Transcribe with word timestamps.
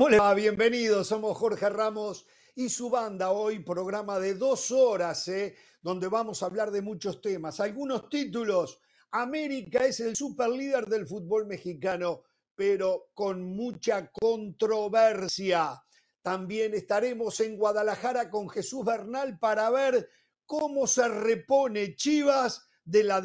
¿Cómo? 0.00 0.34
Bienvenidos, 0.34 1.08
somos 1.08 1.36
Jorge 1.36 1.68
Ramos 1.68 2.24
y 2.54 2.70
su 2.70 2.88
banda 2.88 3.32
hoy, 3.32 3.58
programa 3.58 4.18
de 4.18 4.32
dos 4.32 4.70
horas, 4.70 5.28
¿eh? 5.28 5.54
donde 5.82 6.08
vamos 6.08 6.42
a 6.42 6.46
hablar 6.46 6.70
de 6.70 6.80
muchos 6.80 7.20
temas. 7.20 7.60
Algunos 7.60 8.08
títulos. 8.08 8.80
América 9.10 9.84
es 9.84 10.00
el 10.00 10.16
superlíder 10.16 10.86
del 10.86 11.06
fútbol 11.06 11.44
mexicano, 11.46 12.22
pero 12.54 13.10
con 13.12 13.42
mucha 13.42 14.10
controversia. 14.10 15.78
También 16.22 16.72
estaremos 16.72 17.38
en 17.40 17.58
Guadalajara 17.58 18.30
con 18.30 18.48
Jesús 18.48 18.82
Bernal 18.86 19.38
para 19.38 19.68
ver 19.68 20.08
cómo 20.46 20.86
se 20.86 21.06
repone 21.08 21.94
Chivas 21.94 22.70
de 22.82 23.04
la 23.04 23.20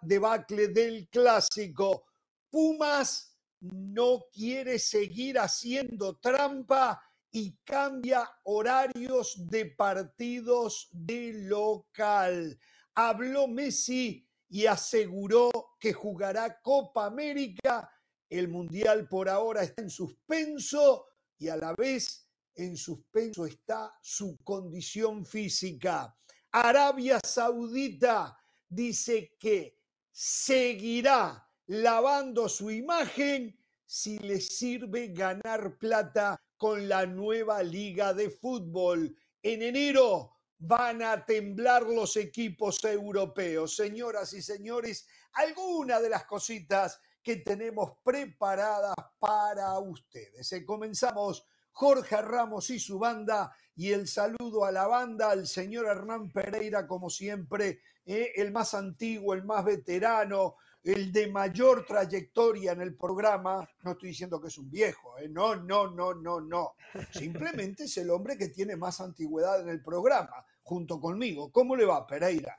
debacle 0.00 0.68
del 0.68 1.08
clásico. 1.08 2.04
Pumas 2.48 3.29
no 3.60 4.24
quiere 4.32 4.78
seguir 4.78 5.38
haciendo 5.38 6.16
trampa 6.16 7.02
y 7.30 7.56
cambia 7.64 8.28
horarios 8.44 9.36
de 9.48 9.66
partidos 9.66 10.88
de 10.92 11.32
local. 11.44 12.58
Habló 12.94 13.46
Messi 13.46 14.26
y 14.48 14.66
aseguró 14.66 15.50
que 15.78 15.92
jugará 15.92 16.60
Copa 16.60 17.06
América. 17.06 17.90
El 18.28 18.48
Mundial 18.48 19.08
por 19.08 19.28
ahora 19.28 19.62
está 19.62 19.82
en 19.82 19.90
suspenso 19.90 21.06
y 21.38 21.48
a 21.48 21.56
la 21.56 21.74
vez 21.74 22.28
en 22.54 22.76
suspenso 22.76 23.46
está 23.46 23.92
su 24.02 24.38
condición 24.42 25.24
física. 25.24 26.16
Arabia 26.52 27.20
Saudita 27.24 28.36
dice 28.68 29.36
que 29.38 29.78
seguirá 30.10 31.48
lavando 31.66 32.48
su 32.48 32.70
imagen 32.70 33.56
si 33.90 34.20
le 34.20 34.40
sirve 34.40 35.08
ganar 35.08 35.76
plata 35.76 36.40
con 36.56 36.88
la 36.88 37.06
nueva 37.06 37.60
liga 37.60 38.14
de 38.14 38.30
fútbol. 38.30 39.16
En 39.42 39.62
enero 39.62 40.36
van 40.58 41.02
a 41.02 41.26
temblar 41.26 41.82
los 41.82 42.16
equipos 42.16 42.84
europeos. 42.84 43.74
Señoras 43.74 44.32
y 44.32 44.42
señores, 44.42 45.08
algunas 45.32 46.00
de 46.00 46.08
las 46.08 46.24
cositas 46.26 47.00
que 47.20 47.38
tenemos 47.38 47.94
preparadas 48.04 48.94
para 49.18 49.76
ustedes. 49.80 50.52
Eh, 50.52 50.64
comenzamos 50.64 51.44
Jorge 51.72 52.22
Ramos 52.22 52.70
y 52.70 52.78
su 52.78 52.96
banda 52.96 53.52
y 53.74 53.90
el 53.90 54.06
saludo 54.06 54.64
a 54.64 54.70
la 54.70 54.86
banda, 54.86 55.32
al 55.32 55.48
señor 55.48 55.86
Hernán 55.86 56.30
Pereira, 56.30 56.86
como 56.86 57.10
siempre, 57.10 57.80
eh, 58.06 58.34
el 58.36 58.52
más 58.52 58.72
antiguo, 58.74 59.34
el 59.34 59.42
más 59.42 59.64
veterano, 59.64 60.54
el 60.82 61.12
de 61.12 61.28
mayor 61.28 61.84
trayectoria 61.84 62.72
en 62.72 62.80
el 62.80 62.96
programa, 62.96 63.68
no 63.82 63.92
estoy 63.92 64.10
diciendo 64.10 64.40
que 64.40 64.48
es 64.48 64.58
un 64.58 64.70
viejo, 64.70 65.18
¿eh? 65.18 65.28
no, 65.28 65.56
no, 65.56 65.90
no, 65.90 66.14
no, 66.14 66.40
no. 66.40 66.74
Simplemente 67.10 67.84
es 67.84 67.96
el 67.98 68.10
hombre 68.10 68.38
que 68.38 68.48
tiene 68.48 68.76
más 68.76 69.00
antigüedad 69.00 69.60
en 69.60 69.68
el 69.68 69.82
programa, 69.82 70.44
junto 70.62 70.98
conmigo. 70.98 71.50
¿Cómo 71.52 71.76
le 71.76 71.84
va, 71.84 72.06
Pereira? 72.06 72.58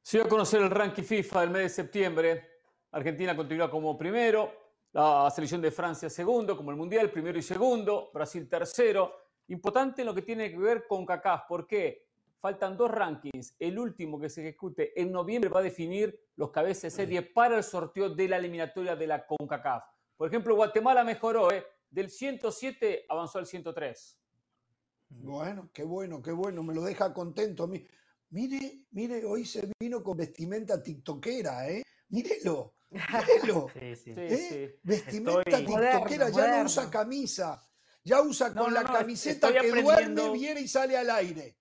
Se 0.00 0.18
dio 0.18 0.26
a 0.26 0.28
conocer 0.28 0.62
el 0.62 0.70
ranking 0.70 1.02
FIFA 1.02 1.40
del 1.40 1.50
mes 1.50 1.62
de 1.62 1.68
septiembre. 1.70 2.50
Argentina 2.92 3.34
continúa 3.34 3.68
como 3.68 3.98
primero, 3.98 4.66
la 4.92 5.28
selección 5.34 5.60
de 5.60 5.72
Francia 5.72 6.08
segundo, 6.08 6.56
como 6.56 6.70
el 6.70 6.76
Mundial, 6.76 7.10
primero 7.10 7.38
y 7.38 7.42
segundo, 7.42 8.10
Brasil 8.14 8.48
tercero. 8.48 9.12
Importante 9.48 10.04
lo 10.04 10.14
que 10.14 10.22
tiene 10.22 10.50
que 10.50 10.58
ver 10.58 10.86
con 10.86 11.04
CACAF. 11.04 11.42
¿Por 11.48 11.66
qué? 11.66 12.05
Faltan 12.40 12.76
dos 12.76 12.90
rankings. 12.90 13.56
El 13.58 13.78
último 13.78 14.20
que 14.20 14.28
se 14.28 14.42
ejecute 14.42 15.00
en 15.00 15.10
noviembre 15.10 15.50
va 15.50 15.60
a 15.60 15.64
definir 15.64 16.18
los 16.36 16.50
cabezas 16.50 16.82
de 16.82 16.90
serie 16.90 17.22
para 17.22 17.56
el 17.56 17.62
sorteo 17.64 18.10
de 18.10 18.28
la 18.28 18.36
eliminatoria 18.36 18.94
de 18.94 19.06
la 19.06 19.26
CONCACAF. 19.26 19.84
Por 20.16 20.28
ejemplo, 20.28 20.54
Guatemala 20.54 21.04
mejoró, 21.04 21.50
¿eh? 21.52 21.64
del 21.90 22.10
107 22.10 23.06
avanzó 23.08 23.38
al 23.38 23.46
103. 23.46 24.18
Bueno, 25.08 25.70
qué 25.72 25.84
bueno, 25.84 26.20
qué 26.20 26.32
bueno, 26.32 26.62
me 26.62 26.74
lo 26.74 26.82
deja 26.82 27.12
contento. 27.12 27.68
Mire, 28.30 28.86
mire, 28.90 29.24
hoy 29.24 29.44
se 29.44 29.70
vino 29.80 30.02
con 30.02 30.16
vestimenta 30.16 30.82
tiktokera, 30.82 31.68
¿eh? 31.68 31.82
Mírelo, 32.08 32.76
mírelo. 32.90 33.68
Sí, 33.74 33.96
sí. 33.96 34.14
¿Eh? 34.16 34.80
Vestimenta 34.82 35.58
tiktokera, 35.58 36.30
ya 36.30 36.58
no 36.58 36.66
usa 36.66 36.90
camisa, 36.90 37.60
ya 38.04 38.20
usa 38.20 38.52
con 38.52 38.74
la 38.74 38.84
camiseta 38.84 39.52
que 39.52 39.70
duerme, 39.70 40.32
viene 40.32 40.60
y 40.60 40.68
sale 40.68 40.96
al 40.96 41.10
aire. 41.10 41.56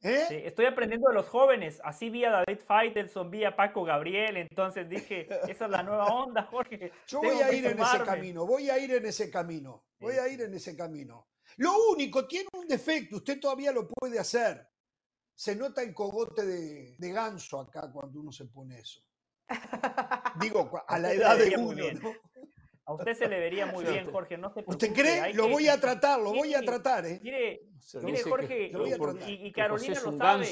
¿Eh? 0.00 0.44
estoy 0.46 0.66
aprendiendo 0.66 1.08
de 1.08 1.14
los 1.14 1.26
jóvenes. 1.26 1.80
Así 1.82 2.08
vi 2.10 2.24
a 2.24 2.30
David 2.30 2.60
Faitelson, 2.64 3.30
vi 3.30 3.44
a 3.44 3.56
Paco 3.56 3.84
Gabriel. 3.84 4.36
Entonces 4.36 4.88
dije, 4.88 5.28
esa 5.48 5.64
es 5.64 5.70
la 5.70 5.82
nueva 5.82 6.06
onda, 6.06 6.44
Jorge. 6.44 6.92
Yo 7.06 7.20
voy 7.20 7.40
a 7.40 7.52
ir 7.52 7.66
en 7.66 7.80
ese 7.80 8.04
camino, 8.04 8.46
voy 8.46 8.70
a 8.70 8.78
ir 8.78 8.92
en 8.92 9.06
ese 9.06 9.30
camino, 9.30 9.84
voy 9.98 10.14
a 10.14 10.28
ir 10.28 10.42
en 10.42 10.54
ese 10.54 10.76
camino. 10.76 11.28
Lo 11.56 11.72
único, 11.90 12.26
tiene 12.26 12.48
un 12.52 12.68
defecto, 12.68 13.16
usted 13.16 13.40
todavía 13.40 13.72
lo 13.72 13.88
puede 13.88 14.18
hacer. 14.18 14.68
Se 15.34 15.56
nota 15.56 15.82
el 15.82 15.94
cogote 15.94 16.44
de, 16.44 16.96
de 16.98 17.12
ganso 17.12 17.60
acá 17.60 17.90
cuando 17.92 18.20
uno 18.20 18.32
se 18.32 18.44
pone 18.46 18.78
eso. 18.78 19.00
Digo, 20.40 20.84
a 20.86 20.98
la 20.98 21.12
edad 21.12 21.38
de 21.38 21.56
uno, 21.56 21.92
¿no? 21.92 22.12
Usted 22.98 23.14
se 23.14 23.28
le 23.28 23.38
vería 23.38 23.66
muy 23.66 23.84
bien, 23.84 24.10
Jorge. 24.10 24.36
No 24.36 24.50
se 24.50 24.64
¿Usted 24.66 24.92
cree? 24.92 25.34
Lo 25.34 25.48
voy 25.48 25.68
a 25.68 25.80
tratar, 25.80 26.20
lo 26.20 26.32
voy 26.32 26.54
a 26.54 26.62
tratar. 26.62 27.06
¿eh? 27.06 27.20
Mire, 27.22 27.62
mire 28.02 28.22
Jorge, 28.22 28.72
y, 29.26 29.52
Carolina 29.52 30.00
lo 30.00 30.16
sabe. 30.16 30.46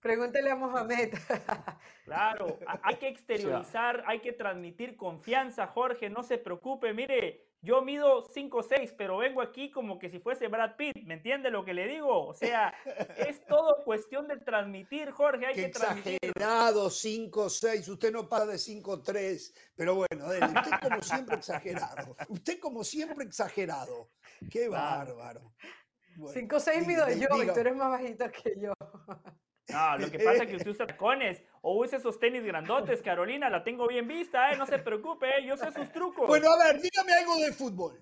Pregúntele 0.00 0.50
a 0.50 0.56
Mohamed. 0.56 1.14
Claro, 2.04 2.58
hay 2.82 2.96
que 2.96 3.06
exteriorizar, 3.06 4.02
hay 4.06 4.18
que 4.20 4.32
transmitir 4.32 4.96
confianza, 4.96 5.68
Jorge, 5.68 6.10
no 6.10 6.24
se 6.24 6.36
preocupe. 6.36 6.92
Mire, 6.92 7.46
yo 7.62 7.80
mido 7.80 8.24
5'6, 8.24 8.94
pero 8.98 9.18
vengo 9.18 9.40
aquí 9.40 9.70
como 9.70 9.98
que 9.98 10.08
si 10.08 10.18
fuese 10.18 10.48
Brad 10.48 10.74
Pitt, 10.76 10.96
¿me 11.04 11.14
entiende 11.14 11.48
lo 11.50 11.64
que 11.64 11.72
le 11.72 11.86
digo? 11.86 12.26
O 12.26 12.34
sea, 12.34 12.74
es 13.16 13.44
todo 13.46 13.84
cuestión 13.84 14.26
de 14.26 14.36
transmitir, 14.38 15.12
Jorge, 15.12 15.46
hay 15.46 15.54
que 15.54 15.68
transmitir. 15.68 16.18
Exagerado, 16.20 16.90
5'6, 16.90 17.88
usted 17.88 18.12
no 18.12 18.28
pasa 18.28 18.46
de 18.46 18.56
5'3, 18.56 19.54
pero 19.76 19.94
bueno, 19.94 20.26
usted 20.26 20.80
como 20.82 21.02
siempre 21.02 21.36
exagerado, 21.36 22.16
usted 22.28 22.58
como 22.58 22.82
siempre 22.82 23.24
exagerado, 23.24 24.10
qué 24.50 24.68
bárbaro. 24.68 25.54
5'6 26.16 26.86
mido 26.86 27.08
yo 27.10 27.42
y 27.42 27.46
tú 27.46 27.60
eres 27.60 27.76
más 27.76 27.90
bajito 27.90 28.30
que 28.30 28.60
yo. 28.60 28.72
No, 29.68 29.98
lo 29.98 30.10
que 30.10 30.18
pasa 30.18 30.44
es 30.44 30.50
que 30.50 30.56
usted 30.56 30.70
usa 30.72 30.86
tacones 30.86 31.42
o 31.60 31.78
usa 31.78 31.98
esos 31.98 32.18
tenis 32.18 32.44
grandotes, 32.44 33.00
Carolina, 33.02 33.48
la 33.48 33.62
tengo 33.62 33.86
bien 33.86 34.08
vista, 34.08 34.52
¿eh? 34.52 34.56
no 34.56 34.66
se 34.66 34.78
preocupe, 34.78 35.28
¿eh? 35.38 35.46
yo 35.46 35.56
sé 35.56 35.70
sus 35.72 35.90
trucos. 35.92 36.26
Bueno, 36.26 36.50
a 36.52 36.58
ver, 36.64 36.80
dígame 36.80 37.12
algo 37.12 37.36
de 37.36 37.52
fútbol. 37.52 38.00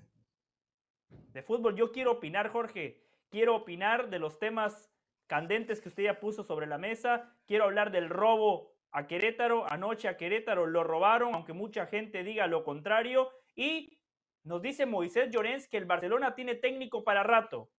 De 1.09 1.43
fútbol, 1.43 1.76
yo 1.76 1.93
quiero 1.93 2.12
opinar, 2.12 2.48
Jorge. 2.48 3.03
Quiero 3.28 3.54
opinar 3.54 4.10
de 4.10 4.19
los 4.19 4.38
temas 4.38 4.91
candentes 5.28 5.81
que 5.81 5.88
usted 5.88 6.03
ya 6.04 6.19
puso 6.19 6.43
sobre 6.43 6.66
la 6.66 6.78
mesa. 6.78 7.32
Quiero 7.47 7.65
hablar 7.65 7.92
del 7.92 8.09
robo 8.09 8.72
a 8.91 9.06
Querétaro. 9.06 9.71
Anoche 9.71 10.09
a 10.09 10.16
Querétaro 10.16 10.66
lo 10.66 10.82
robaron, 10.82 11.34
aunque 11.34 11.53
mucha 11.53 11.87
gente 11.87 12.25
diga 12.25 12.48
lo 12.48 12.65
contrario. 12.65 13.31
Y 13.54 14.00
nos 14.42 14.60
dice 14.60 14.87
Moisés 14.87 15.31
Llorens 15.31 15.69
que 15.69 15.77
el 15.77 15.84
Barcelona 15.84 16.34
tiene 16.34 16.56
técnico 16.56 17.04
para 17.04 17.22
rato. 17.22 17.71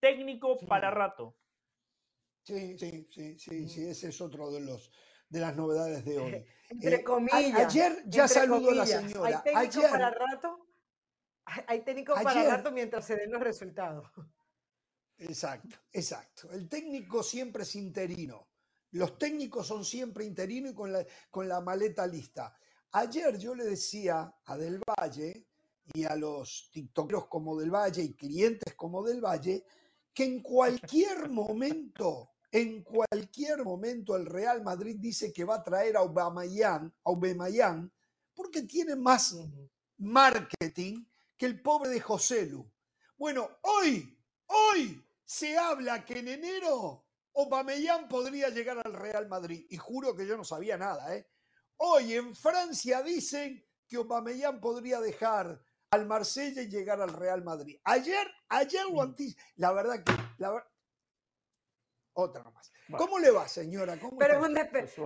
Técnico 0.00 0.58
para 0.66 0.90
rato. 0.90 1.36
Sí, 2.44 2.78
sí, 2.78 3.08
sí, 3.10 3.38
sí, 3.38 3.68
sí, 3.68 3.86
ese 3.86 4.08
es 4.08 4.20
otro 4.20 4.50
de 4.50 4.60
los 4.60 4.90
de 5.30 5.40
las 5.40 5.56
novedades 5.56 6.04
de 6.04 6.18
hoy. 6.18 6.46
Entre 6.70 6.96
eh, 6.96 7.04
comillas. 7.04 7.54
Ayer 7.54 8.02
ya 8.06 8.28
saludó 8.28 8.70
la 8.70 8.86
señora. 8.86 9.42
Hay 9.54 9.68
técnico 9.68 9.90
para 9.90 10.10
rato. 10.10 10.66
Hay 11.66 11.84
técnico 11.84 12.14
para 12.14 12.56
rato 12.56 12.70
mientras 12.70 13.06
se 13.06 13.16
den 13.16 13.32
los 13.32 13.42
resultados. 13.42 14.06
Exacto, 15.16 15.76
exacto. 15.92 16.50
El 16.50 16.68
técnico 16.68 17.22
siempre 17.22 17.62
es 17.62 17.76
interino. 17.76 18.48
Los 18.90 19.16
técnicos 19.16 19.64
son 19.68 19.84
siempre 19.84 20.24
interinos 20.24 20.72
y 20.72 20.74
con 20.74 20.92
la, 20.92 21.06
con 21.30 21.48
la 21.48 21.60
maleta 21.60 22.04
lista. 22.04 22.52
Ayer 22.90 23.38
yo 23.38 23.54
le 23.54 23.62
decía 23.62 24.34
a 24.44 24.56
Del 24.56 24.80
Valle 24.80 25.46
y 25.92 26.02
a 26.02 26.16
los 26.16 26.68
tiktokeros 26.72 27.28
como 27.28 27.56
Del 27.56 27.70
Valle 27.70 28.02
y 28.02 28.14
clientes 28.16 28.74
como 28.74 29.04
Del 29.04 29.20
Valle 29.20 29.64
que 30.12 30.24
en 30.24 30.42
cualquier 30.42 31.28
momento 31.28 32.33
en 32.54 32.84
cualquier 32.84 33.64
momento 33.64 34.14
el 34.14 34.26
Real 34.26 34.62
Madrid 34.62 34.94
dice 35.00 35.32
que 35.32 35.42
va 35.42 35.56
a 35.56 35.64
traer 35.64 35.96
a 35.96 36.00
Aubameyang, 36.00 36.94
Aubameyang 37.02 37.90
porque 38.32 38.62
tiene 38.62 38.94
más 38.94 39.36
marketing 39.98 41.04
que 41.36 41.46
el 41.46 41.60
pobre 41.60 41.90
de 41.90 41.98
José 41.98 42.46
Lu. 42.46 42.64
Bueno, 43.16 43.58
hoy, 43.62 44.16
hoy 44.46 45.04
se 45.24 45.58
habla 45.58 46.04
que 46.04 46.20
en 46.20 46.28
enero 46.28 47.04
Aubameyang 47.34 48.06
podría 48.06 48.50
llegar 48.50 48.80
al 48.84 48.92
Real 48.92 49.26
Madrid. 49.26 49.66
Y 49.68 49.76
juro 49.76 50.14
que 50.14 50.24
yo 50.24 50.36
no 50.36 50.44
sabía 50.44 50.76
nada, 50.76 51.12
¿eh? 51.16 51.26
Hoy 51.78 52.14
en 52.14 52.36
Francia 52.36 53.02
dicen 53.02 53.66
que 53.88 53.96
Aubameyang 53.96 54.60
podría 54.60 55.00
dejar 55.00 55.60
al 55.90 56.06
Marsella 56.06 56.62
y 56.62 56.68
llegar 56.68 57.00
al 57.00 57.12
Real 57.14 57.42
Madrid. 57.42 57.80
Ayer, 57.82 58.28
ayer 58.48 58.84
lo 58.88 59.12
La 59.56 59.72
verdad 59.72 60.04
que... 60.04 60.12
La, 60.38 60.64
otra 62.14 62.44
más. 62.44 62.72
Bueno. 62.88 63.04
¿Cómo 63.04 63.18
le 63.18 63.30
va, 63.30 63.46
señora? 63.46 63.98
¿Cómo 63.98 64.18
Pero 64.18 64.38
es, 64.38 64.48
un 64.48 64.54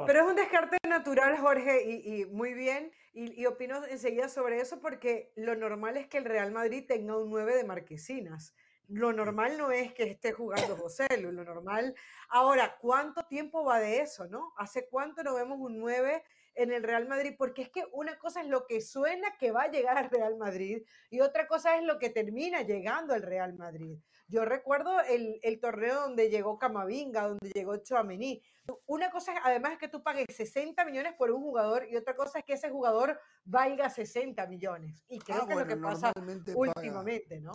pero 0.07 0.21
es 0.21 0.27
un 0.27 0.37
descarte 0.37 0.77
natural, 0.89 1.37
Jorge, 1.39 1.85
y, 1.85 2.21
y 2.21 2.25
muy 2.27 2.55
bien. 2.55 2.93
Y, 3.13 3.41
y 3.41 3.47
opino 3.47 3.85
enseguida 3.87 4.29
sobre 4.29 4.61
eso 4.61 4.81
porque 4.81 5.33
lo 5.35 5.57
normal 5.57 5.97
es 5.97 6.07
que 6.07 6.19
el 6.19 6.25
Real 6.25 6.53
Madrid 6.53 6.85
tenga 6.87 7.17
un 7.17 7.31
9 7.31 7.57
de 7.57 7.65
marquesinas. 7.65 8.55
Lo 8.89 9.13
normal 9.13 9.59
no 9.59 9.71
es 9.71 9.93
que 9.93 10.05
esté 10.05 10.33
jugando 10.33 10.75
José 10.75 11.07
Lu, 11.19 11.31
lo 11.31 11.45
normal. 11.45 11.95
Ahora, 12.31 12.79
¿cuánto 12.81 13.27
tiempo 13.27 13.63
va 13.63 13.81
de 13.81 14.01
eso, 14.01 14.27
no? 14.29 14.55
¿Hace 14.57 14.89
cuánto 14.89 15.23
no 15.23 15.35
vemos 15.35 15.59
un 15.61 15.79
9 15.79 16.25
en 16.55 16.73
el 16.73 16.83
Real 16.83 17.07
Madrid? 17.07 17.35
Porque 17.37 17.61
es 17.61 17.69
que 17.69 17.85
una 17.93 18.19
cosa 18.19 18.41
es 18.41 18.49
lo 18.49 18.67
que 18.67 18.81
suena 18.81 19.37
que 19.37 19.53
va 19.53 19.65
a 19.65 19.71
llegar 19.71 19.99
al 19.99 20.09
Real 20.09 20.39
Madrid 20.39 20.83
y 21.11 21.21
otra 21.21 21.47
cosa 21.47 21.77
es 21.77 21.85
lo 21.85 21.99
que 21.99 22.09
termina 22.09 22.63
llegando 22.63 23.13
al 23.13 23.23
Real 23.23 23.53
Madrid. 23.55 23.99
Yo 24.29 24.45
recuerdo 24.45 25.01
el, 25.01 25.41
el 25.43 25.59
torneo 25.59 26.03
donde 26.03 26.29
llegó 26.29 26.59
Camavinga, 26.59 27.29
donde 27.29 27.51
llegó 27.55 27.77
Chouameni. 27.79 28.43
Una 28.87 29.11
cosa 29.11 29.33
además, 29.43 29.73
es 29.73 29.79
que 29.79 29.89
tú 29.89 30.03
pagues 30.03 30.27
60 30.37 30.85
millones 30.85 31.15
por 31.17 31.31
un 31.31 31.41
jugador 31.43 31.87
y 31.91 31.97
otra 31.97 32.15
cosa 32.15 32.39
es 32.41 32.45
que 32.45 32.53
ese 32.53 32.69
jugador 32.71 33.19
valga 33.45 33.89
60 33.89 34.47
millones. 34.47 35.03
Y 35.09 35.19
creo 35.19 35.43
Ah, 35.43 35.47
que 35.47 35.53
es 35.55 35.59
lo 35.59 35.67
que 35.67 35.75
bueno, 35.77 35.89
pasa 35.89 36.13
últimamente, 36.55 37.41
¿no? 37.41 37.53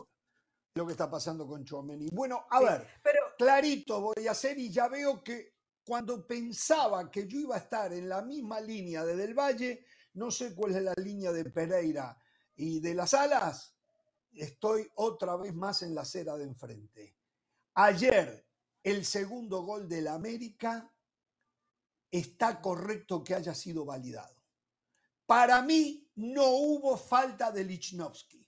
Lo 0.75 0.87
que 0.87 0.93
está 0.93 1.09
pasando 1.09 1.45
con 1.47 1.63
Chouameni. 1.63 2.09
Bueno, 2.11 2.47
a 2.49 2.57
Sí, 2.57 2.65
ver, 2.65 2.87
Pero 3.03 3.19
clarito 3.37 4.01
voy 4.01 4.27
a 4.27 4.31
hacer 4.31 4.57
y 4.57 4.71
ya 4.71 4.87
veo 4.87 5.23
que 5.23 5.53
cuando 5.85 6.25
pensaba 6.25 7.11
que 7.11 7.27
yo 7.27 7.37
iba 7.37 7.55
a 7.55 7.59
estar 7.59 7.93
en 7.93 8.09
la 8.09 8.23
misma 8.23 8.59
línea 8.59 9.05
de 9.05 9.15
Del 9.15 9.35
Valle, 9.37 9.85
no 10.13 10.31
sé 10.31 10.55
cuál 10.55 10.75
es 10.75 10.81
la 10.81 10.93
línea 10.97 11.31
de 11.31 11.45
Pereira 11.45 12.17
y 12.55 12.79
de 12.79 12.95
las 12.95 13.13
alas, 13.13 13.72
estoy 14.35 14.87
otra 14.95 15.35
vez 15.35 15.53
más 15.53 15.81
en 15.81 15.95
la 15.95 16.01
acera 16.01 16.35
de 16.37 16.43
enfrente. 16.43 17.15
Ayer, 17.75 18.45
el 18.83 19.05
segundo 19.05 19.63
gol 19.63 19.87
del 19.87 20.07
América, 20.07 20.91
está 22.11 22.61
correcto 22.61 23.23
que 23.23 23.33
haya 23.33 23.55
sido 23.55 23.85
validado. 23.85 24.43
Para 25.25 25.61
mí 25.61 26.11
no 26.15 26.47
hubo 26.49 26.97
falta 26.97 27.51
de 27.51 27.63
Lichnowsky. 27.63 28.47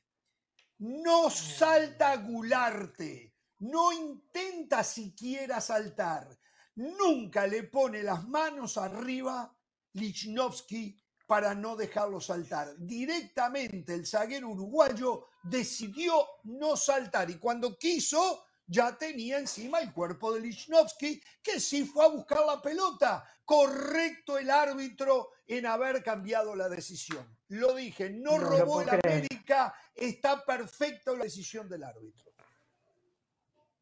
No 0.77 1.29
salta 1.29 2.15
Gularte, 2.17 3.33
no 3.59 3.93
intenta 3.93 4.83
siquiera 4.83 5.61
saltar, 5.61 6.37
nunca 6.75 7.47
le 7.47 7.63
pone 7.63 8.03
las 8.03 8.27
manos 8.27 8.77
arriba 8.77 9.57
Lichnowsky 9.93 11.01
para 11.25 11.55
no 11.55 11.75
dejarlo 11.75 12.19
saltar. 12.19 12.75
Directamente 12.77 13.93
el 13.93 14.05
zaguero 14.05 14.49
uruguayo 14.49 15.27
decidió 15.50 16.25
no 16.44 16.75
saltar 16.75 17.30
y 17.30 17.38
cuando 17.38 17.77
quiso 17.77 18.44
ya 18.68 18.97
tenía 18.97 19.38
encima 19.38 19.80
el 19.80 19.94
cuerpo 19.94 20.33
de 20.33 20.42
Lichnowsky 20.42 21.21
que 21.44 21.59
sí 21.59 21.86
fue 21.86 22.06
a 22.06 22.09
buscar 22.09 22.39
la 22.45 22.62
pelota. 22.62 23.24
Correcto 23.45 24.39
el 24.39 24.50
árbitro 24.50 25.30
en 25.45 25.68
haber 25.68 26.01
cambiado 26.03 26.56
la 26.56 26.68
decisión. 26.68 27.24
Lo 27.50 27.75
dije, 27.75 28.09
no, 28.09 28.39
No 28.39 28.50
robó 28.50 28.81
el. 28.81 28.89
América, 28.89 29.71
está 29.94 30.44
perfecto 30.44 31.15
la 31.15 31.25
decisión 31.25 31.69
del 31.69 31.83
árbitro. 31.83 32.31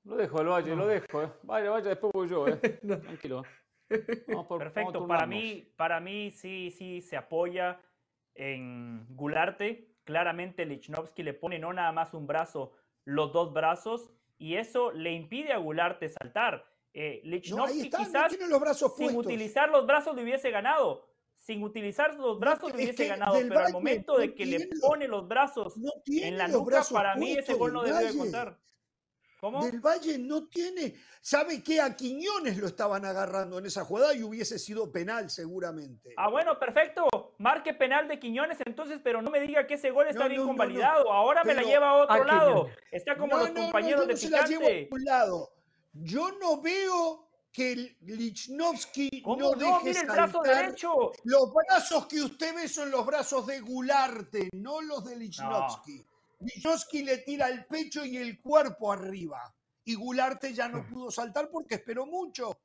Lo 0.04 0.18
dejo 0.18 0.39
al 0.39 0.48
Valle, 0.50 0.75
lo 0.75 0.86
dejo. 0.86 1.24
eh. 1.24 1.31
Vaya, 1.44 1.69
vaya, 1.69 1.89
después 1.89 2.12
voy 2.13 2.27
yo. 2.30 2.45
Eh. 2.50 2.57
Tranquilo. 2.86 3.44
Vamos 4.27 4.48
por- 4.48 4.60
vamos 4.60 4.74
Perfecto, 4.74 5.07
para 5.07 5.25
mí, 5.25 5.71
para 5.77 6.00
mí 6.01 6.31
sí, 6.31 6.71
sí 6.71 7.01
se 7.01 7.15
apoya 7.15 7.80
en 8.36 9.06
Gularte. 9.15 9.93
Claramente 10.03 10.65
Lichnowsky 10.65 11.23
le 11.23 11.33
pone 11.33 11.59
no 11.59 11.71
nada 11.73 11.91
más 11.91 12.13
un 12.13 12.27
brazo, 12.27 12.73
los 13.05 13.31
dos 13.31 13.53
brazos, 13.53 14.11
y 14.38 14.55
eso 14.55 14.91
le 14.91 15.11
impide 15.13 15.53
a 15.53 15.57
Gularte 15.57 16.09
saltar. 16.09 16.65
Eh, 16.94 17.21
No, 17.23 17.29
Lichnowsky 17.31 17.89
no 17.89 17.97
quizás 17.97 18.29
tiene 18.29 18.47
los 18.47 18.59
brazos 18.59 18.94
sin 18.97 19.15
utilizar 19.15 19.69
los 19.69 19.85
brazos 19.88 20.15
le 20.15 20.23
hubiese 20.23 20.51
ganado. 20.51 21.09
Sin 21.35 21.61
utilizar 21.63 22.15
los 22.15 22.39
brazos 22.39 22.69
le 22.69 22.75
hubiese 22.75 23.03
que 23.03 23.07
ganado, 23.09 23.33
pero 23.50 23.59
al 23.59 23.73
momento 23.73 24.13
no 24.13 24.19
de 24.19 24.33
que 24.33 24.45
le 24.45 24.57
tiene 24.57 24.79
pone 24.79 25.07
los 25.07 25.27
brazos 25.27 25.75
No 25.77 25.91
en 26.07 26.38
la 26.38 26.47
nuca, 26.47 26.83
para 26.91 27.15
mí 27.15 27.33
ese 27.33 27.55
gol 27.55 27.73
no 27.73 27.81
del 27.83 27.91
debió 27.94 28.00
de 28.00 28.05
Valle. 28.13 28.19
contar. 28.19 28.59
¿Cómo? 29.41 29.65
Del 29.65 29.81
Valle 29.81 30.17
no 30.19 30.47
tiene. 30.47 30.94
¿Sabe 31.19 31.61
qué? 31.61 31.81
A 31.81 31.94
Quiñones 31.97 32.57
lo 32.57 32.67
estaban 32.67 33.03
agarrando 33.03 33.57
en 33.57 33.65
esa 33.65 33.83
jugada 33.83 34.13
y 34.13 34.23
hubiese 34.23 34.57
sido 34.57 34.89
penal 34.89 35.29
seguramente. 35.29 36.13
Ah, 36.15 36.29
bueno, 36.29 36.57
perfecto. 36.57 37.07
Marque 37.44 37.74
penal 37.74 38.07
de 38.07 38.19
Quiñones 38.19 38.57
entonces, 38.66 39.01
pero 39.04 39.22
no 39.22 39.30
me 39.30 39.42
diga 39.42 39.68
que 39.68 39.74
ese 39.74 39.92
gol 39.92 40.07
está 40.07 40.24
No, 40.24 40.30
bien 40.30 40.40
no, 40.40 40.48
no, 40.48 40.54
no. 40.54 40.57
convalidado. 40.57 41.12
Ahora 41.12 41.44
me 41.44 41.54
la 41.54 41.62
lleva 41.63 41.90
a 41.90 41.94
otro 41.95 42.24
Ah, 42.24 42.25
lado. 42.25 42.54
Quiñones. 42.63 42.78
Está 42.92 43.18
como 43.18 43.34
No, 43.34 43.40
los 43.40 43.50
no, 43.50 43.54
no, 43.56 43.62
compañeros 43.63 44.00
yo 44.01 44.07
no 44.07 44.13
de 44.13 44.18
se 44.18 44.30
la 44.30 44.45
llevo 44.45 44.62
Picante. 44.68 44.88
a 44.90 44.95
un 44.95 45.04
lado. 45.04 45.54
Yo 45.92 46.31
no 46.40 46.62
veo 46.62 47.28
que 47.51 47.98
Lichnowsky 48.01 49.22
¿Cómo 49.22 49.36
no 49.38 49.51
no? 49.51 49.57
deje 49.57 49.84
Mire 49.90 50.00
el 50.00 50.06
brazo 50.07 50.42
saltar. 50.44 50.66
derecho. 50.66 51.12
Los 51.25 51.54
brazos 51.54 52.07
que 52.07 52.22
usted 52.22 52.56
ve 52.56 52.68
son 52.69 52.90
los 52.90 53.06
brazos 53.06 53.46
de 53.46 53.60
Gularte, 53.60 54.50
no 54.54 54.81
los 54.81 55.04
de 55.04 55.18
Lichnowsky. 55.18 56.04
Lichnowsky 56.39 57.04
le 57.04 57.18
tira 57.19 57.50
el 57.50 57.66
pecho 57.66 58.06
y 58.06 58.18
el 58.18 58.39
cuerpo 58.42 58.92
arriba. 58.92 59.54
Y 59.84 59.96
Gularte 59.96 60.54
ya 60.54 60.69
no 60.69 60.88
pudo 60.88 61.12
saltar 61.12 61.50
porque 61.51 61.75
esperó 61.75 62.06
mucho. 62.06 62.57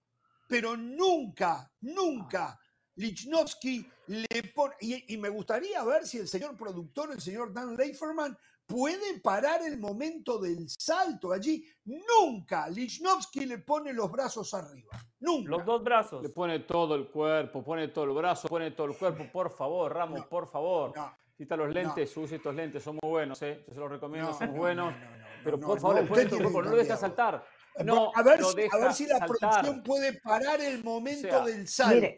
Pero 0.49 0.77
nunca, 0.77 1.71
nunca 1.81 2.59
Lichnowsky 2.99 3.89
le 4.09 4.43
pone. 4.55 4.75
Y, 4.81 5.15
y 5.15 5.17
me 5.17 5.29
gustaría 5.29 5.83
ver 5.85 6.06
si 6.06 6.19
el 6.19 6.29
señor 6.29 6.56
productor, 6.56 7.12
el 7.12 7.21
señor 7.21 7.53
Dan 7.53 7.77
Leiferman, 7.77 8.37
puede 8.67 9.19
parar 9.21 9.62
el 9.62 9.79
momento 9.79 10.39
del 10.39 10.69
salto 10.69 11.33
allí. 11.33 11.65
Nunca 11.85 12.69
Lichnowsky 12.69 13.47
le 13.47 13.59
pone 13.59 13.93
los 13.93 14.11
brazos 14.11 14.53
arriba. 14.53 14.99
Nunca. 15.21 15.50
Los 15.50 15.65
dos 15.65 15.83
brazos. 15.83 16.23
Le 16.23 16.29
pone 16.29 16.61
todo 16.61 16.95
el 16.95 17.09
cuerpo, 17.09 17.65
pone 17.65 17.89
todo 17.89 18.05
el 18.05 18.11
brazo, 18.11 18.49
pone 18.49 18.73
todo 18.73 18.89
el 18.89 18.97
cuerpo. 18.97 19.25
Por 19.33 19.50
favor, 19.50 19.95
Ramos, 19.95 20.21
No, 20.21 20.29
por 20.29 20.49
favor. 20.49 20.93
No, 20.95 21.17
Quita 21.37 21.56
los 21.56 21.73
lentes, 21.73 22.17
use 22.17 22.35
estos 22.35 22.53
lentes, 22.53 22.83
son 22.83 22.99
muy 23.00 23.11
buenos, 23.11 23.41
¿eh? 23.43 23.65
Yo 23.69 23.75
se 23.75 23.79
los 23.79 23.89
recomiendo, 23.89 24.33
no, 24.33 24.37
son 24.37 24.49
no, 24.49 24.56
buenos. 24.56 24.93
no, 24.93 24.99
no, 24.99 25.17
no, 25.19 25.25
pero 25.45 25.56
no, 25.56 25.67
por 25.69 25.79
favor, 25.79 25.97
no, 25.97 26.03
le 26.03 26.09
pone 26.09 26.25
todo 26.25 26.37
el 26.37 26.43
cuerpo, 26.43 26.62
no 26.62 26.71
lo 26.71 26.77
deja 26.77 26.97
saltar. 26.97 27.45
No, 27.85 28.11
a 28.12 28.23
ver, 28.25 28.43
si, 28.43 28.61
a 28.73 28.77
ver 28.77 28.93
si 28.93 29.06
la 29.06 29.19
saltar. 29.19 29.39
producción 29.39 29.83
puede 29.85 30.21
parar 30.21 30.61
el 30.61 30.83
momento 30.83 31.29
sea, 31.29 31.45
del 31.45 31.69
salto. 31.69 31.95
Mire. 31.95 32.17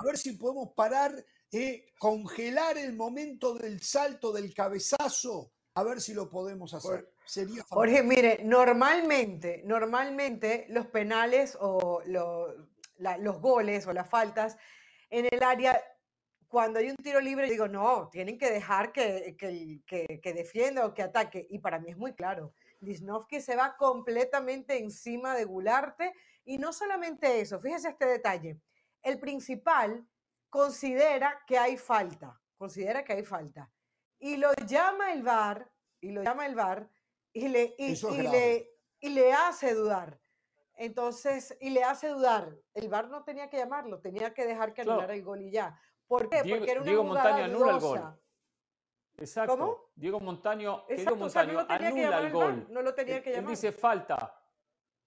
A 0.00 0.04
ver 0.04 0.16
si 0.16 0.32
podemos 0.32 0.70
parar, 0.74 1.12
eh, 1.52 1.86
congelar 1.98 2.78
el 2.78 2.94
momento 2.96 3.54
del 3.54 3.82
salto, 3.82 4.32
del 4.32 4.54
cabezazo. 4.54 5.52
A 5.74 5.84
ver 5.84 6.00
si 6.00 6.14
lo 6.14 6.28
podemos 6.30 6.72
hacer. 6.74 7.12
Sería 7.26 7.62
Jorge, 7.68 8.02
mire, 8.02 8.40
normalmente, 8.44 9.62
normalmente 9.64 10.66
los 10.70 10.86
penales 10.86 11.56
o 11.60 12.02
lo- 12.06 12.48
la- 12.96 13.18
los 13.18 13.40
goles 13.40 13.86
o 13.86 13.92
las 13.92 14.08
faltas 14.08 14.56
en 15.10 15.26
el 15.30 15.42
área, 15.42 15.80
cuando 16.48 16.78
hay 16.80 16.90
un 16.90 16.96
tiro 16.96 17.20
libre, 17.20 17.48
digo, 17.48 17.68
no, 17.68 18.08
tienen 18.10 18.36
que 18.38 18.50
dejar 18.50 18.90
que, 18.92 19.36
que, 19.38 19.46
el- 19.48 19.84
que- 19.86 20.20
que 20.22 20.32
defienda 20.32 20.84
o 20.86 20.92
que 20.94 21.02
ataque. 21.02 21.46
Y 21.50 21.58
para 21.60 21.78
mí 21.78 21.90
es 21.90 21.96
muy 21.96 22.14
claro. 22.14 22.52
Lisnovsky 22.80 23.40
se 23.40 23.54
va 23.54 23.76
completamente 23.76 24.78
encima 24.78 25.36
de 25.36 25.44
Gularte. 25.44 26.12
Y 26.44 26.58
no 26.58 26.72
solamente 26.72 27.40
eso, 27.40 27.60
fíjese 27.60 27.90
este 27.90 28.06
detalle. 28.06 28.58
El 29.02 29.18
principal 29.18 30.06
considera 30.48 31.42
que 31.46 31.58
hay 31.58 31.76
falta, 31.76 32.40
considera 32.58 33.04
que 33.04 33.12
hay 33.14 33.24
falta. 33.24 33.70
Y 34.18 34.36
lo 34.36 34.52
llama 34.66 35.12
el 35.12 35.22
VAR, 35.22 35.70
y 36.00 36.10
lo 36.10 36.22
llama 36.22 36.46
el 36.46 36.54
VAR, 36.54 36.90
y 37.32 37.48
le, 37.48 37.74
y, 37.78 37.92
es 37.92 38.02
le, 38.02 38.70
y 39.00 39.08
le 39.10 39.32
hace 39.32 39.74
dudar. 39.74 40.20
Entonces, 40.74 41.56
y 41.60 41.70
le 41.70 41.84
hace 41.84 42.08
dudar. 42.08 42.56
El 42.74 42.88
VAR 42.88 43.08
no 43.08 43.22
tenía 43.22 43.48
que 43.48 43.58
llamarlo, 43.58 44.00
tenía 44.00 44.32
que 44.34 44.44
dejar 44.46 44.72
que 44.74 44.82
Claro. 44.82 44.92
anulara 45.00 45.14
el 45.14 45.22
gol 45.24 45.42
y 45.42 45.50
ya. 45.50 45.80
¿Por 46.06 46.28
qué? 46.28 46.42
Diego- 46.42 46.58
Porque 46.58 46.70
era 46.72 46.80
una 46.80 46.90
Diego 46.90 47.04
Montaño 47.04 47.44
anula 47.44 47.72
el 47.74 47.80
gol. 47.80 48.20
Exacto. 49.18 49.56
¿Cómo? 49.56 49.90
Diego 49.94 50.20
Montaño, 50.20 50.84
Diego 50.88 51.02
Exacto, 51.02 51.24
o 51.24 51.28
sea, 51.28 51.44
no 51.44 51.52
Montaño 51.52 51.60
lo 51.60 51.66
tenía 51.66 52.08
que 52.08 52.14
anula 52.14 52.26
el 52.26 52.32
gol. 52.32 52.66
no 52.70 52.82
lo 52.82 52.94
tenía 52.94 53.16
Él- 53.18 53.22
que 53.22 53.30
él 53.30 53.36
llamar. 53.36 53.50
dice 53.50 53.72
falta. 53.72 54.42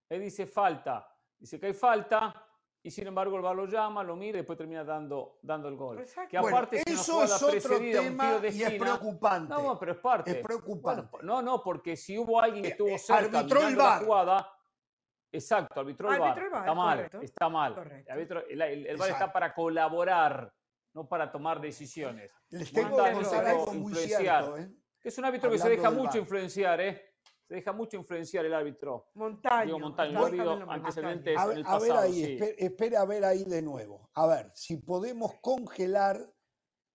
Él 0.09 0.21
dice 0.21 0.45
falta. 0.45 1.09
Dice 1.39 1.59
que 1.59 1.65
hay 1.67 1.73
falta 1.73 2.47
y 2.85 2.91
sin 2.91 3.07
embargo 3.07 3.37
el 3.37 3.41
lo 3.41 3.65
llama, 3.65 4.03
lo 4.03 4.17
mira 4.17 4.37
y 4.37 4.41
después 4.41 4.57
termina 4.57 4.83
dando, 4.83 5.39
dando 5.41 5.69
el 5.69 5.77
gol. 5.77 5.99
Exacto. 5.99 6.29
Que 6.29 6.39
Bueno, 6.39 6.57
aparte 6.57 6.77
es 6.85 6.85
una 6.87 7.23
eso 7.23 7.23
es 7.49 7.63
otro 7.63 7.77
tema 7.79 8.39
de 8.39 8.47
y 8.49 8.61
es 8.61 8.67
esquina. 8.67 8.83
preocupante. 8.85 9.53
No, 9.53 9.79
pero 9.79 9.91
es 9.93 9.97
parte. 9.99 10.31
Es 10.31 10.37
preocupante. 10.45 11.07
Bueno, 11.09 11.25
no, 11.35 11.41
no, 11.41 11.63
porque 11.63 11.95
si 11.95 12.17
hubo 12.17 12.41
alguien 12.41 12.61
que 12.61 12.67
Eh, 12.67 12.71
estuvo 12.71 12.89
eh, 12.89 12.99
cerca 12.99 13.39
arbitró 13.39 13.59
el 13.61 13.65
mirando 13.73 13.83
la 13.83 13.97
jugada, 14.05 14.53
exacto, 15.31 15.79
arbitró 15.79 16.11
el 16.13 16.19
VAR, 16.19 16.37
Está 16.37 16.73
mal, 16.73 16.97
correcto, 16.97 17.21
está 17.21 17.49
mal. 17.49 17.73
correcto. 17.73 18.13
El, 18.49 18.97
VAR 18.97 19.09
está 19.11 19.31
para 19.31 19.53
colaborar, 19.53 20.53
no 20.93 21.07
para 21.07 21.31
tomar 21.31 21.61
decisiones. 21.61 22.33
Les 22.49 22.69
tengo 22.71 22.97
que 22.97 23.09
algo 23.09 23.65
muy 23.67 23.77
influenciar. 23.91 24.43
cierto. 24.43 24.57
¿eh? 24.57 24.69
Es 25.01 25.17
un 25.17 25.25
árbitro 25.25 25.49
que 25.49 25.57
se 25.57 25.63
Hablando 25.63 25.83
deja 25.83 26.01
mucho 26.03 26.17
influenciar, 26.17 26.81
¿eh? 26.81 27.12
Se 27.47 27.55
deja 27.55 27.73
mucho 27.73 27.97
influenciar 27.97 28.45
el 28.45 28.53
árbitro. 28.53 29.09
Montaño. 29.15 29.65
Digo, 29.65 29.79
Montaño, 29.79 30.13
no 30.13 30.29
nombre, 30.29 30.65
antecedentes. 30.75 31.37
A 31.37 31.43
en 31.43 31.49
ver, 31.49 31.57
el 31.59 31.65
a 31.65 31.79
ver 31.79 31.89
pasado, 31.89 31.99
ahí, 32.07 32.13
sí. 32.25 32.37
espe- 32.37 32.55
espere 32.57 32.97
a 32.97 33.05
ver 33.05 33.25
ahí 33.25 33.43
de 33.43 33.61
nuevo. 33.61 34.09
A 34.13 34.27
ver, 34.27 34.51
si 34.55 34.77
podemos 34.77 35.33
congelar 35.41 36.33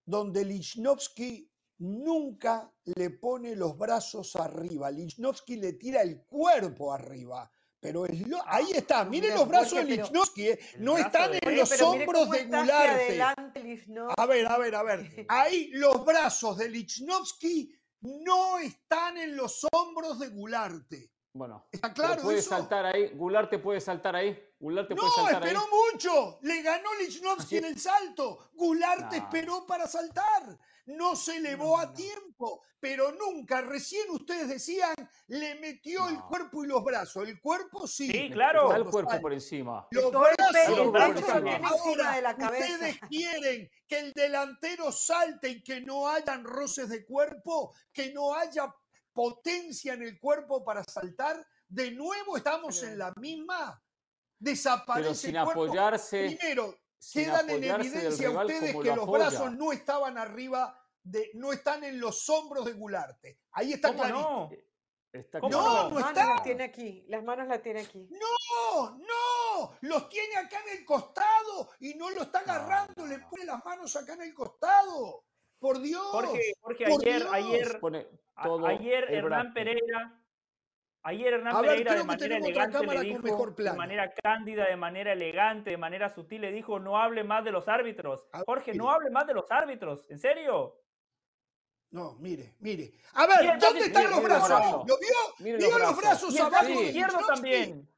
donde 0.06 0.44
Lichnowsky 0.44 1.50
nunca 1.80 2.72
le 2.96 3.10
pone 3.10 3.54
los 3.54 3.76
brazos 3.76 4.34
arriba. 4.36 4.90
Lichnowsky 4.90 5.56
le 5.56 5.74
tira 5.74 6.02
el 6.02 6.24
cuerpo 6.24 6.92
arriba. 6.92 7.50
Pero 7.80 8.06
es 8.06 8.26
lo- 8.26 8.42
ahí 8.44 8.72
está, 8.74 9.04
miren 9.04 9.30
Mira, 9.30 9.36
los 9.36 9.48
brazos 9.48 9.72
Jorge, 9.78 9.86
de 9.86 9.96
Lichnowsky, 10.02 10.48
eh, 10.48 10.58
no 10.80 10.94
brazo 10.94 11.06
están 11.06 11.30
de- 11.30 11.38
en 11.42 11.56
los 11.56 11.68
pero 11.68 11.90
hombros 11.90 12.30
de 12.30 12.44
Gularte. 12.46 13.22
A 14.16 14.26
ver, 14.26 14.46
a 14.48 14.58
ver, 14.58 14.74
a 14.74 14.82
ver. 14.82 14.98
Ahí 15.28 15.68
los 15.74 16.04
brazos 16.04 16.58
de 16.58 16.68
Lichnowsky 16.70 17.72
no 18.00 18.58
están 18.58 19.16
en 19.18 19.36
los 19.36 19.66
hombros 19.72 20.18
de 20.18 20.28
Gularte. 20.28 21.12
Bueno, 21.32 21.66
¿Está 21.70 21.92
claro 21.92 22.22
puede 22.22 22.38
eso? 22.38 22.50
saltar 22.50 22.86
ahí. 22.86 23.10
Goulart 23.14 23.50
te 23.50 23.58
puede 23.58 23.80
saltar 23.80 24.16
ahí. 24.16 24.36
Goulart 24.58 24.88
te 24.88 24.96
puede 24.96 25.08
No, 25.16 25.26
ahí. 25.26 25.34
esperó 25.34 25.60
mucho. 25.92 26.38
Le 26.42 26.62
ganó 26.62 26.88
Lichnowsky 27.00 27.58
en 27.58 27.64
el 27.66 27.78
salto. 27.78 28.50
Goulart 28.54 29.12
No. 29.12 29.16
esperó 29.16 29.66
para 29.66 29.86
saltar. 29.86 30.58
No 30.88 31.14
se 31.16 31.36
elevó 31.36 31.76
No, 31.76 31.82
a 31.82 31.86
no. 31.86 31.92
tiempo, 31.92 32.62
pero 32.80 33.12
nunca. 33.12 33.60
Recién 33.60 34.08
ustedes 34.10 34.48
decían, 34.48 34.94
le 35.26 35.54
metió 35.56 36.08
el 36.08 36.18
cuerpo 36.20 36.64
y 36.64 36.68
los 36.68 36.82
brazos. 36.82 37.28
El 37.28 37.40
cuerpo 37.40 37.86
sí. 37.86 38.10
Sí, 38.10 38.30
claro. 38.30 38.64
Está 38.66 38.76
el 38.76 38.84
cuerpo 38.86 39.20
por 39.20 39.32
encima. 39.34 39.86
Los 39.90 40.10
brazos 40.10 40.34
pe- 40.52 40.64
el 40.72 40.76
no 40.86 40.92
pecho 40.92 41.12
lo 41.12 41.18
están. 41.20 41.42
tiene 41.44 41.56
encima 41.56 41.68
Ahora, 41.68 42.12
de 42.16 42.22
la 42.22 42.36
cabeza. 42.36 42.72
ustedes 42.72 43.00
quieren 43.08 43.70
que 43.86 43.98
el 43.98 44.12
delantero 44.12 44.90
salte 44.92 45.48
y 45.50 45.62
que 45.62 45.80
no 45.82 46.08
hayan 46.08 46.42
roces 46.44 46.88
de 46.88 47.04
cuerpo, 47.04 47.74
que 47.92 48.12
no 48.12 48.34
haya 48.34 48.74
potencia 49.12 49.94
en 49.94 50.02
el 50.02 50.18
cuerpo 50.18 50.64
para 50.64 50.82
saltar. 50.84 51.44
De 51.68 51.90
nuevo 51.90 52.36
estamos 52.36 52.78
Pero- 52.80 52.92
en 52.92 52.98
la 52.98 53.12
misma. 53.16 53.82
Pero 54.40 54.52
Desaparece 54.52 55.14
sin 55.14 55.36
el 55.36 55.44
cuerpo. 55.44 55.64
apoyarse, 55.64 56.36
Primero, 56.38 56.74
sin 56.96 57.24
quedan 57.24 57.50
en 57.50 57.64
evidencia 57.64 58.30
ustedes 58.30 58.70
que 58.76 58.88
lo 58.90 58.96
los 58.96 59.02
apoya. 59.04 59.28
brazos 59.30 59.52
no 59.54 59.72
estaban 59.72 60.16
arriba, 60.16 60.77
de, 61.10 61.30
no 61.34 61.52
están 61.52 61.84
en 61.84 62.00
los 62.00 62.28
hombros 62.28 62.64
de 62.64 62.72
Gularte. 62.72 63.38
Ahí 63.52 63.72
está 63.72 63.88
¿Cómo 63.88 64.00
clarito. 64.02 64.20
no? 64.20 64.50
Está 65.10 65.40
¿Cómo 65.40 65.50
No, 65.50 65.62
claro. 65.62 65.74
Las 65.74 65.90
no 65.90 65.94
manos 66.00 66.08
está. 66.18 66.34
las 66.34 66.42
tiene 66.42 66.64
aquí. 66.64 67.04
Las 67.08 67.24
manos 67.24 67.48
las 67.48 67.62
tiene 67.62 67.80
aquí. 67.80 68.08
No, 68.10 68.98
no, 68.98 69.76
los 69.80 70.08
tiene 70.08 70.36
acá 70.36 70.58
en 70.66 70.78
el 70.78 70.84
costado 70.84 71.70
y 71.80 71.94
no 71.94 72.10
lo 72.10 72.22
está 72.22 72.42
No, 72.46 72.52
agarrando, 72.52 72.92
no, 73.02 73.06
le 73.06 73.18
no. 73.18 73.28
pone 73.30 73.44
las 73.44 73.64
manos 73.64 73.96
acá 73.96 74.12
en 74.14 74.22
el 74.22 74.34
costado. 74.34 75.24
Por 75.58 75.80
Dios. 75.80 76.06
Jorge, 76.10 76.52
Jorge, 76.60 76.84
por 76.88 77.00
ayer, 77.02 77.20
Dios. 77.22 77.32
ayer, 77.34 77.80
Pone 77.80 78.06
a- 78.36 78.42
todo 78.44 78.66
ayer 78.66 79.04
Hernán 79.12 79.52
brazo. 79.52 79.54
Pereira, 79.54 80.22
ayer 81.02 81.32
Hernán 81.34 81.60
ver, 81.62 81.70
Pereira 81.70 81.94
de 81.94 82.04
manera 82.04 82.36
elegante 82.36 82.78
cámara 82.78 83.02
le 83.02 83.12
con 83.12 83.22
dijo, 83.22 83.34
mejor 83.34 83.54
de 83.56 83.72
manera 83.72 84.12
cándida, 84.22 84.66
de 84.66 84.76
manera 84.76 85.12
elegante, 85.14 85.70
de 85.70 85.76
manera 85.76 86.10
sutil, 86.10 86.42
le 86.42 86.52
dijo, 86.52 86.78
no 86.78 86.96
hable 86.98 87.24
más 87.24 87.44
de 87.44 87.50
los 87.50 87.66
árbitros. 87.66 88.26
Jorge, 88.46 88.74
no 88.74 88.90
hable 88.90 89.10
más 89.10 89.26
de 89.26 89.34
los 89.34 89.50
árbitros, 89.50 90.04
¿en 90.10 90.18
serio? 90.18 90.76
No, 91.90 92.16
mire, 92.20 92.54
mire. 92.60 92.92
A 93.14 93.26
ver, 93.26 93.38
Mire, 93.40 93.56
¿dónde 93.58 93.80
están 93.86 94.02
mire, 94.02 94.10
los 94.14 94.22
mire 94.22 94.28
brazos? 94.34 94.48
brazos. 94.48 94.84
¿Lo 94.88 94.98
vio? 94.98 95.08
Mire 95.38 95.56
¿Vio 95.58 95.68
los 95.70 95.78
brazos. 95.78 95.96
brazos 95.96 96.40
abajo 96.40 96.50
brazo 96.66 96.82
izquierdo 96.82 97.18
también. 97.26 97.88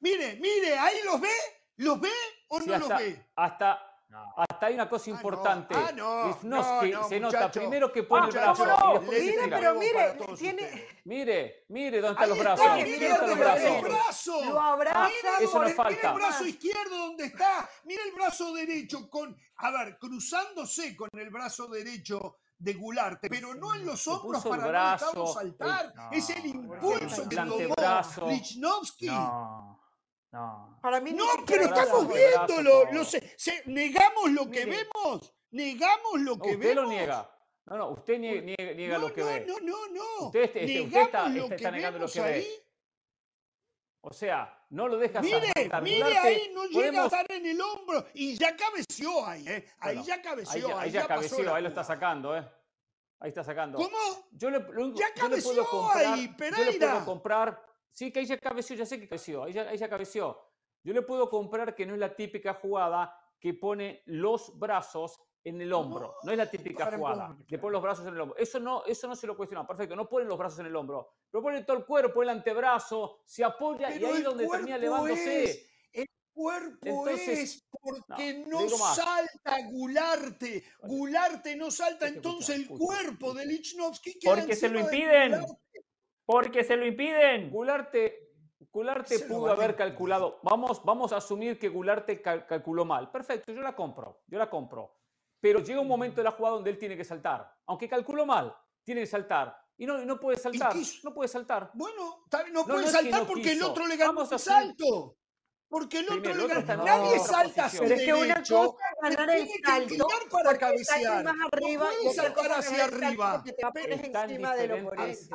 Mire, 0.00 0.36
mire, 0.40 0.78
ahí 0.78 0.96
los 1.04 1.20
ve, 1.20 1.28
¿los 1.76 2.00
ve 2.00 2.10
o 2.48 2.58
Sí, 2.60 2.66
no 2.68 2.74
hasta, 2.74 2.88
los 2.88 2.98
ve? 2.98 3.26
hasta, 3.36 3.86
No. 4.08 4.24
hasta 4.36 4.66
hay 4.66 4.74
una 4.74 4.88
cosa 4.88 5.04
Ah, 5.04 5.08
no. 5.10 5.14
importante. 5.16 5.74
Ah, 5.76 5.92
no, 5.94 6.38
no, 6.42 6.82
no, 6.82 7.08
se 7.08 7.20
nota 7.20 7.50
primero 7.52 7.92
que 7.92 8.02
pone 8.02 8.26
Ah, 8.26 8.28
el 8.50 8.56
¿cómo 8.56 8.64
brazo 8.64 9.00
Mire, 9.02 9.48
pero 9.48 9.74
mire, 9.76 10.16
tiene-. 10.36 10.86
Mire, 11.04 11.64
mire 11.68 12.00
dónde 12.00 12.12
están 12.14 12.22
Ahí 12.24 12.28
los 12.30 12.38
está, 12.38 12.54
brazos. 12.54 12.74
mire, 12.76 12.86
Mire 12.86 12.98
mire 12.98 13.08
dónde 13.10 13.26
dónde 13.28 13.44
están 13.44 13.54
los 13.54 13.62
está 13.62 13.76
el 13.76 13.82
brazos. 13.84 14.34
brazo. 14.42 14.52
Lo 14.52 14.60
abraza. 14.60 15.08
Mire 15.08 15.44
eso 15.44 15.52
no 15.52 15.58
dónde- 15.60 15.74
falta. 15.74 15.90
Mire 15.92 16.08
el 16.08 16.14
brazo 16.14 16.46
izquierdo 16.46 16.96
donde 16.98 17.24
está. 17.26 17.70
Mire 17.84 18.02
el 18.02 18.12
brazo 18.12 18.52
derecho 18.54 19.08
con, 19.10 19.36
a 19.56 19.70
ver, 19.70 19.98
cruzándose 19.98 20.96
con 20.96 21.08
el 21.12 21.30
brazo 21.30 21.68
derecho 21.68 22.38
de 22.60 22.74
Gularte, 22.74 23.28
pero 23.30 23.54
no 23.54 23.74
en 23.74 23.86
los 23.86 24.06
hombros 24.06 24.44
para 24.44 24.66
brazo, 24.66 25.06
no 25.06 25.10
dejarlo 25.26 25.26
saltar. 25.34 25.94
es 26.12 26.30
el 26.30 26.42
no, 26.42 26.48
impulso 26.74 27.28
que 27.28 27.36
tomó. 27.36 27.56
Lichnowsky. 28.28 29.06
No, 29.06 29.80
No, 30.32 30.40
no. 30.40 30.78
Para 30.82 31.00
mí 31.00 31.10
ni 31.12 31.18
pero 31.46 31.64
estamos 31.64 32.06
brazo. 32.06 32.46
viéndolo. 32.46 32.92
Lo 32.92 33.04
se- 33.04 33.62
negamos 33.66 34.30
lo 34.30 34.50
que 34.50 34.66
Mire. 34.66 34.88
vemos. 34.94 35.34
Negamos 35.52 36.20
lo 36.20 36.36
No, 36.36 36.42
que 36.42 36.50
usted 36.54 36.68
vemos. 36.68 36.84
lo 36.84 36.90
niega. 36.90 37.30
No, 37.66 37.76
no, 37.78 37.88
usted 37.90 38.18
nie- 38.18 38.42
niega, 38.42 38.72
niega 38.74 38.98
no, 38.98 39.08
lo 39.08 39.14
que 39.14 39.20
no, 39.22 39.26
ve. 39.26 39.44
no, 39.48 39.58
no, 39.60 39.86
no. 39.88 40.26
Usted 40.26 40.42
este- 40.42 40.60
este- 40.64 40.80
usted 40.82 41.00
está- 41.02 41.26
este 41.36 41.54
está 41.56 41.70
negando 41.70 41.98
lo 41.98 42.08
que 42.08 42.20
ve. 42.20 42.46
O 44.02 44.12
sea, 44.12 44.64
no 44.70 44.88
lo 44.88 44.96
deja 44.96 45.20
Mire, 45.20 45.52
mire 45.82 46.18
ahí, 46.18 46.50
no 46.54 46.64
llega 46.66 47.02
a 47.02 47.06
estar 47.06 47.26
en 47.30 47.44
el 47.44 47.60
hombro 47.60 48.06
y 48.14 48.34
ya 48.36 48.56
cabeció 48.56 49.26
ahí, 49.26 49.46
¿eh? 49.46 49.66
Ahí 49.78 49.96
Bueno, 49.96 50.04
ya 50.04 50.22
cabeció, 50.22 50.66
ahí, 50.68 50.84
ahí 50.86 50.90
ya 50.90 51.06
cabeció, 51.06 51.54
ahí 51.54 51.62
lo 51.62 51.68
está 51.68 51.84
sacando, 51.84 52.36
¿eh? 52.36 52.48
Ahí 53.18 53.28
está 53.28 53.44
sacando. 53.44 53.76
¿Cómo? 53.76 53.98
Yo 54.32 54.48
le, 54.48 54.60
lo 54.60 54.84
único- 54.84 54.98
Ya 54.98 55.08
yo 55.14 55.28
le 55.28 55.42
puedo 55.42 55.66
cabeció 55.66 55.66
comprar. 55.66 56.06
ahí, 56.14 56.26
yo 56.26 56.32
le 56.32 56.36
Pereira. 56.38 56.92
puedo 56.92 57.04
comprar. 57.04 57.66
Sí, 57.92 58.10
que 58.10 58.20
ahí 58.20 58.26
ya 58.26 58.38
cabeció, 58.38 58.74
ya 58.76 58.86
sé 58.86 58.98
que 58.98 59.06
cabeció. 59.06 59.44
Ahí 59.44 59.52
ya, 59.52 59.62
ahí 59.68 59.76
ya 59.76 59.88
cabeció. 59.90 60.40
Yo 60.82 60.94
le 60.94 61.02
puedo 61.02 61.28
comprar 61.28 61.74
que 61.74 61.84
no 61.84 61.92
es 61.92 62.00
la 62.00 62.16
típica 62.16 62.54
jugada 62.54 63.14
que 63.38 63.52
pone 63.52 64.02
los 64.06 64.58
brazos 64.58 65.20
en 65.44 65.60
el 65.60 65.72
hombro. 65.72 66.16
No, 66.22 66.32
es 66.32 66.38
la 66.38 66.50
típica 66.50 66.90
jugada. 66.92 67.36
Le 67.48 67.58
pone 67.58 67.72
los 67.72 67.82
brazos 67.82 68.06
en 68.06 68.14
el 68.14 68.20
hombro. 68.20 68.36
Eso 68.36 68.60
no, 68.60 68.84
eso 68.84 69.08
no 69.08 69.16
se 69.16 69.26
lo 69.26 69.36
cuestiona. 69.36 69.66
Perfecto. 69.66 69.96
No 69.96 70.08
pone 70.08 70.26
los 70.26 70.38
brazos 70.38 70.58
en 70.60 70.66
el 70.66 70.76
hombro. 70.76 71.14
Pero 71.30 71.42
pone 71.42 71.62
todo 71.64 71.78
el 71.78 71.84
cuerpo, 71.84 72.22
el 72.22 72.28
antebrazo, 72.28 73.20
se 73.24 73.42
apoya 73.44 73.90
y 73.90 73.94
Pero 73.94 74.08
ahí 74.08 74.16
el 74.18 74.24
donde 74.24 74.46
termina 74.48 74.78
cuerpo 74.78 75.06
levándose. 75.06 75.44
es, 75.44 75.70
el 75.92 76.06
cuerpo 76.32 76.78
Entonces, 76.82 77.38
es 77.38 77.68
porque 77.80 78.44
no, 78.46 78.60
no, 78.62 78.68
salta 78.68 79.56
Gularte. 79.70 80.64
Gularte 80.82 81.56
no 81.56 81.70
salta, 81.70 82.06
entonces 82.08 82.56
el 82.56 82.68
cuerpo 82.68 83.32
de. 83.32 83.46
Lichnowsky 83.46 84.18
queda 84.18 84.34
Porque 84.34 84.54
se 84.56 84.68
lo 84.68 84.80
impiden. 84.80 85.40
Porque 86.26 86.64
se 86.64 86.76
lo 86.76 86.86
impiden. 86.86 87.50
Gularte, 87.50 88.28
Gularte 88.70 89.18
pudo 89.20 89.50
haber 89.50 89.74
calculado. 89.74 90.38
Vamos, 90.42 90.84
vamos 90.84 91.12
a 91.12 91.16
asumir 91.16 91.58
que 91.58 91.68
Gularte 91.68 92.20
cal- 92.20 92.46
calculó 92.46 92.84
mal. 92.84 93.10
Perfecto, 93.10 93.52
yo 93.52 93.62
la 93.62 93.74
compro, 93.74 94.20
yo 94.26 94.38
la 94.38 94.48
compro. 94.50 94.99
Pero 95.40 95.60
llega 95.60 95.80
un 95.80 95.88
momento 95.88 96.16
de 96.16 96.24
la 96.24 96.32
jugada 96.32 96.56
donde 96.56 96.70
él 96.70 96.78
tiene 96.78 96.96
que 96.96 97.04
saltar. 97.04 97.50
Aunque 97.66 97.88
calculó 97.88 98.26
mal, 98.26 98.54
tiene 98.84 99.00
que 99.02 99.06
saltar. 99.06 99.56
Y 99.76 99.86
no, 99.86 100.04
no 100.04 100.20
puede 100.20 100.38
saltar. 100.38 100.74
No 101.02 101.14
puede 101.14 101.28
saltar. 101.28 101.70
Bueno, 101.72 102.24
no, 102.30 102.52
No, 102.52 102.64
puede 102.64 102.82
no 102.82 102.84
es 102.84 102.96
que 102.96 103.02
saltar 103.02 103.26
porque 103.26 103.52
el 103.52 103.62
otro 103.62 103.86
le 103.86 103.96
ganó 103.96 104.20
un 104.20 104.38
salto. 104.38 105.16
Porque 105.70 106.00
el 106.00 106.06
otro 106.06 106.20
le 106.20 106.30
el 106.32 106.40
otro 106.40 106.58
está 106.58 106.72
en 106.74 106.84
Nadie 106.84 107.18
salta 107.20 107.64
a 107.66 107.70
su 107.70 107.78
posición. 107.78 107.88
Pero 107.88 107.94
es 107.94 108.04
que 108.04 108.12
una 108.12 108.34
derecho. 108.34 108.56
cosa 108.56 108.84
es 108.90 109.16
ganar 109.16 109.30
se 109.30 109.38
el 109.38 109.46
tiene 109.46 109.62
que 109.62 109.68
salto 109.70 110.08
para 110.30 110.58
cabecear. 110.58 111.24
más 111.24 111.34
No 111.36 111.46
arriba 111.52 111.84
otra 112.10 112.22
saltar 112.24 112.52
hacia 112.58 112.74
el 112.74 112.80
arriba. 112.94 113.44
te 113.44 113.64
a 113.64 113.70
encima 114.24 114.54
de 114.56 114.66
lo 114.66 114.74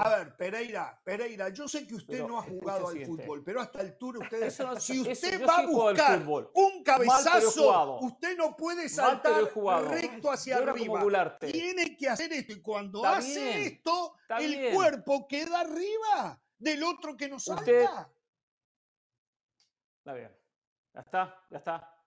ver, 0.10 0.36
Pereira, 0.36 1.02
Pereira, 1.06 1.50
yo 1.50 1.68
sé 1.70 1.88
que 1.88 1.96
usted 1.96 2.14
Pero, 2.16 2.28
no 2.28 2.40
ha 2.40 2.42
jugado 2.44 2.90
al 2.90 3.06
fútbol, 3.06 3.44
pero 3.46 3.62
hasta 3.62 3.80
el 3.82 3.98
tour 3.98 4.18
ustedes, 4.18 4.54
Eso 4.54 4.64
no- 4.66 4.80
si 4.80 5.00
usted 5.00 5.46
va 5.48 5.56
a 5.60 5.66
buscar 5.66 6.20
fútbol. 6.20 6.52
un 6.54 6.84
cabezazo, 6.84 8.00
usted 8.02 8.36
no 8.38 8.58
puede 8.58 8.90
saltar 8.90 9.42
recto 9.80 10.30
hacia 10.32 10.58
arriba. 10.58 11.38
Tiene 11.40 11.96
que 11.96 12.10
hacer 12.10 12.34
esto 12.34 12.52
y 12.52 12.62
cuando 12.62 13.00
Está 13.06 13.18
hace 13.18 13.42
bien, 13.42 13.62
esto, 13.62 14.16
el 14.38 14.52
bien. 14.60 14.76
cuerpo 14.76 15.28
queda 15.30 15.62
arriba 15.62 16.42
del 16.58 16.84
otro 16.84 17.16
que 17.16 17.30
no 17.30 17.40
salta. 17.40 18.10
Está 20.06 20.14
bien. 20.14 20.32
Ya 20.94 21.02
está, 21.02 21.36
ya 21.50 21.58
está. 21.58 21.98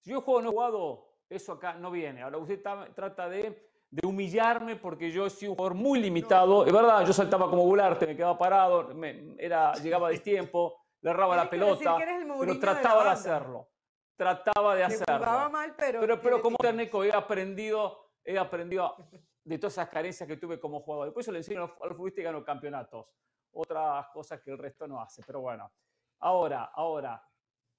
Si 0.00 0.10
yo 0.10 0.20
juego 0.20 0.42
no 0.42 0.50
jugado, 0.50 1.14
eso 1.28 1.52
acá 1.52 1.74
no 1.74 1.92
viene. 1.92 2.22
Ahora 2.22 2.38
usted 2.38 2.60
ta- 2.60 2.88
trata 2.92 3.28
de, 3.28 3.70
de 3.88 4.04
humillarme 4.04 4.74
porque 4.74 5.12
yo 5.12 5.30
soy 5.30 5.46
un 5.46 5.54
jugador 5.54 5.74
muy 5.76 6.00
limitado. 6.00 6.66
Es 6.66 6.72
verdad, 6.72 7.06
yo 7.06 7.12
saltaba 7.12 7.48
como 7.48 7.62
Gularte, 7.62 8.04
me 8.04 8.16
quedaba 8.16 8.36
parado, 8.36 8.92
me, 8.96 9.36
era, 9.38 9.74
llegaba 9.74 10.08
a 10.08 10.10
destiempo, 10.10 10.86
le 11.02 11.10
erraba 11.10 11.36
la 11.36 11.48
pelota, 11.48 11.96
pero 11.96 12.44
de 12.54 12.56
trataba 12.56 12.88
de 12.88 12.96
banda. 12.96 13.12
hacerlo. 13.12 13.68
Trataba 14.16 14.74
de 14.74 14.82
hacerlo. 14.84 15.18
jugaba 15.18 15.48
mal, 15.48 15.74
pero. 15.76 16.00
Pero, 16.00 16.20
pero 16.20 16.42
como 16.42 16.56
técnico 16.56 17.04
he 17.04 17.12
aprendido, 17.12 18.10
he 18.24 18.36
aprendido 18.36 18.96
de 19.44 19.58
todas 19.58 19.74
esas 19.74 19.88
carencias 19.88 20.26
que 20.26 20.36
tuve 20.36 20.58
como 20.58 20.80
jugador. 20.80 21.06
Después 21.06 21.24
eso 21.24 21.30
le 21.30 21.38
enseño 21.38 21.62
a 21.80 21.86
los 21.86 21.96
futbolistas 21.96 22.22
y 22.22 22.24
gano 22.24 22.44
campeonatos. 22.44 23.06
Otras 23.52 24.08
cosas 24.08 24.40
que 24.40 24.50
el 24.50 24.58
resto 24.58 24.88
no 24.88 25.00
hace. 25.00 25.22
Pero 25.24 25.40
bueno, 25.42 25.70
ahora, 26.18 26.64
ahora, 26.74 27.22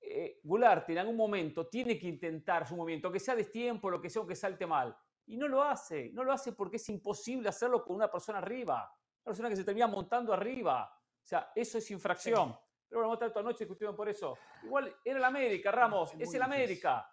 eh, 0.02 0.40
Goulart 0.44 0.90
en 0.90 0.98
algún 1.00 1.16
momento 1.18 1.68
tiene 1.68 1.98
que 2.00 2.08
intentar 2.08 2.68
su 2.68 2.76
movimiento, 2.76 3.12
que 3.12 3.20
sea 3.20 3.36
destiempo, 3.36 3.90
lo 3.90 4.02
que 4.02 4.10
sea, 4.10 4.22
o 4.22 4.28
que 4.28 4.36
salte 4.36 4.66
mal. 4.66 4.96
Y 5.26 5.36
no 5.38 5.48
lo 5.48 5.62
hace. 5.64 6.12
No 6.14 6.24
lo 6.24 6.32
hace 6.32 6.54
porque 6.54 6.78
es 6.78 6.88
imposible 6.90 7.50
hacerlo 7.50 7.84
con 7.84 7.96
una 7.98 8.10
persona 8.10 8.38
arriba. 8.38 8.90
Una 9.24 9.32
persona 9.32 9.50
que 9.50 9.56
se 9.58 9.64
termina 9.66 9.88
montando 9.88 10.32
arriba. 10.34 10.90
O 10.90 11.26
sea, 11.28 11.52
eso 11.54 11.78
es 11.80 11.92
infracción. 11.92 12.58
Pero 12.88 13.02
bueno, 13.02 13.18
tanto 13.18 13.40
anoche 13.40 13.66
discutieron 13.66 13.94
por 13.96 14.08
eso. 14.08 14.38
Igual 14.64 14.96
era 15.04 15.18
el 15.18 15.26
América, 15.26 15.72
Ramos. 15.72 16.10
Es 16.10 16.14
Es, 16.14 16.20
el 16.20 16.20
difícil. 16.28 16.42
América. 16.44 17.12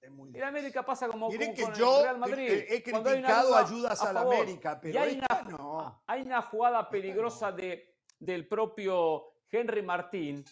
Es 0.00 0.10
muy 0.10 0.30
El 0.36 0.44
América 0.44 0.84
pasa 0.84 1.08
como, 1.08 1.28
Miren 1.30 1.54
como 1.54 1.56
que 1.56 1.62
con 1.64 1.74
yo 1.74 1.96
el 1.98 2.02
Real 2.04 2.18
Madrid. 2.18 2.64
he- 2.68 2.82
criticado 2.82 3.56
ayudas 3.56 4.02
a 4.02 4.10
a 4.10 4.12
la 4.12 4.20
favor. 4.20 4.34
América, 4.36 4.78
Y 4.82 4.86
pero 4.92 5.00
hay 5.00 5.18
esta 5.18 5.42
una, 5.46 5.50
no. 5.56 6.02
hay 6.06 6.22
una 6.22 6.42
jugada 6.42 6.88
peligrosa 6.90 7.50
no. 7.50 7.56
de, 7.56 7.96
del 8.18 8.46
propio 8.46 9.24
Henry 9.50 9.82
Martín 9.82 10.44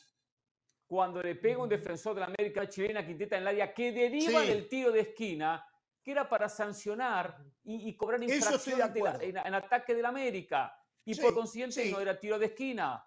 cuando 0.87 1.23
le 1.23 1.35
pega 1.35 1.59
un 1.63 1.69
defensor 1.69 2.15
de 2.15 2.21
la 2.21 2.27
América 2.27 2.69
chilena 2.69 3.05
que 3.05 3.13
intenta 3.13 3.37
en 3.37 3.43
el 3.43 3.49
área 3.49 3.75
que 3.75 3.93
deriva 3.93 4.41
Sí. 4.43 4.47
del 4.49 4.69
tiro 4.69 4.93
de 4.93 5.01
esquina 5.01 5.67
que 6.03 6.13
era 6.13 6.29
para 6.29 6.49
sancionar 6.49 7.37
y, 7.65 7.89
y 7.89 7.97
cobrar 7.97 8.23
infracción 8.23 8.93
de 8.93 9.01
la- 9.01 9.19
en, 9.21 9.37
en 9.39 9.55
ataque 9.55 9.93
del 9.95 10.07
América 10.07 10.73
y 11.05 11.15
Sí, 11.15 11.21
por 11.21 11.35
consiguiente 11.35 11.83
sí. 11.83 11.91
no 11.91 11.99
era 12.01 12.19
tiro 12.19 12.39
de 12.39 12.47
esquina. 12.47 13.05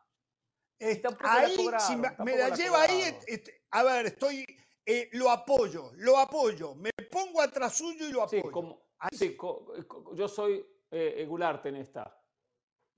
Ahí, 1.21 1.55
si 1.79 1.95
me, 1.97 2.09
me 2.23 2.37
la 2.37 2.49
la 2.49 2.55
lleva 2.55 2.83
ahí, 2.83 3.01
este, 3.27 3.63
a 3.71 3.83
ver, 3.83 4.05
estoy, 4.07 4.45
eh, 4.85 5.09
lo 5.13 5.29
apoyo, 5.29 5.91
lo 5.95 6.17
apoyo, 6.17 6.75
me 6.75 6.89
pongo 7.11 7.41
atrás 7.41 7.77
suyo 7.77 8.07
y 8.07 8.11
lo 8.11 8.23
apoyo. 8.23 8.51
como, 8.51 8.81
Ahí 8.99 9.35
co- 9.35 9.73
co- 9.87 10.15
yo 10.15 10.27
soy 10.27 10.65
eh, 10.91 11.25
Gularte 11.27 11.69
en 11.69 11.75
esta. 11.77 12.17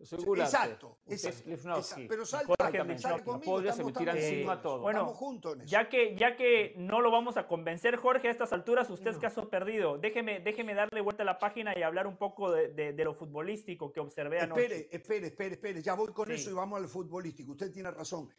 Soy 0.03 0.23
Gularte. 0.23 0.55
exacto, 0.55 0.97
es 1.05 1.25
exacto, 1.25 2.01
pero 2.09 2.25
salta, 2.25 2.53
Jorge 2.59 2.97
salta 2.97 3.23
conmigo, 3.23 3.59
se 3.59 3.83
me 3.83 3.89
estamos 3.91 4.15
encima 4.15 4.61
todo. 4.61 4.79
Bueno, 4.81 4.99
estamos 4.99 5.17
juntos 5.17 5.53
en 5.55 5.61
eso. 5.61 5.69
Ya 5.69 5.89
que, 5.89 6.15
ya 6.17 6.35
que 6.35 6.73
no 6.77 7.01
lo 7.01 7.11
vamos 7.11 7.37
a 7.37 7.47
convencer, 7.47 7.95
Jorge, 7.97 8.27
a 8.27 8.31
estas 8.31 8.51
alturas, 8.53 8.89
usted 8.89 9.09
es 9.11 9.15
No. 9.17 9.21
caso 9.21 9.49
perdido. 9.49 9.97
Déjeme, 9.97 10.39
déjeme 10.39 10.73
darle 10.73 11.01
vuelta 11.01 11.23
a 11.23 11.25
la 11.25 11.37
página 11.39 11.77
y 11.77 11.83
hablar 11.83 12.07
un 12.07 12.17
poco 12.17 12.51
de, 12.51 12.69
de- 12.69 12.93
de 12.93 13.03
lo 13.03 13.13
futbolístico 13.13 13.91
que 13.91 13.99
observé 13.99 14.39
anoche. 14.39 14.61
Espere, 14.63 14.87
espere, 14.91 15.27
espere, 15.27 15.53
espere, 15.55 15.81
ya 15.81 15.93
voy 15.93 16.11
con 16.13 16.27
Sí. 16.27 16.33
eso 16.33 16.49
y 16.49 16.53
vamos 16.53 16.79
al 16.81 16.87
futbolístico. 16.87 17.51
Usted 17.51 17.71
tiene 17.71 17.91
razón. 17.91 18.29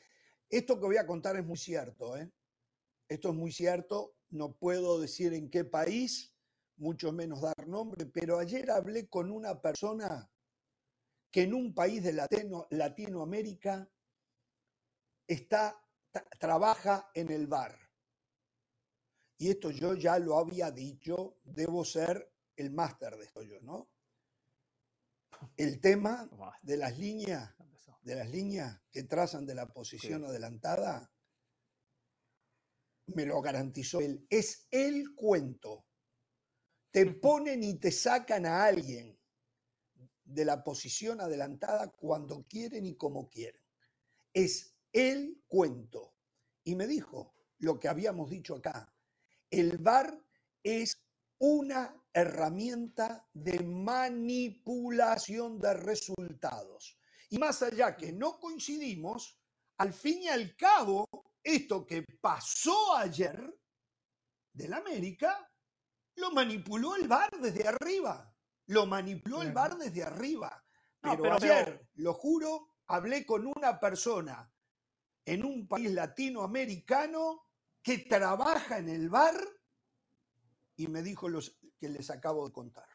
Esto 0.48 0.78
que 0.78 0.86
voy 0.86 0.96
a 0.96 1.06
contar 1.06 1.36
es 1.36 1.44
muy 1.44 1.56
cierto, 1.56 2.16
¿eh? 2.16 2.28
Esto 3.08 3.28
es 3.30 3.34
muy 3.34 3.52
cierto. 3.52 4.14
No 4.30 4.52
puedo 4.52 5.00
decir 5.00 5.32
en 5.34 5.50
qué 5.50 5.64
país, 5.64 6.34
mucho 6.76 7.12
menos 7.12 7.42
dar 7.42 7.68
nombre, 7.68 8.06
pero 8.06 8.38
ayer 8.38 8.70
hablé 8.70 9.06
con 9.08 9.30
una 9.30 9.60
persona 9.60 10.28
que 11.32 11.42
en 11.42 11.54
un 11.54 11.74
país 11.74 12.02
de 12.04 12.12
Latino- 12.12 12.66
Latinoamérica 12.70 13.90
está, 15.26 15.82
tra- 16.12 16.28
trabaja 16.38 17.10
en 17.14 17.30
el 17.32 17.46
bar. 17.46 17.76
Y 19.38 19.50
esto 19.50 19.70
yo 19.70 19.94
ya 19.94 20.18
lo 20.18 20.38
había 20.38 20.70
dicho, 20.70 21.38
debo 21.42 21.84
ser 21.84 22.32
el 22.54 22.70
máster 22.70 23.16
de 23.16 23.24
esto 23.24 23.42
yo, 23.42 23.60
¿no? 23.60 23.90
El 25.56 25.80
tema 25.80 26.28
de 26.60 26.76
las 26.76 26.96
líneas, 26.98 27.52
de 28.02 28.14
las 28.14 28.28
líneas 28.28 28.80
que 28.90 29.04
trazan 29.04 29.46
de 29.46 29.54
la 29.54 29.66
posición 29.72 30.24
adelantada, 30.24 31.10
me 33.06 33.24
lo 33.24 33.40
garantizó 33.40 34.00
él. 34.00 34.26
Es 34.28 34.68
el 34.70 35.14
cuento. 35.14 35.86
Te 36.90 37.06
ponen 37.14 37.64
y 37.64 37.78
te 37.80 37.90
sacan 37.90 38.44
a 38.46 38.64
alguien 38.64 39.18
de 40.34 40.44
la 40.44 40.62
posición 40.64 41.20
adelantada 41.20 41.92
cuando 41.92 42.46
quieren 42.48 42.86
y 42.86 42.96
como 42.96 43.28
quieren. 43.28 43.60
Es 44.32 44.74
el 44.92 45.42
cuento. 45.46 46.14
Y 46.64 46.74
me 46.74 46.86
dijo 46.86 47.34
lo 47.58 47.78
que 47.78 47.88
habíamos 47.88 48.30
dicho 48.30 48.56
acá. 48.56 48.92
El 49.50 49.78
VAR 49.78 50.18
es 50.62 50.96
una 51.38 51.94
herramienta 52.12 53.28
de 53.32 53.62
manipulación 53.62 55.58
de 55.58 55.74
resultados. 55.74 56.98
Y 57.30 57.38
más 57.38 57.62
allá 57.62 57.96
que 57.96 58.12
no 58.12 58.38
coincidimos, 58.38 59.38
al 59.78 59.92
fin 59.92 60.22
y 60.22 60.28
al 60.28 60.54
cabo, 60.56 61.06
esto 61.42 61.86
que 61.86 62.04
pasó 62.20 62.96
ayer 62.96 63.58
del 64.52 64.72
América, 64.74 65.50
lo 66.16 66.30
manipuló 66.30 66.96
el 66.96 67.08
VAR 67.08 67.30
desde 67.40 67.66
arriba. 67.66 68.31
Lo 68.66 68.86
manipuló 68.86 69.42
el. 69.42 69.52
VAR 69.52 69.76
desde 69.76 70.02
arriba. 70.02 70.62
No, 71.02 71.16
Pero, 71.16 71.34
ayer, 71.34 71.88
lo 71.94 72.14
juro, 72.14 72.68
hablé 72.86 73.26
con 73.26 73.46
una 73.46 73.80
persona 73.80 74.50
en 75.24 75.44
un 75.44 75.66
país 75.66 75.92
latinoamericano 75.92 77.46
que 77.82 77.98
trabaja 77.98 78.78
en 78.78 78.88
el 78.88 79.10
bar 79.10 79.34
y 80.76 80.86
me 80.86 81.02
dijo 81.02 81.28
los 81.28 81.58
que 81.78 81.88
les 81.88 82.10
acabo 82.10 82.46
de 82.46 82.52
contar. 82.52 82.86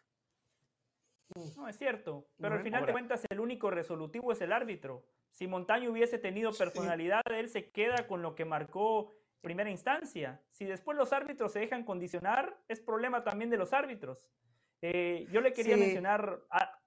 No, 1.55 1.67
es 1.67 1.77
cierto. 1.77 2.29
Pero 2.39 2.55
al 2.55 2.63
final 2.63 2.86
de 2.86 2.91
cuentas, 2.93 3.24
el 3.29 3.39
único 3.39 3.69
resolutivo 3.69 4.31
es 4.31 4.41
el 4.41 4.53
árbitro. 4.53 5.05
Si 5.31 5.45
Montaño 5.47 5.91
hubiese 5.91 6.17
tenido 6.17 6.51
personalidad, 6.53 7.21
él 7.31 7.50
se 7.50 7.69
queda 7.69 8.07
con 8.07 8.21
lo 8.21 8.33
que 8.33 8.45
marcó 8.45 9.12
en 9.12 9.41
primera 9.41 9.69
instancia. 9.69 10.41
Si 10.51 10.65
después 10.65 10.97
los 10.97 11.13
árbitros 11.13 11.51
se 11.51 11.59
dejan 11.59 11.83
condicionar, 11.83 12.57
es 12.67 12.79
problema 12.79 13.24
también 13.24 13.50
de 13.50 13.57
los 13.57 13.74
árbitros. 13.74 14.29
Eh, 14.81 15.25
yo 15.31 15.41
le 15.41 15.54
quería 15.54 15.75
Sí. 15.75 15.80
mencionar. 15.82 16.39
a- 16.52 16.80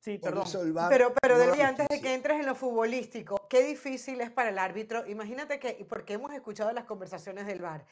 sí, 0.00 0.18
perdón. 0.18 0.44
Pero, 0.88 1.12
pero 1.20 1.38
Delí, 1.38 1.60
antes 1.60 1.88
de 1.88 2.00
que 2.00 2.14
entres 2.14 2.40
en 2.40 2.46
lo 2.46 2.54
futbolístico, 2.54 3.46
qué 3.48 3.62
difícil 3.62 4.20
es 4.20 4.30
para 4.30 4.50
el 4.50 4.58
árbitro. 4.58 5.06
Imagínate 5.06 5.58
que, 5.58 5.76
y 5.80 5.84
porque 5.84 6.14
hemos 6.14 6.32
escuchado 6.32 6.72
las 6.72 6.84
conversaciones 6.84 7.46
del 7.46 7.60
VAR, 7.60 7.84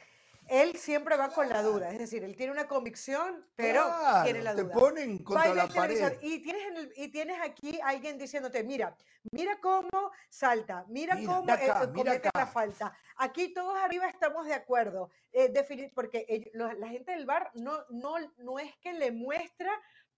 él 0.48 0.76
siempre 0.76 1.16
va 1.16 1.30
con 1.30 1.48
la 1.48 1.62
duda, 1.62 1.90
es 1.90 1.98
decir, 1.98 2.22
él 2.24 2.36
tiene 2.36 2.52
una 2.52 2.66
convicción, 2.68 3.44
pero 3.56 3.84
tiene 4.24 4.42
la 4.42 4.52
Claro, 4.52 4.64
duda. 4.68 4.74
Te 4.74 4.80
ponen 4.80 5.18
contra 5.24 5.54
la 5.54 5.68
pared. 5.68 6.18
Y 6.22 6.40
tienes, 6.42 6.66
en 6.66 6.76
el- 6.76 6.92
y 6.96 7.08
tienes 7.08 7.40
aquí 7.40 7.78
alguien 7.82 8.18
diciéndote, 8.18 8.62
mira, 8.64 8.96
mira 9.32 9.58
cómo 9.60 10.10
salta, 10.28 10.84
mira, 10.88 11.14
Mira, 11.16 11.32
cómo 11.34 11.48
eh, 11.48 11.52
acá, 11.52 11.64
eh, 11.84 11.86
mira 11.88 12.12
comete 12.12 12.30
la 12.34 12.46
falta. 12.46 12.96
Aquí 13.16 13.52
todos 13.52 13.76
arriba 13.78 14.08
estamos 14.08 14.46
de 14.46 14.54
acuerdo, 14.54 15.10
eh, 15.32 15.52
defini- 15.52 15.92
porque 15.94 16.24
ellos- 16.28 16.50
la 16.78 16.88
gente 16.88 17.12
del 17.12 17.26
bar 17.26 17.50
no, 17.54 17.84
no, 17.90 18.14
no 18.38 18.58
es 18.58 18.76
que 18.78 18.92
le 18.92 19.10
muestra 19.12 19.70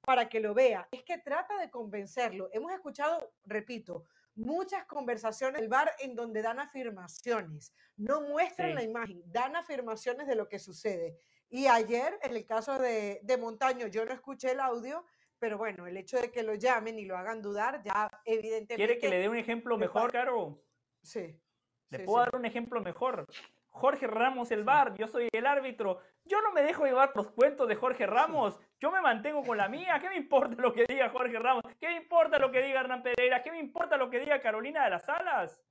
para 0.03 0.29
que 0.29 0.41
lo 0.41 0.55
vea, 0.55 0.89
es 0.91 1.03
que 1.03 1.19
trata 1.19 1.59
de 1.59 1.71
convencerlo. 1.71 2.49
Hemos 2.53 2.73
escuchado, 2.73 3.33
repito, 3.45 4.05
muchas 4.39 4.87
conversaciones 4.87 5.61
del 5.61 5.69
bar 5.69 5.93
en 5.99 6.15
donde 6.15 6.43
dan 6.43 6.61
afirmaciones, 6.61 7.75
no 7.97 8.21
muestran 8.23 8.71
Sí. 8.71 8.75
la 8.75 8.83
imagen, 8.83 9.23
dan 9.27 9.57
afirmaciones 9.57 10.27
de 10.27 10.37
lo 10.37 10.49
que 10.49 10.59
sucede. 10.59 11.19
Y 11.51 11.67
ayer, 11.67 12.19
en 12.23 12.37
el 12.37 12.45
caso 12.45 12.79
de, 12.79 13.21
de 13.23 13.37
Montaño, 13.37 13.87
yo 13.89 14.05
no 14.05 14.13
escuché 14.13 14.53
el 14.53 14.61
audio, 14.61 15.05
pero 15.39 15.59
bueno, 15.59 15.87
el 15.87 15.97
hecho 15.97 16.19
de 16.21 16.31
que 16.31 16.43
lo 16.43 16.55
llamen 16.55 16.99
y 16.99 17.05
lo 17.05 17.17
hagan 17.17 17.43
dudar, 17.43 17.83
ya 17.83 18.09
evidentemente... 18.25 18.77
¿Quiere 18.77 18.99
que 18.99 19.09
le 19.09 19.19
dé 19.19 19.29
un 19.29 19.37
ejemplo 19.37 19.77
me 19.77 19.87
mejor, 19.87 20.13
Caro? 20.13 20.63
Sí. 21.03 21.41
Le 21.91 21.99
sí, 21.99 22.05
puedo 22.05 22.25
sí. 22.25 22.31
dar 22.31 22.37
un 22.41 22.45
ejemplo 22.47 22.81
mejor. 22.81 23.27
Jorge 23.79 24.07
Ramos, 24.09 24.51
el 24.51 24.65
VAR, 24.65 24.95
yo 24.95 25.07
soy 25.07 25.29
el 25.33 25.47
árbitro. 25.47 26.01
Yo 26.25 26.43
no 26.43 26.53
me 26.53 26.63
dejo 26.63 26.85
llevar 26.85 27.13
por 27.13 27.25
los 27.25 27.33
cuentos 27.33 27.69
de 27.69 27.77
Jorge 27.77 28.07
Ramos. 28.07 28.59
Yo 28.81 28.91
me 28.91 29.01
mantengo 29.01 29.43
con 29.45 29.57
la 29.57 29.69
mía. 29.69 29.99
¿Qué 30.01 30.09
me 30.09 30.17
importa 30.17 30.61
lo 30.61 30.73
que 30.73 30.85
diga 30.87 31.09
Jorge 31.11 31.39
Ramos? 31.39 31.63
¿Qué 31.81 31.87
me 31.89 31.97
importa 31.97 32.39
lo 32.39 32.51
que 32.51 32.61
diga 32.61 32.81
Hernán 32.81 33.03
Pereira? 33.03 33.43
¿Qué 33.43 33.51
me 33.53 33.61
importa 33.61 33.97
lo 33.97 34.11
que 34.11 34.19
diga 34.21 34.41
Carolina 34.41 34.85
de 34.85 34.91
las 34.91 35.09
Alas? 35.09 35.63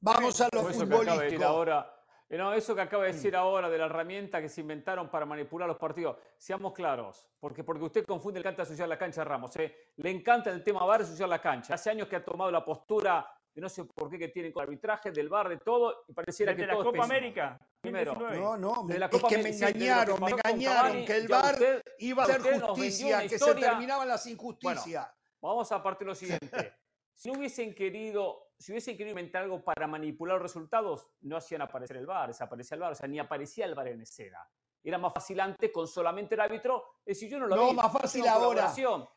Vamos 0.00 0.40
a 0.40 0.48
lo 0.52 0.62
Como 0.62 0.70
eso 0.70 0.78
que 0.88 0.94
acaba 0.94 0.98
de 1.04 1.24
decir 1.24 1.38
futbolístico. 1.38 1.44
ahora. 1.44 1.94
eh, 2.28 2.36
No, 2.38 2.52
eso 2.52 2.74
que 2.74 2.80
acaba 2.80 3.04
de 3.04 3.12
decir 3.12 3.36
ahora 3.36 3.68
de 3.68 3.78
la 3.78 3.84
herramienta 3.86 4.40
que 4.40 4.48
se 4.48 4.60
inventaron 4.62 5.08
para 5.10 5.24
manipular 5.26 5.68
los 5.68 5.76
partidos. 5.78 6.16
Seamos 6.38 6.72
claros, 6.72 7.28
porque, 7.38 7.62
porque 7.64 7.84
usted 7.84 8.04
confunde, 8.06 8.40
le 8.40 8.42
encanta 8.44 8.62
asociar 8.62 8.88
la 8.88 8.98
cancha 8.98 9.22
a 9.22 9.24
Ramos. 9.24 9.54
¿eh? 9.56 9.92
Le 9.96 10.10
encanta 10.10 10.50
el 10.50 10.64
tema 10.64 10.84
VAR 10.84 11.02
asociar 11.02 11.28
la 11.28 11.40
cancha. 11.40 11.74
Hace 11.74 11.90
años 11.90 12.08
que 12.08 12.16
ha 12.16 12.24
tomado 12.24 12.50
la 12.50 12.64
postura 12.64 13.26
de 13.54 13.60
no 13.60 13.68
sé 13.68 13.84
por 13.84 14.10
qué 14.10 14.18
que 14.18 14.28
tiene 14.28 14.52
con 14.52 14.62
arbitraje, 14.64 15.12
del 15.12 15.28
VAR, 15.28 15.48
de 15.48 15.58
todo, 15.58 16.04
y 16.08 16.12
pareciera 16.12 16.52
Desde 16.52 16.62
que 16.62 16.66
la 16.66 16.72
todo 16.74 16.82
es 16.90 16.90
Copa. 16.92 17.04
América. 17.04 17.58
Primero. 17.80 18.12
2019. 18.14 18.44
No, 18.44 18.56
no, 18.56 18.82
me- 18.84 18.94
De 18.94 18.98
la 18.98 19.06
es 19.06 19.12
Copa 19.12 19.28
que 19.28 19.38
me 19.38 19.48
engañaron, 19.50 20.20
me 20.20 20.30
engañaron, 20.32 20.82
Cavani, 20.90 21.04
que 21.06 21.16
el 21.16 21.30
usted- 21.30 21.82
iba 21.98 22.22
a 22.22 22.26
hacer 22.26 22.60
justicia, 22.60 23.28
que 23.28 23.38
se 23.38 23.54
terminaban 23.54 24.08
las 24.08 24.26
injusticias. 24.26 25.08
Vamos 25.40 25.70
a 25.72 25.82
partir 25.82 26.06
de 26.06 26.10
lo 26.10 26.14
siguiente. 26.14 26.74
Si 27.12 27.30
no 27.30 27.38
hubiesen 27.38 27.74
querido, 27.76 28.48
si 28.58 28.72
hubiesen 28.72 28.96
querido 28.96 29.10
inventar 29.10 29.42
algo 29.44 29.62
para 29.62 29.86
manipular 29.86 30.34
los 30.34 30.42
resultados, 30.42 31.06
no 31.20 31.36
hacían 31.36 31.62
aparecer 31.62 31.98
el 31.98 32.06
VAR, 32.06 32.26
desaparecía 32.28 32.74
el 32.74 32.80
VAR, 32.80 32.92
o 32.92 32.94
sea, 32.96 33.06
ni 33.08 33.20
aparecía 33.20 33.66
el 33.66 33.74
VAR 33.76 33.86
en 33.88 34.00
escena. 34.00 34.38
Era 34.82 34.98
más 34.98 35.12
fácil 35.12 35.38
antes 35.38 35.70
con 35.70 35.86
solamente 35.86 36.34
el 36.34 36.40
árbitro. 36.40 36.93
Es 37.06 37.18
decir, 37.18 37.28
yo 37.30 37.38
no 37.38 37.46
lo 37.46 37.56
No, 37.56 37.68
vi, 37.68 37.74
más 37.74 37.92
fácil 37.92 38.26
ahora. 38.26 38.72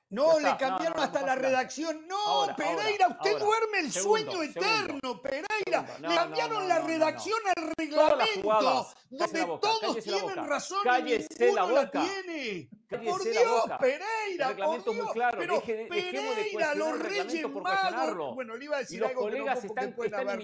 No, 0.10 0.40
le 0.40 0.56
cambiaron 0.58 0.94
no, 0.94 0.96
no, 0.96 1.02
hasta 1.02 1.22
la 1.22 1.36
redacción. 1.36 2.08
No, 2.08 2.18
Ahora, 2.28 2.56
Pereira, 2.56 3.06
ahora, 3.06 3.18
usted 3.18 3.32
ahora. 3.34 3.46
duerme 3.46 3.80
el 3.80 3.92
Segundo, 3.92 4.32
sueño 4.32 4.54
segundo. 4.54 4.60
eterno, 4.62 5.22
Pereira. 5.22 5.86
Segundo. 5.86 6.08
Le 6.10 6.16
cambiaron 6.16 6.68
la 6.68 6.80
redacción 6.80 7.40
al 7.58 7.74
reglamento, 7.78 8.88
donde 9.10 9.40
la 9.40 9.60
todos 9.60 9.80
cállese 9.82 10.12
la 10.12 10.18
tienen 10.18 10.36
boca. 10.36 10.48
razón 10.48 10.80
Cállese 10.84 11.28
y 11.34 11.44
ninguno 11.44 11.56
la 11.68 11.74
la, 11.74 11.82
boca. 11.86 12.02
tiene. 12.24 12.70
Cállese 12.88 13.12
por 13.12 13.26
la 13.26 13.32
Dios, 13.32 13.62
boca. 13.62 13.78
Pereira, 13.80 14.06
El 14.28 14.48
reglamento 14.48 14.86
por 14.86 14.96
muy 14.96 15.14
claro. 15.14 15.38
Pero 15.40 15.54
Deje 15.56 15.76
de 15.76 15.86
Pereira, 15.88 16.76
los 16.76 17.00
Reyes 17.00 17.50
Magos. 17.52 18.36
Bueno, 18.36 18.56
le 18.56 18.64
iba 18.66 18.78
a 18.78 18.80
Y 18.80 18.84
decir 18.84 19.00
los 19.02 19.10
algo 19.10 19.22
que 19.26 19.26
no 19.26 19.38
colegas 19.38 19.60
porque 19.60 20.08
están, 20.08 20.40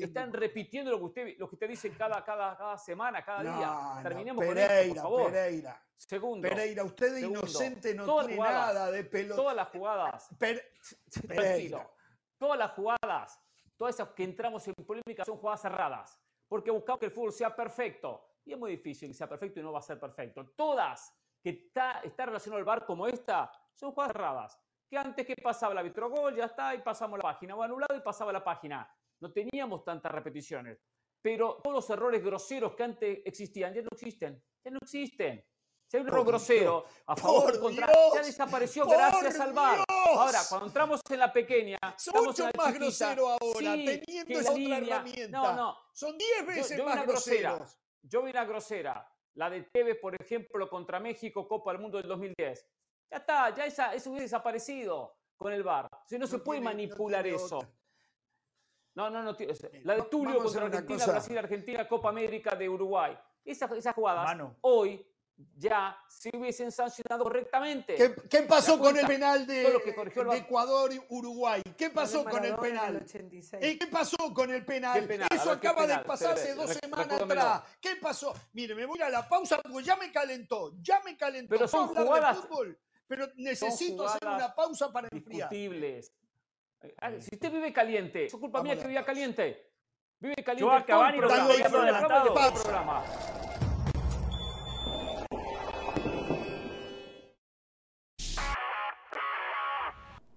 están, 0.00 0.32
repitiendo 0.32 0.90
lo 0.90 0.98
que 0.98 1.04
usted, 1.04 1.34
lo 1.38 1.48
que 1.50 1.56
usted 1.56 1.68
dice 1.68 1.90
cada, 1.90 2.24
cada, 2.24 2.56
cada 2.56 2.78
semana, 2.78 3.22
cada 3.22 3.42
día. 3.42 4.02
Terminemos 4.02 4.42
con 4.44 4.56
esto, 4.56 4.94
por 4.94 5.02
favor. 5.02 5.32
Pereira. 5.32 5.82
Segundo, 5.96 6.48
Pereira, 6.48 6.84
usted 6.84 7.14
de 7.14 7.20
Segundo, 7.20 7.40
inocente 7.40 7.94
no 7.94 8.18
tiene 8.18 8.36
jugadas, 8.36 8.74
nada 8.74 8.90
de 8.90 9.04
pelo. 9.04 9.36
todas 9.36 9.56
las 9.56 9.68
jugadas, 9.68 10.28
tranquilo, 10.38 11.28
Pereira. 11.28 11.90
todas 12.38 12.58
las 12.58 12.72
jugadas, 12.72 13.40
todas 13.76 13.94
esas 13.94 14.08
que 14.10 14.24
entramos 14.24 14.66
en 14.68 14.74
polémica 14.74 15.24
son 15.24 15.38
jugadas 15.38 15.62
cerradas, 15.62 16.20
porque 16.48 16.70
buscamos 16.70 17.00
que 17.00 17.06
el 17.06 17.12
fútbol 17.12 17.32
sea 17.32 17.54
perfecto. 17.54 18.28
Y 18.44 18.52
es 18.52 18.58
muy 18.58 18.72
difícil 18.72 19.08
que 19.08 19.14
sea 19.14 19.28
perfecto 19.28 19.60
y 19.60 19.62
no 19.62 19.72
va 19.72 19.78
a 19.78 19.82
ser 19.82 19.98
perfecto. 19.98 20.44
Todas 20.54 21.16
que 21.42 21.50
está, 21.50 22.00
está 22.00 22.26
relacionado 22.26 22.58
al 22.58 22.64
bar 22.64 22.84
como 22.84 23.06
esta 23.06 23.50
son 23.72 23.92
jugadas 23.92 24.12
cerradas. 24.12 24.60
Que 24.88 24.98
antes 24.98 25.26
que 25.26 25.34
pasaba 25.42 25.72
el 25.72 25.78
árbitro 25.78 26.10
gol, 26.10 26.36
ya 26.36 26.44
está, 26.44 26.74
y 26.74 26.82
pasamos 26.82 27.18
la 27.18 27.22
página. 27.22 27.56
O 27.56 27.62
anulado 27.62 27.96
y 27.96 28.00
pasaba 28.00 28.32
la 28.32 28.44
página. 28.44 28.88
No 29.20 29.32
teníamos 29.32 29.82
tantas 29.82 30.12
repeticiones. 30.12 30.78
Pero 31.22 31.60
todos 31.62 31.74
los 31.74 31.90
errores 31.90 32.22
groseros 32.22 32.74
que 32.74 32.82
antes 32.82 33.22
existían 33.24 33.72
ya 33.72 33.80
no 33.80 33.88
existen. 33.92 34.42
Ya 34.62 34.70
no 34.70 34.78
existen. 34.82 35.42
Si 35.94 35.98
hay 35.98 36.06
un 36.12 36.26
grosero 36.26 36.84
a 37.06 37.14
favor 37.14 37.44
por 37.44 37.54
o 37.56 37.60
contra, 37.60 37.86
Dios, 37.86 37.98
ya 38.14 38.22
desapareció 38.22 38.84
gracias 38.84 39.38
al. 39.38 39.52
Dios. 39.52 39.84
Ahora, 40.16 40.40
cuando 40.48 40.66
entramos 40.66 41.00
en 41.08 41.18
la 41.20 41.32
pequeña, 41.32 41.78
Son 41.96 42.24
mucho 42.24 42.42
en 42.42 42.50
la 42.52 42.52
más 42.56 42.66
chiquita, 42.72 42.84
grosero 43.14 43.28
ahora, 43.28 43.74
sí, 43.76 44.00
teniendo 44.04 44.40
esa 44.40 44.50
otra 44.50 44.78
herramienta. 44.78 45.28
No, 45.28 45.52
no, 45.54 45.76
Son 45.92 46.18
10 46.18 46.30
yo, 46.40 46.46
veces 46.46 46.76
yo 46.76 46.84
vi 46.84 46.90
más 46.90 47.06
groseros. 47.06 47.78
Yo 48.02 48.22
vi 48.24 48.30
una 48.32 48.44
grosera. 48.44 49.08
La 49.34 49.48
de 49.48 49.62
Tevez, 49.62 49.96
por 50.00 50.20
ejemplo, 50.20 50.68
contra 50.68 50.98
México, 50.98 51.46
Copa 51.46 51.70
del 51.70 51.80
Mundo 51.80 51.98
del 51.98 52.08
2010. 52.08 52.66
Ya 53.12 53.16
está, 53.18 53.54
ya 53.54 53.64
esa, 53.64 53.94
eso 53.94 54.10
hubiese 54.10 54.24
desaparecido 54.24 55.16
con 55.36 55.52
el 55.52 55.62
VAR. 55.62 55.88
Si 56.08 56.18
no, 56.18 56.26
se 56.26 56.40
puede 56.40 56.58
tiene- 56.58 56.72
no 56.74 56.76
manipular 56.76 57.22
tiene 57.22 57.36
eso. 57.36 57.58
otra. 57.58 57.70
No, 58.96 59.10
no, 59.10 59.22
no. 59.22 59.36
La 59.84 59.94
de 59.94 60.02
Tulio 60.02 60.38
vamos 60.38 60.52
contra 60.56 60.64
Argentina. 60.66 61.06
Brasil, 61.06 61.38
Argentina, 61.38 61.86
Copa 61.88 62.08
América 62.08 62.56
de 62.56 62.68
Uruguay. 62.68 63.16
Esa- 63.44 63.66
esas 63.76 63.94
jugadas 63.94 64.24
Mano. 64.24 64.56
hoy 64.62 65.06
ya 65.56 65.96
se 66.08 66.30
hubiesen 66.36 66.70
sancionado 66.70 67.24
correctamente. 67.24 67.94
¿Qué, 67.94 68.14
qué 68.28 68.42
pasó 68.42 68.78
con 68.78 68.96
el 68.96 69.06
penal 69.06 69.46
de, 69.46 69.62
Todo 69.64 69.72
lo 69.74 69.82
que 69.82 69.94
corrigió 69.94 70.22
el 70.22 70.28
de 70.28 70.34
VAR. 70.34 70.44
Ecuador 70.44 70.92
y 70.92 71.00
Uruguay? 71.08 71.62
¿Qué 71.76 71.90
pasó 71.90 72.24
con 72.24 72.44
el 72.44 72.54
penal? 72.56 72.96
86. 73.04 73.62
Eh, 73.62 73.78
¿Qué 73.78 73.86
pasó 73.86 74.16
con 74.32 74.50
el 74.50 74.64
penal? 74.64 74.98
Eso 74.98 75.50
A 75.50 75.52
ver, 75.52 75.60
¿qué 75.60 75.68
acaba 75.68 75.82
de 75.82 75.88
penal? 75.88 76.04
pasar 76.04 76.34
hace 76.34 76.54
dos 76.54 76.70
semanas 76.70 77.20
atrás. 77.20 77.62
¿Qué 77.80 77.96
pasó? 77.96 78.34
Mire, 78.52 78.74
me 78.74 78.86
voy 78.86 79.00
a 79.00 79.08
la 79.08 79.28
pausa 79.28 79.60
porque 79.60 79.84
ya 79.84 79.96
me 79.96 80.12
calentó, 80.12 80.74
ya 80.80 81.00
me 81.04 81.16
calentó. 81.16 81.54
Pero 81.54 81.68
son 81.68 81.92
de 81.92 82.00
jugadas- 82.02 82.38
fútbol, 82.40 82.78
pero 83.06 83.28
necesito 83.36 84.06
hacer 84.06 84.28
una 84.28 84.54
pausa 84.54 84.92
para 84.92 85.08
enfriar. 85.10 85.48
discutibles. 85.50 86.12
Si 87.20 87.34
usted 87.34 87.50
vive 87.50 87.72
caliente, 87.72 88.26
es 88.26 88.32
culpa 88.32 88.58
Vamos 88.58 88.64
mía 88.64 88.76
que 88.76 88.86
vivía 88.86 89.04
caliente. 89.04 89.70
Vive 90.20 90.34
caliente. 90.36 90.60
Yo 90.60 90.70
a 90.70 90.78
el 90.78 90.84
Cavani 90.84 91.18
lo 91.18 91.28
programa, 91.28 93.04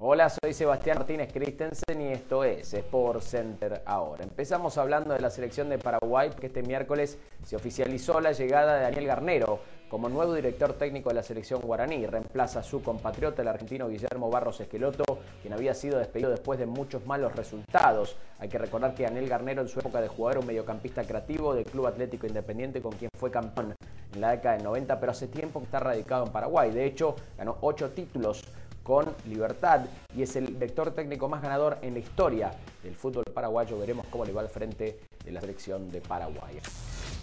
Hola, 0.10 0.30
soy 0.30 0.54
Sebastián 0.54 1.00
Martínez 1.00 1.34
Christensen 1.34 2.00
y 2.00 2.14
esto 2.14 2.46
es 2.46 2.74
Sport 2.74 3.22
Center 3.22 3.82
ahora. 3.86 4.24
Empezamos 4.24 4.78
hablando 4.78 5.14
de 5.14 5.20
la 5.20 5.30
selección 5.30 5.68
de 5.68 5.78
Paraguay 5.78 6.30
porque 6.30 6.48
este 6.48 6.64
miércoles 6.64 7.18
se 7.44 7.58
oficializó 7.58 8.22
la 8.22 8.32
llegada 8.32 8.78
de 8.78 8.84
Daniel 8.84 9.06
Garnero 9.06 9.60
como 9.90 10.08
nuevo 10.08 10.34
director 10.34 10.72
técnico 10.76 11.10
de 11.10 11.16
la 11.16 11.24
selección 11.24 11.60
guaraní. 11.60 12.06
Reemplaza 12.06 12.60
a 12.60 12.64
su 12.64 12.82
compatriota, 12.82 13.42
el 13.42 13.50
argentino 13.50 13.90
Guillermo 13.90 14.30
Barros 14.30 14.62
Esqueloto, 14.62 15.04
quien 15.42 15.54
había 15.54 15.74
sido 15.74 16.00
despedido 16.00 16.30
después 16.30 16.58
de 16.58 16.68
muchos 16.68 17.06
malos 17.06 17.36
resultados. 17.36 18.16
Hay 18.40 18.48
que 18.48 18.58
recordar 18.58 18.96
que 18.96 19.04
Daniel 19.04 19.28
Garnero 19.28 19.62
en 19.62 19.68
su 19.68 19.82
época 19.82 20.00
de 20.00 20.08
jugador 20.08 20.40
un 20.40 20.48
mediocampista 20.48 21.04
creativo 21.04 21.54
del 21.54 21.66
Club 21.66 21.86
Atlético 21.86 22.28
Independiente 22.28 22.82
con 22.82 22.94
quien 22.94 23.10
fue 23.18 23.30
campeón 23.30 23.76
en 24.14 24.22
la 24.22 24.32
década 24.32 24.56
del 24.56 24.64
90, 24.64 25.02
pero 25.02 25.12
hace 25.12 25.28
tiempo 25.28 25.60
que 25.60 25.66
está 25.66 25.82
radicado 25.82 26.26
en 26.26 26.32
Paraguay. 26.32 26.72
De 26.72 26.86
hecho, 26.86 27.14
ganó 27.38 27.58
ocho 27.60 27.90
títulos 27.90 28.46
con 28.88 29.06
Libertad 29.26 29.82
y 30.16 30.22
es 30.22 30.38
el 30.38 30.48
director 30.48 30.92
técnico 30.92 31.28
más 31.28 31.42
ganador 31.42 31.78
en 31.82 31.94
la 31.94 32.00
historia 32.00 32.52
del 32.82 32.96
fútbol 32.96 33.26
paraguayo. 33.34 33.78
Veremos 33.78 34.08
cómo 34.10 34.24
le 34.24 34.32
va 34.32 34.40
al 34.40 34.48
frente 34.48 35.02
de 35.26 35.32
la 35.34 35.42
selección 35.42 35.92
de 35.92 36.00
Paraguay. 36.00 36.58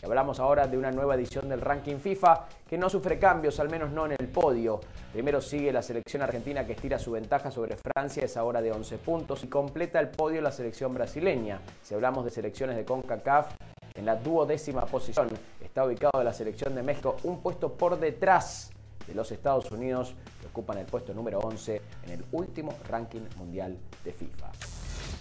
Hablamos 0.02 0.38
ahora 0.40 0.66
de 0.66 0.76
una 0.76 0.90
nueva 0.90 1.14
edición 1.14 1.48
del 1.48 1.62
ranking 1.62 1.96
FIFA 1.96 2.46
que 2.68 2.76
no 2.76 2.90
sufre 2.90 3.18
cambios, 3.18 3.58
al 3.60 3.70
menos 3.70 3.90
no 3.90 4.04
en 4.04 4.12
el 4.18 4.28
podio. 4.28 4.78
Primero 5.10 5.40
sigue 5.40 5.72
la 5.72 5.80
selección 5.80 6.20
argentina 6.20 6.66
que 6.66 6.74
estira 6.74 6.98
su 6.98 7.12
ventaja 7.12 7.50
sobre 7.50 7.78
Francia, 7.78 8.26
es 8.26 8.36
ahora 8.36 8.60
de 8.60 8.70
11 8.70 8.98
puntos 8.98 9.42
y 9.42 9.46
completa 9.46 9.98
el 10.00 10.10
podio 10.10 10.42
la 10.42 10.52
selección 10.52 10.92
brasileña. 10.92 11.62
Si 11.82 11.94
hablamos 11.94 12.26
de 12.26 12.30
selecciones 12.30 12.76
de 12.76 12.84
CONCACAF, 12.84 13.54
en 13.94 14.04
la 14.04 14.16
duodécima 14.16 14.84
posición 14.84 15.28
está 15.62 15.86
ubicado 15.86 16.22
la 16.22 16.34
selección 16.34 16.74
de 16.74 16.82
México, 16.82 17.16
un 17.22 17.40
puesto 17.40 17.72
por 17.72 17.98
detrás 17.98 18.70
de 19.06 19.14
los 19.14 19.30
Estados 19.32 19.70
Unidos, 19.70 20.14
ocupan 20.54 20.78
el 20.78 20.86
puesto 20.86 21.12
número 21.12 21.40
11 21.40 21.82
en 22.04 22.10
el 22.12 22.24
último 22.30 22.74
ranking 22.88 23.22
mundial 23.36 23.76
de 24.04 24.12
FIFA. 24.12 24.52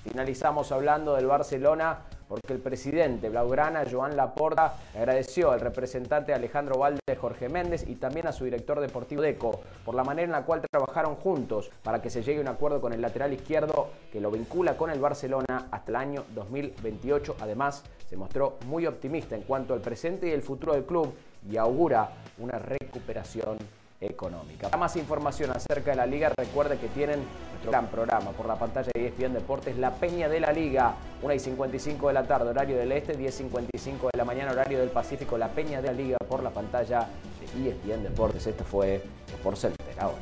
Finalizamos 0.04 0.72
hablando 0.72 1.15
del 1.15 1.26
Barcelona 1.26 2.02
porque 2.28 2.54
el 2.54 2.60
presidente 2.60 3.30
Blaugrana, 3.30 3.84
Joan 3.89 4.15
Laporta, 4.15 4.76
agradeció 4.96 5.52
al 5.52 5.60
representante 5.60 6.36
Alejandro 6.36 6.78
Valde, 6.78 7.15
Jorge 7.19 7.50
Méndez 7.50 7.84
y 7.88 7.96
también 7.96 8.28
a 8.28 8.32
su 8.32 8.43
director 8.43 8.80
deportivo 8.80 9.24
Deco 9.24 9.62
por 9.84 9.96
la 9.96 10.04
manera 10.04 10.26
en 10.26 10.32
la 10.34 10.46
cual 10.46 10.62
trabajaron 10.69 11.15
juntos 11.15 11.72
para 11.82 12.00
que 12.00 12.12
se 12.12 12.22
llegue 12.22 12.38
a 12.38 12.41
un 12.41 12.48
acuerdo 12.48 12.80
con 12.80 12.93
el 12.93 13.02
lateral 13.02 13.34
izquierdo 13.34 13.89
que 14.12 14.22
lo 14.22 14.30
vincula 14.30 14.78
con 14.78 14.91
el 14.91 15.00
Barcelona 15.00 15.67
hasta 15.72 15.91
el 15.91 15.96
año 15.96 16.26
2028. 16.36 17.38
Además, 17.39 17.84
se 18.08 18.17
mostró 18.17 18.58
muy 18.67 18.86
optimista 18.86 19.36
en 19.36 19.41
cuanto 19.41 19.74
al 19.74 19.82
presente 19.82 20.28
y 20.28 20.32
el 20.32 20.43
futuro 20.43 20.74
del 20.74 20.86
club 20.86 21.12
y 21.50 21.58
augura 21.58 22.12
una 22.38 22.60
recuperación 22.60 23.58
económica. 24.06 24.68
Para 24.68 24.78
más 24.78 24.96
información 24.96 25.52
acerca 25.52 25.92
de 25.92 25.98
la 25.98 26.06
liga, 26.06 26.32
recuerde 26.36 26.78
que 26.78 26.88
tienen 26.88 27.20
nuestro 27.52 27.72
gran 27.72 27.88
programa 27.88 28.32
por 28.32 28.48
la 28.48 28.56
pantalla 28.56 28.92
de 28.94 29.08
ESPN 29.08 29.34
Deportes, 29.34 29.78
La 29.78 29.96
Peña 29.96 30.28
de 30.30 30.39
la 30.39 30.52
Liga, 30.52 30.96
1 31.22 31.34
y 31.34 31.39
55 31.39 32.08
de 32.08 32.13
la 32.13 32.28
tarde, 32.28 32.50
horario 32.50 32.78
del 32.78 32.92
este, 32.92 33.16
10 33.16 33.34
y 33.34 33.38
55 33.38 34.10
de 34.12 34.18
la 34.18 34.26
mañana, 34.26 34.52
horario 34.52 34.80
del 34.80 34.89
Pacífico, 34.89 35.38
La 35.38 35.50
Peña 35.50 35.82
de 35.82 35.88
la 35.88 35.94
Liga 35.94 36.18
por 36.28 36.44
la 36.44 36.50
pantalla 36.50 37.08
de 37.39 37.70
ESPN 37.70 38.04
Deportes. 38.04 38.46
Esto 38.48 38.63
fue 38.63 39.02
Sport 39.28 39.58
Center. 39.58 40.00
Ahora. 40.00 40.22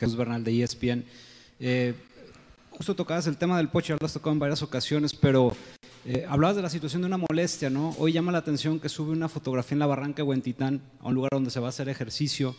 Jesús 0.00 0.16
Bernal 0.16 0.42
de 0.42 0.62
ESPN. 0.62 1.04
Eh, 1.58 1.94
justo 2.80 2.94
tocabas 2.94 3.26
el 3.26 3.36
tema 3.36 3.58
del 3.58 3.68
Pocho, 3.68 3.92
ya 3.92 3.98
lo 4.00 4.06
has 4.06 4.14
tocado 4.14 4.32
en 4.32 4.38
varias 4.38 4.62
ocasiones, 4.62 5.12
pero 5.12 5.54
eh, 6.06 6.24
hablabas 6.26 6.56
de 6.56 6.62
la 6.62 6.70
situación 6.70 7.02
de 7.02 7.08
una 7.08 7.18
molestia, 7.18 7.68
¿no? 7.68 7.94
Hoy 7.98 8.12
llama 8.12 8.32
la 8.32 8.38
atención 8.38 8.80
que 8.80 8.88
sube 8.88 9.12
una 9.12 9.28
fotografía 9.28 9.74
en 9.74 9.80
la 9.80 9.86
barranca 9.86 10.22
de 10.22 10.22
Huentitán, 10.22 10.80
a 11.00 11.08
un 11.08 11.14
lugar 11.14 11.28
donde 11.30 11.50
se 11.50 11.60
va 11.60 11.66
a 11.66 11.68
hacer 11.68 11.90
ejercicio. 11.90 12.56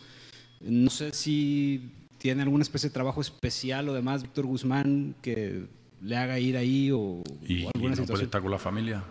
No 0.60 0.90
sé 0.90 1.12
si 1.12 1.90
tiene 2.18 2.42
alguna 2.42 2.62
especie 2.62 2.88
de 2.88 2.94
trabajo 2.94 3.20
especial 3.20 3.88
o 3.88 3.94
demás, 3.94 4.22
Víctor 4.22 4.46
Guzmán, 4.46 5.16
que 5.22 5.66
le 6.00 6.16
haga 6.16 6.38
ir 6.38 6.56
ahí 6.56 6.92
o, 6.92 7.24
Y, 7.44 7.64
o 7.64 7.64
y 7.64 7.70
alguna 7.74 7.74
no 7.74 7.80
puede 7.80 7.96
situación. 7.96 8.24
estar 8.26 8.42
con 8.42 8.50
la 8.52 8.58
familia. 8.60 9.02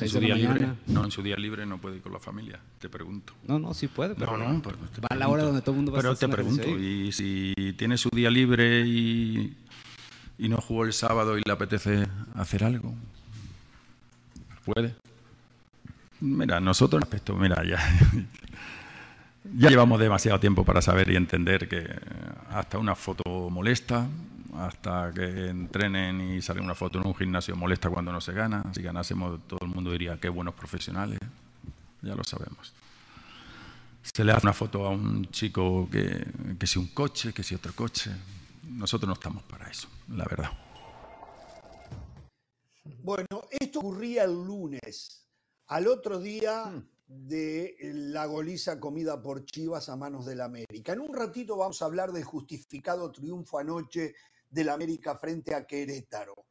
En 0.00 0.08
su 0.08 0.20
día 0.20 0.34
libre. 0.34 0.68
No, 0.86 1.04
en 1.04 1.10
su 1.10 1.22
día 1.22 1.36
libre 1.36 1.66
no 1.66 1.78
puede 1.78 1.96
ir 1.96 2.02
con 2.02 2.12
la 2.12 2.18
familia. 2.18 2.58
Te 2.78 2.88
pregunto. 2.88 3.34
No, 3.46 3.58
no, 3.58 3.74
sí 3.74 3.88
puede. 3.88 4.10
No, 4.10 4.16
pero 4.16 4.38
no, 4.38 4.62
pero 4.62 4.78
te 4.78 5.02
va 5.02 5.08
a 5.10 5.16
la 5.16 5.28
hora 5.28 5.42
donde 5.42 5.60
todo 5.60 5.72
el 5.72 5.76
mundo 5.76 5.92
va 5.92 5.98
a 5.98 6.00
Pero 6.00 6.16
te 6.16 6.28
pregunto, 6.28 6.66
y 6.66 7.12
si 7.12 7.52
tiene 7.76 7.98
su 7.98 8.08
día 8.10 8.30
libre 8.30 8.86
y, 8.86 9.54
y 10.42 10.48
no 10.48 10.56
jugó 10.56 10.84
el 10.84 10.92
sábado 10.92 11.38
y 11.38 11.42
le 11.46 11.52
apetece 11.52 12.04
hacer 12.34 12.64
algo, 12.64 12.92
puede. 14.64 14.96
Mira, 16.20 16.58
nosotros 16.58 17.00
en 17.00 17.04
aspecto, 17.04 17.36
mira, 17.36 17.62
ya, 17.64 17.78
ya 19.56 19.68
llevamos 19.68 20.00
demasiado 20.00 20.40
tiempo 20.40 20.64
para 20.64 20.82
saber 20.82 21.10
y 21.10 21.16
entender 21.16 21.68
que 21.68 21.88
hasta 22.50 22.78
una 22.78 22.96
foto 22.96 23.50
molesta, 23.50 24.08
hasta 24.58 25.12
que 25.14 25.50
entrenen 25.50 26.20
y 26.20 26.42
sale 26.42 26.60
una 26.60 26.74
foto 26.74 26.98
en 26.98 27.06
un 27.06 27.14
gimnasio 27.14 27.54
molesta 27.54 27.88
cuando 27.88 28.10
no 28.10 28.20
se 28.20 28.32
gana. 28.32 28.64
Si 28.72 28.82
ganásemos, 28.82 29.46
todo 29.46 29.60
el 29.62 29.68
mundo 29.68 29.92
diría 29.92 30.18
qué 30.20 30.28
buenos 30.28 30.54
profesionales. 30.54 31.20
Ya 32.02 32.16
lo 32.16 32.24
sabemos. 32.24 32.72
Se 34.02 34.24
le 34.24 34.32
hace 34.32 34.44
una 34.44 34.52
foto 34.52 34.86
a 34.86 34.90
un 34.90 35.24
chico 35.30 35.88
que, 35.88 36.26
que 36.58 36.66
si 36.66 36.80
un 36.80 36.88
coche, 36.88 37.32
que 37.32 37.44
si 37.44 37.54
otro 37.54 37.72
coche. 37.74 38.10
Nosotros 38.62 39.08
no 39.08 39.14
estamos 39.14 39.42
para 39.44 39.70
eso, 39.70 39.88
la 40.08 40.24
verdad. 40.24 40.50
Bueno, 43.02 43.42
esto 43.50 43.80
ocurría 43.80 44.24
el 44.24 44.32
lunes, 44.32 45.26
al 45.66 45.88
otro 45.88 46.18
día 46.18 46.72
Hmm. 47.12 47.26
de 47.26 47.76
la 47.92 48.26
goliza 48.26 48.80
comida 48.80 49.20
por 49.20 49.44
Chivas 49.44 49.88
a 49.88 49.96
manos 49.96 50.24
del 50.24 50.40
América. 50.40 50.92
En 50.92 51.00
un 51.00 51.14
ratito 51.14 51.56
vamos 51.56 51.82
a 51.82 51.84
hablar 51.84 52.12
del 52.12 52.24
justificado 52.24 53.10
triunfo 53.12 53.58
anoche 53.58 54.14
del 54.48 54.70
América 54.70 55.16
frente 55.16 55.54
a 55.54 55.66
Querétaro. 55.66 56.46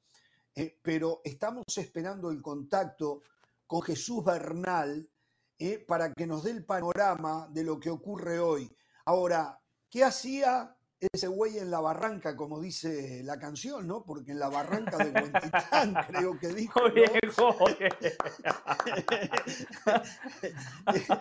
Eh, 0.53 0.79
pero 0.81 1.21
estamos 1.23 1.65
esperando 1.75 2.29
el 2.29 2.41
contacto 2.41 3.21
con 3.65 3.81
Jesús 3.81 4.23
Bernal 4.23 5.09
eh, 5.57 5.79
para 5.79 6.13
que 6.13 6.27
nos 6.27 6.43
dé 6.43 6.51
el 6.51 6.65
panorama 6.65 7.47
de 7.49 7.63
lo 7.63 7.79
que 7.79 7.89
ocurre 7.89 8.39
hoy. 8.39 8.69
Ahora, 9.05 9.59
¿qué 9.89 10.03
hacía 10.03 10.75
ese 11.13 11.27
güey 11.27 11.57
en 11.57 11.71
la 11.71 11.79
barranca, 11.79 12.35
como 12.35 12.59
dice 12.61 13.21
la 13.23 13.39
canción, 13.39 13.87
¿no? 13.87 14.03
Porque 14.03 14.31
en 14.33 14.39
la 14.39 14.49
barranca 14.49 14.97
de 14.97 15.09
Huentitán, 15.11 15.95
creo 16.07 16.37
que 16.39 16.49
dijo. 16.49 16.79
¿no? 16.87 16.93
Viejo, 16.93 17.55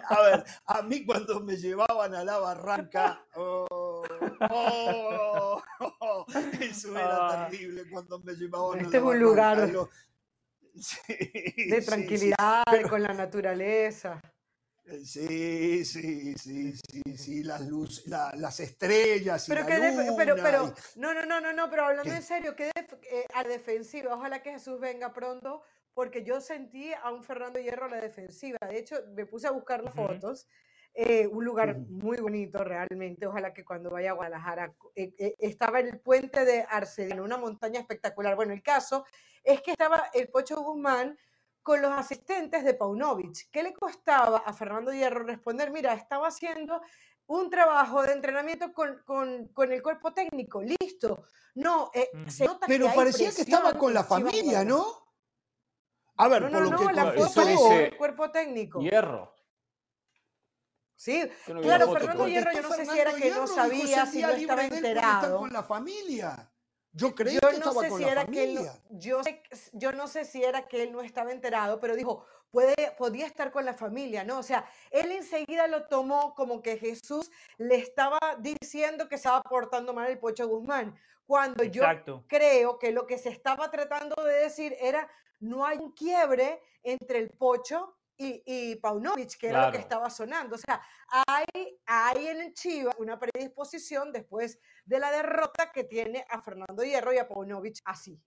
A 0.08 0.22
ver, 0.22 0.44
a 0.66 0.82
mí 0.82 1.04
cuando 1.04 1.40
me 1.40 1.56
llevaban 1.56 2.14
a 2.14 2.24
la 2.24 2.38
barranca, 2.38 3.24
oh, 3.36 4.02
oh, 4.50 5.62
oh, 6.00 6.26
eso 6.60 6.90
era 6.92 7.44
Ah. 7.44 7.48
terrible 7.48 7.88
cuando 7.90 8.18
me 8.20 8.34
llevaban 8.34 8.80
Este 8.80 8.96
a 8.96 9.00
es 9.00 9.04
la 9.04 9.10
un 9.10 9.20
lugar 9.20 9.56
barranca, 9.56 9.72
lo- 9.74 9.90
Sí, 10.78 10.98
de 11.68 11.80
sí, 11.80 11.86
tranquilidad, 11.86 12.62
pero- 12.70 12.88
con 12.88 13.02
la 13.02 13.12
naturaleza. 13.12 14.20
Eh, 14.90 15.04
Sí, 15.04 15.84
sí, 15.84 16.34
sí, 16.36 16.72
sí, 16.74 17.02
sí, 17.16 17.42
las 17.44 17.60
luz, 17.66 18.06
la- 18.06 18.32
las 18.36 18.58
estrellas 18.60 19.46
y 19.48 19.50
Pero 19.52 19.60
la 19.62 19.66
que 19.68 19.80
def- 19.80 20.16
pero, 20.16 20.36
luna 20.36 20.42
pero, 20.48 20.74
y- 20.96 20.98
no, 21.00 21.14
no, 21.14 21.24
no, 21.26 21.40
no, 21.40 21.52
no, 21.52 21.70
pero 21.70 21.84
hablando 21.84 22.10
¿Qué? 22.10 22.16
en 22.16 22.22
serio, 22.22 22.56
que 22.56 22.70
def- 22.74 22.94
eh, 23.10 23.24
a 23.34 23.44
defensiva, 23.44 24.14
ojalá 24.14 24.42
que 24.42 24.50
Jesús 24.52 24.80
venga 24.80 25.12
pronto, 25.12 25.62
porque 25.94 26.24
yo 26.24 26.40
sentí 26.40 26.92
a 26.92 27.10
un 27.10 27.22
Fernando 27.22 27.58
Hierro 27.60 27.86
a 27.86 27.90
la 27.90 28.00
defensiva. 28.00 28.58
De 28.68 28.78
hecho, 28.78 28.96
me 29.14 29.26
puse 29.26 29.46
a 29.46 29.50
buscar 29.52 29.82
las 29.82 29.94
Ujú. 29.94 30.06
fotos. 30.08 30.48
eh, 30.92 31.28
un 31.28 31.44
lugar 31.44 31.76
Ujú. 31.76 31.86
muy 31.88 32.16
bonito 32.16 32.64
realmente. 32.64 33.24
Ojalá 33.24 33.54
que 33.54 33.64
cuando 33.64 33.90
vaya 33.90 34.10
a 34.10 34.14
Guadalajara 34.14 34.74
eh, 34.96 35.14
eh, 35.20 35.36
estaba 35.38 35.78
el 35.78 36.00
puente 36.00 36.44
de 36.44 36.66
Arcediano, 36.68 37.22
una 37.22 37.36
montaña 37.36 37.78
espectacular. 37.78 38.34
Bueno, 38.34 38.52
el 38.52 38.60
caso 38.60 39.04
es 39.44 39.62
que 39.62 39.70
estaba 39.70 40.10
el 40.12 40.26
Pocho 40.30 40.60
Guzmán 40.60 41.16
con 41.62 41.82
los 41.82 41.92
asistentes 41.92 42.64
de 42.64 42.74
Paunovic. 42.74 43.50
¿Qué 43.50 43.62
le 43.62 43.72
costaba 43.74 44.38
a 44.38 44.52
Fernando 44.52 44.92
Hierro 44.92 45.24
responder? 45.24 45.70
Mira, 45.70 45.92
estaba 45.94 46.28
haciendo 46.28 46.80
un 47.26 47.48
trabajo 47.50 48.02
de 48.02 48.12
entrenamiento 48.12 48.72
con, 48.72 49.02
con- 49.04 49.48
con 49.48 49.70
el 49.72 49.82
cuerpo 49.82 50.12
técnico, 50.12 50.62
listo. 50.62 51.24
No, 51.54 51.90
eh, 51.94 52.10
se 52.28 52.44
nota 52.44 52.66
Pero 52.66 52.86
parecía 52.94 53.30
que 53.32 53.42
estaba 53.42 53.74
con 53.74 53.92
la 53.94 54.04
familia. 54.04 54.64
¿no? 54.64 54.84
A 56.16 56.28
ver, 56.28 56.42
No, 56.42 56.50
por 56.50 56.58
no, 56.58 56.64
lo 56.64 56.70
no, 56.70 56.86
que 56.88 56.92
la 56.94 57.12
foto 57.12 57.46
dice- 57.46 57.74
del 57.74 57.96
cuerpo 57.96 58.30
técnico. 58.30 58.80
Hierro. 58.80 59.34
Sí, 60.96 61.22
claro, 61.46 61.92
Fernando. 61.92 62.26
Hierro, 62.28 62.52
yo 62.52 62.60
no 62.62 62.74
sé 62.74 62.84
si 62.84 62.98
era 62.98 63.12
que 63.14 63.18
no 63.18 63.24
Hierro, 63.24 63.46
sabía, 63.46 64.02
"Es 64.02 64.08
el 64.08 64.12
si 64.12 64.20
no 64.22 64.30
estaba 64.30 64.64
enterado. 64.66 65.38
con 65.38 65.50
la 65.52 65.62
familia. 65.62 66.49
Yo 66.92 67.14
creí 67.14 67.34
Yo 67.34 67.40
que 67.40 67.58
no 67.58 67.58
estaba 67.58 67.82
sé 67.82 67.88
con 67.88 67.98
si 67.98 68.04
la 68.04 68.12
era 68.12 68.26
que 68.26 68.42
él 68.44 68.54
no- 68.54 68.60
familia. 68.64 68.82
yo, 68.90 69.22
sé- 69.22 69.42
yo 69.72 69.92
no 69.92 70.08
sé 70.08 70.24
si 70.24 70.42
era 70.42 70.66
que 70.66 70.82
él 70.82 70.92
no 70.92 71.00
estaba 71.02 71.30
enterado, 71.30 71.78
pero 71.78 71.94
dijo, 71.94 72.24
puede, 72.50 72.74
podía 72.98 73.26
estar 73.26 73.52
con 73.52 73.64
la 73.64 73.74
familia, 73.74 74.24
¿no? 74.24 74.38
O 74.38 74.42
sea, 74.42 74.68
él 74.90 75.12
enseguida 75.12 75.68
lo 75.68 75.86
tomó 75.86 76.34
como 76.34 76.62
que 76.62 76.78
Jesús 76.78 77.30
le 77.58 77.76
estaba 77.76 78.18
diciendo 78.40 79.08
que 79.08 79.14
estaba 79.14 79.40
portando 79.42 79.92
mal 79.94 80.10
el 80.10 80.18
Pocho 80.18 80.48
Guzmán, 80.48 80.98
cuando 81.26 81.62
yo 81.62 81.84
creo 82.26 82.78
que 82.80 82.90
lo 82.90 83.06
que 83.06 83.18
se 83.18 83.28
estaba 83.28 83.70
tratando 83.70 84.16
de 84.24 84.34
decir 84.34 84.76
era, 84.80 85.08
no 85.38 85.64
hay 85.64 85.78
un 85.78 85.92
quiebre 85.92 86.60
entre 86.82 87.20
el 87.20 87.30
Pocho 87.30 87.96
y, 88.16 88.42
y 88.44 88.76
Paunovic, 88.76 89.38
que 89.38 89.48
era 89.48 89.60
lo 89.60 89.66
que 89.66 89.78
Claro. 89.78 89.82
estaba 89.82 90.10
sonando. 90.10 90.56
O 90.56 90.58
sea, 90.58 90.82
hay, 91.28 91.78
hay 91.86 92.26
en 92.26 92.40
el 92.42 92.52
Chivas 92.52 92.94
una 92.98 93.18
predisposición 93.18 94.12
después 94.12 94.58
de 94.90 94.98
la 94.98 95.12
derrota 95.12 95.70
que 95.72 95.84
tiene 95.84 96.26
a 96.28 96.42
Fernando 96.42 96.82
Hierro 96.82 97.14
y 97.14 97.18
a 97.18 97.28
Paunovic 97.28 97.76
así. 97.84 98.20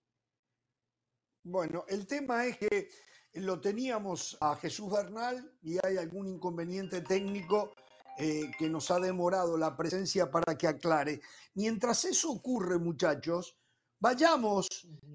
Bueno, 1.42 1.84
el 1.88 2.06
tema 2.06 2.46
es 2.46 2.56
que 2.56 2.88
lo 3.34 3.60
teníamos 3.60 4.38
a 4.40 4.56
Jesús 4.56 4.90
Bernal 4.90 5.58
y 5.60 5.76
hay 5.84 5.98
algún 5.98 6.26
inconveniente 6.26 7.02
técnico 7.02 7.74
eh, 8.16 8.50
que 8.58 8.70
nos 8.70 8.90
ha 8.90 8.98
demorado 8.98 9.58
la 9.58 9.76
presencia 9.76 10.30
para 10.30 10.56
que 10.56 10.66
aclare. 10.66 11.20
Mientras 11.52 12.06
eso 12.06 12.32
ocurre, 12.32 12.78
muchachos, 12.78 13.58
vayamos 14.00 14.66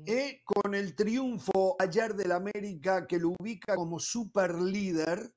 eh, 0.06 0.44
con 0.46 0.76
el 0.76 0.96
triunfo 0.96 1.76
ayer 1.80 2.14
del 2.14 2.32
América 2.32 3.08
que 3.08 3.18
lo 3.18 3.34
ubica 3.40 3.76
como 3.76 3.98
super 3.98 4.54
líder 4.54 5.34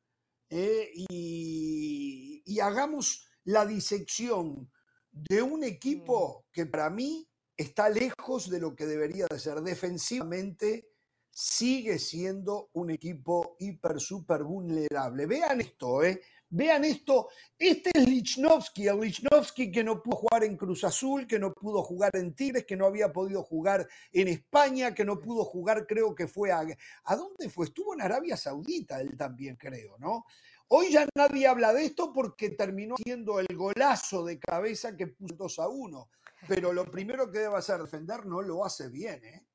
eh, 0.50 0.90
y, 0.94 2.42
y 2.44 2.60
hagamos 2.60 3.26
la 3.44 3.64
disección 3.64 4.70
de 5.12 5.42
un 5.42 5.62
equipo 5.62 6.46
que 6.50 6.66
para 6.66 6.90
mí 6.90 7.28
está 7.56 7.88
lejos 7.88 8.50
de 8.50 8.60
lo 8.60 8.74
que 8.74 8.86
debería 8.86 9.26
de 9.30 9.38
ser 9.38 9.60
defensivamente 9.60 10.88
sigue 11.30 11.98
siendo 11.98 12.68
un 12.74 12.90
equipo 12.90 13.56
hiper, 13.58 13.98
súper 13.98 14.42
vulnerable. 14.42 15.26
Vean 15.26 15.60
esto, 15.60 16.02
¿eh? 16.02 16.20
Vean 16.50 16.84
esto. 16.84 17.28
Este 17.58 17.90
es 17.94 18.06
Lichnowsky, 18.06 18.86
el 18.86 19.00
Lichnowsky 19.00 19.72
que 19.72 19.82
no 19.82 20.02
pudo 20.02 20.16
jugar 20.16 20.44
en 20.44 20.58
Cruz 20.58 20.84
Azul, 20.84 21.26
que 21.26 21.38
no 21.38 21.54
pudo 21.54 21.82
jugar 21.82 22.14
en 22.16 22.34
Tigres, 22.34 22.66
que 22.66 22.76
no 22.76 22.84
había 22.84 23.10
podido 23.10 23.42
jugar 23.42 23.88
en 24.12 24.28
España, 24.28 24.94
que 24.94 25.06
no 25.06 25.18
pudo 25.18 25.44
jugar, 25.44 25.86
creo 25.86 26.14
que 26.14 26.28
fue 26.28 26.52
a... 26.52 26.62
¿A 27.04 27.16
dónde 27.16 27.48
fue? 27.48 27.64
Estuvo 27.64 27.94
en 27.94 28.02
Arabia 28.02 28.36
Saudita 28.36 29.00
él 29.00 29.16
también, 29.16 29.56
creo, 29.56 29.96
¿no? 29.98 30.26
Hoy 30.74 30.90
ya 30.90 31.06
nadie 31.14 31.46
habla 31.46 31.74
de 31.74 31.84
esto 31.84 32.14
porque 32.14 32.48
terminó 32.48 32.94
siendo 32.96 33.38
el 33.38 33.46
golazo 33.54 34.24
de 34.24 34.40
cabeza 34.40 34.96
que 34.96 35.08
puso 35.08 35.34
2 35.34 35.58
a 35.58 35.68
1. 35.68 36.08
Pero 36.48 36.72
lo 36.72 36.86
primero 36.86 37.30
que 37.30 37.40
debe 37.40 37.56
hacer 37.56 37.78
defender 37.78 38.24
no 38.24 38.40
lo 38.40 38.64
hace 38.64 38.88
bien, 38.88 39.22
¿eh? 39.22 39.46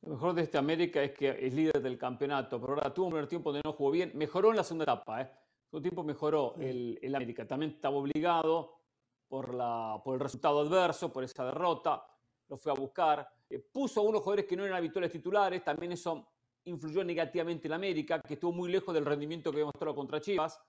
Lo 0.00 0.14
mejor 0.14 0.32
de 0.32 0.44
este 0.44 0.56
América 0.56 1.02
es 1.02 1.12
que 1.12 1.28
es 1.28 1.52
líder 1.52 1.82
del 1.82 1.98
campeonato, 1.98 2.58
pero 2.58 2.72
ahora 2.72 2.94
tuvo 2.94 3.08
un 3.08 3.12
primer 3.12 3.28
tiempo 3.28 3.52
donde 3.52 3.68
no 3.68 3.74
jugó 3.74 3.90
bien. 3.90 4.12
Mejoró 4.14 4.48
en 4.48 4.56
la 4.56 4.64
segunda 4.64 4.84
etapa, 4.84 5.20
¿eh? 5.20 5.30
Su 5.70 5.82
tiempo 5.82 6.02
mejoró 6.02 6.54
el, 6.58 6.98
el 7.02 7.14
América. 7.14 7.46
También 7.46 7.72
estaba 7.72 7.96
obligado 7.96 8.78
por, 9.28 9.52
la, 9.52 10.00
por 10.02 10.14
el 10.14 10.20
resultado 10.20 10.60
adverso, 10.60 11.12
por 11.12 11.22
esa 11.22 11.44
derrota. 11.44 12.02
Lo 12.48 12.56
fue 12.56 12.72
a 12.72 12.76
buscar. 12.76 13.28
Eh, 13.50 13.58
puso 13.58 14.00
a 14.00 14.04
unos 14.04 14.22
jugadores 14.22 14.46
que 14.46 14.56
no 14.56 14.64
eran 14.64 14.78
habituales 14.78 15.12
titulares. 15.12 15.62
También 15.62 15.92
eso 15.92 16.26
influyó 16.66 17.02
negativamente 17.04 17.68
en 17.68 17.74
América, 17.74 18.20
que 18.20 18.34
estuvo 18.34 18.52
muy 18.52 18.70
lejos 18.70 18.94
del 18.94 19.04
rendimiento 19.04 19.50
que 19.50 19.56
había 19.56 19.66
mostrado 19.66 19.94
contra 19.94 20.20
Chivas. 20.20 20.60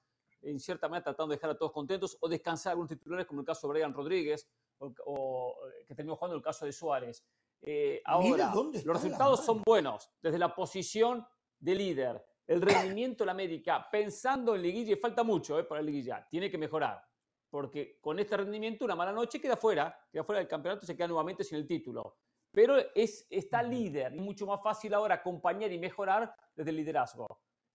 En 0.41 0.59
cierta 0.59 0.87
manera 0.87 1.05
tratando 1.05 1.31
de 1.31 1.37
dejar 1.37 1.49
a 1.51 1.57
todos 1.57 1.71
contentos 1.71 2.17
o 2.21 2.29
descansar 2.29 2.71
a 2.71 2.73
algunos 2.73 2.89
titulares, 2.89 3.25
como 3.25 3.41
el 3.41 3.47
caso 3.47 3.67
de 3.67 3.73
Brian 3.73 3.93
Rodríguez, 3.93 4.47
o, 4.77 4.93
o, 5.05 5.55
que 5.85 5.95
terminó 5.95 6.15
jugando 6.15 6.37
el 6.37 6.43
caso 6.43 6.65
de 6.65 6.71
Suárez. 6.71 7.25
Eh, 7.61 8.01
ahora, 8.05 8.51
dónde 8.53 8.83
los 8.83 9.01
resultados 9.01 9.43
son 9.43 9.63
buenos 9.65 10.09
desde 10.21 10.37
la 10.37 10.53
posición 10.53 11.25
de 11.59 11.75
líder. 11.75 12.23
El 12.45 12.61
rendimiento 12.61 13.23
de 13.23 13.25
la 13.25 13.31
América, 13.31 13.87
pensando 13.91 14.55
en 14.55 14.61
liguilla, 14.61 14.93
y 14.93 14.97
falta 14.97 15.23
mucho 15.23 15.59
eh, 15.59 15.63
para 15.63 15.81
la 15.81 15.85
liguilla, 15.85 16.25
tiene 16.29 16.49
que 16.49 16.57
mejorar. 16.57 17.03
Porque 17.49 17.97
con 17.99 18.19
este 18.19 18.37
rendimiento, 18.37 18.85
una 18.85 18.95
mala 18.95 19.11
noche 19.11 19.41
queda 19.41 19.57
fuera, 19.57 19.97
queda 20.11 20.23
fuera 20.23 20.39
del 20.39 20.47
campeonato 20.47 20.85
y 20.85 20.87
se 20.87 20.95
queda 20.95 21.07
nuevamente 21.07 21.43
sin 21.43 21.57
el 21.57 21.65
título. 21.65 22.17
Pero 22.57 22.75
es, 22.95 23.27
está 23.29 23.61
líder, 23.61 24.15
es 24.15 24.19
mucho 24.19 24.47
más 24.47 24.63
fácil 24.63 24.91
ahora 24.95 25.13
acompañar 25.13 25.71
y 25.71 25.77
mejorar 25.77 26.33
desde 26.55 26.71
el 26.71 26.77
liderazgo. 26.77 27.27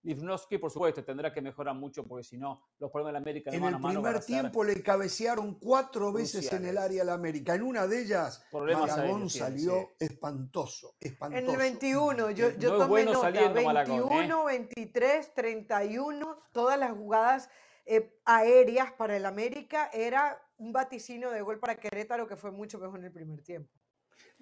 Livnowski, 0.02 0.58
por 0.58 0.72
supuesto, 0.72 1.04
tendrá 1.04 1.32
que 1.32 1.40
mejorar 1.40 1.76
mucho 1.76 2.04
porque 2.04 2.24
si 2.24 2.36
no, 2.36 2.60
los 2.80 2.90
problemas 2.90 3.10
de 3.10 3.12
la 3.12 3.18
América 3.20 3.50
de 3.52 3.58
En 3.58 3.62
mano 3.62 3.76
el 3.76 3.84
a 3.84 3.86
mano 3.86 4.02
van 4.02 4.12
primer 4.14 4.24
tiempo 4.24 4.64
le 4.64 4.82
cabecearon 4.82 5.54
cuatro 5.60 6.12
veces 6.12 6.52
en 6.52 6.64
el 6.64 6.78
área 6.78 7.02
de 7.02 7.06
la 7.06 7.14
América. 7.14 7.54
En 7.54 7.62
una 7.62 7.86
de 7.86 8.02
ellas, 8.02 8.44
Problemas 8.50 8.88
Malagón 8.88 9.30
salió 9.30 9.82
sí. 10.00 10.06
espantoso, 10.06 10.96
espantoso. 10.98 11.44
En 11.44 11.48
el 11.48 11.56
21, 11.56 12.30
yo, 12.32 12.48
Eh, 12.48 12.56
yo 12.58 12.70
no 12.72 12.78
tomé 12.78 12.88
bueno 12.88 13.12
nota, 13.12 13.26
saliendo 13.32 13.62
Malagón, 13.62 13.98
¿eh? 13.98 14.02
21, 14.02 14.44
23, 14.46 15.34
31, 15.34 16.38
todas 16.50 16.76
las 16.76 16.90
jugadas 16.90 17.48
eh, 17.86 18.18
aéreas 18.24 18.90
para 18.94 19.16
el 19.16 19.26
América 19.26 19.90
era 19.92 20.42
un 20.56 20.72
vaticino 20.72 21.30
de 21.30 21.40
gol 21.40 21.60
para 21.60 21.78
Querétaro 21.78 22.26
que 22.26 22.34
fue 22.34 22.50
mucho 22.50 22.80
mejor 22.80 22.98
en 22.98 23.04
el 23.04 23.12
primer 23.12 23.42
tiempo. 23.42 23.81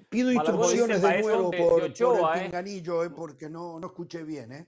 Pido 0.08 0.32
instrucciones 0.32 1.02
de 1.02 1.22
nuevo 1.22 1.50
por, 1.50 1.82
el 1.84 1.92
¿eh? 1.92 2.42
pinganillo, 2.44 3.04
eh, 3.04 3.10
porque 3.10 3.48
no, 3.48 3.78
no 3.78 3.86
escuché 3.88 4.22
bien. 4.24 4.52
¿eh? 4.52 4.66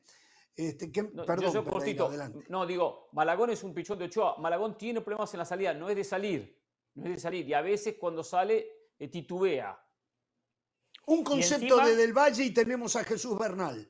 Este, 0.55 0.93
que- 0.93 1.03
No, 1.03 1.25
perdón, 1.25 1.47
yo 1.47 1.53
soy 1.53 1.61
Pereira, 1.63 1.71
cortito. 1.73 2.07
adelante. 2.07 2.45
No, 2.49 2.67
digo, 2.67 3.09
Malagón 3.13 3.51
es 3.51 3.63
un 3.65 3.73
pichón 3.73 3.99
de 3.99 4.05
Ochoa. 4.07 4.37
Malagón 4.39 4.77
tiene 4.77 5.01
problemas 5.01 5.33
en 5.35 5.39
la 5.39 5.45
salida, 5.45 5.73
no 5.75 5.89
es 5.89 5.97
de 5.97 6.05
salir. 6.05 6.59
No 6.95 7.05
es 7.07 7.15
de 7.15 7.21
salir. 7.21 7.49
Y 7.49 7.55
a 7.55 7.63
veces 7.63 7.97
cuando 7.99 8.23
sale, 8.23 8.67
eh, 8.99 9.09
titubea. 9.09 9.79
Un 11.07 11.25
concepto 11.25 11.65
encima- 11.81 11.87
de 11.87 11.97
Del 11.97 12.13
Valle 12.13 12.45
y 12.45 12.51
tenemos 12.53 12.95
a 12.97 13.05
Jesús 13.05 13.39
Bernal. 13.39 13.89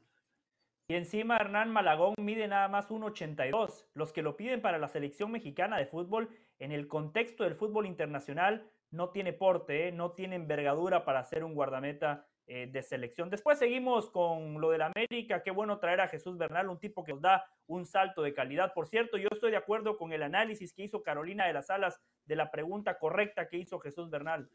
Y 0.88 0.94
encima 0.94 1.36
Hernán 1.36 1.70
Malagón 1.70 2.14
mide 2.18 2.46
nada 2.48 2.68
más 2.68 2.90
1,82. 2.90 3.86
Los 3.94 4.12
que 4.12 4.22
lo 4.22 4.36
piden 4.36 4.60
para 4.62 4.78
la 4.78 4.88
selección 4.88 5.30
mexicana 5.30 5.78
de 5.78 5.86
fútbol, 5.86 6.28
en 6.58 6.72
el 6.72 6.86
contexto 6.88 7.44
del 7.44 7.54
fútbol 7.56 7.86
internacional, 7.86 8.70
no 8.92 9.10
tiene 9.10 9.32
porte, 9.32 9.88
¿eh? 9.88 9.92
no 9.92 10.12
tiene 10.12 10.36
envergadura 10.36 11.04
para 11.04 11.24
ser 11.24 11.44
un 11.44 11.54
guardameta 11.54 12.26
eh, 12.46 12.68
de 12.70 12.82
selección. 12.82 13.30
Después 13.30 13.58
seguimos 13.58 14.10
con 14.10 14.60
lo 14.60 14.70
del 14.70 14.82
América. 14.82 15.42
Qué 15.42 15.50
bueno 15.50 15.78
traer 15.78 16.02
a 16.02 16.08
Jesús 16.08 16.36
Bernal, 16.36 16.68
un 16.68 16.78
tipo 16.78 17.02
que 17.02 17.12
nos 17.12 17.22
da 17.22 17.44
un 17.66 17.86
salto 17.86 18.22
de 18.22 18.34
calidad. 18.34 18.74
Por 18.74 18.86
cierto, 18.86 19.16
yo 19.16 19.28
estoy 19.30 19.50
de 19.50 19.56
acuerdo 19.56 19.96
con 19.96 20.12
el 20.12 20.22
análisis 20.22 20.72
que 20.74 20.82
hizo 20.82 21.02
Carolina 21.02 21.46
de 21.46 21.54
las 21.54 21.70
Alas 21.70 21.98
de 22.26 22.36
la 22.36 22.50
pregunta 22.50 22.98
correcta 22.98 23.48
que 23.48 23.56
hizo 23.56 23.80
Jesús 23.80 24.10
Bernal. 24.10 24.50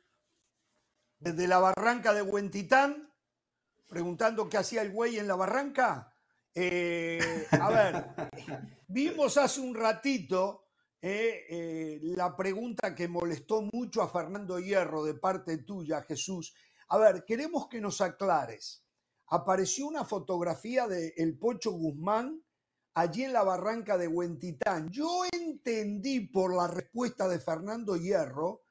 Desde 1.19 1.47
la 1.47 1.58
barranca 1.58 2.13
de 2.13 2.21
Huentitán, 2.21 3.12
preguntando 3.88 4.50
qué 4.50 4.58
hacía 4.58 4.84
el 4.84 4.91
güey 4.91 5.17
en 5.17 5.28
la 5.28 5.36
barranca. 5.36 6.13
Eh, 6.54 7.47
a 7.60 7.69
ver, 7.69 8.06
vimos 8.88 9.38
hace 9.38 9.62
un 9.62 9.73
ratito 9.73 10.66
eh, 11.02 11.46
eh, 11.50 12.00
la 12.02 12.36
pregunta 12.36 12.96
que 12.96 13.08
molestó 13.08 13.62
mucho 13.74 14.02
a 14.02 14.10
Fernando 14.10 14.60
Hierro 14.60 15.04
de 15.04 15.14
parte 15.14 15.60
tuya, 15.60 16.02
Jesús. 16.02 16.54
A 16.90 16.98
ver, 16.98 17.24
queremos 17.26 17.68
que 17.68 17.80
nos 17.80 18.02
aclares. 18.02 18.84
Apareció 19.28 19.88
una 19.88 20.06
fotografía 20.06 20.88
de 20.88 21.14
El 21.18 21.38
Pocho 21.38 21.72
Guzmán 21.72 22.42
allí 22.94 23.24
en 23.24 23.34
la 23.34 23.44
barranca 23.44 23.98
de 23.98 24.08
Huentitán. 24.08 24.90
Yo 24.90 25.24
entendí 25.32 26.22
por 26.22 26.56
la 26.56 26.68
respuesta 26.68 27.28
de 27.28 27.40
Fernando 27.40 27.96
Hierro 27.96 28.64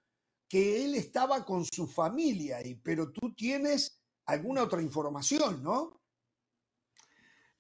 que 0.49 0.85
él 0.85 0.95
estaba 0.95 1.45
con 1.45 1.65
su 1.65 1.87
familia 1.87 2.59
ahí, 2.59 2.75
pero 2.75 3.13
tú 3.13 3.35
tienes 3.35 4.01
alguna 4.27 4.65
otra 4.65 4.83
información, 4.83 5.63
¿no? 5.63 6.01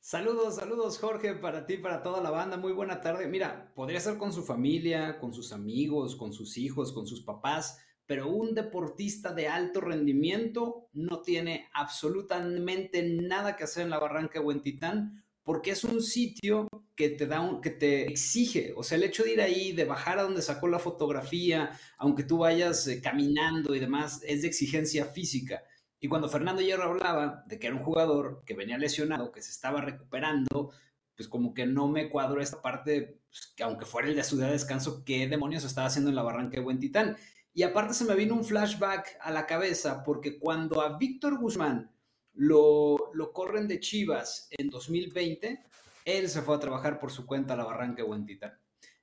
Saludos, 0.09 0.55
saludos 0.55 0.99
Jorge, 0.99 1.35
para 1.35 1.67
ti, 1.67 1.79
para 1.79 2.01
toda 2.01 2.21
la 2.21 2.31
banda, 2.31 2.57
muy 2.57 2.71
buena 2.71 3.01
tarde. 3.01 3.27
Mira, 3.27 3.73
podría 3.75 3.99
ser 3.99 4.19
con 4.19 4.33
su 4.33 4.45
familia, 4.45 5.19
con 5.19 5.35
sus 5.35 5.53
amigos, 5.53 6.15
con 6.15 6.33
sus 6.33 6.59
hijos, 6.59 6.93
con 6.93 7.09
sus 7.09 7.23
papás, 7.23 7.81
pero 8.07 8.29
un 8.29 8.55
deportista 8.55 9.33
de 9.33 9.49
alto 9.49 9.81
rendimiento 9.81 10.87
no 10.93 11.23
tiene 11.23 11.69
absolutamente 11.75 13.03
nada 13.03 13.57
que 13.57 13.65
hacer 13.65 13.83
en 13.83 13.91
la 13.91 13.99
Barranca 13.99 14.39
de 14.39 14.47
Huentitán 14.47 15.25
porque 15.43 15.73
es 15.73 15.83
un 15.83 16.01
sitio 16.01 16.69
que 16.95 17.09
te 17.09 17.27
da 17.27 17.41
un, 17.41 17.61
que 17.61 17.71
te 17.71 18.07
exige, 18.07 18.75
o 18.77 18.85
sea, 18.85 18.99
el 18.99 19.03
hecho 19.03 19.25
de 19.25 19.33
ir 19.33 19.41
ahí, 19.41 19.73
de 19.73 19.87
bajar 19.87 20.21
a 20.21 20.23
donde 20.23 20.41
sacó 20.41 20.69
la 20.69 20.79
fotografía, 20.79 21.77
aunque 21.99 22.23
tú 22.23 22.39
vayas 22.39 22.87
eh, 22.87 23.01
caminando 23.01 23.75
y 23.75 23.81
demás, 23.81 24.23
es 24.25 24.43
de 24.43 24.49
exigencia 24.49 25.07
física. 25.07 25.65
Y 26.01 26.09
cuando 26.09 26.29
Fernando 26.29 26.63
Hierro 26.63 26.85
hablaba 26.85 27.45
de 27.47 27.59
que 27.59 27.69
era 27.69 27.77
un 27.77 27.83
jugador 27.83 28.43
que 28.45 28.55
venía 28.55 28.79
lesionado, 28.79 29.33
que 29.33 29.43
se 29.43 29.51
estaba 29.51 29.81
recuperando, 29.81 30.71
pues 31.17 31.29
como 31.29 31.55
que 31.55 31.67
no 31.67 31.89
me 31.89 32.11
cuadró 32.11 32.41
esta 32.41 32.61
parte, 32.61 33.21
pues, 33.29 33.53
que 33.57 33.63
aunque 33.63 33.87
fuera 33.87 34.09
el 34.09 34.17
de 34.17 34.25
su 34.25 34.37
día 34.37 34.47
de 34.47 34.53
descanso, 34.53 35.03
¿qué 35.05 35.27
demonios 35.27 35.65
estaba 35.65 35.87
haciendo 35.87 36.11
en 36.11 36.17
la 36.17 36.23
barranca 36.23 36.57
de 36.57 36.63
Buen 36.63 36.79
Titán? 36.79 37.17
Y 37.55 37.63
aparte 37.63 37.95
se 37.95 38.05
me 38.05 38.15
vino 38.15 38.35
un 38.35 38.45
flashback 38.45 39.17
a 39.21 39.31
la 39.31 39.47
cabeza, 39.47 40.05
porque 40.05 40.39
cuando 40.39 40.83
a 40.83 40.99
Víctor 40.99 41.39
Guzmán 41.39 41.91
lo, 42.35 43.13
lo 43.15 43.33
corren 43.33 43.67
de 43.67 43.81
Chivas 43.81 44.49
en 44.51 44.69
2020, 44.69 45.65
él 46.05 46.29
se 46.29 46.43
fue 46.43 46.55
a 46.55 46.61
trabajar 46.61 46.99
por 46.99 47.11
su 47.11 47.25
cuenta 47.25 47.55
a 47.55 47.57
la 47.57 47.65
barranca 47.65 48.03
de 48.03 48.09
Buen 48.09 48.27
Titán. 48.27 48.53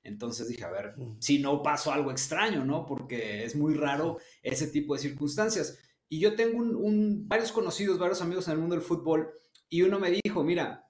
Entonces 0.04 0.48
dije, 0.48 0.64
a 0.64 0.70
ver, 0.70 0.94
si 1.18 1.38
no 1.38 1.62
pasó 1.62 1.90
algo 1.90 2.10
extraño, 2.10 2.64
¿no? 2.64 2.86
Porque 2.86 3.42
es 3.44 3.56
muy 3.56 3.74
raro 3.74 4.18
ese 4.42 4.68
tipo 4.68 4.94
de 4.94 5.00
circunstancias. 5.00 5.78
Y 6.08 6.20
yo 6.20 6.34
tengo 6.36 6.58
un, 6.58 7.26
varios 7.28 7.52
conocidos, 7.52 7.98
varios 7.98 8.20
amigos 8.20 8.46
en 8.46 8.54
el 8.54 8.58
mundo 8.58 8.76
del 8.76 8.84
fútbol, 8.84 9.30
y 9.68 9.82
uno 9.82 9.98
me 9.98 10.10
dijo, 10.10 10.44
mira, 10.44 10.88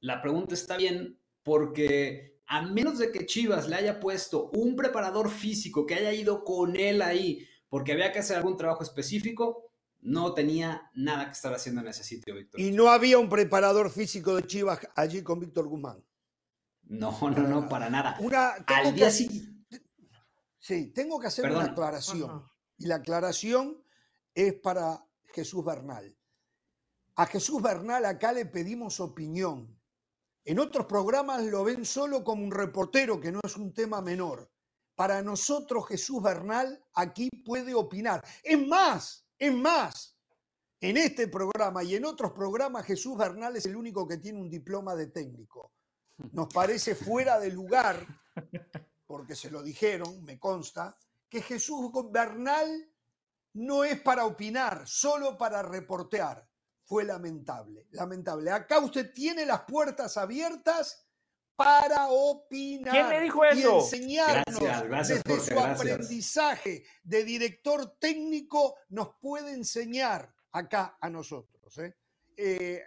la 0.00 0.22
pregunta 0.22 0.54
está 0.54 0.76
bien 0.76 1.18
porque 1.42 2.40
a 2.46 2.62
menos 2.62 2.98
de 2.98 3.10
que 3.10 3.26
Chivas 3.26 3.68
le 3.68 3.76
haya 3.76 4.00
puesto 4.00 4.50
un 4.52 4.76
preparador 4.76 5.30
físico 5.30 5.84
que 5.84 5.94
haya 5.94 6.12
ido 6.12 6.44
con 6.44 6.76
él 6.76 7.02
ahí 7.02 7.46
porque 7.68 7.92
había 7.92 8.12
que 8.12 8.20
hacer 8.20 8.36
algún 8.36 8.56
trabajo 8.56 8.82
específico, 8.82 9.70
no 10.00 10.34
tenía 10.34 10.90
nada 10.94 11.26
que 11.26 11.32
estar 11.32 11.52
haciendo 11.52 11.80
en 11.80 11.88
ese 11.88 12.04
sitio, 12.04 12.34
Víctor. 12.34 12.60
Y 12.60 12.70
no 12.70 12.88
había 12.88 13.18
un 13.18 13.28
preparador 13.28 13.90
físico 13.90 14.36
de 14.36 14.44
Chivas 14.44 14.78
allí 14.94 15.22
con 15.22 15.40
Víctor 15.40 15.66
Guzmán. 15.66 16.04
No, 16.84 17.18
no, 17.20 17.48
no, 17.48 17.68
para 17.68 17.90
nada. 17.90 18.16
Una, 18.20 18.50
Al 18.66 18.94
día 18.94 19.10
siguiente. 19.10 19.82
Sí, 20.58 20.92
tengo 20.92 21.18
que 21.18 21.26
hacer 21.26 21.50
una 21.50 21.64
aclaración. 21.64 22.44
Y 22.78 22.86
la 22.86 22.96
aclaración 22.96 23.82
es 24.36 24.52
para 24.52 25.02
Jesús 25.32 25.64
Bernal. 25.64 26.14
A 27.16 27.26
Jesús 27.26 27.62
Bernal 27.62 28.04
acá 28.04 28.32
le 28.32 28.44
pedimos 28.44 29.00
opinión. 29.00 29.80
En 30.44 30.58
otros 30.58 30.84
programas 30.84 31.42
lo 31.44 31.64
ven 31.64 31.86
solo 31.86 32.22
como 32.22 32.44
un 32.44 32.52
reportero, 32.52 33.18
que 33.18 33.32
no 33.32 33.40
es 33.42 33.56
un 33.56 33.72
tema 33.72 34.02
menor. 34.02 34.52
Para 34.94 35.22
nosotros 35.22 35.88
Jesús 35.88 36.22
Bernal 36.22 36.84
aquí 36.92 37.30
puede 37.30 37.74
opinar. 37.74 38.22
Es 38.42 38.64
más, 38.66 39.26
es 39.38 39.54
más. 39.54 40.18
En 40.80 40.98
este 40.98 41.28
programa 41.28 41.82
y 41.82 41.94
en 41.94 42.04
otros 42.04 42.32
programas 42.32 42.84
Jesús 42.84 43.16
Bernal 43.16 43.56
es 43.56 43.64
el 43.64 43.74
único 43.74 44.06
que 44.06 44.18
tiene 44.18 44.38
un 44.38 44.50
diploma 44.50 44.94
de 44.94 45.06
técnico. 45.06 45.72
Nos 46.32 46.52
parece 46.52 46.94
fuera 46.94 47.40
de 47.40 47.50
lugar, 47.50 48.06
porque 49.06 49.34
se 49.34 49.50
lo 49.50 49.62
dijeron, 49.62 50.22
me 50.24 50.38
consta, 50.38 50.98
que 51.30 51.40
Jesús 51.40 51.90
Bernal 52.10 52.90
no 53.56 53.84
es 53.84 54.00
para 54.00 54.24
opinar, 54.26 54.86
solo 54.86 55.36
para 55.36 55.62
reportear. 55.62 56.46
Fue 56.84 57.04
lamentable, 57.04 57.86
lamentable. 57.90 58.50
Acá 58.50 58.78
usted 58.78 59.12
tiene 59.12 59.44
las 59.44 59.62
puertas 59.62 60.16
abiertas 60.16 61.04
para 61.56 62.08
opinar 62.08 62.92
¿Quién 62.92 63.08
le 63.08 63.20
dijo 63.22 63.44
eso? 63.44 63.58
y 63.58 63.80
enseñarnos 63.80 65.08
desde 65.08 65.40
su 65.40 65.58
aprendizaje 65.58 66.84
de 67.02 67.24
director 67.24 67.96
técnico 67.98 68.76
nos 68.90 69.16
puede 69.16 69.52
enseñar 69.52 70.32
acá 70.52 70.98
a 71.00 71.08
nosotros. 71.08 71.78
¿eh? 71.78 71.96
Eh, 72.36 72.82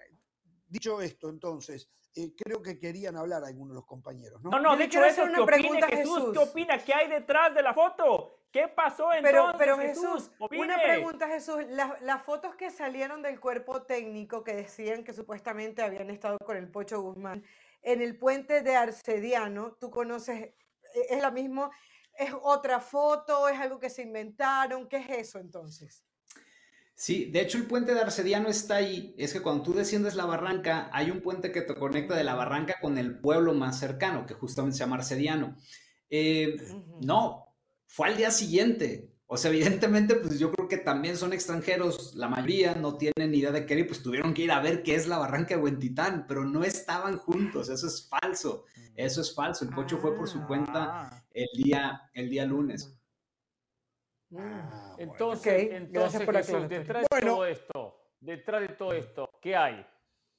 dicho 0.67 1.01
esto, 1.01 1.29
entonces, 1.29 1.89
eh, 2.15 2.33
creo 2.37 2.61
que 2.61 2.79
querían 2.79 3.17
hablar 3.17 3.43
algunos 3.43 3.69
de 3.69 3.75
los 3.75 3.85
compañeros. 3.85 4.41
No, 4.43 4.51
no, 4.51 4.59
no 4.59 4.77
de 4.77 4.85
hecho 4.85 5.03
eso, 5.03 5.23
una 5.23 5.43
pregunta 5.45 5.87
Jesús, 5.87 6.29
¿qué 6.31 6.39
opina? 6.39 6.77
¿Qué 6.83 6.93
hay 6.93 7.09
detrás 7.09 7.53
de 7.55 7.63
la 7.63 7.73
foto? 7.73 8.38
¿Qué 8.51 8.67
pasó 8.67 9.13
entonces, 9.13 9.31
pero, 9.31 9.51
pero 9.57 9.77
Jesús? 9.77 10.31
una 10.39 10.81
pregunta, 10.81 11.27
Jesús. 11.27 11.57
Las, 11.69 12.23
fotos 12.23 12.55
que 12.55 12.71
salieron 12.71 13.21
del 13.21 13.39
cuerpo 13.39 13.83
técnico 13.83 14.43
que 14.43 14.53
decían 14.53 15.03
que 15.03 15.13
supuestamente 15.13 15.83
habían 15.83 16.09
estado 16.09 16.37
con 16.39 16.57
el 16.57 16.67
Pocho 16.67 17.01
Guzmán 17.01 17.43
en 17.81 18.01
el 18.01 18.17
puente 18.17 18.61
de 18.61 18.75
Arcediano, 18.75 19.77
tú 19.79 19.89
conoces, 19.89 20.41
e, 20.41 20.55
es 21.09 21.21
la 21.21 21.31
misma, 21.31 21.69
es 22.17 22.31
otra 22.41 22.79
foto, 22.79 23.47
es 23.47 23.59
algo 23.59 23.79
que 23.79 23.89
se 23.89 24.01
inventaron, 24.01 24.87
¿qué 24.87 24.97
es 24.97 25.09
eso 25.09 25.39
entonces? 25.39 26.03
Sí, 26.95 27.31
de 27.31 27.41
hecho 27.41 27.57
el 27.57 27.65
puente 27.65 27.93
de 27.93 28.01
Arcediano 28.01 28.49
está 28.49 28.75
ahí. 28.75 29.15
Es 29.17 29.31
que 29.31 29.41
cuando 29.41 29.63
tú 29.63 29.73
desciendes 29.73 30.15
la 30.15 30.25
barranca, 30.25 30.89
hay 30.91 31.11
un 31.11 31.21
puente 31.21 31.51
que 31.53 31.61
te 31.61 31.75
conecta 31.75 32.15
de 32.15 32.25
la 32.25 32.35
barranca 32.35 32.75
con 32.81 32.97
el 32.97 33.19
pueblo 33.19 33.53
más 33.53 33.79
cercano, 33.79 34.25
que 34.25 34.33
justamente 34.33 34.75
se 34.75 34.83
llama 34.83 34.97
Arcediano. 34.97 35.55
Eh, 36.09 36.57
no, 37.01 37.48
fue 37.89 38.07
al 38.07 38.17
día 38.17 38.29
siguiente. 38.29 39.09
O 39.25 39.37
sea, 39.37 39.51
evidentemente, 39.51 40.15
pues 40.15 40.39
yo 40.39 40.51
creo 40.51 40.67
que 40.67 40.77
también 40.77 41.17
son 41.17 41.33
extranjeros, 41.33 42.15
la 42.15 42.27
mayoría 42.27 42.73
no 42.75 42.97
tienen 42.97 43.33
idea 43.33 43.51
de 43.51 43.65
qué 43.65 43.75
ir, 43.75 43.87
pues 43.87 44.01
tuvieron 44.01 44.33
que 44.33 44.43
ir 44.43 44.51
a 44.51 44.59
ver 44.59 44.81
qué 44.81 44.95
es 44.95 45.07
la 45.07 45.17
barranca 45.17 45.55
de 45.55 45.61
Huentitán, 45.61 46.25
pero 46.27 46.45
no 46.45 46.63
estaban 46.63 47.17
juntos, 47.17 47.69
eso 47.69 47.87
es 47.87 48.07
falso, 48.07 48.65
eso 48.95 49.21
es 49.21 49.35
falso. 49.35 49.65
El 49.65 49.71
Pocho 49.71 49.97
fue 49.97 50.15
por 50.15 50.27
su 50.27 50.45
cuenta 50.47 51.09
ah. 51.09 51.23
el 51.31 51.47
día, 51.53 52.09
el 52.13 52.29
día 52.29 52.45
lunes. 52.45 52.99
Ah, 54.35 54.95
entonces, 54.97 55.69
entonces 55.71 56.19
detrás 56.69 57.05
de 57.09 57.21
todo 57.21 57.45
esto, 57.45 58.01
detrás 58.19 58.61
de 58.61 58.69
todo 58.69 58.93
esto, 58.93 59.29
¿qué 59.41 59.55
hay? 59.55 59.85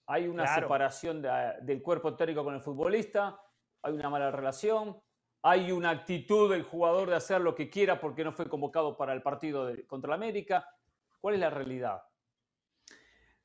Hay 0.06 0.26
una 0.26 0.52
separación 0.52 1.22
del 1.22 1.82
cuerpo 1.82 2.16
técnico 2.16 2.42
con 2.42 2.54
el 2.54 2.60
futbolista, 2.60 3.40
hay 3.82 3.92
una 3.92 4.10
mala 4.10 4.30
relación, 4.30 5.00
hay 5.42 5.72
una 5.72 5.90
actitud 5.90 6.50
del 6.50 6.62
jugador 6.62 7.09
de 7.09 7.16
hacer 7.16 7.40
lo 7.40 7.55
que 7.55 7.70
quiera 7.70 8.00
porque 8.00 8.24
no 8.24 8.33
fue 8.33 8.48
convocado 8.48 8.96
para 8.96 9.12
el 9.12 9.22
partido 9.22 9.70
contra 9.87 10.11
la 10.11 10.16
América. 10.16 10.66
¿Cuál 11.20 11.35
es 11.35 11.40
la 11.40 11.50
realidad? 11.50 12.03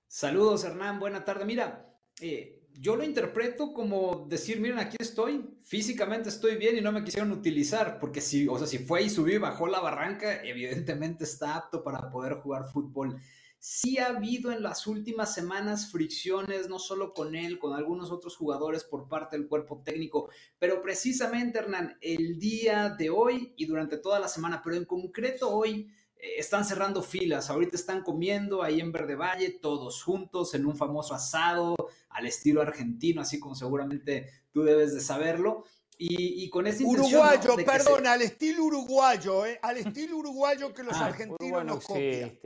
Saludos, 0.08 0.64
Hernán. 0.64 1.00
Buena 1.00 1.24
tarde. 1.24 1.46
Mira, 1.46 1.94
eh, 2.22 2.66
yo 2.74 2.96
lo 2.96 3.04
interpreto 3.04 3.74
como 3.74 4.26
decir, 4.28 4.60
miren, 4.60 4.80
aquí 4.80 4.98
estoy, 5.00 5.58
físicamente 5.64 6.30
estoy 6.30 6.58
bien 6.58 6.78
y 6.78 6.82
no 6.82 6.92
me 6.92 7.04
quisieron 7.04 7.32
utilizar, 7.32 8.00
porque 8.00 8.22
si, 8.22 8.48
o 8.48 8.58
sea, 8.58 8.68
si 8.68 8.80
fue 8.80 9.04
y 9.04 9.10
subió 9.10 9.36
y 9.36 9.40
bajó 9.40 9.68
la 9.68 9.80
barranca, 9.80 10.44
evidentemente 10.44 11.24
está 11.24 11.56
apto 11.56 11.84
para 11.84 12.10
poder 12.10 12.36
jugar 12.36 12.68
fútbol 12.68 13.20
sí 13.68 13.98
ha 13.98 14.10
habido 14.10 14.52
en 14.52 14.62
las 14.62 14.86
últimas 14.86 15.34
semanas 15.34 15.90
fricciones, 15.90 16.70
no 16.70 16.78
solo 16.78 17.16
con 17.16 17.36
él, 17.36 17.58
con 17.58 17.74
algunos 17.74 18.12
otros 18.12 18.36
jugadores 18.38 18.84
por 18.84 19.08
parte 19.08 19.36
del 19.36 19.48
cuerpo 19.48 19.82
técnico, 19.84 20.30
pero 20.60 20.84
precisamente, 20.84 21.58
Hernán, 21.58 21.98
el 22.00 22.38
día 22.38 22.90
de 22.90 23.10
hoy 23.10 23.56
y 23.58 23.66
durante 23.66 23.98
toda 23.98 24.20
la 24.20 24.28
semana, 24.28 24.62
pero 24.64 24.76
en 24.76 24.86
concreto 24.86 25.50
hoy, 25.50 25.90
eh, 26.16 26.34
están 26.38 26.64
cerrando 26.64 27.02
filas, 27.02 27.50
ahorita 27.50 27.76
están 27.76 28.04
comiendo 28.04 28.62
ahí 28.62 28.80
en 28.80 28.92
Verde 28.92 29.16
Valle, 29.16 29.58
todos 29.60 30.04
juntos 30.04 30.54
en 30.54 30.68
un 30.68 30.78
famoso 30.78 31.16
asado 31.16 31.76
al 32.10 32.28
estilo 32.28 32.62
argentino, 32.62 33.22
así 33.22 33.40
como 33.40 33.56
seguramente 33.56 34.30
tú 34.52 34.62
debes 34.62 34.94
de 34.94 35.02
saberlo. 35.02 35.66
Y, 35.98 36.50
con 36.50 36.68
ese 36.68 36.84
Uruguayo, 36.84 37.56
perdón, 37.66 38.06
al 38.06 38.22
estilo 38.22 38.66
uruguayo, 38.66 39.46
eh, 39.46 39.58
al 39.62 39.78
estilo 39.78 40.18
uruguayo 40.18 40.74
que 40.74 40.84
los 40.84 40.94
ah, 40.98 41.06
argentinos 41.06 41.66
nos 41.66 41.86
copian. 41.86 42.38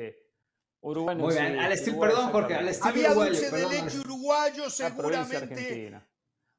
Uruguay 0.82 1.16
Muy 1.16 1.34
bien, 1.34 1.60
al 1.60 1.72
estilo, 1.72 2.00
perdón 2.00 2.32
Jorge, 2.32 2.56
al 2.56 2.68
estilo 2.70 2.90
Había 2.90 3.12
uruguayo. 3.12 3.32
dulce 3.32 3.52
de 3.52 3.70
leche 3.70 4.00
uruguayo 4.00 4.70
seguramente. 4.70 6.02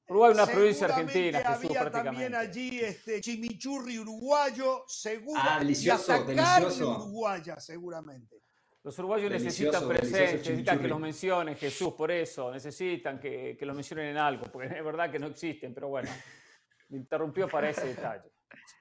Uruguay 0.09 0.33
una 0.33 0.46
provincia 0.46 0.87
argentina, 0.88 1.38
había 1.46 1.90
también 1.90 2.35
allí 2.35 2.80
este 2.80 3.20
chimichurri 3.20 3.98
uruguayo, 3.98 4.85
seguro. 4.88 5.40
Ah, 5.42 5.61
delicioso, 5.61 6.16
y 6.16 6.26
delicioso. 6.26 6.90
uruguaya, 6.96 7.61
seguramente. 7.61 8.42
Los 8.83 8.98
uruguayos 8.98 9.30
necesitan 9.30 9.87
presencia, 9.87 10.33
necesitan 10.33 10.80
que 10.80 10.88
los 10.88 10.98
mencionen, 10.98 11.54
Jesús, 11.54 11.92
por 11.92 12.11
eso, 12.11 12.50
necesitan 12.50 13.20
que, 13.20 13.56
que 13.56 13.64
los 13.64 13.76
mencionen 13.76 14.09
en 14.09 14.16
algo, 14.16 14.46
porque 14.50 14.68
es 14.76 14.85
verdad 14.85 15.12
que 15.12 15.18
no 15.18 15.28
existen, 15.28 15.72
pero 15.72 15.88
bueno, 15.88 16.11
me 16.88 16.99
interrumpió 16.99 17.47
para 17.47 17.70
ese 17.70 17.86
detalle. 17.86 18.32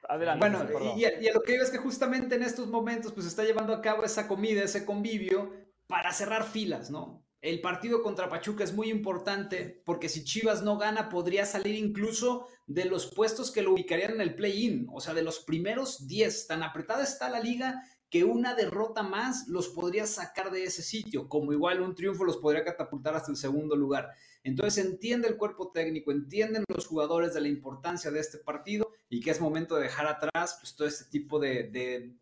Adelante. 0.08 0.50
Bueno, 0.50 0.98
y, 0.98 1.06
a, 1.06 1.34
lo 1.34 1.42
que 1.42 1.52
digo 1.52 1.64
es 1.64 1.70
que 1.70 1.78
justamente 1.78 2.36
en 2.36 2.44
estos 2.44 2.68
momentos 2.68 3.14
pues 3.14 3.28
está 3.28 3.44
llevando 3.44 3.74
a 3.74 3.82
cabo 3.82 4.04
esa 4.04 4.28
comida, 4.28 4.64
ese 4.64 4.86
convivio 4.86 5.54
para 5.88 6.12
cerrar 6.14 6.46
filas, 6.46 6.90
¿no? 6.90 7.24
El 7.42 7.62
partido 7.62 8.04
contra 8.04 8.28
Pachuca 8.28 8.64
es 8.64 8.74
muy 8.74 8.90
importante 8.90 9.82
porque 9.86 10.10
si 10.10 10.26
Chivas 10.26 10.62
no 10.62 10.78
gana 10.78 11.10
podría 11.10 11.46
salir 11.46 11.76
incluso 11.76 12.48
de 12.68 12.86
los 12.86 13.14
puestos 13.14 13.52
que 13.52 13.62
lo 13.62 13.72
ubicarían 13.72 14.16
en 14.16 14.22
el 14.22 14.36
play-in, 14.36 14.88
o 14.92 15.00
sea, 15.00 15.14
de 15.14 15.22
los 15.22 15.40
primeros 15.40 16.08
10. 16.08 16.48
Tan 16.48 16.64
apretada 16.64 17.04
está 17.04 17.30
la 17.30 17.40
liga 17.40 17.82
que 18.10 18.24
una 18.24 18.56
derrota 18.56 19.04
más 19.04 19.48
los 19.48 19.70
podría 19.70 20.08
sacar 20.08 20.52
de 20.52 20.64
ese 20.64 20.82
sitio, 20.82 21.30
como 21.30 21.54
igual 21.54 21.82
un 21.82 21.96
triunfo 21.96 22.26
los 22.26 22.38
podría 22.38 22.66
catapultar 22.66 23.16
hasta 23.16 23.32
el 23.32 23.38
segundo 23.38 23.76
lugar. 23.76 24.10
Entonces 24.44 24.84
entiende 24.84 25.28
el 25.28 25.38
cuerpo 25.38 25.72
técnico, 25.72 26.12
entienden 26.12 26.64
los 26.68 26.88
jugadores 26.88 27.34
de 27.34 27.42
la 27.42 27.48
importancia 27.48 28.10
de 28.12 28.20
este 28.20 28.40
partido 28.40 28.92
y 29.10 29.22
que 29.22 29.32
es 29.32 29.42
momento 29.42 29.76
de 29.76 29.84
dejar 29.84 30.06
atrás 30.06 30.58
pues, 30.60 30.76
todo 30.76 30.88
este 30.88 31.06
tipo 31.10 31.40
de, 31.40 32.16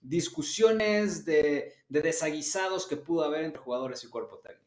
discusiones, 0.00 1.24
de, 1.24 1.74
de 1.88 2.00
desaguisados 2.00 2.86
que 2.86 2.96
pudo 2.96 3.24
haber 3.24 3.44
entre 3.44 3.60
jugadores 3.60 4.04
y 4.04 4.08
cuerpo 4.08 4.38
técnico. 4.38 4.62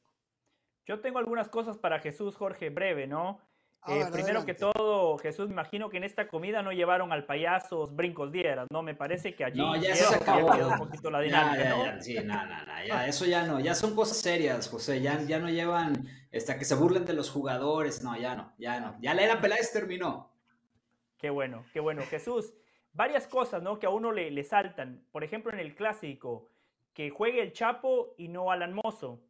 Yo 0.85 0.99
tengo 0.99 1.17
algunas 1.17 1.49
cosas 1.49 1.77
para 1.77 1.99
Jesús 1.99 2.35
Jorge 2.35 2.69
breve, 2.69 3.07
¿no? 3.07 3.39
Eh, 3.87 4.03
primero 4.11 4.45
que 4.45 4.55
todo, 4.55 5.17
Jesús, 5.19 5.47
me 5.47 5.53
imagino 5.53 5.89
que 5.89 5.97
en 5.97 6.03
esta 6.03 6.27
comida 6.27 6.63
no 6.63 6.71
llevaron 6.71 7.11
al 7.11 7.25
payaso 7.25 7.85
brincos 7.85 8.31
dieras, 8.31 8.67
¿no? 8.71 8.81
Me 8.81 8.95
parece 8.95 9.35
que 9.35 9.45
allí 9.45 9.59
no, 9.59 9.75
ya 9.75 9.95
se 9.95 10.15
acabó. 10.15 10.47
un 10.47 10.77
poquito 10.79 11.11
la 11.11 11.19
dinámica, 11.19 11.69
¿no? 11.69 12.01
sí, 12.01 12.15
no, 12.15 12.33
no, 12.33 12.65
no, 12.65 12.85
ya, 12.87 13.07
eso 13.07 13.25
ya 13.25 13.45
no, 13.45 13.59
ya 13.59 13.75
son 13.75 13.95
cosas 13.95 14.17
serias, 14.17 14.69
José, 14.69 15.01
ya, 15.01 15.21
ya 15.21 15.37
no 15.37 15.49
llevan, 15.49 16.07
hasta 16.35 16.57
que 16.57 16.65
se 16.65 16.73
burlen 16.73 17.05
de 17.05 17.13
los 17.13 17.29
jugadores, 17.29 18.03
no, 18.03 18.17
ya 18.17 18.35
no, 18.35 18.53
ya 18.57 18.79
no, 18.79 18.95
ya 19.01 19.13
la 19.13 19.21
era 19.21 19.39
Peláez 19.39 19.71
terminó. 19.71 20.34
Qué 21.17 21.29
bueno, 21.29 21.65
qué 21.73 21.79
bueno, 21.79 22.01
Jesús, 22.03 22.53
varias 22.93 23.27
cosas, 23.27 23.61
¿no? 23.63 23.79
Que 23.79 23.85
a 23.85 23.89
uno 23.89 24.11
le, 24.11 24.31
le 24.31 24.43
saltan, 24.43 25.05
por 25.11 25.23
ejemplo, 25.23 25.51
en 25.51 25.59
el 25.59 25.75
clásico, 25.75 26.49
que 26.93 27.09
juegue 27.09 27.41
el 27.41 27.53
Chapo 27.53 28.15
y 28.17 28.29
no 28.29 28.51
Alan 28.51 28.73
Mozo, 28.73 29.21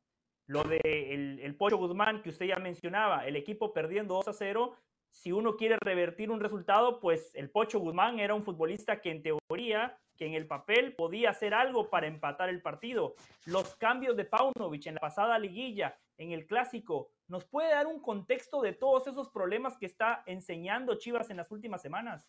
lo 0.47 0.63
de 0.63 0.79
el, 0.83 1.39
el, 1.39 1.57
Guzmán 1.57 2.21
que 2.21 2.29
usted 2.29 2.45
ya 2.45 2.57
mencionaba, 2.57 3.25
el 3.25 3.35
equipo 3.35 3.73
perdiendo 3.73 4.13
2 4.15 4.27
a 4.27 4.33
0, 4.33 4.75
si 5.09 5.31
uno 5.31 5.55
quiere 5.55 5.77
revertir 5.79 6.29
un 6.29 6.39
resultado, 6.39 6.99
pues 6.99 7.33
el 7.35 7.49
Pocho 7.49 7.79
Guzmán 7.79 8.19
era 8.19 8.35
un 8.35 8.43
futbolista 8.43 9.01
que 9.01 9.11
en 9.11 9.23
teoría, 9.23 9.97
que 10.17 10.25
en 10.25 10.33
el 10.33 10.45
papel 10.45 10.93
podía 10.93 11.31
hacer 11.31 11.53
algo 11.53 11.89
para 11.89 12.07
empatar 12.07 12.49
el 12.49 12.61
partido. 12.61 13.15
Los 13.45 13.75
cambios 13.75 14.15
de 14.15 14.25
Paunovic 14.25 14.85
en 14.87 14.95
la 14.95 14.99
pasada 14.99 15.39
liguilla, 15.39 15.97
en 16.17 16.31
el 16.31 16.47
clásico, 16.47 17.11
¿nos 17.27 17.45
puede 17.45 17.71
dar 17.71 17.87
un 17.87 17.99
contexto 17.99 18.61
de 18.61 18.73
todos 18.73 19.07
esos 19.07 19.29
problemas 19.29 19.77
que 19.77 19.85
está 19.85 20.23
enseñando 20.25 20.95
Chivas 20.95 21.29
en 21.29 21.37
las 21.37 21.51
últimas 21.51 21.81
semanas? 21.81 22.27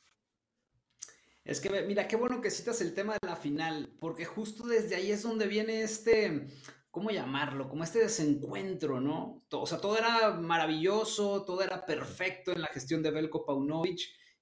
Es 1.44 1.60
que, 1.60 1.70
mira, 1.82 2.08
qué 2.08 2.16
bueno 2.16 2.40
que 2.40 2.50
citas 2.50 2.80
el 2.80 2.92
tema 2.92 3.14
de 3.14 3.28
la 3.28 3.36
final, 3.36 3.94
porque 4.00 4.24
justo 4.24 4.66
desde 4.66 4.96
ahí 4.96 5.12
es 5.12 5.22
donde 5.22 5.46
viene 5.46 5.82
este, 5.82 6.48
¿cómo 6.90 7.10
llamarlo? 7.10 7.68
Como 7.68 7.84
este 7.84 8.00
desencuentro, 8.00 9.00
¿no? 9.00 9.44
O 9.52 9.66
sea, 9.66 9.78
todo 9.78 9.96
era 9.96 10.32
maravilloso, 10.32 11.44
todo 11.44 11.62
era 11.62 11.86
perfecto 11.86 12.50
en 12.50 12.62
la 12.62 12.68
gestión 12.68 13.00
de 13.00 13.12
Belko 13.12 13.44
Paunovic 13.44 14.00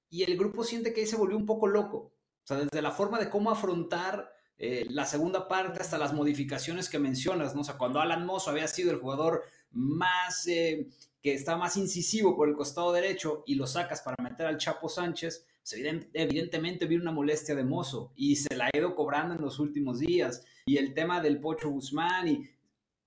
y 0.09 0.23
el 0.23 0.39
grupo 0.39 0.65
siente 0.65 0.95
que 0.95 1.03
ahí 1.03 1.07
se 1.07 1.17
volvió 1.17 1.37
un 1.37 1.45
poco 1.45 1.67
loco. 1.67 2.15
O 2.45 2.47
sea, 2.47 2.59
desde 2.59 2.81
la 2.81 2.91
forma 2.91 3.19
de 3.19 3.29
cómo 3.29 3.51
afrontar 3.51 4.34
eh, 4.59 4.87
la 4.89 5.05
segunda 5.05 5.49
parte 5.49 5.81
hasta 5.81 5.99
las 5.99 6.13
modificaciones 6.13 6.89
que 6.89 6.99
mencionas, 6.99 7.55
¿no? 7.55 7.65
Sea, 7.65 7.77
cuando 7.77 8.01
Alan 8.01 8.25
Mosso 8.25 8.51
había 8.51 8.69
sido 8.69 8.91
el 8.93 8.99
jugador 8.99 9.45
más, 9.71 10.47
eh, 10.47 10.89
que 11.21 11.35
está 11.35 11.57
más 11.57 11.77
incisivo 11.77 12.37
por 12.37 12.49
el 12.49 12.55
costado 12.55 12.93
derecho 12.93 13.43
y 13.47 13.55
lo 13.55 13.67
sacas 13.67 14.03
para 14.03 14.23
meter 14.23 14.47
al 14.47 14.59
Chapo 14.59 14.89
Sánchez, 14.89 15.47
pues, 15.65 15.83
evidentemente 16.13 16.87
vino 16.87 17.03
una 17.03 17.13
molestia 17.13 17.55
de 17.55 17.65
Mozo 17.65 18.13
y 18.15 18.37
se 18.37 18.55
la 18.55 18.67
ha 18.67 18.77
ido 18.77 18.95
cobrando 18.95 19.35
en 19.35 19.41
los 19.41 19.59
últimos 19.59 19.99
días. 19.99 20.45
Y 20.67 20.77
el 20.77 20.93
tema 20.93 21.21
del 21.21 21.41
Pocho 21.41 21.71
Guzmán, 21.71 22.29
y 22.29 22.51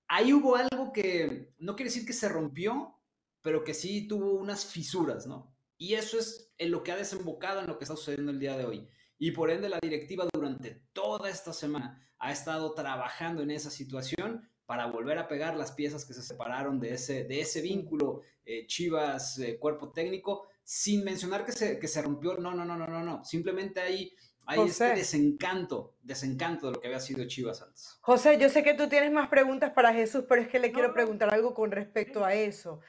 ahí 0.08 0.32
hubo 0.32 0.56
algo 0.56 0.92
que 0.92 1.52
no 1.58 1.76
quiere 1.76 1.90
decir 1.90 2.04
que 2.04 2.12
se 2.12 2.28
rompió, 2.28 2.98
pero 3.42 3.62
que 3.62 3.74
sí 3.74 4.08
tuvo 4.08 4.32
unas 4.32 4.66
fisuras, 4.66 5.26
¿no? 5.26 5.54
Y 5.76 5.94
eso 5.94 6.18
es 6.18 6.52
en 6.58 6.72
lo 6.72 6.82
que 6.82 6.90
ha 6.90 6.96
desembocado 6.96 7.60
en 7.60 7.68
lo 7.68 7.78
que 7.78 7.84
está 7.84 7.94
sucediendo 7.94 8.32
el 8.32 8.40
día 8.40 8.56
de 8.56 8.64
hoy. 8.64 8.88
Y 9.18 9.32
por 9.32 9.50
ende 9.50 9.68
la 9.68 9.80
directiva 9.80 10.26
durante 10.32 10.82
toda 10.92 11.28
esta 11.28 11.52
semana 11.52 12.00
ha 12.18 12.32
estado 12.32 12.72
trabajando 12.74 13.42
en 13.42 13.50
esa 13.50 13.70
situación 13.70 14.48
para 14.66 14.86
volver 14.86 15.18
a 15.18 15.28
pegar 15.28 15.56
las 15.56 15.72
piezas 15.72 16.04
que 16.04 16.14
se 16.14 16.22
separaron 16.22 16.78
de 16.78 16.94
ese, 16.94 17.24
de 17.24 17.40
ese 17.40 17.62
vínculo 17.62 18.20
eh, 18.44 18.66
Chivas 18.66 19.38
eh, 19.38 19.58
cuerpo 19.58 19.90
técnico 19.90 20.46
sin 20.62 21.02
mencionar 21.02 21.46
que 21.46 21.52
se, 21.52 21.78
que 21.78 21.88
se 21.88 22.02
rompió, 22.02 22.36
no, 22.36 22.52
no, 22.52 22.62
no, 22.62 22.76
no, 22.76 22.86
no, 22.86 23.02
no, 23.02 23.24
simplemente 23.24 23.80
hay, 23.80 24.12
hay 24.44 24.60
este 24.60 24.94
desencanto, 24.94 25.94
desencanto 26.02 26.66
de 26.66 26.74
lo 26.74 26.80
que 26.80 26.88
había 26.88 27.00
sido 27.00 27.26
Chivas 27.26 27.62
antes. 27.62 27.96
José, 28.02 28.36
yo 28.38 28.50
sé 28.50 28.62
que 28.62 28.74
tú 28.74 28.86
tienes 28.86 29.10
más 29.10 29.30
preguntas 29.30 29.72
para 29.72 29.94
Jesús, 29.94 30.26
pero 30.28 30.42
es 30.42 30.48
que 30.48 30.58
le 30.58 30.70
quiero 30.70 30.92
preguntar 30.92 31.32
algo 31.32 31.54
con 31.54 31.70
respecto 31.70 32.22
a 32.22 32.34
eso. 32.34 32.80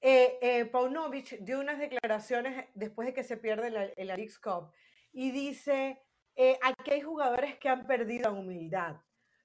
Eh, 0.00 0.38
eh, 0.42 0.64
Paunovic 0.64 1.38
dio 1.38 1.60
unas 1.60 1.78
declaraciones 1.78 2.66
después 2.74 3.06
de 3.06 3.14
que 3.14 3.22
se 3.22 3.36
pierde 3.36 3.68
el, 3.68 3.92
el 3.96 4.10
Alix 4.10 4.40
Cup 4.40 4.72
y 5.12 5.30
dice, 5.30 6.00
eh, 6.36 6.58
aquí 6.62 6.92
hay 6.92 7.00
jugadores 7.00 7.58
que 7.58 7.68
han 7.68 7.86
perdido 7.86 8.30
la 8.30 8.38
humildad. 8.38 8.96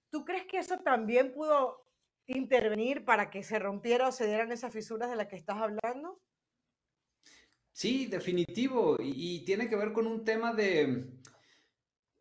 ¿Tú 0.10 0.24
crees 0.26 0.46
que 0.46 0.60
eso 0.60 0.78
también 0.80 1.34
pudo 1.34 1.88
intervenir 2.28 3.04
para 3.04 3.30
que 3.30 3.44
se 3.44 3.60
rompiera 3.60 4.08
o 4.08 4.12
se 4.12 4.28
dieran 4.28 4.52
esas 4.52 4.72
fisuras 4.72 5.10
de 5.10 5.16
las 5.16 5.28
que 5.28 5.36
estás 5.36 5.58
hablando? 5.58 6.22
Sí, 7.72 8.06
definitivo. 8.06 8.98
Y, 9.00 9.44
tiene 9.46 9.68
que 9.68 9.76
ver 9.76 9.92
con 9.92 10.06
un 10.06 10.24
tema 10.24 10.54
de, 10.54 11.08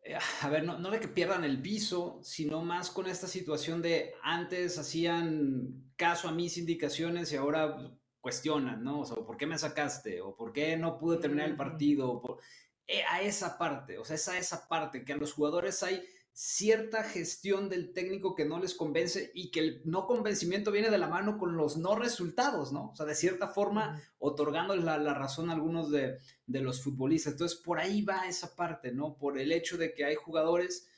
eh, 0.01 0.17
a 0.41 0.49
ver, 0.49 0.63
no, 0.63 0.89
de 0.89 0.99
que 0.99 1.07
pierdan 1.07 1.43
el 1.43 1.61
piso, 1.61 2.19
sino 2.23 2.63
más 2.63 2.89
con 2.89 3.05
esta 3.05 3.27
situación 3.27 3.81
de 3.81 4.15
antes 4.23 4.79
hacían 4.79 5.91
caso 5.95 6.27
a 6.27 6.31
mis 6.31 6.57
indicaciones 6.57 7.31
y 7.31 7.35
ahora 7.35 7.77
cuestionan, 8.19 8.83
¿no? 8.83 9.01
O 9.01 9.05
sea, 9.05 9.17
¿por 9.23 9.37
qué 9.37 9.45
me 9.45 9.57
sacaste? 9.57 10.21
¿O 10.21 10.35
por 10.35 10.51
qué 10.51 10.75
no 10.77 10.97
pude 10.97 11.17
terminar 11.17 11.47
el 11.47 11.55
partido? 11.55 12.21
Eh, 12.31 12.72
a 13.09 13.21
esa 13.21 13.57
parte, 13.57 13.97
o 13.97 14.05
sea, 14.05 14.15
es 14.15 14.27
a 14.27 14.37
esa 14.37 14.67
parte 14.67 15.05
que 15.05 15.13
a 15.13 15.17
los 15.17 15.33
jugadores 15.33 15.83
hay 15.83 16.03
cierta 16.33 17.03
gestión 17.03 17.69
del 17.69 17.93
técnico 17.93 18.33
que 18.35 18.45
no 18.45 18.59
les 18.59 18.73
convence 18.73 19.31
y 19.35 19.51
que 19.51 19.59
el 19.59 19.81
no 19.85 20.07
convencimiento 20.07 20.71
viene 20.71 20.89
de 20.89 20.97
la 20.97 21.07
mano 21.07 21.37
con 21.37 21.55
los 21.55 21.77
no 21.77 21.95
resultados, 21.95 22.71
¿no? 22.71 22.89
O 22.89 22.95
sea, 22.95 23.05
de 23.05 23.13
cierta 23.13 23.47
forma, 23.47 24.01
otorgando 24.17 24.75
la, 24.75 25.13
razón 25.13 25.49
a 25.49 25.53
algunos 25.53 25.91
de, 25.91 26.17
los 26.47 26.81
futbolistas. 26.81 27.33
Entonces, 27.33 27.59
por 27.59 27.79
ahí 27.79 28.01
va 28.01 28.27
esa 28.27 28.55
parte, 28.55 28.91
¿no? 28.91 29.15
Por 29.17 29.37
el 29.37 29.51
hecho 29.51 29.77
de 29.77 29.93
que 29.93 30.05
hay 30.05 30.15
jugadores 30.15 30.89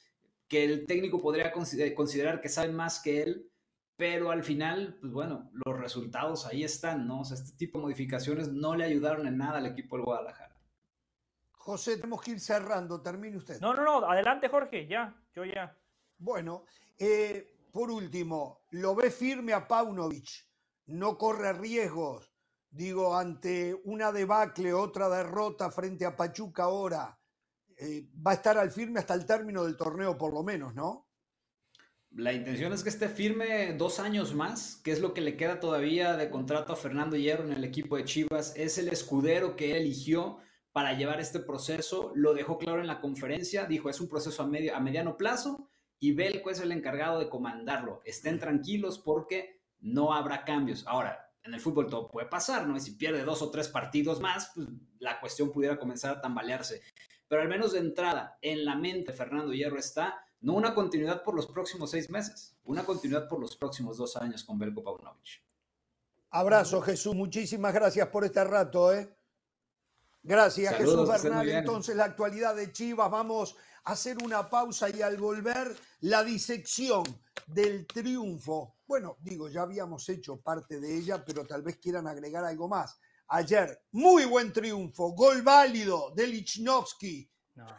que 0.48 0.64
el 0.64 0.86
técnico 0.86 1.22
podría 1.22 1.52
considerar 1.52 2.40
que 2.40 2.50
saben 2.50 2.74
más 2.74 3.02
que 3.02 3.22
él, 3.22 3.52
pero 3.98 4.32
al 4.32 4.44
final, 4.44 4.98
pues 5.02 5.12
bueno, 5.12 5.52
los 5.66 5.78
resultados 5.78 6.46
ahí 6.46 6.64
están, 6.64 7.08
¿no? 7.08 7.22
O 7.22 7.26
sea, 7.26 7.36
este 7.36 7.58
tipo 7.58 7.80
de 7.80 7.84
modificaciones 7.84 8.52
no 8.52 8.76
le 8.76 8.86
ayudaron 8.86 9.28
en 9.28 9.38
nada 9.38 9.58
al 9.58 9.66
equipo 9.66 9.98
del 9.98 10.06
Guadalajara. 10.06 10.45
José, 11.66 11.98
tenemos 11.98 12.22
que 12.22 12.32
ir 12.32 12.40
cerrando. 12.40 13.02
Termine 13.02 13.38
usted. 13.38 13.60
No, 13.60 13.74
no, 13.74 13.84
no. 13.84 14.08
Adelante, 14.08 14.50
Jorge. 14.50 14.86
Ya, 14.88 15.16
yo 15.34 15.44
ya. 15.46 15.76
Bueno, 16.16 16.66
eh, 16.96 17.58
por 17.72 17.90
último, 17.90 18.68
¿lo 18.70 18.94
ve 18.94 19.10
firme 19.10 19.52
a 19.52 19.68
Paunovic? 19.68 20.30
¿No 20.86 21.18
corre 21.18 21.54
riesgos? 21.54 22.32
Digo, 22.70 23.18
ante 23.18 23.82
una 23.86 24.12
debacle, 24.12 24.74
otra 24.74 25.10
derrota 25.10 25.72
frente 25.72 26.06
a 26.06 26.16
Pachuca 26.16 26.66
ahora, 26.66 27.18
eh, 27.78 28.12
va 28.26 28.32
a 28.32 28.36
estar 28.36 28.60
al 28.60 28.70
firme 28.70 29.00
hasta 29.00 29.16
el 29.16 29.26
término 29.26 29.64
del 29.64 29.76
torneo, 29.76 30.16
por 30.16 30.34
lo 30.34 30.44
menos, 30.44 30.76
¿no? 30.76 31.08
La 32.12 32.32
intención 32.32 32.74
es 32.74 32.84
que 32.84 32.90
esté 32.90 33.10
firme 33.10 33.74
dos 33.74 34.00
años 34.00 34.36
más, 34.36 34.76
que 34.84 34.92
es 34.92 35.00
lo 35.00 35.16
que 35.16 35.22
le 35.22 35.36
queda 35.36 35.60
todavía 35.60 36.16
de 36.16 36.30
contrato 36.30 36.74
a 36.74 36.76
Fernando 36.76 37.18
Hierro 37.18 37.44
en 37.44 37.54
el 37.54 37.64
equipo 37.64 37.98
de 37.98 38.06
Chivas. 38.06 38.54
Es 38.56 38.78
el 38.78 38.90
escudero 38.90 39.56
que 39.56 39.72
él 39.72 39.78
eligió 39.78 40.38
para 40.76 40.92
llevar 40.92 41.22
este 41.22 41.40
proceso, 41.40 42.12
lo 42.16 42.34
dejó 42.34 42.58
claro 42.58 42.82
en 42.82 42.88
la 42.88 43.00
conferencia, 43.00 43.64
dijo, 43.64 43.90
es 43.90 44.02
un 44.02 44.10
proceso 44.10 44.44
a, 44.44 44.46
medio, 44.46 44.76
a 44.76 44.82
mediano 44.82 45.16
plazo 45.16 45.70
y 46.02 46.12
Belco 46.12 46.50
es 46.50 46.60
el 46.60 46.74
encargado 46.74 47.18
de 47.18 47.30
comandarlo. 47.30 48.02
Estén 48.04 48.42
tranquilos 48.42 49.00
porque 49.00 49.62
no 49.80 50.14
habrá 50.14 50.44
cambios. 50.44 50.86
Ahora, 50.86 51.32
en 51.44 51.54
el 51.54 51.62
fútbol 51.62 51.88
todo 51.88 52.10
puede 52.10 52.28
pasar, 52.28 52.68
¿no? 52.68 52.76
Y 52.76 52.82
si 52.82 52.92
pierde 52.92 53.24
dos 53.24 53.42
o 53.42 53.52
tres 53.52 53.70
partidos 53.70 54.20
más, 54.20 54.52
pues 54.54 54.68
la 55.00 55.18
cuestión 55.22 55.50
pudiera 55.50 55.80
comenzar 55.80 56.18
a 56.18 56.20
tambalearse. 56.20 56.82
Pero 57.30 57.42
al 57.42 57.48
menos 57.48 57.72
de 57.72 57.80
entrada, 57.80 58.38
en 58.42 58.66
la 58.66 58.76
mente 58.76 59.14
Fernando 59.14 59.54
Hierro 59.54 59.80
está 59.80 60.26
no 60.42 60.56
una 60.56 60.76
continuidad 60.76 61.24
por 61.24 61.36
los 61.36 61.48
próximos 61.48 61.92
seis 61.92 62.10
meses, 62.10 62.54
una 62.66 62.84
continuidad 62.84 63.30
por 63.30 63.40
los 63.40 63.56
próximos 63.56 63.96
dos 63.96 64.18
años 64.18 64.44
con 64.44 64.60
Belko 64.60 64.84
Paunovic. 64.84 65.42
Abrazo, 66.32 66.82
Jesús. 66.82 67.16
Muchísimas 67.16 67.74
gracias 67.74 68.10
por 68.10 68.26
este 68.26 68.44
rato, 68.44 68.94
¿eh? 68.94 69.15
Gracias, 70.26 70.76
Jesús 70.76 71.08
Bernal. 71.08 71.48
Entonces, 71.50 71.96
la 71.96 72.06
actualidad 72.06 72.56
de 72.56 72.72
Chivas. 72.72 73.12
Vamos 73.12 73.56
a 73.84 73.92
hacer 73.92 74.18
una 74.24 74.50
pausa 74.50 74.90
y 74.90 75.04
al 75.04 75.18
volver, 75.18 75.76
la 76.02 76.24
disección 76.24 77.04
del 77.46 77.86
triunfo. 77.86 78.78
Bueno, 78.88 79.18
digo, 79.22 79.50
ya 79.50 79.62
habíamos 79.62 80.10
hecho 80.10 80.42
parte 80.42 80.80
de 80.80 80.98
ella, 80.98 81.24
pero 81.24 81.46
tal 81.46 81.62
vez 81.62 81.78
quieran 81.78 82.08
agregar 82.08 82.44
algo 82.44 82.68
más. 82.68 82.98
Ayer, 83.28 83.84
muy 83.92 84.26
buen 84.26 84.52
triunfo, 84.52 85.12
gol 85.12 85.44
válido 85.44 86.12
de 86.16 86.28
Lichnowsky. 86.28 87.30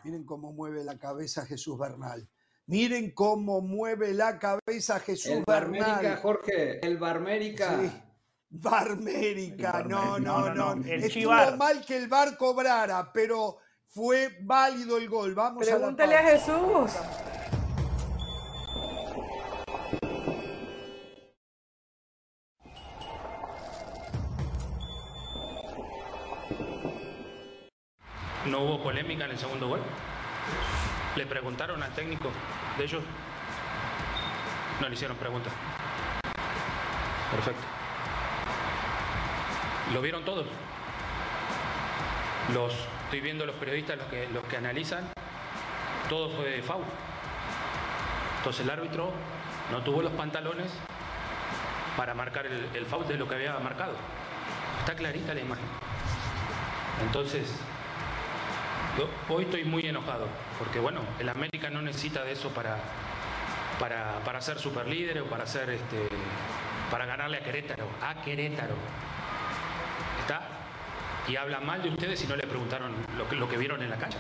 Miren 0.05 0.25
cómo 0.25 0.53
mueve 0.53 0.85
la 0.85 0.99
cabeza 0.99 1.45
Jesús 1.45 1.77
Bernal. 1.77 2.29
Miren 2.67 3.13
cómo 3.13 3.61
mueve 3.61 4.15
la 4.15 4.39
cabeza 4.39 5.01
Jesús 5.01 5.33
el 5.33 5.45
Bernal. 5.45 6.17
Jorge, 6.23 6.85
el 6.87 6.97
Barmérica. 6.97 8.06
Barmérica, 8.49 9.85
no, 9.87 10.19
no, 10.19 10.55
no. 10.55 10.75
Estuvo 10.85 11.57
mal 11.57 11.85
que 11.85 11.97
el 11.97 12.09
bar 12.09 12.37
cobrara, 12.37 13.11
pero 13.13 13.59
fue 13.89 14.39
válido 14.43 14.99
el 14.99 15.09
gol. 15.09 15.35
Vamos 15.35 15.67
Pregúntale 15.67 16.17
a, 16.17 16.23
la 16.23 16.29
a 16.29 16.31
Jesús. 16.33 16.93
No 28.47 28.61
hubo 28.61 28.83
polémica 28.83 29.25
en 29.25 29.33
el 29.33 29.39
segundo 29.39 29.67
gol. 29.69 29.81
Le 31.17 31.27
preguntaron 31.27 31.83
al 31.83 31.93
técnico 31.95 32.31
de 32.79 32.85
ellos. 32.85 33.03
No 34.81 34.89
le 34.89 34.95
hicieron 34.95 35.17
preguntas. 35.17 35.53
Perfecto. 37.33 37.76
Lo 39.93 40.03
vieron 40.03 40.25
todos. 40.25 40.47
Los, 42.53 42.75
estoy 43.05 43.21
viendo 43.21 43.47
los 43.47 43.57
periodistas, 43.57 43.99
los 43.99 44.07
que, 44.09 44.29
los 44.29 44.45
que 44.45 44.57
analizan. 44.57 45.09
Todo 46.09 46.31
fue 46.31 46.63
foul. 46.63 46.85
Entonces 48.39 48.65
el 48.65 48.71
árbitro 48.71 49.13
no 49.71 49.83
tuvo 49.83 50.03
los 50.03 50.13
pantalones 50.13 50.73
para 51.97 52.15
marcar 52.15 52.47
el, 52.47 52.69
el 52.75 53.09
de 53.09 53.17
lo 53.17 53.29
que 53.29 53.35
había 53.35 53.59
marcado. 53.59 53.95
Está 54.81 54.95
clarita 54.95 55.35
la 55.35 55.41
imagen. 55.41 55.65
Entonces, 57.03 57.61
hoy 59.29 59.45
estoy 59.45 59.65
muy 59.65 59.87
enojado, 59.87 60.27
porque 60.59 60.79
bueno, 60.79 61.01
el 61.19 61.29
América 61.29 61.71
no 61.71 61.83
necesita 61.83 62.25
de 62.25 62.33
eso 62.33 62.51
para, 62.51 62.79
para, 63.79 64.21
para 64.25 64.41
ser 64.41 64.59
superlíder 64.59 65.21
o 65.21 65.27
para 65.27 65.47
ser 65.47 65.71
este, 65.71 66.09
para 66.91 67.05
ganarle 67.07 67.39
a 67.39 67.41
Querétaro, 67.41 67.87
a 68.03 68.23
Querétaro. 68.23 68.75
Y 71.29 71.37
habla 71.37 71.61
mal 71.61 71.83
de 71.83 71.89
ustedes 71.89 72.21
si 72.21 72.27
no 72.27 72.37
le 72.37 72.47
preguntaron 72.47 72.93
lo 73.19 73.29
que, 73.29 73.37
lo 73.37 73.49
que 73.49 73.57
vieron 73.57 73.83
en 73.83 73.91
la 73.91 73.99
cancha. 73.99 74.19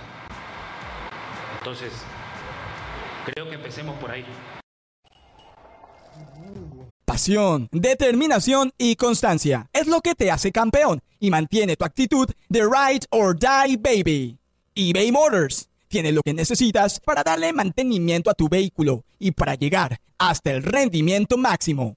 Entonces, 1.58 1.92
creo 3.24 3.48
que 3.48 3.54
empecemos 3.54 3.96
por 3.98 4.10
ahí. 4.10 4.24
Pasión, 7.04 7.68
determinación 7.70 8.72
y 8.76 8.96
constancia 8.96 9.68
es 9.72 9.86
lo 9.86 10.00
que 10.00 10.14
te 10.14 10.30
hace 10.30 10.50
campeón 10.50 11.00
y 11.20 11.30
mantiene 11.30 11.76
tu 11.76 11.84
actitud 11.84 12.28
de 12.48 12.62
ride 12.62 13.06
or 13.10 13.38
die 13.38 13.76
baby. 13.76 14.38
eBay 14.74 15.12
Motors 15.12 15.68
tiene 15.88 16.12
lo 16.12 16.20
que 16.22 16.34
necesitas 16.34 17.00
para 17.00 17.22
darle 17.22 17.52
mantenimiento 17.52 18.30
a 18.30 18.34
tu 18.34 18.48
vehículo 18.48 19.04
y 19.18 19.30
para 19.30 19.54
llegar 19.54 20.00
hasta 20.18 20.50
el 20.50 20.62
rendimiento 20.62 21.38
máximo. 21.38 21.96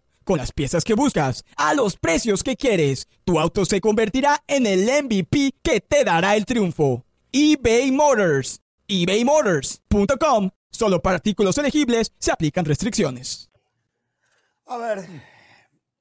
Con 0.23 0.37
las 0.37 0.51
piezas 0.51 0.83
que 0.83 0.93
buscas, 0.93 1.43
a 1.57 1.73
los 1.73 1.97
precios 1.97 2.43
que 2.43 2.55
quieres, 2.55 3.07
tu 3.23 3.39
auto 3.39 3.65
se 3.65 3.81
convertirá 3.81 4.43
en 4.47 4.65
el 4.65 4.85
MVP 5.03 5.53
que 5.63 5.81
te 5.81 6.03
dará 6.03 6.35
el 6.35 6.45
triunfo. 6.45 7.05
eBay 7.31 7.91
Motors. 7.91 8.61
ebaymotors.com 8.87 10.49
Solo 10.69 11.01
para 11.01 11.17
artículos 11.17 11.57
elegibles 11.57 12.13
se 12.17 12.31
aplican 12.31 12.65
restricciones. 12.65 13.49
A 14.65 14.77
ver, 14.77 15.05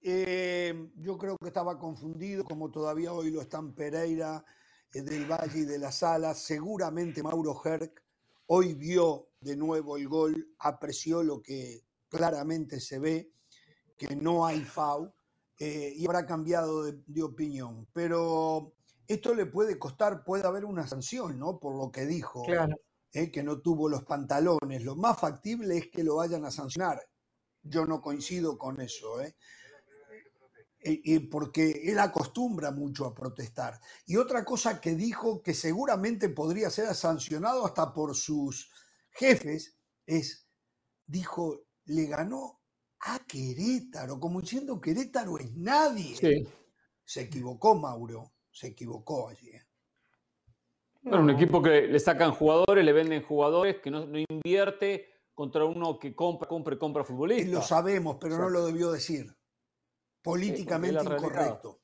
eh, 0.03 0.91
yo 0.97 1.19
creo 1.19 1.37
que 1.37 1.49
estaba 1.49 1.79
confundido, 1.79 2.45
como 2.45 2.71
todavía 2.71 3.13
hoy 3.13 3.31
lo 3.31 3.41
están 3.41 3.75
Pereira, 3.75 4.45
eh, 4.93 5.03
del 5.03 5.27
Valle 5.27 5.61
y 5.61 5.65
de 5.65 5.79
la 5.79 5.91
Sala. 5.91 6.35
Seguramente 6.35 7.23
Mauro 7.23 7.61
Herc 7.65 8.03
hoy 8.47 8.75
vio 8.75 9.29
de 9.41 9.57
nuevo 9.57 9.97
el 9.97 10.09
gol, 10.09 10.55
apreció 10.59 11.23
lo 11.23 11.41
que 11.41 11.85
claramente 12.09 12.81
se 12.81 12.99
ve, 12.99 13.33
que 14.01 14.17
no 14.17 14.47
hay 14.47 14.65
FAU, 14.65 15.13
eh, 15.59 15.93
y 15.95 16.07
habrá 16.07 16.25
cambiado 16.25 16.85
de, 16.85 17.03
de 17.07 17.23
opinión. 17.23 17.87
Pero 17.93 18.73
esto 19.07 19.35
le 19.35 19.45
puede 19.45 19.79
costar, 19.79 20.25
puede 20.25 20.47
haber 20.47 20.65
una 20.65 20.87
sanción, 20.87 21.39
¿no? 21.39 21.59
Por 21.59 21.77
lo 21.77 21.91
que 21.91 22.07
dijo. 22.07 22.43
Claro. 22.45 22.77
eh, 23.13 23.31
que 23.31 23.43
no 23.43 23.61
tuvo 23.61 23.89
los 23.89 24.05
pantalones. 24.05 24.85
Lo 24.85 24.97
más 24.97 25.19
factible 25.19 25.77
es 25.77 25.91
que 25.91 26.05
lo 26.05 26.17
vayan 26.17 26.45
a 26.45 26.51
sancionar. 26.51 27.01
Yo 27.63 27.85
no 27.85 28.01
coincido 28.01 28.57
con 28.57 28.81
eso, 28.81 29.21
¿eh? 29.21 29.37
Porque 31.31 31.83
él 31.85 31.99
acostumbra 31.99 32.71
mucho 32.71 33.05
a 33.05 33.15
protestar. 33.15 33.79
Y 34.07 34.17
otra 34.17 34.45
cosa 34.47 34.81
que 34.81 34.95
dijo 34.95 35.43
que 35.43 35.53
seguramente 35.53 36.31
podría 36.31 36.71
ser 36.71 36.95
sancionado 36.95 37.67
hasta 37.67 37.93
por 37.93 38.17
sus 38.17 38.71
jefes 39.11 39.77
es, 40.07 40.47
dijo, 41.07 41.67
le 41.85 42.07
ganó 42.07 42.60
a 43.03 43.19
Querétaro, 43.27 44.19
como 44.21 44.41
diciendo 44.41 44.81
Querétaro 44.81 45.39
es 45.39 45.53
nadie. 45.57 46.17
Sí. 46.17 46.47
Se 47.05 47.23
equivocó 47.23 47.75
Mauro, 47.75 48.33
se 48.51 48.69
equivocó 48.69 49.29
allí. 49.29 49.49
¿eh? 49.51 49.63
Bueno, 51.03 51.23
un 51.25 51.31
equipo 51.31 51.63
que 51.63 51.83
le 51.83 51.99
sacan 51.99 52.33
jugadores, 52.33 52.85
le 52.85 52.93
venden 52.93 53.23
jugadores, 53.23 53.77
que 53.83 53.91
no, 53.91 54.07
no 54.07 54.19
invierte 54.19 55.07
contra 55.35 55.65
uno 55.65 55.99
que 55.99 56.15
compra, 56.15 56.47
compra 56.47 56.75
y 56.75 56.79
compra 56.79 57.05
futbolistas. 57.05 57.51
lo 57.51 57.63
sabemos, 57.63 58.19
pero 58.21 58.37
no 58.37 58.51
lo 58.51 58.67
debió 58.67 58.93
decir. 58.93 59.35
Políticamente 60.23 61.03
incorrecto. 61.03 61.81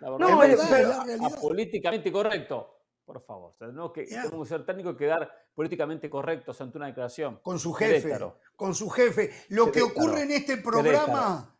La 0.00 0.10
No, 0.18 0.38
verdad 0.38 0.46
es 0.46 0.60
es 0.60 0.70
verdad, 0.70 0.70
que 0.70 0.80
es 0.80 0.88
la 0.88 0.94
sea 0.94 1.04
realidad. 1.04 1.40
políticamente 1.40 2.12
correcto. 2.12 2.73
Por 3.04 3.20
favor, 3.22 3.54
no 3.72 3.92
que 3.92 4.06
Ya. 4.06 4.22
tenemos 4.22 4.48
que 4.48 4.54
ser 4.54 4.64
técnicos 4.64 4.94
y 4.94 4.96
quedar 4.98 5.30
políticamente 5.54 6.08
correctos 6.08 6.58
ante 6.60 6.78
una 6.78 6.86
declaración. 6.86 7.38
Con 7.42 7.58
su 7.58 7.72
jefe, 7.74 8.00
Querétaro. 8.02 8.38
con 8.56 8.74
su 8.74 8.88
jefe. 8.88 9.30
Lo 9.50 9.70
que 9.70 9.82
ocurre 9.82 10.22
en 10.22 10.30
este 10.32 10.56
programa 10.56 11.54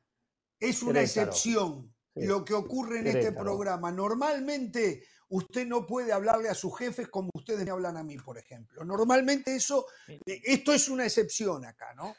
es 0.59 0.83
una 0.83 1.01
Querétaro. 1.01 1.27
excepción. 1.31 1.95
Sí. 2.17 2.27
Lo 2.27 2.45
que 2.45 2.55
ocurre 2.55 3.01
en 3.01 3.09
este 3.09 3.33
programa. 3.33 3.91
Normalmente 3.93 5.05
usted 5.29 5.67
no 5.67 5.85
puede 5.85 6.13
hablarle 6.13 6.49
a 6.49 6.55
sus 6.55 6.79
jefes 6.79 7.09
como 7.09 7.29
ustedes 7.35 7.65
me 7.65 7.71
hablan 7.73 7.97
a 7.97 8.03
mí, 8.05 8.17
por 8.17 8.39
ejemplo. 8.39 8.85
Normalmente 8.85 9.55
eso, 9.55 9.87
eh, 10.09 10.21
esto 10.45 10.73
es 10.73 10.89
una 10.89 11.05
excepción 11.05 11.65
acá, 11.67 11.93
¿no? 11.95 12.15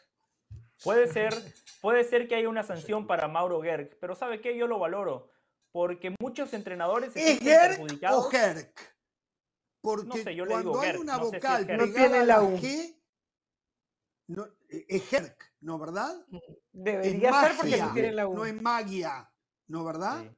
Puede 0.83 1.07
ser, 1.07 1.33
puede 1.81 2.03
ser 2.03 2.27
que 2.27 2.35
haya 2.35 2.49
una 2.49 2.63
sanción 2.63 3.07
para 3.07 3.27
Mauro 3.27 3.61
Gerg, 3.61 3.97
pero 3.99 4.15
¿sabe 4.15 4.41
qué? 4.41 4.55
Yo 4.57 4.67
lo 4.67 4.77
valoro. 4.77 5.31
Porque 5.71 6.13
muchos 6.19 6.53
entrenadores 6.53 7.13
se 7.13 7.31
¿Es 7.33 7.39
Gerk 7.39 7.77
perjudicados. 7.79 8.25
o 8.25 8.31
Herc? 8.31 8.94
Porque 9.85 10.23
sé, 10.23 10.35
yo 10.35 10.45
le 10.45 10.51
cuando 10.51 10.69
digo 10.71 10.81
hay 10.81 10.87
Gerk, 10.89 11.01
una 11.01 11.17
no 11.17 11.23
sé 11.25 11.29
si 11.29 11.35
es 11.35 11.41
vocal 11.43 11.65
Gerk. 11.65 11.79
No 11.79 11.85
pegada 11.85 12.07
tiene 12.07 12.17
a 12.19 12.25
la 12.25 12.41
U. 12.41 12.57
G, 12.57 13.01
no, 14.27 14.47
es 14.69 15.13
Herc, 15.13 15.53
¿no 15.61 15.79
verdad? 15.79 16.25
Es 16.31 16.41
Debería 16.71 17.33
ser 17.41 17.55
porque 17.57 17.71
magia, 17.71 17.85
no 17.87 17.93
tiene 17.93 18.11
la 18.11 18.27
U. 18.27 18.33
no 18.35 18.45
es 18.45 18.61
magia, 18.61 19.31
¿no 19.67 19.85
verdad? 19.85 20.23
Sí. 20.23 20.29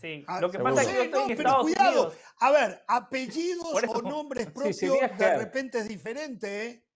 Sí, 0.00 0.24
Ah, 0.26 0.40
lo 0.40 0.50
que 0.50 0.56
seguro. 0.56 0.74
pasa 0.74 0.82
es 0.82 0.88
que 0.88 0.94
yo 0.94 1.00
Sí, 1.02 1.06
estoy 1.06 1.20
no, 1.20 1.30
en 1.30 1.36
pero 1.36 1.48
Estados 1.50 1.62
cuidado. 1.66 2.02
Unidos. 2.06 2.18
A 2.38 2.50
ver, 2.50 2.84
apellidos 2.88 3.84
o 3.88 4.02
nombres 4.02 4.46
propios 4.50 4.78
de 4.78 4.98
Herc. 4.98 5.38
repente 5.38 5.78
es 5.78 5.88
diferente, 5.88 6.66
¿eh? 6.66 6.86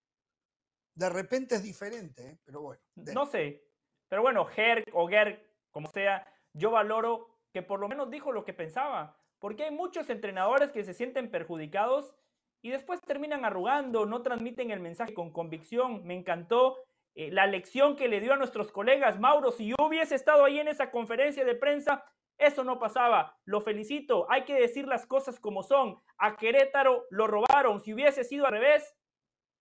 De 0.94 1.10
repente 1.10 1.56
es 1.56 1.62
diferente, 1.62 2.26
¿eh? 2.30 2.38
pero 2.44 2.62
bueno. 2.62 2.80
de- 2.94 3.12
No 3.14 3.26
sé. 3.26 3.68
Pero 4.08 4.22
bueno, 4.22 4.46
Gerg 4.46 4.84
o 4.94 5.06
Gerg, 5.08 5.38
como 5.70 5.88
sea, 5.90 6.26
yo 6.52 6.70
valoro 6.70 7.40
que 7.52 7.62
por 7.62 7.78
lo 7.80 7.88
menos 7.88 8.10
dijo 8.10 8.32
lo 8.32 8.44
que 8.44 8.54
pensaba. 8.54 9.20
Porque 9.44 9.64
hay 9.64 9.72
muchos 9.72 10.08
entrenadores 10.08 10.72
que 10.72 10.84
se 10.84 10.94
sienten 10.94 11.30
perjudicados 11.30 12.14
y 12.62 12.70
después 12.70 12.98
terminan 13.02 13.44
arrugando, 13.44 14.06
no 14.06 14.22
transmiten 14.22 14.70
el 14.70 14.80
mensaje 14.80 15.12
con 15.12 15.32
convicción. 15.32 16.02
Me 16.06 16.14
encantó 16.14 16.78
eh, 17.14 17.30
la 17.30 17.46
lección 17.46 17.94
que 17.94 18.08
le 18.08 18.20
dio 18.20 18.32
a 18.32 18.38
nuestros 18.38 18.72
colegas. 18.72 19.20
Mauro, 19.20 19.52
si 19.52 19.66
yo 19.66 19.76
hubiese 19.86 20.14
estado 20.14 20.46
ahí 20.46 20.60
en 20.60 20.68
esa 20.68 20.90
conferencia 20.90 21.44
de 21.44 21.54
prensa, 21.54 22.02
eso 22.38 22.64
no 22.64 22.78
pasaba. 22.78 23.36
Lo 23.44 23.60
felicito. 23.60 24.26
Hay 24.30 24.44
que 24.44 24.54
decir 24.54 24.88
las 24.88 25.04
cosas 25.04 25.38
como 25.38 25.62
son. 25.62 26.00
A 26.16 26.36
Querétaro 26.36 27.04
lo 27.10 27.26
robaron. 27.26 27.82
Si 27.82 27.92
hubiese 27.92 28.24
sido 28.24 28.46
al 28.46 28.52
revés, 28.52 28.96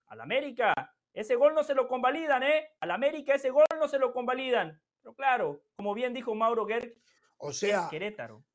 al 0.07 0.21
América. 0.21 0.73
Ese 1.11 1.35
gol 1.35 1.53
no 1.53 1.63
se 1.65 1.75
lo 1.75 1.89
convalidan, 1.89 2.41
¿eh? 2.43 2.69
Al 2.79 2.91
América 2.91 3.35
ese 3.35 3.49
gol 3.49 3.65
no 3.77 3.89
se 3.89 3.99
lo 3.99 4.13
convalidan. 4.13 4.81
Pero 5.01 5.13
claro, 5.13 5.61
como 5.75 5.93
bien 5.93 6.13
dijo 6.13 6.33
Mauro 6.35 6.65
Gerg, 6.65 6.95
o 7.37 7.49
es 7.49 7.57
sea, 7.57 7.89
Querétaro. 7.89 8.45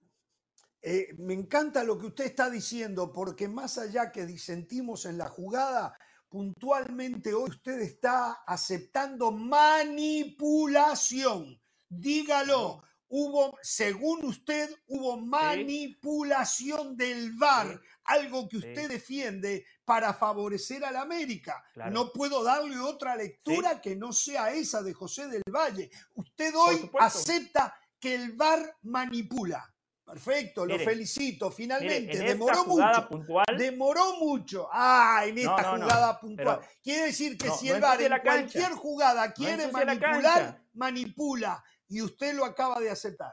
Eh, 0.82 1.08
me 1.18 1.34
encanta 1.34 1.82
lo 1.84 1.98
que 1.98 2.06
usted 2.06 2.24
está 2.26 2.48
diciendo, 2.50 3.12
porque 3.12 3.48
más 3.48 3.78
allá 3.78 4.12
que 4.12 4.26
disentimos 4.26 5.04
en 5.06 5.18
la 5.18 5.28
jugada, 5.28 5.96
puntualmente 6.28 7.34
hoy 7.34 7.50
usted 7.50 7.80
está 7.80 8.32
aceptando 8.46 9.32
manipulación. 9.32 11.60
Dígalo. 11.88 12.82
Hubo, 13.10 13.56
según 13.62 14.22
usted, 14.26 14.68
hubo 14.86 15.16
manipulación 15.18 16.94
del 16.94 17.32
VAR, 17.38 17.68
Sí. 17.68 17.78
algo 18.04 18.46
que 18.46 18.60
Sí. 18.60 18.68
usted 18.68 18.86
defiende 18.90 19.64
para 19.86 20.12
favorecer 20.12 20.84
al 20.84 20.96
América. 20.96 21.64
Claro. 21.72 21.90
No 21.90 22.12
puedo 22.12 22.44
darle 22.44 22.78
otra 22.78 23.16
lectura 23.16 23.80
que 23.80 23.96
no 23.96 24.12
sea 24.12 24.52
esa 24.52 24.82
de 24.82 24.92
José 24.92 25.26
del 25.28 25.42
Valle. 25.50 25.88
Usted 26.16 26.52
hoy 26.54 26.90
acepta 27.00 27.74
que 27.98 28.14
el 28.14 28.32
VAR 28.32 28.76
manipula. 28.82 29.66
Perfecto, 30.08 30.64
lo 30.64 30.72
Mire, 30.74 30.84
felicito. 30.84 31.50
Finalmente, 31.50 32.18
demoró 32.18 32.64
mucho. 32.64 33.08
puntual- 33.08 33.56
Demoró 33.56 34.14
mucho. 34.18 34.68
Ah, 34.72 35.22
en 35.26 35.38
esta 35.38 35.62
no, 35.62 35.76
no, 35.78 35.84
jugada 35.84 36.18
puntual. 36.20 36.60
Quiere 36.82 37.06
decir 37.06 37.36
que 37.36 37.50
si 37.50 37.68
el 37.68 37.80
VAR 37.80 38.00
en 38.00 38.12
cualquier 38.20 38.72
jugada 38.72 39.32
quiere 39.32 39.70
manipular, 39.70 40.62
manipula. 40.72 41.62
Y 41.88 42.02
usted 42.02 42.34
lo 42.34 42.44
acaba 42.44 42.80
de 42.80 42.90
aceptar. 42.90 43.32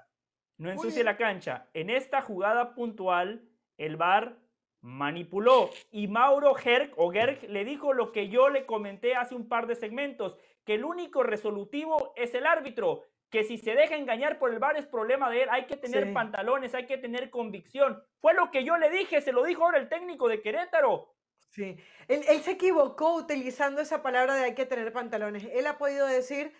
No 0.58 0.72
ensucie 0.72 1.04
la 1.04 1.18
cancha. 1.18 1.70
En 1.74 1.90
esta 1.90 2.22
jugada 2.22 2.74
puntual, 2.76 3.48
el 3.78 3.98
VAR 3.98 4.38
manipuló 4.82 5.72
y 5.92 6.08
Mauro 6.08 6.54
Gerg 6.54 6.94
o 6.98 7.12
Gerg 7.12 7.44
le 7.50 7.66
dijo 7.66 7.92
lo 7.94 8.12
que 8.12 8.30
yo 8.30 8.50
le 8.50 8.66
comenté 8.66 9.16
hace 9.16 9.34
un 9.36 9.48
par 9.48 9.66
de 9.68 9.76
segmentos, 9.76 10.38
que 10.64 10.76
el 10.76 10.86
único 10.86 11.24
resolutivo 11.24 12.14
es 12.16 12.34
el 12.36 12.46
árbitro, 12.46 13.04
que 13.36 13.44
si 13.44 13.58
se 13.58 13.76
deja 13.76 13.96
engañar 13.98 14.40
por 14.40 14.54
el 14.54 14.60
VAR 14.60 14.78
es 14.78 14.86
problema 14.86 15.30
de 15.30 15.44
él, 15.44 15.50
hay 15.52 15.66
que 15.66 15.76
tener 15.76 16.06
Sí. 16.06 16.12
pantalones, 16.14 16.74
hay 16.74 16.86
que 16.86 16.98
tener 16.98 17.30
convicción. 17.30 18.02
Fue 18.22 18.34
lo 18.34 18.50
que 18.50 18.64
yo 18.64 18.78
le 18.78 18.90
dije, 18.90 19.20
se 19.20 19.34
lo 19.34 19.44
dijo 19.44 19.66
ahora 19.66 19.78
el 19.78 19.90
técnico 19.90 20.30
de 20.30 20.42
Querétaro. 20.42 21.14
Sí, 21.50 21.76
él, 22.08 22.22
él 22.30 22.40
se 22.42 22.52
equivocó 22.52 23.14
utilizando 23.16 23.82
esa 23.82 24.02
palabra 24.02 24.36
de 24.36 24.46
hay 24.46 24.56
que 24.56 24.66
tener 24.66 24.94
pantalones. 24.94 25.46
Él 25.52 25.68
ha 25.68 25.78
podido 25.78 26.08
decir, 26.08 26.54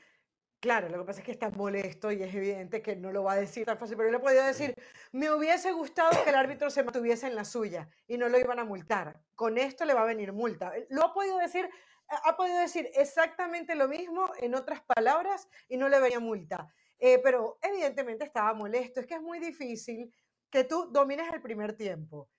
claro, 0.60 0.90
lo 0.90 0.98
que 1.00 1.06
pasa 1.06 1.20
es 1.22 1.26
que 1.26 1.32
está 1.32 1.50
molesto 1.50 2.12
y 2.12 2.22
es 2.22 2.36
evidente 2.36 2.82
que 2.82 2.98
no 2.98 3.14
lo 3.14 3.24
va 3.24 3.34
a 3.34 3.38
decir 3.38 3.66
tan 3.66 3.78
fácil, 3.78 3.96
pero 3.96 4.10
él 4.10 4.16
ha 4.16 4.20
podido 4.20 4.46
decir, 4.46 4.76
me 5.14 5.32
hubiese 5.32 5.72
gustado 5.72 6.12
que 6.26 6.30
el 6.30 6.36
árbitro 6.36 6.70
se 6.70 6.84
mantuviese 6.84 7.28
en 7.28 7.36
la 7.36 7.46
suya 7.46 7.88
y 8.06 8.18
no 8.18 8.28
lo 8.28 8.38
iban 8.38 8.60
a 8.60 8.66
multar. 8.66 9.16
Con 9.34 9.58
esto 9.58 9.86
le 9.86 9.94
va 9.94 10.02
a 10.02 10.06
venir 10.06 10.34
multa. 10.34 10.74
Lo 10.90 11.06
ha 11.06 11.14
podido 11.14 11.38
decir, 11.38 11.70
ha 12.08 12.36
podido 12.36 12.60
decir 12.60 12.90
exactamente 12.94 13.76
lo 13.76 13.88
mismo 13.88 14.32
en 14.40 14.56
otras 14.56 14.82
palabras 14.84 15.48
y 15.68 15.78
no 15.78 15.90
le 15.90 16.00
venía 16.00 16.20
multa. 16.20 16.68
Eh, 16.98 17.20
pero 17.20 17.58
evidentemente 17.62 18.24
estaba 18.24 18.54
molesto. 18.54 19.00
Es 19.00 19.08
que 19.08 19.16
es 19.16 19.22
muy 19.22 19.40
difícil 19.40 20.14
que 20.50 20.64
tú 20.64 20.90
domines 20.92 21.32
el 21.34 21.42
primer 21.42 21.76
tiempo 21.76 22.30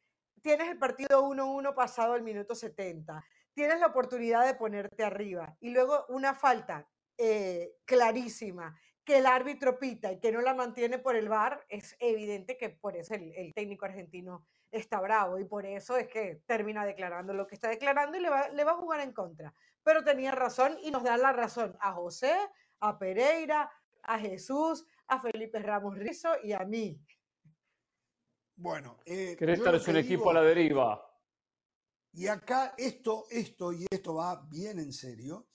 tienes 0.47 0.69
el 0.69 0.79
partido 0.79 1.25
1-1 1.25 1.75
pasado 1.75 2.15
el 2.15 2.23
minuto 2.23 2.55
70, 2.55 3.25
tienes 3.53 3.81
la 3.81 3.89
oportunidad 3.89 4.47
de 4.47 4.55
ponerte 4.55 5.03
arriba 5.03 5.57
y 5.61 5.71
luego 5.71 6.07
una 6.09 6.35
falta 6.35 6.89
eh, 7.19 7.75
clarísima 7.85 8.79
que 9.05 9.19
el 9.19 9.27
árbitro 9.27 9.77
pita 9.81 10.13
y 10.13 10.21
que 10.21 10.31
no 10.31 10.41
la 10.43 10.55
mantiene 10.55 11.01
por 11.01 11.17
el 11.17 11.29
VAR, 11.29 11.65
es 11.69 11.97
evidente 11.99 12.57
que 12.57 12.71
por 12.71 12.97
eso 12.97 13.15
el 13.15 13.55
técnico 13.55 13.87
argentino 13.87 14.47
está 14.79 15.01
bravo 15.01 15.39
y 15.39 15.45
por 15.45 15.67
eso 15.67 15.97
es 15.97 16.09
que 16.09 16.43
termina 16.47 16.85
declarando 16.85 17.33
lo 17.35 17.47
que 17.47 17.55
está 17.55 17.69
declarando 17.69 18.17
y 18.17 18.21
le 18.21 18.31
va, 18.31 18.49
le 18.49 18.65
va 18.65 18.73
a 18.73 18.77
jugar 18.77 19.01
en 19.01 19.13
contra. 19.13 19.53
Pero 19.83 20.03
tenía 20.05 20.33
razón 20.33 20.77
y 20.83 20.91
nos 20.91 21.03
da 21.03 21.17
la 21.17 21.33
razón 21.33 21.77
a 21.81 21.93
José, 21.93 22.35
a 22.81 22.99
Pereira, 22.99 23.71
a 24.03 24.19
Jesús, 24.19 24.85
a 25.09 25.21
Felipe 25.21 25.59
Ramos 25.61 25.97
Rizo 25.99 26.31
y 26.43 26.53
a 26.53 26.61
mí. 26.61 27.01
Bueno, 28.57 28.99
eh, 29.05 29.37
Querétaro 29.39 29.77
es 29.77 29.89
un 29.89 29.97
equipo 29.97 30.21
digo- 30.23 30.31
a 30.31 30.35
la 30.35 30.43
deriva. 30.43 31.03
Y 32.13 32.29
acá 32.29 32.75
esto, 32.79 33.27
esto 33.31 33.73
y 33.73 33.87
esto 33.91 34.15
va 34.15 34.43
bien 34.49 34.79
en 34.79 34.93
serio, 34.93 35.49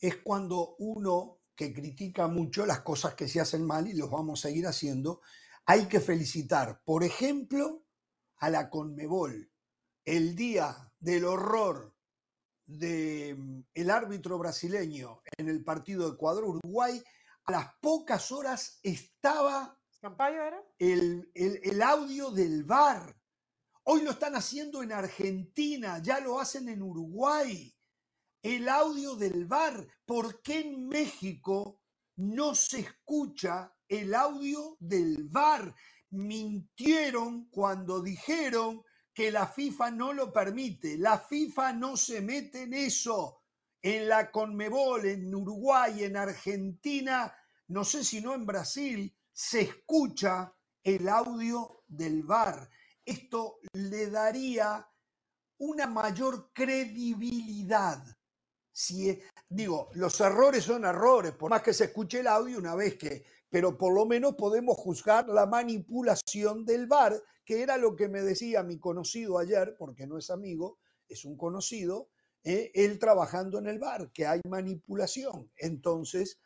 es 0.00 0.16
cuando 0.16 0.76
uno 0.78 1.40
que 1.54 1.72
critica 1.74 2.28
mucho 2.28 2.64
las 2.64 2.80
cosas 2.80 3.14
que 3.14 3.28
se 3.28 3.40
hacen 3.40 3.66
mal 3.66 3.86
y 3.86 3.94
los 3.94 4.10
vamos 4.10 4.40
a 4.44 4.48
seguir 4.48 4.66
haciendo, 4.66 5.20
hay 5.66 5.86
que 5.86 6.00
felicitar, 6.00 6.80
por 6.84 7.04
ejemplo, 7.04 7.84
a 8.38 8.50
la 8.50 8.68
Conmebol, 8.70 9.50
el 10.04 10.34
día 10.34 10.76
del 10.98 11.24
horror 11.24 11.94
del 12.66 13.90
árbitro 13.90 14.38
brasileño 14.38 15.22
en 15.38 15.48
el 15.48 15.64
partido 15.64 16.12
Ecuador-Uruguay, 16.12 17.02
a 17.44 17.52
las 17.52 17.74
pocas 17.80 18.30
horas 18.30 18.78
estaba 18.82 19.78
¿Campayo 20.00 20.42
era? 20.42 20.62
el, 20.78 21.30
el- 21.34 21.60
el 21.62 21.82
audio 21.82 22.30
del 22.30 22.64
VAR. 22.64 23.16
Hoy 23.84 24.02
lo 24.02 24.10
están 24.10 24.36
haciendo 24.36 24.82
en 24.82 24.92
Argentina, 24.92 25.98
ya 26.02 26.20
lo 26.20 26.38
hacen 26.38 26.68
en 26.68 26.82
Uruguay. 26.82 27.74
El 28.42 28.68
audio 28.68 29.16
del 29.16 29.46
VAR. 29.46 29.86
¿Por 30.04 30.42
qué 30.42 30.60
en 30.60 30.88
México 30.88 31.80
no 32.16 32.54
se 32.54 32.80
escucha 32.80 33.74
el 33.88 34.14
audio 34.14 34.76
del 34.78 35.24
VAR? 35.28 35.74
Mintieron 36.10 37.48
cuando 37.50 38.00
dijeron 38.00 38.82
que 39.12 39.30
la 39.30 39.46
FIFA 39.46 39.90
no 39.90 40.12
lo 40.12 40.32
permite. 40.32 40.96
La 40.96 41.18
FIFA 41.18 41.72
no 41.72 41.96
se 41.96 42.20
mete 42.20 42.62
en 42.62 42.74
eso. 42.74 43.42
En 43.82 44.08
la 44.08 44.30
Conmebol, 44.30 45.06
en 45.06 45.34
Uruguay, 45.34 46.04
en 46.04 46.16
Argentina, 46.16 47.32
no 47.68 47.84
sé 47.84 48.04
si 48.04 48.20
no 48.20 48.34
en 48.34 48.46
Brasil, 48.46 49.14
se 49.32 49.60
escucha 49.60 50.52
el 50.82 51.08
audio 51.08 51.84
del 51.86 52.22
VAR. 52.22 52.68
Esto 53.04 53.60
le 53.72 54.10
daría 54.10 54.86
una 55.58 55.86
mayor 55.86 56.52
credibilidad. 56.52 58.04
Si, 58.70 59.20
digo, 59.48 59.90
los 59.94 60.20
errores 60.20 60.64
son 60.64 60.84
errores, 60.84 61.32
por 61.32 61.50
más 61.50 61.62
que 61.62 61.74
se 61.74 61.84
escuche 61.84 62.20
el 62.20 62.26
audio 62.28 62.58
una 62.58 62.74
vez 62.74 62.96
que, 62.96 63.24
pero 63.50 63.76
por 63.78 63.94
lo 63.94 64.06
menos 64.06 64.34
podemos 64.34 64.76
juzgar 64.76 65.28
la 65.28 65.46
manipulación 65.46 66.64
del 66.64 66.86
VAR, 66.86 67.14
que 67.44 67.62
era 67.62 67.76
lo 67.76 67.96
que 67.96 68.08
me 68.08 68.20
decía 68.20 68.62
mi 68.62 68.78
conocido 68.78 69.38
ayer, 69.38 69.74
porque 69.78 70.06
no 70.06 70.18
es 70.18 70.30
amigo, 70.30 70.78
es 71.08 71.24
un 71.24 71.36
conocido, 71.36 72.08
eh, 72.44 72.70
él 72.74 72.98
trabajando 72.98 73.58
en 73.58 73.66
el 73.66 73.78
VAR, 73.78 74.10
que 74.12 74.26
hay 74.26 74.40
manipulación. 74.46 75.50
Entonces, 75.56 76.40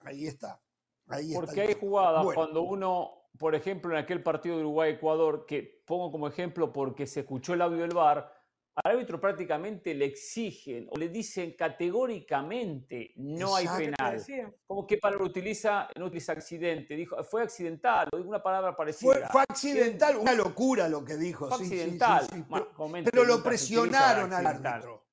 ahí 0.00 0.26
está. 0.26 0.60
Ahí 1.06 1.28
está 1.28 1.40
Porque 1.40 1.62
el 1.62 1.68
hay 1.68 1.74
jugadas 1.74 2.24
Bueno. 2.24 2.40
cuando 2.40 2.62
uno, 2.62 3.28
por 3.38 3.54
ejemplo, 3.54 3.92
en 3.92 3.98
aquel 3.98 4.22
partido 4.22 4.56
de 4.56 4.62
Uruguay-Ecuador, 4.62 5.46
que 5.46 5.82
pongo 5.86 6.10
como 6.10 6.26
ejemplo 6.26 6.72
porque 6.72 7.06
se 7.06 7.20
escuchó 7.20 7.54
el 7.54 7.62
audio 7.62 7.82
del 7.82 7.94
VAR, 7.94 8.33
al 8.76 8.92
árbitro 8.92 9.20
prácticamente 9.20 9.94
le 9.94 10.06
exigen 10.06 10.88
o 10.90 10.96
le 10.96 11.08
dicen 11.08 11.52
categóricamente 11.56 13.12
no 13.16 13.54
hay 13.54 13.66
penal. 13.68 14.14
decía. 14.18 14.52
¿Cómo 14.66 14.86
qué 14.86 14.98
palabra 14.98 15.24
utiliza? 15.26 15.88
No 15.96 16.06
utiliza 16.06 16.32
accidente. 16.32 16.96
Dijo, 16.96 17.22
fue 17.24 17.42
accidental, 17.42 18.08
o 18.12 18.16
una 18.16 18.42
palabra 18.42 18.74
parecida. 18.76 19.28
fue 19.30 19.42
accidental, 19.48 20.16
una 20.16 20.32
locura 20.34 20.88
lo 20.88 21.04
que 21.04 21.16
dijo. 21.16 21.48
Fue 21.48 21.58
sí, 21.58 21.64
sí, 21.64 21.70
sí, 21.70 21.76
accidental. 21.80 22.26
sí, 22.32 22.44
Bueno, 22.48 22.66
pero- 23.04 23.24
lo 23.24 23.42
presionaron 23.42 24.32
al 24.32 24.46
árbitro. 24.46 25.04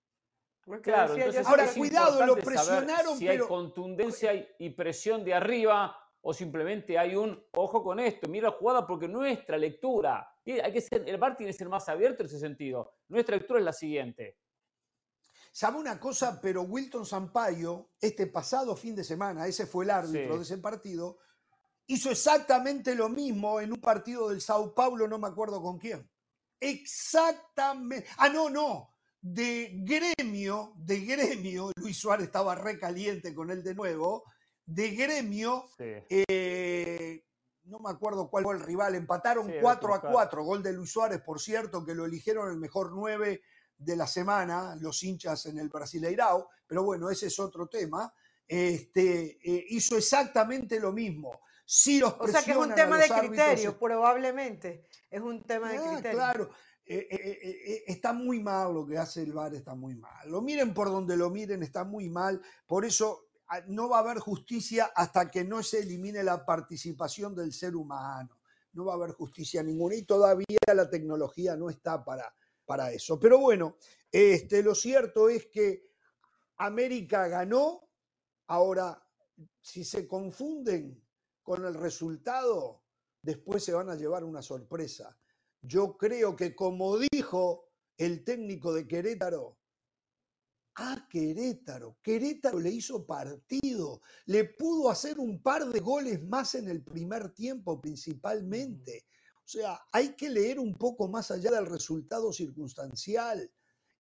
Lo 0.66 0.76
que 0.78 0.82
Claro, 0.92 1.16
entonces 1.16 1.46
Ahora, 1.46 1.68
cuidado, 1.76 2.26
lo 2.26 2.36
presionaron, 2.36 3.18
si 3.18 3.28
hay 3.28 3.38
pero- 3.38 3.48
contundencia 3.48 4.34
y- 4.60 4.70
presión 4.72 5.24
de 5.26 5.34
arriba 5.34 5.96
o 6.22 6.34
simplemente 6.34 6.98
hay 7.00 7.16
un 7.16 7.44
ojo 7.54 7.84
con 7.84 8.00
esto, 8.00 8.28
mira 8.30 8.50
la 8.50 8.56
jugada 8.56 8.86
porque 8.88 9.08
nuestra 9.08 9.58
lectura, 9.58 10.31
hay 10.46 10.74
que 10.74 10.82
ser, 10.82 11.08
el 11.08 11.18
VAR 11.18 11.36
tiene 11.38 11.52
que 11.52 11.58
ser 11.58 11.70
más 11.70 11.88
abierto 11.90 12.24
en 12.24 12.28
ese 12.28 12.40
sentido. 12.40 12.94
Nuestra 13.10 13.36
lectura 13.38 13.60
es 13.60 13.66
la 13.66 13.74
siguiente. 13.74 14.38
¿Sabe 15.52 15.78
una 15.78 16.00
cosa? 16.00 16.40
Pero 16.42 16.64
Wilton 16.64 17.06
Sampaio, 17.06 17.92
este 18.00 18.28
pasado 18.28 18.76
fin 18.76 18.96
de 18.96 19.04
semana, 19.04 19.46
ese 19.48 19.66
fue 19.66 19.84
el 19.86 19.92
árbitro 19.92 20.34
Sí. 20.34 20.38
de 20.38 20.44
ese 20.44 20.58
partido, 20.60 21.18
hizo 21.88 22.10
exactamente 22.10 22.96
lo 22.96 23.10
mismo 23.10 23.60
en 23.60 23.74
un 23.74 23.82
partido 23.82 24.30
del 24.30 24.40
Sao 24.42 24.74
Paulo, 24.74 25.08
no 25.08 25.20
me 25.20 25.28
acuerdo 25.28 25.62
con 25.62 25.78
quién. 25.78 26.10
Exactamente. 26.60 28.08
Ah, 28.18 28.30
no, 28.30 28.50
no. 28.50 28.96
De 29.20 29.72
gremio, 29.84 30.74
de 30.78 31.02
gremio, 31.02 31.72
Luis 31.76 31.98
Suárez 31.98 32.26
estaba 32.28 32.56
recaliente 32.56 33.34
con 33.36 33.52
él 33.52 33.62
de 33.64 33.76
nuevo. 33.76 34.24
De 34.66 34.92
gremio, 34.92 35.66
Sí. 35.78 35.84
eh, 36.10 37.26
no 37.66 37.80
me 37.80 37.90
acuerdo 37.90 38.30
cuál 38.30 38.44
fue 38.44 38.56
el 38.56 38.62
rival, 38.62 38.96
empataron 38.96 39.46
Sí, 39.46 39.54
era 39.54 39.62
4 39.62 39.94
a 39.94 40.00
Crucado. 40.00 40.14
4, 40.14 40.44
gol 40.44 40.64
de 40.64 40.74
Luis 40.74 40.92
Suárez, 40.92 41.22
por 41.22 41.40
cierto, 41.40 41.86
que 41.86 41.96
lo 41.96 42.06
eligieron 42.06 42.50
el 42.50 42.58
mejor 42.58 42.92
9 42.94 43.42
de 43.78 43.96
la 43.96 44.08
semana, 44.08 44.76
los 44.80 45.02
hinchas 45.04 45.46
en 45.48 45.58
el 45.58 45.70
Brasileirao, 45.70 46.50
pero 46.68 46.84
bueno, 46.84 47.10
ese 47.10 47.28
es 47.28 47.40
otro 47.40 47.68
tema. 47.68 48.14
Este, 48.48 49.40
eh, 49.44 49.66
hizo 49.70 49.96
exactamente 49.98 50.80
lo 50.80 50.92
mismo. 50.92 51.40
Sí 51.66 52.00
los 52.00 52.16
O 52.20 52.28
sea 52.28 52.44
que 52.44 52.52
es 52.52 52.58
un 52.58 52.76
tema 52.76 52.98
de 52.98 53.06
árbitros, 53.06 53.28
criterio, 53.30 53.80
probablemente. 53.80 54.88
Es 55.10 55.22
un 55.22 55.42
tema 55.44 55.72
de 55.72 55.78
Ah, 55.78 55.92
criterio. 55.94 56.12
claro. 56.18 56.50
Eh, 56.86 57.08
eh, 57.10 57.84
está 57.88 58.12
muy 58.12 58.42
mal 58.42 58.74
lo 58.74 58.86
que 58.86 58.98
hace 58.98 59.22
el 59.24 59.32
VAR, 59.32 59.54
está 59.56 59.74
muy 59.74 59.96
mal. 59.96 60.30
Lo 60.30 60.42
miren 60.42 60.74
por 60.74 60.90
donde 60.90 61.16
lo 61.16 61.30
miren, 61.30 61.64
está 61.64 61.86
muy 61.86 62.10
mal. 62.10 62.42
Por 62.68 62.84
eso 62.84 63.28
no 63.68 63.90
va 63.90 63.98
a 63.98 64.02
haber 64.02 64.20
justicia 64.20 64.92
hasta 64.96 65.30
que 65.30 65.44
no 65.44 65.62
se 65.64 65.80
elimine 65.80 66.24
la 66.24 66.46
participación 66.46 67.36
del 67.36 67.54
ser 67.54 67.76
humano. 67.76 68.40
No 68.74 68.86
va 68.86 68.94
a 68.94 68.96
haber 68.96 69.12
justicia 69.12 69.62
ninguna 69.62 69.96
y 69.96 70.04
todavía 70.04 70.58
la 70.74 70.90
tecnología 70.90 71.58
no 71.58 71.70
está 71.70 72.04
para, 72.04 72.34
para 72.66 72.92
eso. 72.92 73.20
Pero 73.20 73.40
bueno, 73.40 73.76
este, 74.12 74.64
lo 74.64 74.74
cierto 74.74 75.30
es 75.30 75.48
que 75.48 75.92
América 76.58 77.28
ganó. 77.28 77.90
Ahora, 78.48 79.02
si 79.62 79.84
se 79.84 80.08
confunden 80.08 81.04
con 81.42 81.66
el 81.66 81.74
resultado, 81.74 82.84
después 83.22 83.64
se 83.64 83.74
van 83.74 83.90
a 83.90 83.96
llevar 83.96 84.24
una 84.24 84.42
sorpresa. 84.42 85.18
Yo 85.62 85.98
creo 85.98 86.36
que 86.36 86.56
como 86.56 86.98
dijo 86.98 87.70
el 87.98 88.24
técnico 88.24 88.74
de 88.74 88.88
Querétaro, 88.88 89.61
a 90.76 91.08
Querétaro, 91.10 91.98
Querétaro 92.02 92.60
le 92.60 92.70
hizo 92.70 93.06
partido, 93.06 94.02
le 94.26 94.46
pudo 94.46 94.90
hacer 94.90 95.20
un 95.20 95.42
par 95.42 95.66
de 95.66 95.80
goles 95.80 96.24
más 96.24 96.56
en 96.56 96.70
el 96.70 96.84
primer 96.84 97.34
tiempo 97.34 97.80
principalmente. 97.82 99.06
sea, 99.44 99.80
hay 99.92 100.16
que 100.16 100.30
leer 100.30 100.60
un 100.60 100.74
poco 100.76 101.10
más 101.10 101.30
allá 101.32 101.52
del 101.52 101.66
resultado 101.66 102.32
circunstancial. 102.32 103.52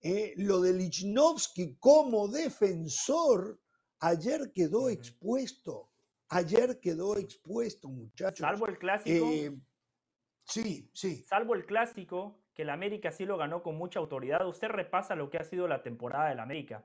Eh, 0.02 0.34
lo 0.36 0.60
de 0.60 0.72
Lichnowsky 0.72 1.76
como 1.78 2.28
defensor 2.28 3.60
ayer 4.00 4.52
quedó 4.52 4.88
expuesto. 4.88 5.90
Ayer 6.28 6.78
quedó 6.80 7.16
expuesto, 7.16 7.88
muchachos. 7.88 8.46
Salvo 8.46 8.66
el 8.68 8.78
clásico. 8.78 9.26
Eh, 9.26 9.60
sí, 10.46 10.88
sí. 10.94 11.24
Salvo 11.28 11.56
el 11.56 11.66
clásico, 11.66 12.40
que 12.60 12.64
el 12.64 12.68
América 12.68 13.10
sí 13.10 13.24
lo 13.24 13.38
ganó 13.38 13.62
con 13.62 13.78
mucha 13.78 14.00
autoridad. 14.00 14.46
Usted 14.46 14.68
repasa 14.68 15.16
lo 15.16 15.30
que 15.30 15.38
ha 15.38 15.44
sido 15.44 15.66
la 15.66 15.82
temporada 15.82 16.28
del 16.28 16.40
América. 16.40 16.84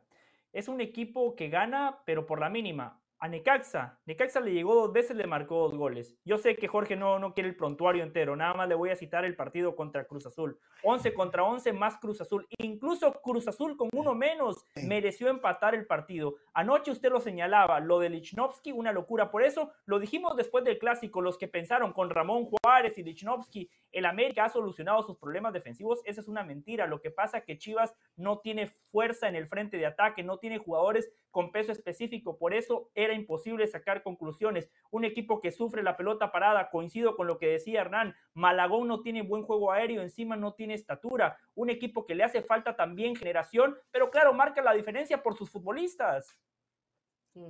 Es 0.54 0.70
un 0.70 0.80
equipo 0.80 1.36
que 1.36 1.50
gana, 1.50 2.00
pero 2.06 2.26
por 2.26 2.40
la 2.40 2.50
mínima 2.50 3.02
a 3.20 3.28
Necaxa. 3.28 4.00
Necaxa 4.06 4.40
le 4.40 4.54
llegó 4.54 4.76
dos 4.76 4.94
veces, 4.94 5.16
le 5.16 5.26
marcó 5.26 5.60
dos 5.60 5.76
goles. 5.76 6.16
Yo 6.26 6.38
sé 6.38 6.56
que 6.56 6.68
Jorge 6.68 6.96
no, 6.96 7.18
no 7.18 7.34
quiere 7.34 7.50
el 7.50 7.56
prontuario 7.56 8.04
entero, 8.04 8.36
nada 8.36 8.54
más 8.54 8.68
le 8.68 8.76
voy 8.76 8.90
a 8.90 8.96
citar 8.96 9.26
el 9.26 9.36
partido 9.36 9.76
contra 9.76 10.06
Cruz 10.06 10.26
Azul. 10.26 10.60
11 10.84 11.14
contra 11.14 11.44
11 11.44 11.74
más 11.74 11.98
Cruz 11.98 12.22
Azul. 12.22 12.46
Incluso 12.60 13.12
Cruz 13.22 13.48
Azul 13.48 13.78
con 13.78 13.90
uno 13.94 14.14
menos 14.14 14.66
mereció 14.76 15.30
empatar 15.30 15.76
el 15.76 15.88
partido. 15.88 16.36
Anoche 16.54 16.92
usted 16.92 17.12
lo 17.12 17.20
señalaba, 17.20 17.80
lo 17.80 18.00
de 18.00 18.10
Lichnowsky, 18.10 18.72
una 18.72 18.92
locura. 18.92 19.32
Por 19.32 19.44
eso 19.44 19.72
lo 19.86 20.00
dijimos 20.00 20.36
después 20.36 20.64
del 20.64 20.78
clásico, 20.78 21.22
los 21.22 21.38
que 21.38 21.48
pensaron 21.48 21.94
con 21.94 22.10
Ramón 22.10 22.46
Juárez 22.46 22.98
y 22.98 23.04
Lichnowsky, 23.04 23.70
el 23.96 24.06
América 24.06 24.44
ha 24.44 24.50
solucionado 24.50 25.02
sus 25.04 25.18
problemas 25.18 25.54
defensivos. 25.54 26.02
Esa 26.04 26.20
es 26.20 26.28
una 26.28 26.44
mentira. 26.44 26.86
Lo 26.86 27.00
que 27.02 27.12
pasa 27.12 27.38
es 27.40 27.46
que 27.46 27.58
Chivas 27.58 27.96
no 28.18 28.40
tiene 28.40 28.68
fuerza 28.92 29.30
en 29.30 29.36
el 29.36 29.48
frente 29.48 29.78
de 29.78 29.86
ataque, 29.86 30.22
no 30.22 30.38
tiene 30.38 30.58
jugadores 30.58 31.10
con 31.32 31.52
peso 31.54 31.72
específico. 31.72 32.38
Por 32.38 32.54
eso 32.54 32.90
era 32.94 33.14
imposible 33.14 33.66
sacar 33.68 34.04
conclusiones. 34.04 34.70
Un 34.92 35.06
equipo 35.06 35.40
que 35.40 35.52
sufre 35.52 35.82
la 35.82 35.96
pelota 35.96 36.32
parada, 36.34 36.70
coincido 36.70 37.16
con 37.16 37.28
lo 37.28 37.38
que 37.40 37.48
decía 37.48 37.82
Hernán, 37.82 38.16
Malagón 38.34 38.88
no 38.90 39.02
tiene 39.02 39.22
buen 39.22 39.44
juego 39.44 39.72
aéreo, 39.72 40.02
encima 40.02 40.36
no 40.36 40.54
tiene 40.54 40.74
estatura. 40.74 41.38
Un 41.56 41.70
equipo 41.70 42.06
que 42.06 42.16
le 42.16 42.26
hace 42.26 42.42
falta 42.42 42.76
también 42.76 43.16
generación, 43.16 43.78
pero 43.92 44.12
claro, 44.12 44.34
marca 44.34 44.62
la 44.62 44.74
diferencia 44.74 45.24
por 45.24 45.38
sus 45.38 45.50
futbolistas. 45.50 46.38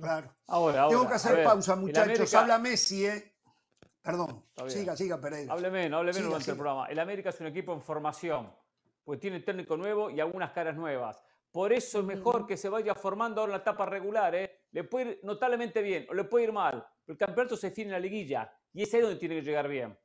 Claro. 0.00 0.34
Ahora, 0.48 0.88
Tengo 0.88 1.08
que 1.08 1.14
hacer 1.14 1.36
ver, 1.36 1.44
pausa, 1.44 1.76
muchachos. 1.76 2.02
América- 2.18 2.40
Habla 2.40 2.58
Messi, 2.58 3.06
¿eh? 3.06 3.35
Perdón. 4.06 4.44
Siga, 4.68 4.96
siga, 4.96 5.20
Pereira. 5.20 5.52
Hable 5.52 5.70
menos, 5.70 5.98
hable 5.98 6.12
menos 6.12 6.16
Siga, 6.16 6.28
durante 6.28 6.50
el 6.52 6.56
programa. 6.56 6.86
El 6.86 6.98
América 7.00 7.30
es 7.30 7.40
un 7.40 7.48
equipo 7.48 7.72
en 7.72 7.82
formación, 7.82 8.54
pues 9.04 9.18
tiene 9.18 9.40
técnico 9.40 9.76
nuevo 9.76 10.10
y 10.10 10.20
algunas 10.20 10.52
caras 10.52 10.76
nuevas. 10.76 11.20
Por 11.50 11.72
eso 11.72 11.98
es 12.00 12.04
mejor 12.04 12.46
que 12.46 12.56
se 12.56 12.68
vaya 12.68 12.94
formando 12.94 13.40
ahora 13.40 13.50
en 13.54 13.58
la 13.58 13.62
etapa 13.62 13.84
regular. 13.86 14.34
¿eh? 14.34 14.60
Le 14.72 14.84
puede 14.84 15.10
ir 15.10 15.20
notablemente 15.24 15.82
bien 15.82 16.06
o 16.08 16.14
le 16.14 16.24
puede 16.24 16.44
ir 16.44 16.52
mal. 16.52 16.86
pero 17.04 17.14
El 17.14 17.18
campeonato 17.18 17.56
se 17.56 17.70
define 17.70 17.86
en 17.88 17.92
la 17.92 17.98
liguilla 17.98 18.52
y 18.72 18.82
es 18.82 18.94
ahí 18.94 19.00
donde 19.00 19.16
tiene 19.16 19.34
que 19.36 19.42
llegar 19.42 19.66
bien. 19.66 19.98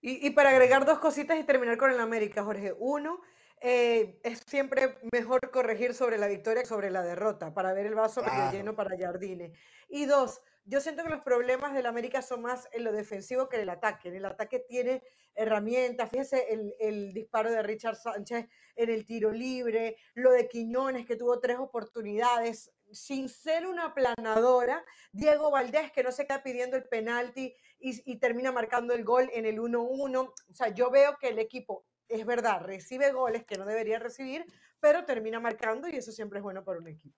Y, 0.00 0.26
y 0.26 0.30
para 0.30 0.50
agregar 0.50 0.84
dos 0.84 0.98
cositas 0.98 1.38
y 1.38 1.44
terminar 1.44 1.76
con 1.78 1.90
el 1.92 2.00
América, 2.00 2.42
Jorge. 2.42 2.74
Uno, 2.78 3.20
eh, 3.60 4.18
es 4.24 4.40
siempre 4.48 4.98
mejor 5.12 5.50
corregir 5.52 5.94
sobre 5.94 6.18
la 6.18 6.26
victoria 6.26 6.62
que 6.62 6.68
sobre 6.68 6.90
la 6.90 7.02
derrota, 7.02 7.54
para 7.54 7.72
ver 7.72 7.86
el 7.86 7.94
vaso 7.94 8.20
medio 8.20 8.34
Claro. 8.34 8.52
lleno 8.52 8.74
para 8.74 8.98
Jardine. 8.98 9.52
Y 9.88 10.06
dos, 10.06 10.42
yo 10.64 10.80
siento 10.80 11.02
que 11.02 11.10
los 11.10 11.22
problemas 11.22 11.74
del 11.74 11.86
América 11.86 12.22
son 12.22 12.42
más 12.42 12.68
en 12.72 12.84
lo 12.84 12.92
defensivo 12.92 13.48
que 13.48 13.56
en 13.56 13.62
el 13.62 13.70
ataque. 13.70 14.08
En 14.08 14.16
el 14.16 14.24
ataque 14.24 14.60
tiene 14.60 15.02
herramientas, 15.34 16.10
fíjese 16.10 16.46
el, 16.78 17.12
disparo 17.12 17.50
de 17.50 17.62
Richard 17.62 17.96
Sánchez 17.96 18.48
en 18.76 18.90
el 18.90 19.04
tiro 19.04 19.32
libre, 19.32 19.96
lo 20.14 20.30
de 20.30 20.48
Quiñones 20.48 21.06
que 21.06 21.16
tuvo 21.16 21.40
tres 21.40 21.58
oportunidades, 21.58 22.72
sin 22.92 23.28
ser 23.28 23.66
una 23.66 23.86
aplanadora, 23.86 24.84
Diego 25.12 25.50
Valdés 25.50 25.90
que 25.90 26.02
no 26.02 26.12
se 26.12 26.26
queda 26.26 26.42
pidiendo 26.42 26.76
el 26.76 26.84
penalti 26.84 27.54
y, 27.78 28.12
y 28.12 28.18
termina 28.18 28.52
marcando 28.52 28.94
el 28.94 29.04
gol 29.04 29.30
en 29.32 29.46
el 29.46 29.58
1-1. 29.58 30.16
O 30.18 30.54
sea, 30.54 30.68
yo 30.68 30.90
veo 30.90 31.16
que 31.18 31.28
el 31.28 31.38
equipo, 31.38 31.86
es 32.08 32.24
verdad, 32.26 32.60
recibe 32.60 33.10
goles 33.10 33.44
que 33.44 33.56
no 33.56 33.64
debería 33.64 33.98
recibir, 33.98 34.44
pero 34.80 35.04
termina 35.04 35.40
marcando 35.40 35.88
y 35.88 35.96
eso 35.96 36.12
siempre 36.12 36.38
es 36.38 36.42
bueno 36.42 36.62
para 36.62 36.78
un 36.78 36.88
equipo. 36.88 37.16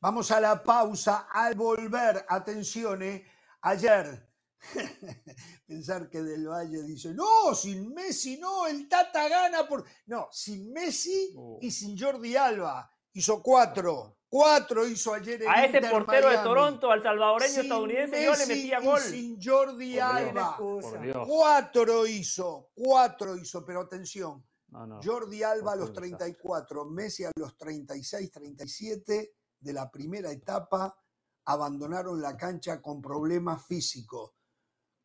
Vamos 0.00 0.30
a 0.30 0.40
la 0.40 0.62
pausa. 0.62 1.28
Al 1.30 1.54
volver, 1.54 2.24
atención, 2.28 3.02
¿eh? 3.02 3.24
ayer, 3.62 4.28
pensar 5.66 6.08
que 6.08 6.22
Del 6.22 6.48
Valle 6.48 6.82
dice, 6.82 7.12
no, 7.14 7.54
sin 7.54 7.92
Messi 7.92 8.38
no, 8.38 8.66
el 8.66 8.88
Tata 8.88 9.28
gana 9.28 9.66
por... 9.68 9.84
No, 10.06 10.28
sin 10.32 10.72
Messi 10.72 11.32
Oh. 11.36 11.58
y 11.60 11.70
sin 11.70 11.98
Jordi 11.98 12.36
Alba. 12.36 12.90
Hizo 13.12 13.42
cuatro. 13.42 14.18
Cuatro 14.28 14.86
hizo 14.86 15.12
ayer 15.12 15.42
el 15.42 15.48
A 15.48 15.64
este 15.64 15.78
Inter 15.78 15.90
portero 15.90 16.30
de. 16.30 16.36
Toronto, 16.38 16.90
al 16.92 17.02
salvadoreño 17.02 17.50
Sin 17.52 17.62
estadounidense, 17.62 18.24
yo 18.24 18.30
le 18.32 18.38
Messi 18.38 18.54
metía 18.54 18.80
y 18.80 18.84
gol. 18.86 19.00
sin 19.00 19.42
Jordi 19.42 19.94
Por. 19.94 20.02
Alba. 20.02 20.56
Dios. 21.02 21.28
Cuatro 21.28 22.06
hizo, 22.06 22.70
cuatro 22.72 23.36
hizo, 23.36 23.64
pero 23.66 23.80
atención. 23.80 24.46
No, 24.68 24.86
no. 24.86 25.00
Jordi 25.02 25.42
Alba 25.42 25.72
a 25.72 25.76
los 25.76 25.90
Por 25.90 26.02
Dios. 26.04 26.16
34, 26.18 26.84
Messi 26.86 27.24
a 27.24 27.32
los 27.34 27.56
36, 27.56 28.30
37 28.30 29.34
de 29.60 29.72
la 29.72 29.90
primera 29.90 30.30
etapa 30.30 30.96
abandonaron 31.44 32.20
la 32.20 32.36
cancha 32.36 32.80
con 32.80 33.00
problemas 33.00 33.64
físicos. 33.66 34.32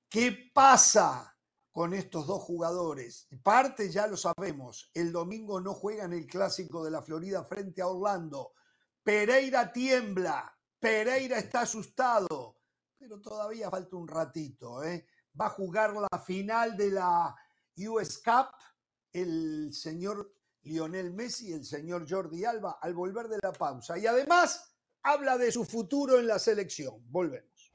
¿Qué 0.10 0.52
pasa 0.54 1.38
con 1.72 1.94
estos 1.94 2.28
dos 2.28 2.42
jugadores? 2.44 3.28
Parte 3.44 3.90
ya 3.90 4.08
lo 4.08 4.18
sabemos, 4.18 4.90
el 4.94 5.12
domingo 5.12 5.60
no 5.60 5.74
juegan 5.74 6.14
el 6.14 6.26
clásico 6.26 6.84
de 6.84 6.92
la 6.92 7.02
Florida 7.02 7.44
frente 7.44 7.82
a 7.82 7.88
Orlando. 7.88 8.54
Pereira 9.04 9.72
tiembla, 9.72 10.58
Pereira 10.80 11.38
está 11.38 11.62
asustado, 11.62 12.62
pero 12.98 13.22
todavía 13.22 13.70
falta 13.70 13.96
un 13.96 14.08
ratito. 14.08 14.84
¿eh? 14.84 15.06
Va 15.40 15.48
a 15.48 15.50
jugar 15.50 15.94
la 15.94 16.20
final 16.20 16.78
de 16.78 16.92
la 16.92 17.36
US 17.78 18.20
Cup 18.20 18.50
el 19.16 19.74
señor 19.74 20.35
Lionel 20.66 21.14
Messi 21.14 21.50
y 21.50 21.54
el 21.54 21.64
señor 21.64 22.06
Jordi 22.10 22.44
Alba 22.44 22.80
al 22.82 22.94
volver 22.94 23.28
de 23.28 23.38
la 23.42 23.52
pausa. 23.52 23.98
Y 23.98 24.08
además 24.08 24.76
habla 25.04 25.38
de 25.38 25.52
su 25.52 25.64
futuro 25.64 26.20
en 26.20 26.28
la 26.28 26.40
selección. 26.40 26.96
Volvemos. 27.10 27.72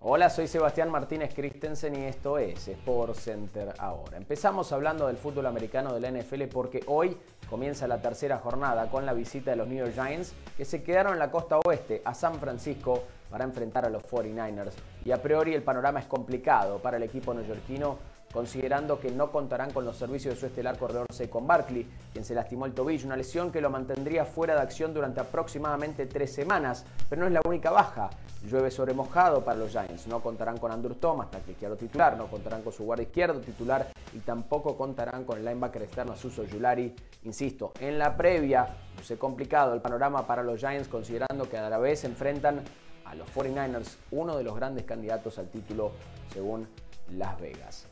Hola, 0.00 0.30
soy 0.30 0.46
Sebastián 0.46 0.90
Martínez 0.90 1.34
Christensen 1.34 1.96
y 1.96 2.06
esto 2.06 2.38
es 2.38 2.68
Sport 2.68 3.14
Center 3.16 3.74
ahora. 3.78 4.16
Empezamos 4.16 4.72
hablando 4.72 5.06
del 5.08 5.18
fútbol 5.18 5.46
americano 5.46 5.92
de 5.92 6.00
la 6.00 6.10
NFL 6.10 6.44
porque 6.44 6.82
hoy 6.86 7.16
comienza 7.50 7.86
la 7.86 8.00
tercera 8.00 8.38
jornada 8.38 8.90
con 8.90 9.04
la 9.04 9.12
visita 9.12 9.50
de 9.50 9.56
los 9.56 9.68
New 9.68 9.76
York 9.76 9.92
Giants 9.92 10.32
que 10.56 10.64
se 10.64 10.82
quedaron 10.82 11.12
en 11.12 11.18
la 11.18 11.30
costa 11.30 11.58
oeste 11.58 12.00
a 12.04 12.14
San 12.14 12.40
Francisco 12.40 13.04
para 13.30 13.44
enfrentar 13.44 13.84
a 13.84 13.90
los 13.90 14.02
49ers. 14.02 14.72
Y 15.04 15.12
a 15.12 15.22
priori 15.22 15.54
el 15.54 15.62
panorama 15.62 16.00
es 16.00 16.06
complicado 16.06 16.78
para 16.78 16.96
el 16.96 17.02
equipo 17.02 17.34
neoyorquino 17.34 17.98
considerando 18.32 19.00
que 19.00 19.10
no 19.10 19.30
contarán 19.30 19.72
con 19.72 19.84
los 19.84 19.96
servicios 19.96 20.34
de 20.34 20.40
su 20.40 20.46
estelar 20.46 20.78
corredor 20.78 21.06
Saquon 21.10 21.46
Barkley, 21.46 21.86
quien 22.12 22.24
se 22.24 22.34
lastimó 22.34 22.66
el 22.66 22.74
tobillo, 22.74 23.06
una 23.06 23.16
lesión 23.16 23.50
que 23.50 23.60
lo 23.60 23.70
mantendría 23.70 24.24
fuera 24.24 24.54
de 24.54 24.60
acción 24.60 24.92
durante 24.92 25.20
aproximadamente 25.20 26.06
tres 26.06 26.32
semanas, 26.32 26.84
pero 27.08 27.22
no 27.22 27.26
es 27.26 27.32
la 27.32 27.40
única 27.46 27.70
baja. 27.70 28.10
Llueve 28.44 28.70
sobre 28.70 28.94
mojado 28.94 29.44
para 29.44 29.58
los 29.58 29.72
Giants, 29.72 30.06
no 30.06 30.20
contarán 30.20 30.58
con 30.58 30.70
Andrew 30.70 30.94
Thomas, 30.94 31.28
tackle 31.30 31.76
titular, 31.76 32.16
no 32.16 32.28
contarán 32.28 32.62
con 32.62 32.72
su 32.72 32.84
guardia 32.84 33.04
izquierdo 33.04 33.40
titular 33.40 33.88
y 34.14 34.18
tampoco 34.20 34.76
contarán 34.76 35.24
con 35.24 35.38
el 35.38 35.44
linebacker 35.44 35.82
externo 35.82 36.14
Suso 36.14 36.44
Yulari. 36.44 36.94
Insisto, 37.24 37.72
en 37.80 37.98
la 37.98 38.16
previa 38.16 38.68
luce 38.96 39.18
complicado 39.18 39.74
el 39.74 39.80
panorama 39.80 40.24
para 40.24 40.44
los 40.44 40.60
Giants 40.60 40.88
considerando 40.88 41.48
que 41.48 41.58
a 41.58 41.68
la 41.68 41.78
vez 41.78 42.00
se 42.00 42.06
enfrentan 42.06 42.60
a 43.08 43.14
los 43.14 43.28
49ers, 43.34 43.96
uno 44.10 44.36
de 44.36 44.44
los 44.44 44.54
grandes 44.54 44.84
candidatos 44.84 45.38
al 45.38 45.48
título 45.48 45.92
según 46.32 46.68
Las 47.16 47.40
Vegas. 47.40 47.86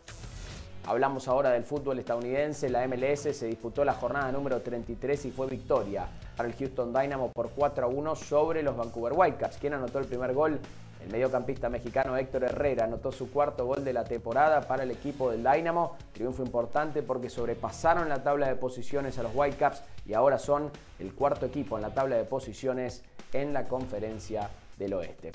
Hablamos 0.87 1.27
ahora 1.27 1.51
del 1.51 1.65
fútbol 1.65 1.99
estadounidense. 1.99 2.69
La 2.69 2.87
MLS 2.87 3.37
se 3.37 3.47
disputó 3.47 3.85
la 3.85 3.95
jornada 3.95 4.31
número 4.31 4.61
33 4.61 5.25
y 5.25 5.31
fue 5.33 5.49
victoria 5.49 6.07
para 6.37 6.49
el 6.49 6.55
Houston 6.55 6.93
Dynamo 6.93 7.33
por 7.33 7.51
4 7.51 7.87
a 7.87 7.89
1 7.89 8.15
sobre 8.15 8.63
los 8.63 8.77
Vancouver 8.77 9.13
Whitecaps. 9.15 9.57
¿Quién 9.57 9.75
anotó 9.75 9.99
el 9.99 10.05
primer 10.05 10.33
gol? 10.33 10.61
El 11.03 11.11
mediocampista 11.11 11.69
mexicano 11.69 12.17
Héctor 12.17 12.45
Herrera 12.45 12.85
anotó 12.85 13.11
su 13.11 13.31
cuarto 13.33 13.67
gol 13.67 13.85
de 13.85 13.93
la 13.93 14.05
temporada 14.05 14.61
para 14.61 14.85
el 14.85 14.93
equipo 14.93 15.31
del 15.33 15.43
Dynamo. 15.43 15.97
Triunfo 16.13 16.45
importante 16.45 17.03
porque 17.03 17.31
sobrepasaron 17.31 18.09
la 18.09 18.23
tabla 18.23 18.47
de 18.47 18.55
posiciones 18.55 19.19
a 19.19 19.25
los 19.25 19.35
Whitecaps 19.35 19.83
y 20.07 20.15
ahora 20.15 20.39
son 20.39 20.71
el 21.01 21.15
cuarto 21.15 21.47
equipo 21.47 21.77
en 21.77 21.83
la 21.83 21.95
tabla 21.95 22.17
de 22.17 22.25
posiciones 22.25 23.03
en 23.33 23.53
la 23.53 23.67
conferencia 23.67 24.51
del 24.77 24.95
oeste. 24.95 25.33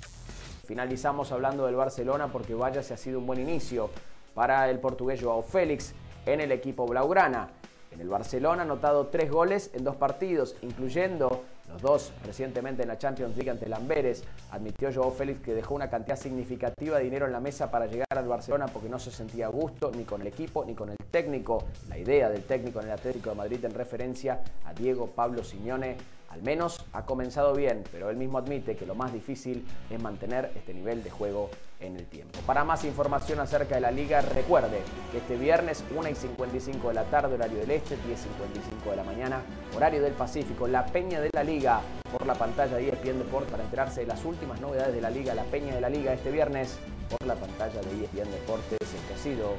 Finalizamos 0.66 1.32
hablando 1.32 1.66
del 1.66 1.76
Barcelona 1.76 2.28
porque 2.28 2.54
vaya 2.54 2.84
si 2.84 2.94
ha 2.94 2.98
sido 2.98 3.20
un 3.20 3.26
buen 3.26 3.40
inicio 3.40 3.90
para 4.34 4.70
el 4.70 4.80
portugués 4.80 5.22
Joao 5.22 5.42
Félix 5.42 5.94
en 6.26 6.42
el 6.42 6.52
equipo 6.52 6.86
Blaugrana. 6.86 7.50
En 7.92 8.00
el 8.00 8.08
Barcelona 8.08 8.62
ha 8.62 8.66
anotado 8.66 9.08
tres 9.08 9.30
goles 9.30 9.72
en 9.74 9.84
dos 9.84 9.98
partidos, 9.98 10.56
incluyendo 10.62 11.44
los 11.68 11.82
dos 11.82 12.14
recientemente 12.26 12.84
en 12.84 12.88
la 12.88 12.98
Champions 12.98 13.36
League 13.36 13.50
ante 13.50 13.66
el 13.66 13.74
Amberes. 13.74 14.24
Admitió 14.52 14.94
Joao 14.94 15.12
Félix 15.12 15.42
que 15.42 15.54
dejó 15.54 15.76
una 15.76 15.90
cantidad 15.90 16.16
significativa 16.16 16.98
de 16.98 17.04
dinero 17.04 17.26
en 17.26 17.34
la 17.34 17.42
mesa 17.42 17.70
para 17.70 17.88
llegar 17.88 18.08
al 18.10 18.28
Barcelona 18.28 18.68
porque 18.68 18.88
no 18.88 19.00
se 19.00 19.12
sentía 19.12 19.48
a 19.48 19.50
gusto 19.50 19.92
ni 19.94 20.06
con 20.06 20.22
el 20.22 20.28
equipo 20.28 20.64
ni 20.64 20.74
con 20.74 20.90
el 20.90 20.98
técnico. 21.10 21.66
La 21.90 21.98
idea 21.98 22.30
del 22.30 22.44
técnico 22.44 22.80
en 22.80 22.88
el 22.88 22.94
Atlético 22.94 23.32
de 23.32 23.36
Madrid 23.36 23.66
en 23.66 23.74
referencia 23.74 24.42
a 24.66 24.74
Diego 24.74 25.08
Pablo 25.08 25.44
Simeone 25.44 25.98
Al 26.32 26.42
menos 26.44 26.86
ha 26.94 27.06
comenzado 27.06 27.54
bien, 27.54 27.84
pero 27.92 28.10
él 28.10 28.16
mismo 28.16 28.38
admite 28.38 28.78
que 28.78 28.86
lo 28.86 28.96
más 28.96 29.12
difícil 29.12 29.68
es 29.90 30.02
mantener 30.02 30.50
este 30.56 30.74
nivel 30.74 31.04
de 31.04 31.10
juego 31.10 31.50
en 31.82 31.98
el 31.98 32.06
tiempo. 32.06 32.40
Para 32.46 32.64
más 32.64 32.86
información 32.86 33.42
acerca 33.42 33.76
de 33.76 33.82
la 33.82 33.92
liga, 33.92 34.22
recuerde 34.22 34.80
que 35.12 35.18
este 35.18 35.36
viernes 35.36 35.84
1 35.94 36.10
y 36.10 36.16
55 36.16 36.88
de 36.88 36.94
la 36.94 37.04
tarde, 37.04 37.36
horario 37.36 37.60
del 37.60 37.72
este, 37.72 37.98
10 37.98 38.08
y 38.08 38.24
55 38.24 38.92
de 38.92 38.96
la 38.96 39.04
mañana, 39.04 39.42
horario 39.76 40.02
del 40.02 40.14
Pacífico, 40.14 40.70
la 40.70 40.86
Peña 40.86 41.20
de 41.20 41.30
la 41.34 41.44
Liga 41.44 41.82
por 42.14 42.26
la 42.26 42.36
pantalla 42.36 42.78
de 42.78 42.88
ESPN 42.88 43.20
Deport 43.20 43.50
para 43.50 43.64
enterarse 43.64 44.02
de 44.02 44.08
las 44.08 44.24
últimas 44.24 44.62
novedades 44.62 44.94
de 44.96 45.02
la 45.02 45.10
liga, 45.10 45.34
la 45.34 45.44
Peña 45.44 45.76
de 45.76 45.82
la 45.82 45.90
Liga 45.90 46.14
este 46.14 46.32
viernes 46.32 46.78
por 47.10 47.28
la 47.28 47.36
pantalla 47.36 47.82
de 47.82 48.06
ESPN 48.06 48.32
Deportes, 48.32 48.78
el 48.82 49.14
ha 49.14 49.18
sido 49.18 49.56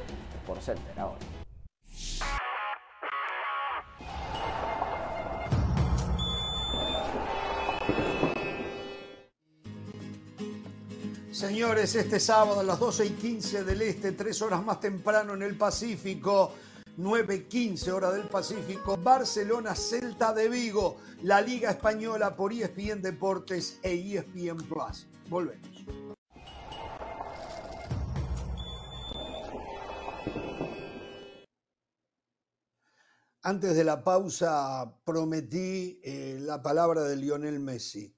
por 0.47 0.59
Center 0.59 0.99
ahora. 0.99 1.19
Señores, 11.43 11.93
este 11.95 12.21
sábado 12.21 12.61
a 12.61 12.63
las 12.63 12.79
12 12.79 13.05
y 13.05 13.09
15 13.09 13.65
del 13.65 13.81
Este, 13.81 14.13
tres 14.13 14.41
horas 14.41 14.63
más 14.63 14.79
temprano 14.79 15.33
en 15.33 15.41
el 15.41 15.57
Pacífico, 15.57 16.53
9.15 16.97 17.91
hora 17.91 18.11
del 18.11 18.29
Pacífico, 18.29 18.95
Barcelona 18.95 19.75
Celta 19.75 20.33
de 20.33 20.47
Vigo, 20.47 21.01
la 21.23 21.41
Liga 21.41 21.71
Española 21.71 22.33
por 22.37 22.53
ESPN 22.53 23.01
Deportes 23.01 23.77
e 23.83 23.91
ESPN 23.91 24.55
Plus. 24.69 25.05
Volvemos. 25.27 25.67
Antes 33.41 33.75
de 33.75 33.83
la 33.83 34.01
pausa 34.01 34.95
prometí 35.03 35.99
eh, 36.05 36.37
la 36.39 36.63
palabra 36.63 37.03
de 37.03 37.17
Lionel 37.17 37.59
Messi 37.59 38.15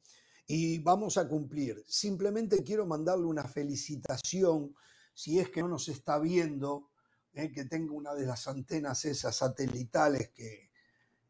y 0.48 0.80
vamos 0.80 1.18
a 1.18 1.28
cumplir. 1.28 1.84
Simplemente 1.88 2.64
quiero 2.64 2.86
mandarle 2.86 3.26
una 3.26 3.46
felicitación, 3.46 4.76
si 5.14 5.40
es 5.40 5.50
que 5.50 5.62
no 5.62 5.70
nos 5.70 5.88
está 5.90 6.20
viendo, 6.20 6.92
eh, 7.34 7.52
que 7.52 7.66
tenga 7.66 7.94
una 7.94 8.14
de 8.14 8.26
las 8.26 8.48
antenas 8.48 9.06
esas 9.06 9.36
satelitales 9.36 10.30
que, 10.30 10.72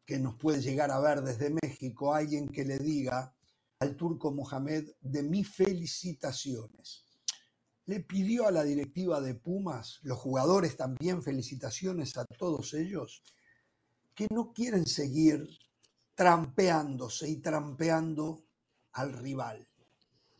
que 0.04 0.18
nos 0.18 0.36
puede 0.36 0.60
llegar 0.60 0.90
a 0.90 1.00
ver 1.00 1.22
desde 1.22 1.50
México, 1.62 2.14
alguien 2.14 2.48
que 2.48 2.64
le 2.64 2.78
diga 2.78 3.34
al 3.80 3.96
turco 3.96 4.30
Mohamed 4.32 4.90
de 5.00 5.22
mis 5.22 5.48
felicitaciones. 5.48 7.04
Le 7.86 8.00
pidió 8.00 8.46
a 8.46 8.50
la 8.50 8.64
directiva 8.64 9.20
de 9.20 9.34
Pumas, 9.34 10.00
los 10.02 10.18
jugadores 10.18 10.76
también, 10.76 11.22
felicitaciones 11.22 12.16
a 12.16 12.24
todos 12.24 12.74
ellos, 12.74 13.22
que 14.14 14.26
no 14.32 14.52
quieren 14.52 14.86
seguir 14.86 15.46
trampeándose 16.14 17.28
y 17.28 17.36
trampeando 17.36 18.45
al 18.96 19.12
rival, 19.12 19.68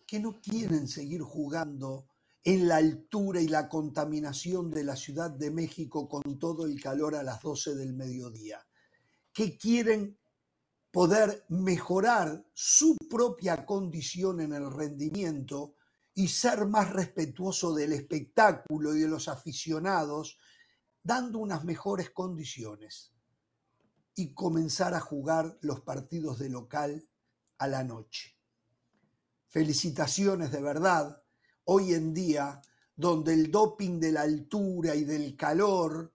que 0.07 0.19
no 0.19 0.41
quieren 0.41 0.89
seguir 0.89 1.21
jugando 1.21 2.09
en 2.43 2.69
la 2.69 2.77
altura 2.77 3.41
y 3.41 3.49
la 3.49 3.69
contaminación 3.69 4.71
de 4.71 4.85
la 4.85 4.97
Ciudad 4.97 5.31
de 5.31 5.51
México 5.51 6.09
con 6.09 6.39
todo 6.39 6.65
el 6.65 6.81
calor 6.81 7.15
a 7.17 7.23
las 7.23 7.43
12 7.43 7.75
del 7.75 7.93
mediodía, 7.93 8.67
que 9.33 9.59
quieren 9.59 10.19
poder 10.91 11.45
mejorar 11.51 12.47
su 12.55 12.97
propia 13.11 13.67
condición 13.67 14.41
en 14.41 14.55
el 14.55 14.71
rendimiento 14.71 15.75
y 16.15 16.29
ser 16.29 16.67
más 16.67 16.91
respetuoso 16.91 17.75
del 17.75 17.93
espectáculo 17.93 18.95
y 18.97 19.01
de 19.01 19.09
los 19.09 19.29
aficionados, 19.29 20.39
dando 21.03 21.41
unas 21.41 21.65
mejores 21.65 22.11
condiciones 22.11 23.13
y 24.15 24.33
comenzar 24.33 24.95
a 24.95 25.01
jugar 25.01 25.59
los 25.61 25.83
partidos 25.83 26.39
de 26.39 26.49
local 26.49 27.07
a 27.59 27.69
la 27.69 27.85
noche. 27.85 28.36
Felicitaciones 29.57 30.53
de 30.53 30.61
verdad. 30.61 31.23
Hoy 31.65 31.95
en 31.95 32.13
día, 32.13 32.61
donde 32.95 33.33
el 33.33 33.51
doping 33.51 33.99
de 33.99 34.13
la 34.13 34.21
altura 34.21 34.95
y 34.95 35.05
del 35.05 35.35
calor 35.35 36.13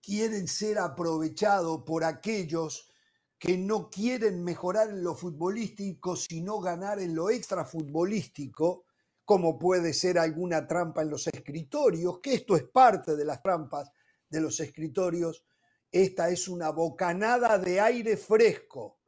quieren 0.00 0.48
ser 0.48 0.78
aprovechado 0.78 1.84
por 1.84 2.04
aquellos 2.04 2.90
que 3.38 3.58
no 3.58 3.90
quieren 3.90 4.42
mejorar 4.42 4.88
en 4.88 5.04
lo 5.04 5.14
futbolístico, 5.14 6.16
sino 6.16 6.58
ganar 6.58 7.00
en 7.00 7.14
lo 7.14 7.28
extrafutbolístico, 7.28 8.86
como 9.26 9.58
puede 9.58 9.92
ser 9.92 10.18
alguna 10.18 10.66
trampa 10.66 11.02
en 11.02 11.10
los 11.10 11.26
escritorios, 11.26 12.20
que 12.22 12.32
esto 12.32 12.56
es 12.56 12.62
parte 12.62 13.14
de 13.14 13.26
las 13.26 13.42
trampas 13.42 13.90
de 14.26 14.40
los 14.40 14.58
escritorios, 14.58 15.44
esta 15.92 16.30
es 16.30 16.48
una 16.48 16.70
bocanada 16.70 17.58
de 17.58 17.78
aire 17.78 18.16
fresco 18.16 19.00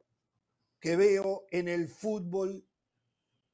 que 0.79 0.95
veo 0.95 1.47
en 1.49 1.69
el 1.69 1.87
fútbol 1.87 2.67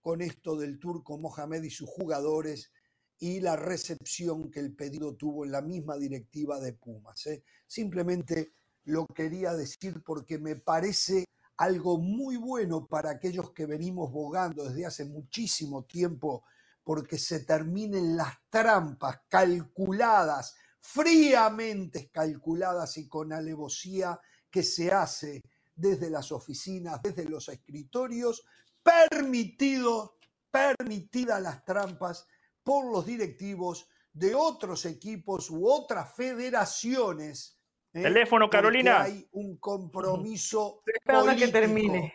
con 0.02 0.22
esto 0.22 0.56
del 0.56 0.80
turco 0.80 1.18
Mohamed 1.18 1.64
y 1.64 1.70
sus 1.70 1.89
jugadores 1.89 2.72
y 3.20 3.39
la 3.41 3.56
recepción 3.56 4.50
que 4.50 4.60
el 4.60 4.74
pedido 4.76 5.16
tuvo 5.16 5.45
en 5.45 5.52
la 5.52 5.62
misma 5.62 5.97
directiva 5.97 6.60
de 6.60 6.74
Pumas. 6.74 7.28
¿eh? 7.28 7.43
Simplemente 7.68 8.54
lo 8.86 9.06
quería 9.08 9.54
decir 9.54 10.02
porque 10.04 10.38
me 10.38 10.56
parece 10.56 11.26
algo 11.58 11.97
muy 11.97 12.38
bueno 12.38 12.88
para 12.88 13.12
aquellos 13.12 13.52
que 13.52 13.66
venimos 13.66 14.12
bogando 14.12 14.64
desde 14.64 14.86
hace 14.86 15.06
muchísimo 15.06 15.84
tiempo 15.84 16.43
porque 16.84 17.18
se 17.18 17.41
terminen 17.41 18.16
las 18.16 18.36
trampas 18.50 19.20
calculadas 19.28 20.56
fríamente 20.80 22.10
calculadas 22.10 22.97
y 22.97 23.08
con 23.08 23.34
alevosía 23.34 24.20
que 24.50 24.64
se 24.64 24.91
hace 24.91 25.41
desde 25.76 26.10
las 26.10 26.32
oficinas, 26.32 27.02
desde 27.04 27.26
los 27.26 27.47
escritorios, 27.50 28.43
permitido, 28.84 30.18
permitidas 30.52 31.42
las 31.42 31.64
trampas 31.64 32.28
por 32.64 32.86
los 32.92 33.06
directivos 33.06 33.90
de 34.12 34.36
otros 34.36 34.86
equipos 34.86 35.50
u 35.50 35.68
otras 35.68 36.14
federaciones. 36.16 37.60
¿eh? 37.94 38.04
Teléfono, 38.04 38.50
Carolina. 38.50 39.04
Hay 39.04 39.28
un 39.32 39.58
compromiso 39.58 40.82
Espera 40.86 41.36
que 41.36 41.48
termine. 41.48 42.14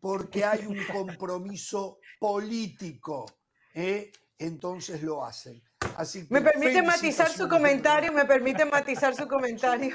Porque 0.00 0.44
hay 0.44 0.66
un 0.66 0.78
compromiso 0.92 1.98
político. 2.18 3.26
¿eh? 3.74 4.12
Entonces 4.38 5.02
lo 5.02 5.24
hacen 5.24 5.62
me 6.28 6.40
permite 6.40 6.82
matizar 6.82 7.28
su 7.28 7.48
comentario, 7.48 8.12
me 8.12 8.24
permite 8.24 8.64
matizar 8.64 9.14
su 9.14 9.26
comentario, 9.28 9.94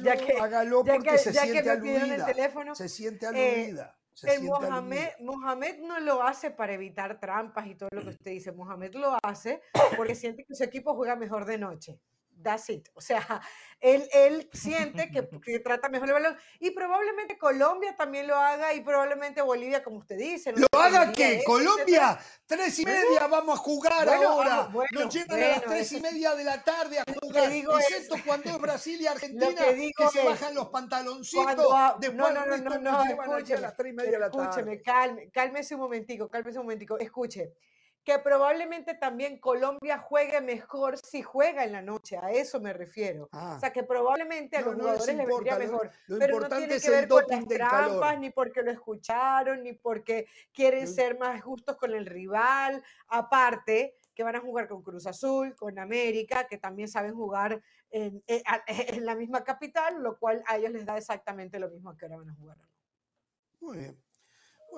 ya 0.00 0.16
que, 0.16 0.34
hágalo 0.38 0.84
ya 0.84 0.98
que, 0.98 1.18
se 1.18 1.32
ya 1.32 1.42
siente 1.42 1.62
que 1.62 1.76
me 1.80 1.96
aludida, 1.96 2.14
el 2.14 2.24
teléfono. 2.24 2.74
Se 2.74 2.88
siente 2.88 3.26
eh, 3.26 3.28
aludida. 3.28 3.97
Se 4.18 4.34
el 4.34 4.42
Mohamed. 4.42 5.10
Mohamed 5.20 5.78
no 5.80 6.00
lo 6.00 6.22
hace 6.22 6.50
para 6.50 6.74
evitar 6.74 7.20
trampas 7.20 7.66
y 7.66 7.74
todo 7.74 7.88
lo 7.92 8.02
que 8.02 8.10
usted 8.10 8.30
dice. 8.32 8.52
Mohamed 8.52 8.94
lo 8.94 9.16
hace 9.22 9.62
porque 9.96 10.14
siente 10.14 10.44
que 10.44 10.54
su 10.54 10.64
equipo 10.64 10.94
juega 10.94 11.16
mejor 11.16 11.44
de 11.44 11.58
noche. 11.58 12.00
That's 12.42 12.68
it. 12.70 12.88
O 12.94 13.00
sea, 13.00 13.40
él, 13.80 14.08
él 14.12 14.48
siente 14.52 15.10
que, 15.10 15.28
que 15.44 15.58
trata 15.60 15.88
mejor 15.88 16.08
el 16.08 16.14
balón. 16.14 16.36
Y 16.60 16.70
probablemente 16.70 17.36
Colombia 17.36 17.96
también 17.96 18.26
lo 18.26 18.36
haga 18.36 18.74
y 18.74 18.80
probablemente 18.80 19.42
Bolivia, 19.42 19.82
como 19.82 19.98
usted 19.98 20.16
dice. 20.16 20.52
no 20.52 20.66
¿Lo 20.72 20.80
haga 20.80 21.12
qué? 21.12 21.42
¿Colombia? 21.44 22.18
etcétera. 22.20 22.20
Tres 22.46 22.78
y 22.78 22.84
media 22.84 23.26
vamos 23.26 23.58
a 23.58 23.62
jugar 23.62 24.06
bueno, 24.06 24.28
ahora. 24.28 24.54
ah, 24.60 24.68
bueno, 24.72 24.88
Nos 25.04 25.14
llegan 25.14 25.42
a 25.42 25.48
las 25.48 25.62
tres 25.64 25.92
y 25.92 26.00
media 26.00 26.34
de 26.34 26.44
la 26.44 26.62
tarde 26.62 26.98
a 27.00 27.04
jugar. 27.20 27.50
es- 27.52 27.64
Excepto 27.64 28.16
cuando 28.26 28.50
es 28.50 28.58
Brasil 28.58 29.00
y 29.00 29.06
Argentina, 29.08 29.62
que 29.96 30.08
se 30.12 30.20
es, 30.20 30.24
bajan 30.24 30.54
los 30.54 30.68
pantaloncitos. 30.68 31.44
Cuando 31.44 31.74
ha- 31.74 31.96
Después 31.98 32.16
no, 32.18 32.46
no, 32.46 32.46
no, 32.46 32.56
no, 32.56 32.78
no, 32.78 33.04
llevan 33.04 33.32
allí 33.32 33.34
a 33.34 33.38
escúcheme, 33.38 33.60
las 33.60 33.76
tres 33.76 33.92
y 33.92 33.96
media 33.96 34.10
de 34.12 34.18
la 34.18 34.30
tarde. 34.30 34.44
escúcheme, 34.44 34.82
calme, 34.82 35.30
cálmese 35.30 35.74
un 35.74 35.80
momentico, 35.80 36.28
cálmese 36.28 36.58
un 36.58 36.64
momentico, 36.66 36.98
escuche, 36.98 37.52
que 38.08 38.18
probablemente 38.20 38.94
también 38.94 39.38
Colombia 39.38 39.98
juegue 39.98 40.40
mejor 40.40 40.96
si 40.96 41.20
juega 41.20 41.62
en 41.64 41.72
la 41.72 41.82
noche, 41.82 42.16
a 42.16 42.30
eso 42.30 42.58
me 42.58 42.72
refiero. 42.72 43.28
Ah. 43.32 43.52
O 43.56 43.60
sea, 43.60 43.70
que 43.70 43.82
probablemente 43.82 44.56
a 44.56 44.60
No, 44.62 44.68
los 44.72 44.76
no 44.78 44.84
les 44.84 44.92
jugadores 44.94 45.16
les 45.16 45.26
vendría 45.26 45.52
importa, 45.52 45.58
lo- 45.58 45.72
mejor, 45.72 45.90
lo 46.06 46.18
pero 46.18 46.40
no 46.40 46.48
tiene 46.48 46.80
que 46.80 46.88
ver 46.90 47.06
con 47.08 47.24
las 47.28 47.46
trampas, 47.46 47.98
calor. 48.00 48.18
ni 48.20 48.30
porque 48.30 48.62
lo 48.62 48.70
escucharon, 48.70 49.62
ni 49.62 49.74
porque 49.74 50.26
quieren 50.54 50.88
ser 50.88 51.18
más 51.18 51.42
justos 51.42 51.76
con 51.76 51.92
el 51.92 52.06
rival, 52.06 52.82
aparte 53.08 53.94
que 54.14 54.22
van 54.24 54.36
a 54.36 54.40
jugar 54.40 54.68
con 54.68 54.82
Cruz 54.82 55.06
Azul, 55.06 55.54
con 55.54 55.78
América, 55.78 56.46
que 56.48 56.56
también 56.56 56.88
saben 56.88 57.14
jugar 57.14 57.62
en, 57.90 58.22
en- 58.26 58.42
a- 58.46 58.62
en 59.02 59.04
la 59.04 59.16
misma 59.16 59.44
capital, 59.44 60.02
lo 60.02 60.18
cual 60.18 60.42
a 60.46 60.56
ellos 60.56 60.70
les 60.72 60.86
da 60.86 60.96
exactamente 60.96 61.58
lo 61.58 61.68
mismo 61.68 61.94
que 61.94 62.06
ahora 62.06 62.16
van 62.16 62.30
a 62.30 62.34
jugar. 62.34 62.56
Muy 63.60 63.76
bien. 63.76 64.02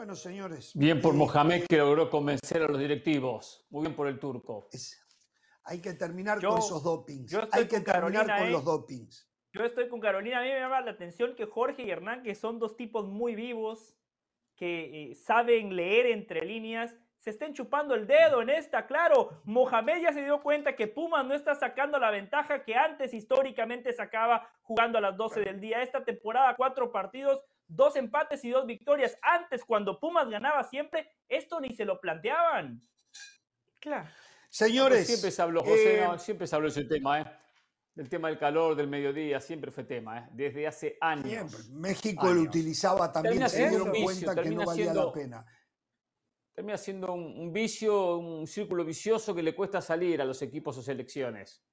Bueno, 0.01 0.15
señores. 0.15 0.73
Bien 0.75 0.99
por 0.99 1.13
eh, 1.13 1.19
Mohamed 1.19 1.67
que 1.69 1.77
logró 1.77 2.09
convencer 2.09 2.63
a 2.63 2.69
los 2.69 2.79
directivos. 2.79 3.67
Muy 3.69 3.83
bien 3.83 3.95
por 3.95 4.09
el 4.09 4.19
turco. 4.19 4.67
es- 4.73 4.99
hay 5.63 5.83
que 5.83 5.93
terminar 5.93 6.41
Yo- 6.41 6.49
con 6.49 6.59
esos 6.59 6.83
dopings. 6.83 7.35
Hay 7.53 7.69
que 7.69 7.77
con 7.77 7.85
terminar 7.85 7.85
Carolina, 8.25 8.39
con 8.39 8.47
¿eh? 8.47 8.51
los 8.51 8.65
dopings. 8.65 9.31
Yo 9.53 9.63
estoy 9.63 9.91
con 9.91 10.01
Carolina. 10.01 10.39
A 10.39 10.43
mí 10.43 10.49
me 10.49 10.59
llama 10.59 10.81
la 10.81 10.93
atención 10.93 11.37
que 11.37 11.45
Jorge 11.45 11.83
y 11.83 11.91
Hernán, 11.91 12.23
que 12.23 12.35
son 12.35 12.59
dos 12.59 12.79
tipos 12.79 13.07
muy 13.09 13.35
vivos, 13.35 13.95
que 14.57 15.11
eh, 15.11 15.15
saben 15.17 15.77
leer 15.77 16.07
entre 16.07 16.47
líneas, 16.47 16.95
se 17.19 17.29
estén 17.29 17.53
chupando 17.53 17.95
el 17.95 18.07
dedo 18.07 18.41
en 18.41 18.49
esta. 18.49 18.87
Claro, 18.87 19.43
Mohamed 19.45 20.01
ya 20.01 20.15
se 20.15 20.25
dio 20.25 20.41
cuenta 20.43 20.77
que 20.77 20.87
Pumas 20.87 21.27
no 21.27 21.35
está 21.35 21.55
sacando 21.57 21.99
la 21.99 22.11
ventaja 22.11 22.65
que 22.65 22.75
antes 22.75 23.13
históricamente 23.13 23.93
sacaba 23.93 24.49
jugando 24.63 24.97
a 24.97 25.03
las 25.03 25.15
12 25.19 25.41
del 25.41 25.61
día. 25.61 25.83
Esta 25.83 26.03
temporada, 26.03 26.57
cuatro 26.57 26.91
partidos, 26.91 27.45
dos 27.71 27.97
empates 27.97 28.45
y 28.45 28.51
dos 28.51 28.67
victorias. 28.67 29.17
Antes, 29.23 29.65
cuando 29.65 29.99
Pumas 29.99 30.29
ganaba 30.29 30.65
siempre, 30.65 31.11
esto 31.29 31.61
ni 31.61 31.75
se 31.75 31.85
lo 31.85 32.01
planteaban. 32.01 32.87
Claro. 33.79 34.09
Señores. 34.49 35.07
Siempre 35.07 35.31
se 35.31 35.41
habló, 35.43 35.61
José, 35.61 36.01
eh, 36.03 36.05
no, 36.07 36.19
siempre 36.19 36.47
se 36.47 36.57
habló 36.57 36.69
de 36.71 36.81
ese 36.81 36.85
tema, 36.89 37.21
¿eh? 37.21 37.27
El 37.97 38.09
tema 38.09 38.29
del 38.29 38.39
calor, 38.39 38.75
del 38.77 38.89
mediodía, 38.89 39.41
siempre 39.41 39.71
fue 39.71 39.85
tema, 39.85 40.19
¿eh? 40.21 40.29
Desde 40.33 40.67
hace 40.67 40.97
años. 41.01 41.27
Siempre. 41.29 41.59
México 41.71 42.25
lo 42.27 42.33
Años. 42.33 42.47
utilizaba 42.49 43.13
también, 43.13 43.33
Termina 43.35 43.49
se 43.49 43.57
siendo 43.57 43.71
dieron 43.71 43.87
un 43.89 43.93
vicio, 43.93 44.07
cuenta 44.07 44.31
que 44.31 44.37
no 44.37 44.43
termina 44.43 44.65
valía 44.65 44.85
la 44.87 44.93
siendo- 44.93 45.13
pena. 45.13 45.47
Termina 46.55 46.79
siendo 46.79 47.13
un, 47.13 47.23
un 47.41 47.53
vicio, 47.53 48.19
un 48.19 48.47
círculo 48.47 48.85
vicioso 48.85 49.35
que 49.35 49.43
le 49.43 49.55
cuesta 49.55 49.81
salir 49.81 50.21
a 50.21 50.25
los 50.25 50.43
equipos 50.43 50.77
o 50.79 50.83
selecciones. 50.83 51.65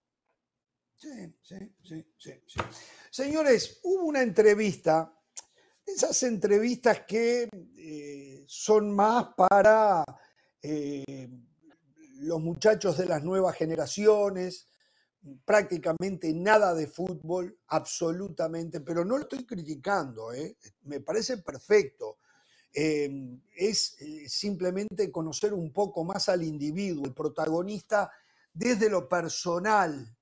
Sí, 0.96 1.36
sí, 1.42 1.76
sí, 1.84 2.14
sí, 2.18 2.44
sí. 2.48 2.60
Señores, 3.10 3.80
hubo 3.84 4.06
una 4.06 4.22
entrevista, 4.22 5.14
esas 5.88 6.22
entrevistas 6.24 7.02
que 7.08 7.50
eh, 7.78 8.44
son 8.46 8.94
más 8.94 9.30
para 9.36 10.04
eh, 10.62 11.30
los 12.20 12.42
muchachos 12.42 12.98
de 12.98 13.06
las 13.06 13.24
nuevas 13.24 13.56
generaciones, 13.56 14.68
prácticamente 15.46 16.34
nada 16.34 16.74
de 16.74 16.88
fútbol, 16.88 17.58
absolutamente, 17.68 18.82
pero 18.82 19.06
no 19.06 19.18
lo 19.18 19.24
estoy 19.24 19.46
criticando, 19.46 20.34
¿eh? 20.34 20.58
me 20.84 21.00
parece 21.00 21.38
perfecto. 21.38 22.18
Eh, 22.74 23.40
es 23.56 23.98
simplemente 24.28 25.12
conocer 25.12 25.54
un 25.54 25.72
poco 25.72 26.04
más 26.04 26.30
al 26.30 26.44
individuo, 26.44 27.06
el 27.06 27.14
protagonista 27.14 28.12
desde 28.54 28.90
lo 28.90 29.08
personal, 29.08 30.14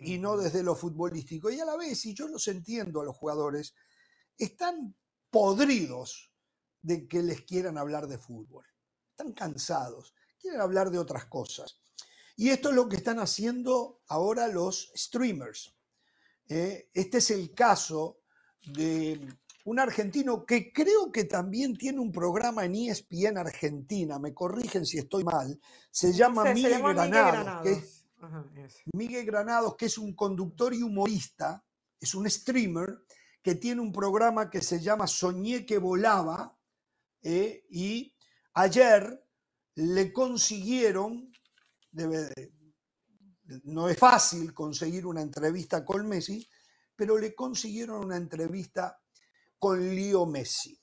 y 0.00 0.16
no 0.16 0.38
desde 0.38 0.62
lo 0.62 0.74
futbolístico. 0.74 1.50
Y 1.50 1.60
a 1.60 1.66
la 1.66 1.76
vez, 1.76 2.06
y 2.06 2.14
yo 2.14 2.26
los 2.26 2.48
entiendo 2.48 3.02
a 3.02 3.04
los 3.04 3.14
jugadores, 3.14 3.74
están 4.38 4.94
podridos 5.30 6.30
de 6.80 7.06
que 7.06 7.22
les 7.22 7.42
quieran 7.42 7.76
hablar 7.76 8.06
de 8.06 8.18
fútbol. 8.18 8.64
Están 9.10 9.32
cansados, 9.32 10.14
quieren 10.40 10.60
hablar 10.60 10.90
de 10.90 10.98
otras 10.98 11.26
cosas. 11.26 11.80
Y 12.36 12.50
esto 12.50 12.68
es 12.70 12.76
lo 12.76 12.88
que 12.88 12.96
están 12.96 13.18
haciendo 13.18 14.00
ahora 14.06 14.46
los 14.48 14.92
streamers. 14.96 15.74
¿eh? 16.48 16.88
Este 16.94 17.18
es 17.18 17.30
el 17.30 17.52
caso 17.52 18.20
de 18.64 19.20
un 19.64 19.80
argentino 19.80 20.46
que 20.46 20.72
creo 20.72 21.10
que 21.12 21.24
también 21.24 21.76
tiene 21.76 21.98
un 22.00 22.12
programa 22.12 22.64
en 22.64 22.74
ESPN 22.76 23.36
Argentina, 23.38 24.18
me 24.18 24.32
corrigen 24.32 24.86
si 24.86 24.98
estoy 24.98 25.24
mal, 25.24 25.60
se 25.90 26.12
llama 26.12 26.44
se 26.44 26.54
Miguel 26.54 26.74
Miguel 26.80 26.94
Granados, 26.94 27.62
que 27.62 27.72
es- 27.72 27.78
Granados. 27.78 28.04
Ajá, 28.20 28.50
ese. 28.56 28.82
Miguel 28.94 29.26
Granados, 29.26 29.76
que 29.76 29.86
es 29.86 29.98
un 29.98 30.14
conductor 30.14 30.72
y 30.74 30.82
humorista, 30.82 31.64
es 32.00 32.14
un 32.14 32.28
streamer 32.30 33.00
que 33.42 33.54
tiene 33.54 33.80
un 33.80 33.92
programa 33.92 34.50
que 34.50 34.60
se 34.60 34.80
llama 34.80 35.06
Soñé 35.06 35.64
que 35.64 35.78
volaba, 35.78 36.56
eh, 37.22 37.66
y 37.70 38.14
ayer 38.54 39.24
le 39.74 40.12
consiguieron, 40.12 41.32
no 43.64 43.88
es 43.88 43.98
fácil 43.98 44.52
conseguir 44.52 45.06
una 45.06 45.22
entrevista 45.22 45.84
con 45.84 46.08
Messi, 46.08 46.48
pero 46.96 47.16
le 47.16 47.34
consiguieron 47.34 48.04
una 48.04 48.16
entrevista 48.16 49.00
con 49.58 49.94
Leo 49.94 50.26
Messi. 50.26 50.80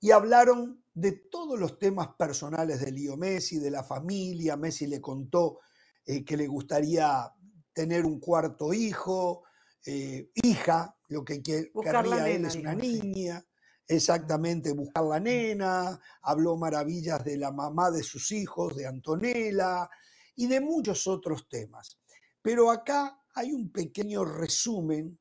Y 0.00 0.10
hablaron 0.10 0.84
de 0.94 1.12
todos 1.12 1.58
los 1.58 1.78
temas 1.78 2.08
personales 2.16 2.80
de 2.80 2.92
Leo 2.92 3.16
Messi, 3.16 3.58
de 3.58 3.70
la 3.70 3.84
familia. 3.84 4.56
Messi 4.56 4.86
le 4.86 5.00
contó 5.00 5.60
eh, 6.04 6.24
que 6.24 6.36
le 6.36 6.46
gustaría 6.46 7.30
tener 7.72 8.06
un 8.06 8.18
cuarto 8.18 8.72
hijo, 8.72 9.44
eh, 9.84 10.30
hija, 10.34 10.95
lo 11.08 11.24
que 11.24 11.40
la 11.74 12.02
querría 12.02 12.28
él 12.28 12.42
nena, 12.42 12.48
es 12.48 12.56
una 12.56 12.74
niña, 12.74 13.44
exactamente, 13.86 14.72
buscar 14.72 15.04
la 15.04 15.20
nena, 15.20 16.00
habló 16.22 16.56
maravillas 16.56 17.24
de 17.24 17.36
la 17.36 17.52
mamá 17.52 17.90
de 17.90 18.02
sus 18.02 18.32
hijos, 18.32 18.74
de 18.76 18.86
Antonella 18.86 19.88
y 20.34 20.46
de 20.46 20.60
muchos 20.60 21.06
otros 21.06 21.48
temas. 21.48 21.98
Pero 22.42 22.70
acá 22.70 23.20
hay 23.34 23.52
un 23.52 23.70
pequeño 23.70 24.24
resumen 24.24 25.18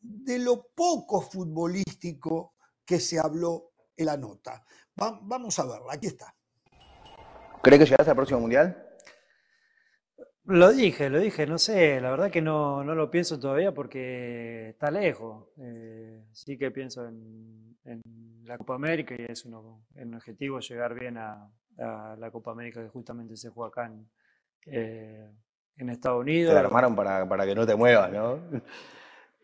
de 0.00 0.38
lo 0.38 0.68
poco 0.74 1.20
futbolístico 1.20 2.54
que 2.84 3.00
se 3.00 3.18
habló 3.18 3.72
en 3.96 4.06
la 4.06 4.16
nota. 4.16 4.64
Va- 5.00 5.18
vamos 5.22 5.58
a 5.58 5.66
verla, 5.66 5.92
aquí 5.92 6.06
está. 6.06 6.34
¿Cree 7.62 7.78
que 7.78 7.84
llegarás 7.84 8.08
al 8.08 8.14
próximo 8.14 8.40
mundial? 8.40 8.85
Lo 10.48 10.72
dije, 10.72 11.10
lo 11.10 11.18
dije, 11.18 11.44
no 11.46 11.58
sé, 11.58 12.00
la 12.00 12.10
verdad 12.10 12.30
que 12.30 12.40
no, 12.40 12.84
no 12.84 12.94
lo 12.94 13.10
pienso 13.10 13.38
todavía 13.40 13.72
porque 13.72 14.68
está 14.70 14.90
lejos. 14.92 15.48
Eh, 15.60 16.24
sí 16.32 16.56
que 16.56 16.70
pienso 16.70 17.04
en, 17.06 17.76
en 17.84 18.00
la 18.44 18.56
Copa 18.56 18.76
América 18.76 19.14
y 19.18 19.24
es 19.28 19.44
uno, 19.44 19.84
un 19.96 20.14
objetivo 20.14 20.60
llegar 20.60 20.94
bien 20.94 21.18
a, 21.18 21.50
a 21.78 22.16
la 22.16 22.30
Copa 22.30 22.52
América 22.52 22.80
que 22.80 22.88
justamente 22.88 23.36
se 23.36 23.50
juega 23.50 23.68
acá 23.70 23.86
en, 23.86 24.08
eh, 24.66 25.28
en 25.78 25.90
Estados 25.90 26.18
Te 26.24 26.30
Unidos. 26.30 26.54
la 26.54 26.60
armaron 26.60 26.94
para, 26.94 27.28
para 27.28 27.44
que 27.44 27.54
no 27.54 27.66
te 27.66 27.74
muevas, 27.74 28.12
¿no? 28.12 28.40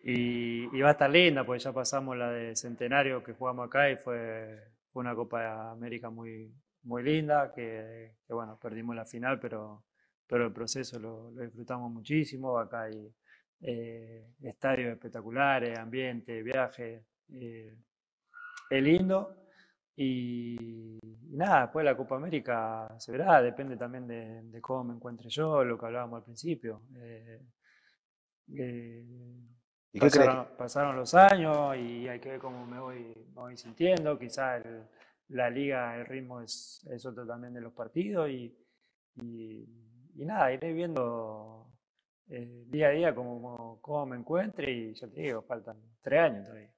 Y, 0.05 0.65
y 0.77 0.81
va 0.83 0.89
a 0.89 0.93
estar 0.93 1.11
linda, 1.11 1.45
porque 1.45 1.63
ya 1.63 1.73
pasamos 1.73 2.17
la 2.17 2.31
de 2.31 2.57
Centenario 2.57 3.23
que 3.23 3.35
jugamos 3.35 3.67
acá 3.67 3.91
y 3.91 3.97
fue, 3.97 4.59
fue 4.93 5.01
una 5.01 5.15
Copa 5.15 5.71
América 5.71 6.11
muy, 6.11 6.53
muy 6.83 7.03
linda, 7.05 7.53
que, 7.55 8.17
que, 8.27 8.35
bueno, 8.35 8.59
perdimos 8.61 8.97
la 8.97 9.05
final, 9.05 9.39
pero, 9.41 9.85
pero 10.27 10.47
el 10.47 10.53
proceso 10.53 10.99
lo, 10.99 11.31
lo 11.31 11.43
disfrutamos 11.43 11.91
muchísimo. 11.93 12.59
Acá 12.59 12.83
hay 12.85 13.13
eh, 13.61 14.27
estadios 14.43 14.93
espectaculares, 14.93 15.79
ambiente, 15.79 16.43
viaje, 16.43 17.05
eh, 17.35 17.77
es 18.71 18.83
lindo. 18.83 19.37
Y, 19.95 20.99
y 21.03 21.37
nada, 21.37 21.63
después 21.63 21.85
la 21.85 21.97
Copa 21.97 22.17
América 22.17 22.89
se 22.99 23.13
verá, 23.13 23.43
depende 23.43 23.77
también 23.77 24.07
de, 24.07 24.43
de 24.45 24.61
cómo 24.61 24.85
me 24.85 24.95
encuentre 24.95 25.29
yo, 25.29 25.63
lo 25.65 25.79
que 25.79 25.87
hablábamos 25.87 26.19
al 26.19 26.25
principio. 26.25 26.83
Eh, 26.97 27.41
eh, 28.57 29.05
¿Y 29.93 30.01
pasaron, 30.01 30.57
pasaron 30.57 30.97
los 30.97 31.15
años 31.15 31.77
y 31.77 32.09
hay 32.09 32.19
que 32.21 32.31
ver 32.31 32.41
cómo 32.41 32.67
me 32.67 32.81
voy, 32.81 33.15
me 33.29 33.35
voy 33.43 33.57
sintiendo. 33.57 34.19
Quizá 34.19 34.57
el- 34.57 34.85
la 35.29 35.49
liga, 35.51 35.97
el 35.97 36.07
ritmo 36.07 36.41
es, 36.43 36.87
es 36.91 37.05
otro 37.07 37.27
también 37.27 37.55
de 37.55 37.61
los 37.61 37.73
partidos 37.75 38.29
y, 38.31 38.55
y- 39.23 39.67
y 40.15 40.25
nada, 40.25 40.53
iré 40.53 40.73
viendo 40.73 41.67
eh, 42.29 42.65
día 42.69 42.89
a 42.89 42.91
día 42.91 43.15
cómo, 43.15 44.07
me 44.07 44.17
encuentre 44.17 44.71
y 44.71 44.95
ya 44.95 45.09
te 45.09 45.21
digo, 45.21 45.43
faltan 45.43 45.77
tres 46.03 46.21
años 46.21 46.47
todavía. 46.47 46.71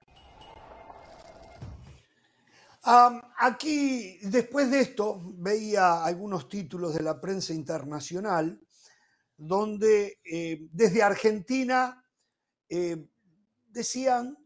Aquí, 3.39 4.19
después 4.23 4.71
de 4.71 4.81
esto, 4.81 5.21
veía 5.37 6.05
algunos 6.05 6.49
títulos 6.49 6.95
de 6.95 7.03
la 7.03 7.19
prensa 7.19 7.55
internacional 7.55 8.61
donde 9.37 10.19
eh, 10.25 10.69
desde 10.71 11.03
Argentina 11.03 12.05
eh, 12.69 13.09
decían 13.67 14.37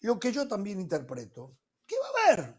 lo 0.00 0.18
que 0.18 0.32
yo 0.32 0.46
también 0.46 0.80
interpreto, 0.80 1.56
que 1.86 1.96
va 1.96 2.06
a 2.06 2.32
haber, 2.32 2.56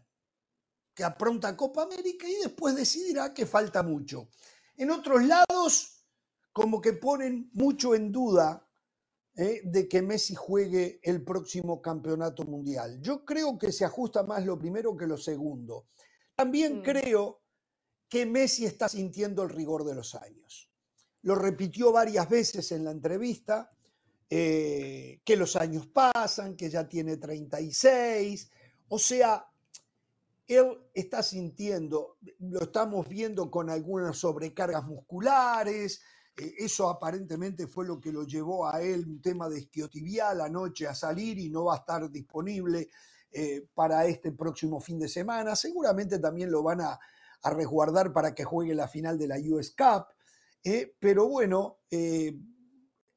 que 0.94 1.04
apronta 1.04 1.56
Copa 1.56 1.82
América 1.82 2.28
y 2.28 2.34
después 2.42 2.74
decidirá 2.74 3.32
que 3.32 3.46
falta 3.46 3.82
mucho. 3.82 4.28
En 4.76 4.90
otros 4.90 5.24
lados, 5.24 6.04
como 6.52 6.80
que 6.80 6.92
ponen 6.94 7.50
mucho 7.52 7.94
en 7.94 8.10
duda 8.12 8.66
eh, 9.36 9.62
de 9.64 9.88
que 9.88 10.00
Messi 10.02 10.34
juegue 10.34 11.00
el 11.02 11.24
próximo 11.24 11.82
campeonato 11.82 12.44
mundial. 12.44 13.00
Yo 13.02 13.24
creo 13.24 13.58
que 13.58 13.72
se 13.72 13.84
ajusta 13.84 14.22
más 14.22 14.44
lo 14.44 14.58
primero 14.58 14.96
que 14.96 15.06
lo 15.06 15.16
segundo. 15.16 15.86
También 16.36 16.78
Mm. 16.78 16.82
creo 16.82 17.40
que 18.08 18.26
Messi 18.26 18.64
está 18.64 18.88
sintiendo 18.88 19.42
el 19.42 19.50
rigor 19.50 19.84
de 19.84 19.94
los 19.94 20.14
años. 20.14 20.70
Lo 21.22 21.34
repitió 21.34 21.90
varias 21.90 22.28
veces 22.28 22.70
en 22.70 22.84
la 22.84 22.90
entrevista, 22.92 23.72
eh, 24.30 25.20
que 25.24 25.36
los 25.36 25.56
años 25.56 25.86
pasan, 25.88 26.56
que 26.56 26.70
ya 26.70 26.88
tiene 26.88 27.16
36. 27.16 28.50
O 28.88 28.98
sea, 28.98 29.44
él 30.46 30.78
está 30.92 31.22
sintiendo, 31.22 32.18
lo 32.38 32.62
estamos 32.62 33.08
viendo 33.08 33.50
con 33.50 33.70
algunas 33.70 34.18
sobrecargas 34.18 34.84
musculares, 34.84 36.02
eh, 36.36 36.54
eso 36.58 36.88
aparentemente 36.88 37.66
fue 37.66 37.86
lo 37.86 38.00
que 38.00 38.12
lo 38.12 38.24
llevó 38.24 38.66
a 38.66 38.82
él, 38.82 39.06
un 39.06 39.22
tema 39.22 39.48
de 39.48 39.60
isquiotibial 39.60 40.40
anoche 40.40 40.86
a 40.86 40.94
salir 40.94 41.38
y 41.38 41.48
no 41.48 41.64
va 41.64 41.74
a 41.74 41.78
estar 41.78 42.10
disponible 42.10 42.88
eh, 43.30 43.68
para 43.74 44.06
este 44.06 44.32
próximo 44.32 44.80
fin 44.80 44.98
de 44.98 45.08
semana. 45.08 45.54
Seguramente 45.54 46.18
también 46.18 46.50
lo 46.50 46.62
van 46.62 46.80
a, 46.80 46.98
resguardar 47.46 48.10
para 48.10 48.34
que 48.34 48.42
juegue 48.42 48.74
la 48.74 48.88
final 48.88 49.18
de 49.18 49.28
la 49.28 49.36
US 49.36 49.74
Cup. 49.76 50.06
eh, 50.64 50.94
pero 50.98 51.28
bueno, 51.28 51.80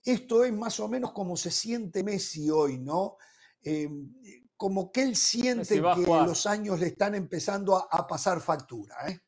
esto 0.03 0.43
es 0.43 0.51
más 0.51 0.81
o 0.81 0.89
menos 0.89 1.13
como 1.13 1.37
se 1.37 1.49
siente 1.49 2.03
Messi 2.03 2.49
hoy, 2.49 2.77
¿no? 2.77 3.15
Como 4.57 4.91
que 4.91 5.03
él 5.03 5.15
siente 5.15 5.75
que 5.75 5.81
los 5.81 6.45
años 6.47 6.79
le 6.79 6.87
están 6.87 7.13
empezando 7.15 7.75
a, 7.75 7.87
a 7.91 8.07
pasar 8.07 8.41
factura. 8.41 8.95
¿eh? 9.07 9.19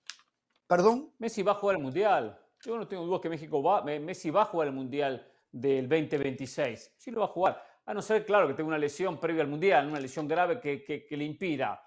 ¿Perdón? 0.67 1.13
Messi 1.19 1.43
va 1.43 1.51
a 1.53 1.55
jugar 1.55 1.75
el 1.77 1.83
Mundial. 1.83 2.37
Yo 2.61 2.77
no 2.77 2.87
tengo 2.87 3.03
dudas 3.05 3.21
que 3.21 3.29
México 3.29 3.61
va, 3.63 3.83
Me- 3.83 3.99
Messi 3.99 4.31
va 4.31 4.41
a 4.41 4.45
jugar 4.45 4.67
el 4.67 4.73
Mundial 4.73 5.25
del 5.51 5.87
2026. 5.87 6.95
Sí 6.97 7.11
lo 7.11 7.19
va 7.21 7.25
a 7.27 7.29
jugar. 7.29 7.63
A 7.85 7.93
no 7.93 8.01
ser, 8.01 8.25
claro, 8.25 8.47
que 8.47 8.53
tenga 8.53 8.67
una 8.67 8.77
lesión 8.77 9.19
previa 9.19 9.41
al 9.43 9.47
Mundial, 9.47 9.87
una 9.87 9.99
lesión 9.99 10.27
grave 10.27 10.59
que, 10.59 10.83
que, 10.83 11.05
que 11.05 11.17
le 11.17 11.23
impida. 11.25 11.81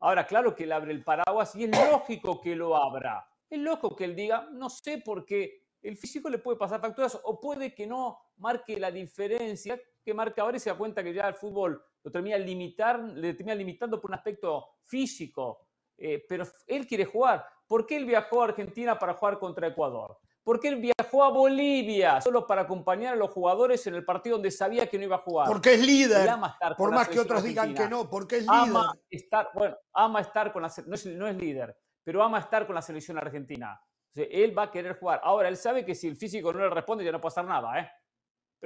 Ahora, 0.00 0.26
claro 0.26 0.54
que 0.54 0.64
él 0.64 0.72
abre 0.72 0.92
el 0.92 1.02
paraguas 1.04 1.54
y 1.54 1.64
es 1.64 1.70
lógico 1.90 2.40
que 2.40 2.54
lo 2.56 2.76
abra. 2.76 3.26
Es 3.48 3.58
lógico 3.58 3.94
que 3.94 4.04
él 4.04 4.16
diga, 4.16 4.48
no 4.52 4.68
sé 4.68 4.98
por 4.98 5.24
qué 5.24 5.64
el 5.82 5.96
físico 5.96 6.28
le 6.28 6.38
puede 6.38 6.58
pasar 6.58 6.80
facturas 6.80 7.18
o 7.24 7.40
puede 7.40 7.74
que 7.74 7.86
no 7.86 8.18
marque 8.38 8.78
la 8.78 8.90
diferencia 8.90 9.80
que 10.04 10.12
marca 10.12 10.42
ahora 10.42 10.56
y 10.56 10.60
se 10.60 10.68
da 10.70 10.76
cuenta 10.76 11.02
que 11.02 11.14
ya 11.14 11.28
el 11.28 11.34
fútbol 11.34 11.82
lo 12.06 12.12
termina, 12.12 12.38
limitar, 12.38 13.00
le 13.00 13.34
termina 13.34 13.56
limitando 13.56 14.00
por 14.00 14.12
un 14.12 14.14
aspecto 14.14 14.76
físico. 14.84 15.66
Eh, 15.98 16.24
pero 16.28 16.44
él 16.68 16.86
quiere 16.86 17.04
jugar. 17.04 17.44
¿Por 17.66 17.84
qué 17.84 17.96
él 17.96 18.04
viajó 18.04 18.42
a 18.42 18.44
Argentina 18.44 18.96
para 18.96 19.14
jugar 19.14 19.40
contra 19.40 19.66
Ecuador? 19.66 20.16
¿Por 20.44 20.60
qué 20.60 20.68
él 20.68 20.76
viajó 20.76 21.24
a 21.24 21.30
Bolivia 21.30 22.20
solo 22.20 22.46
para 22.46 22.62
acompañar 22.62 23.14
a 23.14 23.16
los 23.16 23.30
jugadores 23.30 23.84
en 23.88 23.96
el 23.96 24.04
partido 24.04 24.36
donde 24.36 24.52
sabía 24.52 24.86
que 24.88 24.98
no 24.98 25.02
iba 25.02 25.16
a 25.16 25.18
jugar? 25.18 25.48
Porque 25.48 25.74
es 25.74 25.84
líder. 25.84 26.28
Ama 26.28 26.50
estar 26.52 26.76
Por 26.76 26.92
más 26.92 27.08
que 27.08 27.18
otros 27.18 27.42
digan 27.42 27.70
argentina. 27.70 27.88
que 27.88 27.90
no, 27.90 28.08
porque 28.08 28.36
es 28.36 28.42
líder. 28.42 28.54
Ama 28.56 28.94
estar, 29.10 29.48
bueno, 29.52 29.76
ama 29.92 30.20
estar 30.20 30.52
con 30.52 30.62
la 30.62 30.72
no 30.86 30.94
es, 30.94 31.06
no 31.06 31.26
es 31.26 31.36
líder, 31.36 31.76
pero 32.04 32.22
ama 32.22 32.38
estar 32.38 32.66
con 32.66 32.76
la 32.76 32.82
selección 32.82 33.18
argentina. 33.18 33.80
O 33.82 34.14
sea, 34.14 34.26
él 34.30 34.56
va 34.56 34.62
a 34.62 34.70
querer 34.70 34.96
jugar. 34.96 35.20
Ahora, 35.24 35.48
él 35.48 35.56
sabe 35.56 35.84
que 35.84 35.96
si 35.96 36.06
el 36.06 36.14
físico 36.14 36.52
no 36.52 36.60
le 36.60 36.70
responde, 36.70 37.04
ya 37.04 37.10
no 37.10 37.20
puede 37.20 37.32
hacer 37.32 37.46
nada, 37.46 37.80
¿eh? 37.80 37.90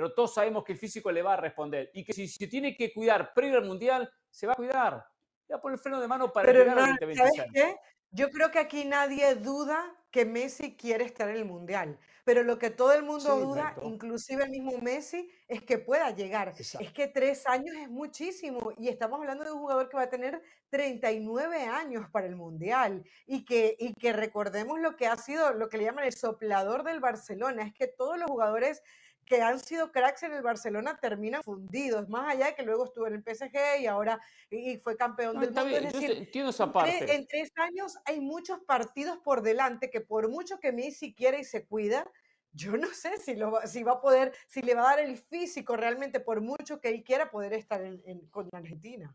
Pero 0.01 0.15
todos 0.15 0.33
sabemos 0.33 0.65
que 0.65 0.73
el 0.73 0.79
físico 0.79 1.13
le 1.13 1.21
va 1.21 1.35
a 1.35 1.37
responder 1.37 1.91
y 1.93 2.03
que 2.03 2.15
si 2.15 2.27
se 2.27 2.47
tiene 2.47 2.75
que 2.75 2.91
cuidar 2.91 3.35
previo 3.35 3.59
al 3.59 3.67
Mundial, 3.67 4.11
se 4.31 4.47
va 4.47 4.55
a 4.55 4.57
cuidar. 4.57 5.05
Le 5.47 5.53
va 5.55 5.59
a 5.59 5.61
poner 5.61 5.75
el 5.75 5.83
freno 5.83 6.01
de 6.01 6.09
mano 6.09 6.33
para 6.33 6.47
Pero 6.47 6.61
llegar 6.61 6.77
no, 6.77 6.83
al 6.85 6.89
¿sabes 6.99 7.19
2026. 7.19 7.53
qué? 7.53 7.77
Yo 8.13 8.31
creo 8.31 8.51
que 8.51 8.59
aquí 8.59 8.87
nadie 8.87 9.35
duda 9.35 9.95
que 10.11 10.25
Messi 10.25 10.75
quiere 10.75 11.05
estar 11.05 11.29
en 11.29 11.37
el 11.37 11.45
Mundial. 11.45 11.99
Pero 12.25 12.43
lo 12.43 12.59
que 12.59 12.71
todo 12.71 12.93
el 12.93 13.03
mundo 13.03 13.35
Sí, 13.35 13.41
duda, 13.41 13.61
exacto. 13.61 13.83
inclusive 13.85 14.45
el 14.45 14.51
mismo 14.51 14.79
Messi, 14.79 15.31
es 15.47 15.63
que 15.63 15.79
pueda 15.79 16.11
llegar. 16.11 16.49
Exacto. 16.57 16.87
Es 16.87 16.93
que 16.95 17.07
tres 17.07 17.47
años 17.47 17.77
es 17.77 17.91
muchísimo. 17.91 18.73
Y 18.79 18.89
estamos 18.89 19.21
hablando 19.21 19.45
de 19.45 19.53
un 19.53 19.59
jugador 19.59 19.89
que 19.91 19.97
va 19.99 20.05
a 20.05 20.11
tener 20.11 20.41
39 20.71 21.65
años 21.65 22.09
para 22.11 22.27
el 22.27 22.37
Mundial. 22.37 23.05
Y 23.27 23.45
que, 23.45 23.77
y 23.79 23.93
que 23.95 24.13
recordemos 24.15 24.81
lo 24.81 24.97
que 24.97 25.07
ha 25.07 25.17
sido, 25.17 25.53
lo 25.53 25.69
que 25.69 25.77
le 25.77 25.85
llaman 25.85 26.05
el 26.05 26.13
soplador 26.15 26.85
del 26.85 27.01
Barcelona. 27.01 27.65
Es 27.67 27.75
que 27.75 27.87
todos 27.87 28.19
los 28.19 28.31
jugadores 28.31 28.83
que 29.31 29.41
han 29.41 29.61
sido 29.61 29.93
cracks 29.93 30.25
en 30.25 30.33
el 30.33 30.43
Barcelona 30.43 30.99
terminan 31.01 31.41
fundidos, 31.45 32.09
más 32.09 32.35
allá 32.35 32.47
de 32.47 32.55
que 32.57 32.65
luego 32.65 32.85
estuvo 32.85 33.07
en 33.07 33.15
el 33.15 33.23
PSG 33.23 33.81
y 33.81 33.87
ahora 33.87 34.21
y 34.51 34.77
fue 34.79 34.97
campeón 34.97 35.35
No, 35.37 35.41
del 35.43 35.51
mundo. 35.51 35.65
bien, 35.67 35.85
Es 35.87 35.93
yo 35.93 36.01
decir, 36.01 36.17
entiendo 36.19 36.51
esa 36.51 36.73
parte. 36.73 37.15
en 37.15 37.29
tres 37.29 37.53
años 37.55 37.97
hay 38.07 38.21
muchos 38.21 38.59
partidos 38.67 39.19
por 39.19 39.43
delante 39.43 39.89
que 39.89 40.01
por 40.01 40.29
mucho 40.29 40.59
que 40.59 40.73
Messi 40.73 41.15
quiera 41.15 41.39
y 41.39 41.45
se 41.45 41.65
cuida, 41.65 42.11
yo 42.53 42.77
no 42.77 42.89
sé 42.89 43.19
si, 43.19 43.37
lo 43.37 43.53
va, 43.53 43.69
si 43.69 43.85
va 43.85 43.93
a 43.93 44.01
poder, 44.01 44.33
si 44.49 44.63
le 44.63 44.75
va 44.75 44.81
a 44.83 44.97
dar 44.97 44.99
el 44.99 45.17
físico 45.17 45.77
realmente 45.77 46.19
por 46.19 46.41
mucho 46.41 46.81
que 46.81 46.89
él 46.89 47.05
quiera 47.05 47.31
poder 47.31 47.53
estar 47.53 47.81
en, 47.83 48.03
en- 48.07 48.27
con 48.31 48.49
Argentina. 48.53 49.15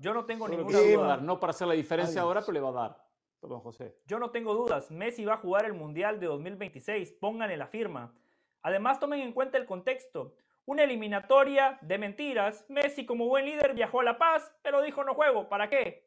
Yo 0.00 0.12
no 0.12 0.24
tengo 0.26 0.46
que 0.46 0.56
ninguna 0.56 0.80
duda. 0.80 1.06
dar, 1.06 1.22
no 1.22 1.38
para 1.38 1.52
hacer 1.52 1.68
la 1.68 1.74
diferencia 1.74 2.20
Adiós. 2.20 2.26
ahora, 2.26 2.40
pero 2.40 2.52
le 2.54 2.60
va 2.60 2.68
a 2.70 2.72
dar. 2.88 3.04
Perdón, 3.40 3.60
José. 3.60 3.96
Yo 4.06 4.18
no 4.18 4.30
tengo 4.32 4.54
dudas. 4.54 4.90
Messi 4.90 5.24
va 5.24 5.34
a 5.34 5.36
jugar 5.36 5.66
el 5.66 5.74
Mundial 5.74 6.18
de 6.18 6.26
2026. 6.26 7.12
Pónganle 7.20 7.56
la 7.56 7.68
firma. 7.68 8.12
Además, 8.64 8.98
tomen 8.98 9.20
en 9.20 9.32
cuenta 9.32 9.58
el 9.58 9.66
contexto. 9.66 10.34
Una 10.64 10.84
eliminatoria 10.84 11.78
de 11.82 11.98
mentiras. 11.98 12.64
Messi, 12.68 13.04
como 13.04 13.28
buen 13.28 13.44
líder, 13.44 13.74
viajó 13.74 14.00
a 14.00 14.04
La 14.04 14.18
Paz, 14.18 14.52
pero 14.62 14.80
dijo 14.80 15.04
no 15.04 15.14
juego. 15.14 15.48
¿Para 15.50 15.68
qué? 15.68 16.03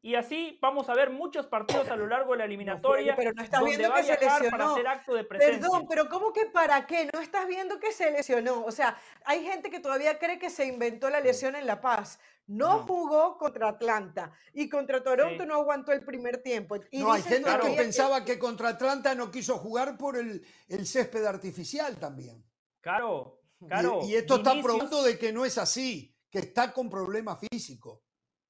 Y 0.00 0.14
así 0.14 0.58
vamos 0.62 0.88
a 0.88 0.94
ver 0.94 1.10
muchos 1.10 1.46
partidos 1.46 1.88
a 1.90 1.96
lo 1.96 2.06
largo 2.06 2.32
de 2.32 2.38
la 2.38 2.44
eliminatoria 2.44 3.16
pero 3.16 3.32
no 3.32 3.42
estás 3.42 3.60
donde 3.60 3.76
viendo 3.76 3.90
va 3.92 3.96
a 3.98 4.00
que 4.02 4.06
se 4.06 4.16
viajar 4.16 4.38
para 4.38 4.44
lesionó. 4.64 4.72
hacer 4.74 4.86
acto 4.86 5.14
de 5.14 5.24
presencia. 5.24 5.60
Perdón, 5.60 5.86
pero 5.88 6.08
¿cómo 6.08 6.32
que 6.32 6.46
para 6.46 6.86
qué? 6.86 7.10
No 7.12 7.20
estás 7.20 7.48
viendo 7.48 7.80
que 7.80 7.90
se 7.90 8.10
lesionó. 8.12 8.64
O 8.64 8.70
sea, 8.70 8.96
hay 9.24 9.44
gente 9.44 9.70
que 9.70 9.80
todavía 9.80 10.18
cree 10.20 10.38
que 10.38 10.50
se 10.50 10.66
inventó 10.66 11.10
la 11.10 11.18
lesión 11.20 11.56
en 11.56 11.66
La 11.66 11.80
Paz. 11.80 12.20
No 12.46 12.78
No. 12.78 12.82
jugó 12.84 13.36
contra 13.38 13.68
Atlanta 13.70 14.32
y 14.54 14.68
contra 14.68 15.02
Toronto 15.02 15.42
Sí. 15.42 15.48
no 15.48 15.54
aguantó 15.56 15.90
el 15.92 16.04
primer 16.04 16.42
tiempo. 16.42 16.76
Y 16.92 17.00
No, 17.00 17.12
hay 17.12 17.22
gente 17.22 17.50
que 17.60 17.70
pensaba 17.72 18.24
que 18.24 18.38
contra 18.38 18.68
Atlanta 18.70 19.14
no 19.16 19.30
quiso 19.32 19.58
jugar 19.58 19.98
por 19.98 20.16
el, 20.16 20.46
el 20.68 20.86
césped 20.86 21.24
artificial 21.26 21.96
también. 21.98 22.42
Claro, 22.80 23.40
claro. 23.66 24.00
y, 24.04 24.14
esto 24.14 24.36
está 24.36 24.54
probando 24.62 25.02
de 25.02 25.18
que 25.18 25.32
no 25.32 25.44
es 25.44 25.58
así, 25.58 26.16
que 26.30 26.38
está 26.38 26.72
con 26.72 26.88
problemas 26.88 27.38
físicos. 27.50 28.00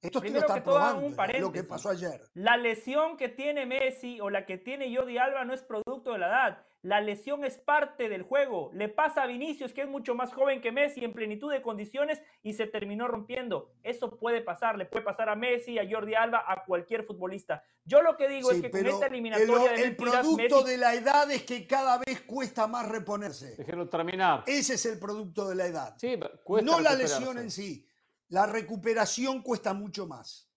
Esto 0.01 0.21
Primero 0.21 0.47
que 0.47 0.61
todo, 0.61 0.75
probando, 0.75 1.05
un 1.05 1.41
lo 1.41 1.51
que 1.51 1.63
pasó 1.63 1.89
ayer. 1.89 2.21
La 2.33 2.55
lesión 2.55 3.17
que 3.17 3.27
tiene 3.27 3.65
Messi 3.65 4.21
o 4.21 4.29
la 4.29 4.45
que 4.45 4.57
tiene 4.57 4.95
Jordi 4.95 5.17
Alba 5.17 5.43
no 5.43 5.53
es 5.53 5.61
producto 5.61 6.13
de 6.13 6.19
la 6.19 6.27
edad. 6.27 6.65
La 6.81 7.01
lesión 7.01 7.43
es 7.43 7.57
parte 7.57 8.07
del 8.07 8.23
juego. 8.23 8.71
Le 8.73 8.87
pasa 8.87 9.23
a 9.23 9.27
Vinicius, 9.27 9.73
que 9.73 9.81
es 9.81 9.89
mucho 9.89 10.15
más 10.15 10.31
joven 10.31 10.61
que 10.61 10.71
Messi, 10.71 11.03
en 11.03 11.11
plenitud 11.11 11.51
de 11.51 11.61
condiciones 11.61 12.21
y 12.41 12.53
se 12.53 12.67
terminó 12.67 13.09
rompiendo. 13.09 13.73
Eso 13.83 14.15
puede 14.17 14.39
pasar. 14.39 14.77
Le 14.77 14.85
puede 14.85 15.03
pasar 15.03 15.27
a 15.27 15.35
Messi, 15.35 15.77
a 15.77 15.83
Jordi 15.89 16.15
Alba, 16.15 16.45
a 16.47 16.63
cualquier 16.63 17.03
futbolista. 17.03 17.65
Yo 17.83 18.01
lo 18.01 18.15
que 18.15 18.29
digo 18.29 18.51
Sí, 18.51 18.57
es 18.57 18.61
que 18.61 18.71
con 18.71 18.85
esta 18.87 19.07
el, 19.07 19.11
eliminatoria 19.13 19.71
de 19.73 19.81
el 19.81 19.89
mentiras, 19.89 20.21
producto 20.21 20.61
Messi- 20.61 20.65
de 20.67 20.77
la 20.77 20.93
edad 20.93 21.29
es 21.31 21.43
que 21.43 21.67
cada 21.67 21.97
vez 21.97 22.21
cuesta 22.21 22.67
más 22.67 22.87
reponerse. 22.87 23.57
Déjenlo 23.57 23.89
terminar. 23.89 24.45
Ese 24.47 24.75
es 24.75 24.85
el 24.85 24.97
producto 24.97 25.49
de 25.49 25.55
la 25.55 25.65
edad. 25.65 25.95
Sí, 25.97 26.17
cuesta 26.45 26.71
no 26.71 26.79
la 26.79 26.95
lesión 26.95 27.37
en 27.39 27.51
sí. 27.51 27.85
La 28.29 28.45
recuperación 28.45 29.41
cuesta 29.41 29.73
mucho 29.73 30.05
más. 30.05 30.47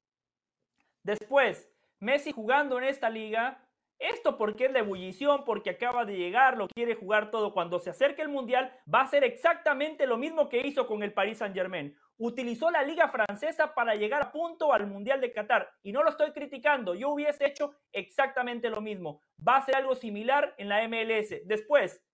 Después, 1.02 1.70
Messi 2.00 2.30
jugando 2.30 2.76
en 2.76 2.84
esta 2.84 3.08
liga, 3.08 3.66
esto 3.98 4.36
porque 4.36 4.66
es 4.66 4.72
la 4.72 4.80
ebullición, 4.80 5.44
porque 5.44 5.70
acaba 5.70 6.04
de 6.04 6.16
llegar, 6.16 6.58
lo 6.58 6.68
quiere 6.68 6.96
jugar 6.96 7.30
todo. 7.30 7.54
Cuando 7.54 7.78
se 7.78 7.88
acerque 7.88 8.20
el 8.20 8.28
Mundial, 8.28 8.70
va 8.92 9.00
a 9.00 9.04
hacer 9.04 9.24
exactamente 9.24 10.06
lo 10.06 10.18
mismo 10.18 10.48
que 10.48 10.66
hizo 10.66 10.86
con 10.86 11.02
el 11.02 11.14
Paris 11.14 11.38
Saint-Germain. 11.38 11.96
Utilizó 12.18 12.70
la 12.70 12.82
liga 12.82 13.08
francesa 13.08 13.74
para 13.74 13.94
llegar 13.94 14.22
a 14.22 14.32
punto 14.32 14.72
al 14.72 14.86
Mundial 14.86 15.20
de 15.20 15.32
Qatar. 15.32 15.70
Y 15.82 15.92
no 15.92 16.02
lo 16.02 16.10
estoy 16.10 16.32
criticando, 16.32 16.94
yo 16.94 17.08
hubiese 17.10 17.46
hecho 17.46 17.74
exactamente 17.90 18.68
lo 18.68 18.82
mismo. 18.82 19.22
Va 19.46 19.54
a 19.54 19.58
hacer 19.58 19.76
algo 19.76 19.94
similar 19.94 20.54
en 20.58 20.68
la 20.68 20.86
MLS. 20.88 21.46
Después, 21.46 22.04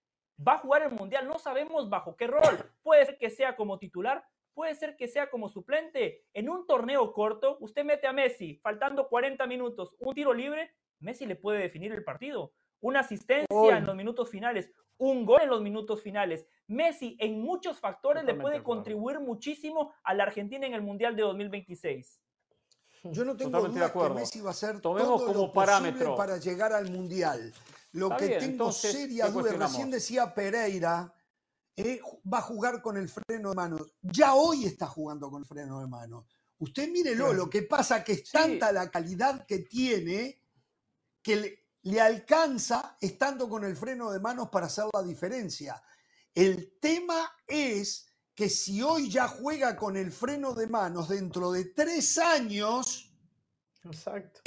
va 0.46 0.52
a 0.52 0.58
jugar 0.58 0.82
el 0.82 0.92
Mundial, 0.92 1.26
no 1.26 1.38
sabemos 1.38 1.88
bajo 1.88 2.14
qué 2.16 2.28
rol. 2.28 2.70
Puede 2.82 3.06
ser 3.06 3.18
que 3.18 3.30
sea 3.30 3.56
como 3.56 3.78
titular, 3.78 4.24
puede 4.58 4.74
ser 4.74 4.96
que 4.96 5.06
sea 5.06 5.30
como 5.30 5.48
suplente. 5.48 6.24
En 6.34 6.50
un 6.50 6.66
torneo 6.66 7.12
corto, 7.12 7.58
usted 7.60 7.84
mete 7.84 8.08
a 8.08 8.12
Messi, 8.12 8.56
faltando 8.56 9.06
40 9.08 9.46
minutos, 9.46 9.94
un 10.00 10.12
tiro 10.16 10.34
libre, 10.34 10.74
Messi 10.98 11.26
le 11.26 11.36
puede 11.36 11.60
definir 11.60 11.92
el 11.92 12.02
partido. 12.02 12.52
Una 12.80 13.00
asistencia 13.00 13.46
Gol. 13.48 13.72
en 13.76 13.86
los 13.86 13.94
minutos 13.94 14.28
finales, 14.28 14.68
un 14.96 15.24
gol 15.24 15.42
en 15.42 15.48
los 15.50 15.62
minutos 15.62 16.02
finales. 16.02 16.44
Messi 16.66 17.16
en 17.20 17.40
muchos 17.40 17.78
factores 17.78 18.24
le 18.24 18.34
puede 18.34 18.54
de 18.56 18.60
acuerdo. 18.60 18.64
contribuir 18.64 19.20
muchísimo 19.20 19.92
a 20.02 20.12
la 20.12 20.24
Argentina 20.24 20.66
en 20.66 20.74
el 20.74 20.82
Mundial 20.82 21.14
de 21.14 21.22
2026. 21.22 22.20
Yo 23.04 23.24
no 23.24 23.36
tengo 23.36 23.52
Totalmente 23.52 23.78
de 23.78 23.84
duda 23.84 23.92
que 23.92 23.98
acuerdo. 23.98 24.14
Messi 24.16 24.40
va 24.40 24.48
a 24.48 24.50
hacer 24.50 24.80
Tomemos 24.80 25.06
todo 25.20 25.26
como 25.28 25.46
lo 25.46 25.52
posible 25.52 25.52
parámetro. 25.54 26.16
para 26.16 26.36
llegar 26.38 26.72
al 26.72 26.90
Mundial. 26.90 27.54
Lo 27.92 28.06
Está 28.06 28.16
que 28.16 28.26
bien, 28.26 28.40
tengo 28.40 28.52
entonces, 28.54 28.90
serias 28.90 29.28
¿qué 29.28 29.32
dudas, 29.32 29.32
cuestionamos? 29.34 29.72
recién 29.72 29.90
decía 29.92 30.34
Pereira, 30.34 31.14
eh, 31.78 32.00
va 32.32 32.38
a 32.38 32.42
jugar 32.42 32.82
con 32.82 32.96
el 32.96 33.08
freno 33.08 33.50
de 33.50 33.54
mano. 33.54 33.78
Ya 34.02 34.34
hoy 34.34 34.64
está 34.64 34.86
jugando 34.86 35.30
con 35.30 35.42
el 35.42 35.46
freno 35.48 35.80
de 35.80 35.86
mano. 35.86 36.26
Usted 36.58 36.88
mírelo, 36.90 37.26
Claro. 37.26 37.38
lo 37.44 37.50
que 37.50 37.62
pasa 37.62 38.02
que 38.02 38.12
es 38.12 38.20
Sí. 38.20 38.32
tanta 38.32 38.72
la 38.72 38.90
calidad 38.90 39.46
que 39.46 39.60
tiene 39.60 40.42
que 41.22 41.36
le, 41.36 41.64
le 41.82 42.00
alcanza 42.00 42.96
estando 43.00 43.48
con 43.48 43.64
el 43.64 43.76
freno 43.76 44.10
de 44.10 44.18
manos 44.18 44.48
para 44.48 44.66
hacer 44.66 44.86
la 44.92 45.02
diferencia. 45.02 45.80
El 46.34 46.78
tema 46.80 47.30
es 47.46 48.06
que 48.34 48.48
si 48.48 48.82
hoy 48.82 49.08
ya 49.10 49.28
juega 49.28 49.76
con 49.76 49.96
el 49.96 50.10
freno 50.10 50.54
de 50.54 50.66
manos, 50.66 51.08
dentro 51.08 51.52
de 51.52 51.66
tres 51.66 52.18
años, 52.18 53.04
Exacto. 53.84 54.40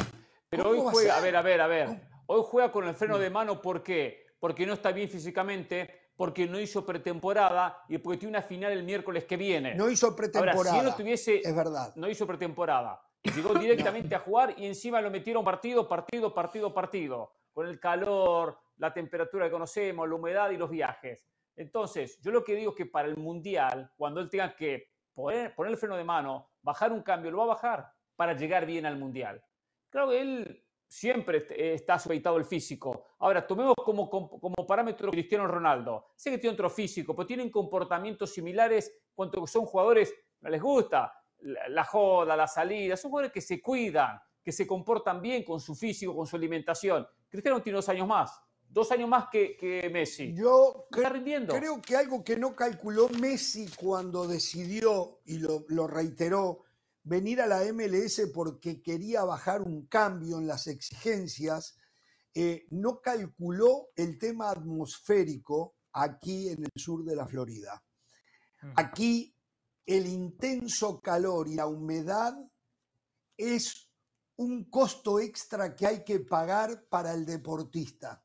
Pero 0.49 0.64
¿Cómo 0.66 0.82
hoy 0.82 0.88
a 0.88 0.91
juega, 0.91 1.18
a 1.18 1.22
ver, 1.22 1.36
a 1.38 1.41
ver, 1.41 1.62
a 1.62 1.68
ver. 1.68 2.10
Hoy 2.28 2.41
juega 2.45 2.72
con 2.72 2.86
el 2.88 2.95
freno 2.95 3.18
de 3.18 3.30
mano, 3.30 3.62
¿por 3.62 3.82
qué? 3.82 4.26
Porque 4.40 4.66
no 4.66 4.74
está 4.74 4.91
bien 4.91 5.10
físicamente, 5.10 6.01
porque 6.22 6.45
no 6.45 6.60
hizo 6.60 6.85
pretemporada 6.85 7.84
y 7.88 7.98
porque 7.98 8.19
tiene 8.19 8.38
una 8.38 8.43
final 8.43 8.72
el 8.72 8.84
miércoles 8.84 9.26
que 9.26 9.38
viene. 9.38 9.73
no 9.73 9.89
hizo 9.89 10.06
Ahora, 10.06 10.18
pretemporada. 10.18 10.72
si 10.72 10.77
él 10.77 10.85
no 10.85 10.95
tuviese, 10.95 11.41
Es 11.43 11.56
verdad. 11.56 11.91
no 11.95 12.07
hizo 12.07 12.27
pretemporada, 12.27 13.02
llegó 13.35 13.56
directamente 13.60 14.14
a 14.14 14.19
jugar 14.19 14.53
y 14.56 14.68
encima 14.68 15.02
lo 15.02 15.10
metieron 15.10 15.43
partido, 15.43 15.89
partido, 15.89 16.31
partido, 16.31 16.72
partido, 16.72 17.31
con 17.52 17.65
el 17.65 17.80
calor, 17.80 18.56
la 18.77 18.93
temperatura 18.93 19.45
que 19.45 19.52
conocemos, 19.52 20.07
la 20.07 20.14
humedad 20.14 20.52
y 20.52 20.57
los 20.57 20.69
viajes. 20.69 21.27
Entonces, 21.56 22.19
yo 22.22 22.30
lo 22.30 22.43
que 22.43 22.53
digo 22.53 22.69
es 22.69 22.77
que 22.77 22.85
para 22.85 23.07
el 23.07 23.18
Mundial, 23.18 23.91
cuando 23.98 24.22
él 24.22 24.30
tenga 24.30 24.56
que 24.56 24.89
poner, 25.15 25.56
poner 25.56 25.72
el 25.72 25.77
freno 25.80 25.98
de 25.98 26.03
mano, 26.03 26.52
bajar 26.61 26.91
un 26.91 27.02
cambio, 27.02 27.31
lo 27.31 27.38
va 27.39 27.45
a 27.45 27.48
bajar 27.48 27.91
para 28.15 28.34
llegar 28.34 28.68
bien 28.68 28.85
al 28.85 28.99
Mundial. 28.99 29.43
Claro 29.89 30.11
que 30.11 30.22
él 30.22 30.64
siempre 30.95 31.47
eh, 31.51 31.73
está 31.76 31.97
supeditado 31.97 32.35
el 32.38 32.43
físico. 32.43 33.05
Ahora, 33.19 33.47
tomemos 33.47 33.76
como, 33.77 34.09
como, 34.09 34.30
como 34.30 34.68
parámetro 34.68 35.09
Cristiano 35.09 35.47
Ronaldo. 35.47 36.07
Sé 36.18 36.31
que 36.31 36.38
tiene 36.38 36.53
otro 36.53 36.69
físico, 36.69 37.15
pero 37.15 37.26
tienen 37.26 37.49
comportamientos 37.49 38.34
similares 38.34 38.91
cuanto 39.15 39.39
que 39.41 39.47
son 39.47 39.65
jugadores, 39.65 40.13
no 40.41 40.49
les 40.49 40.61
gusta 40.61 41.13
la, 41.39 41.69
la 41.69 41.85
joda, 41.85 42.35
la 42.35 42.45
salida, 42.45 42.97
son 42.97 43.09
jugadores 43.11 43.31
que 43.31 43.39
se 43.39 43.61
cuidan, 43.61 44.19
que 44.43 44.51
se 44.51 44.68
comportan 44.68 45.22
bien 45.22 45.45
con 45.45 45.61
su 45.61 45.76
físico, 45.76 46.13
con 46.13 46.27
su 46.27 46.35
alimentación. 46.35 47.07
Cristiano 47.30 47.61
tiene 47.61 47.77
dos 47.77 47.88
años 47.88 48.07
más. 48.07 48.41
dos 48.68 48.91
años 48.91 49.07
más 49.07 49.27
que, 49.31 49.55
que 49.55 49.89
Messi. 49.89 50.34
Yo 50.35 50.88
Está 50.91 51.09
cre- 51.09 51.13
rindiendo. 51.13 51.55
creo 51.55 51.81
que 51.81 51.95
algo 51.95 52.22
que 52.22 52.35
no 52.38 52.53
calculó 52.53 53.07
Messi 53.18 53.69
cuando 53.81 54.27
decidió, 54.27 55.19
y 55.26 55.39
lo, 55.39 55.63
lo 55.69 55.88
reiteró, 55.88 56.63
venir 57.03 57.41
a 57.41 57.48
la 57.48 57.61
MLS 57.73 58.30
porque 58.34 58.82
quería 58.82 59.23
bajar 59.23 59.61
un 59.61 59.88
cambio 59.88 60.38
en 60.38 60.48
las 60.48 60.68
exigencias, 60.68 61.78
eh, 62.34 62.65
no 62.69 63.02
calculó 63.02 63.90
el 63.95 64.18
tema 64.18 64.52
atmosférico 64.52 65.76
aquí 65.94 66.49
en 66.49 66.64
el 66.64 66.72
sur 66.82 67.03
de 67.03 67.15
la 67.15 67.28
Florida. 67.28 67.84
Aquí 68.76 69.36
el 69.86 70.06
intenso 70.06 71.02
calor 71.02 71.48
y 71.48 71.56
la 71.56 71.65
humedad 71.65 72.38
es 73.36 73.90
un 74.38 74.69
costo 74.69 75.19
extra 75.19 75.76
que 75.76 75.88
hay 75.88 76.03
que 76.03 76.19
pagar 76.19 76.86
para 76.88 77.14
el 77.14 77.26
deportista. 77.26 78.23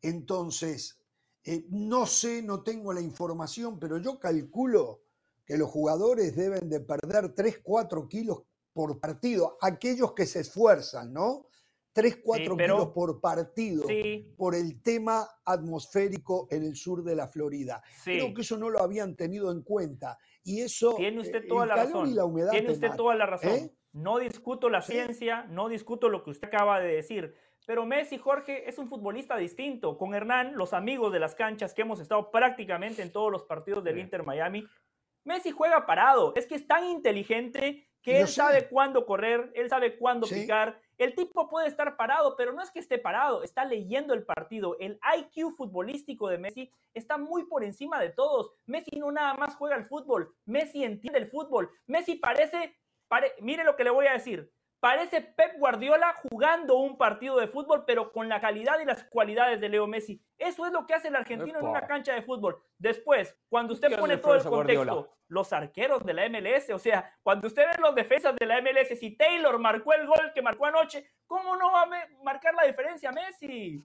Entonces, 0.00 0.98
eh, 1.44 1.66
no 1.70 2.06
sé, 2.06 2.42
no 2.42 2.62
tengo 2.62 2.92
la 2.92 3.00
información, 3.00 3.78
pero 3.78 3.98
yo 3.98 4.18
calculo 4.18 5.02
que 5.48 5.56
los 5.56 5.70
jugadores 5.70 6.36
deben 6.36 6.68
de 6.68 6.80
perder 6.80 7.34
3, 7.34 7.60
4 7.62 8.06
kilos 8.06 8.42
por 8.74 9.00
partido, 9.00 9.56
aquellos 9.62 10.12
que 10.12 10.26
se 10.26 10.40
esfuerzan, 10.40 11.10
¿no? 11.12 11.46
3, 11.94 12.18
4 12.22 12.54
pero- 12.56 12.74
kilos 12.76 12.88
por 12.92 13.18
partido 13.20 13.84
Sí. 13.88 14.32
por 14.36 14.54
el 14.54 14.82
tema 14.82 15.26
atmosférico 15.44 16.46
en 16.50 16.64
el 16.64 16.76
sur 16.76 17.02
de 17.02 17.16
la 17.16 17.28
Florida. 17.28 17.82
Sí. 18.04 18.12
Creo 18.18 18.34
que 18.34 18.42
eso 18.42 18.58
no 18.58 18.68
lo 18.70 18.80
habían 18.82 19.16
tenido 19.16 19.50
en 19.50 19.62
cuenta. 19.62 20.18
Y 20.44 20.60
eso, 20.60 20.94
Tiene 20.96 21.20
usted 21.20 21.44
eh, 21.44 21.48
toda 21.48 21.62
el 21.64 21.68
la 21.70 21.74
calor 21.76 21.92
razón. 21.94 22.08
y 22.10 22.14
la 22.14 22.24
humedad 22.26 22.50
Tiene 22.50 22.66
te 22.68 22.72
usted 22.74 22.90
toda 22.94 23.14
la 23.14 23.26
razón. 23.26 23.50
¿eh? 23.50 23.72
No 23.94 24.18
discuto 24.18 24.68
la 24.68 24.82
ciencia, 24.82 25.44
no 25.46 25.68
discuto 25.68 26.08
lo 26.10 26.22
que 26.22 26.30
usted 26.30 26.48
acaba 26.48 26.78
de 26.78 26.94
decir. 26.94 27.34
Pero 27.66 27.84
Messi, 27.84 28.16
Jorge, 28.18 28.68
es 28.68 28.78
un 28.78 28.88
futbolista 28.88 29.36
distinto. 29.36 29.98
Con 29.98 30.14
Hernán, 30.14 30.56
los 30.56 30.72
amigos 30.72 31.12
de 31.12 31.18
las 31.20 31.34
canchas 31.34 31.74
que 31.74 31.82
hemos 31.82 32.00
estado 32.00 32.30
prácticamente 32.30 33.02
en 33.02 33.10
todos 33.12 33.32
los 33.32 33.42
partidos 33.44 33.82
del. 33.82 33.98
Inter 33.98 34.24
Miami, 34.24 34.64
Messi 35.28 35.50
juega 35.50 35.84
parado. 35.84 36.32
Es 36.36 36.46
que 36.46 36.54
es 36.54 36.66
tan 36.66 36.84
inteligente 36.86 37.86
que 38.02 38.12
Yo 38.14 38.18
él 38.20 38.26
sé. 38.28 38.32
sabe 38.34 38.68
cuándo 38.68 39.04
correr, 39.04 39.52
él 39.54 39.68
sabe 39.68 39.98
cuándo 39.98 40.26
Sí. 40.26 40.34
picar. 40.40 40.80
El 40.96 41.14
tipo 41.14 41.48
puede 41.50 41.68
estar 41.68 41.96
parado, 41.96 42.34
pero 42.36 42.52
no 42.52 42.62
es 42.62 42.70
que 42.70 42.78
esté 42.78 42.98
parado, 42.98 43.42
está 43.42 43.64
leyendo 43.66 44.14
el 44.14 44.24
partido. 44.24 44.76
El 44.80 44.98
IQ 45.18 45.54
futbolístico 45.56 46.28
de 46.28 46.38
Messi 46.38 46.72
está 46.94 47.18
muy 47.18 47.44
por 47.44 47.62
encima 47.62 48.00
de 48.00 48.08
todos. 48.08 48.52
Messi 48.66 48.98
no 48.98 49.12
nada 49.12 49.34
más 49.34 49.54
juega 49.56 49.76
el 49.76 49.84
fútbol, 49.84 50.34
Messi 50.46 50.82
entiende 50.82 51.18
el 51.18 51.28
fútbol. 51.30 51.70
Messi 51.86 52.14
parece, 52.16 52.74
pare- 53.06 53.34
mire 53.40 53.64
lo 53.64 53.76
que 53.76 53.84
le 53.84 53.90
voy 53.90 54.06
a 54.06 54.12
decir, 54.14 54.50
parece 54.80 55.20
Pep 55.20 55.58
Guardiola 55.58 56.14
jugando 56.30 56.76
un 56.76 56.96
partido 56.96 57.38
de 57.38 57.48
fútbol, 57.48 57.84
pero 57.86 58.12
con 58.12 58.28
la 58.28 58.40
calidad 58.40 58.78
y 58.80 58.84
las 58.84 59.04
cualidades 59.04 59.60
de 59.60 59.68
Leo 59.68 59.86
Messi. 59.86 60.22
Eso 60.36 60.66
es 60.66 60.72
lo 60.72 60.86
que 60.86 60.94
hace 60.94 61.08
el 61.08 61.16
argentino 61.16 61.58
en 61.58 61.66
una 61.66 61.86
cancha 61.86 62.14
de 62.14 62.22
fútbol. 62.22 62.62
Después, 62.78 63.36
cuando 63.48 63.74
usted 63.74 63.88
¿Qué 63.88 63.98
pone 63.98 64.16
todo 64.16 64.34
el 64.34 64.42
Guardiola? 64.42 64.92
contexto, 64.92 65.18
los 65.28 65.52
arqueros 65.52 66.04
de 66.04 66.14
la 66.14 66.28
MLS, 66.28 66.70
o 66.70 66.78
sea, 66.78 67.12
cuando 67.22 67.48
usted 67.48 67.66
ve 67.66 67.80
los 67.80 67.94
defensas 67.94 68.34
de 68.36 68.46
la 68.46 68.60
MLS, 68.62 68.98
si 68.98 69.16
Taylor 69.16 69.58
marcó 69.58 69.92
el 69.92 70.06
gol 70.06 70.32
que 70.34 70.42
marcó 70.42 70.66
anoche, 70.66 71.10
¿cómo 71.26 71.56
no 71.56 71.72
va 71.72 71.82
a 71.82 71.88
marcar 72.24 72.54
la 72.54 72.64
diferencia 72.64 73.12
Messi? 73.12 73.84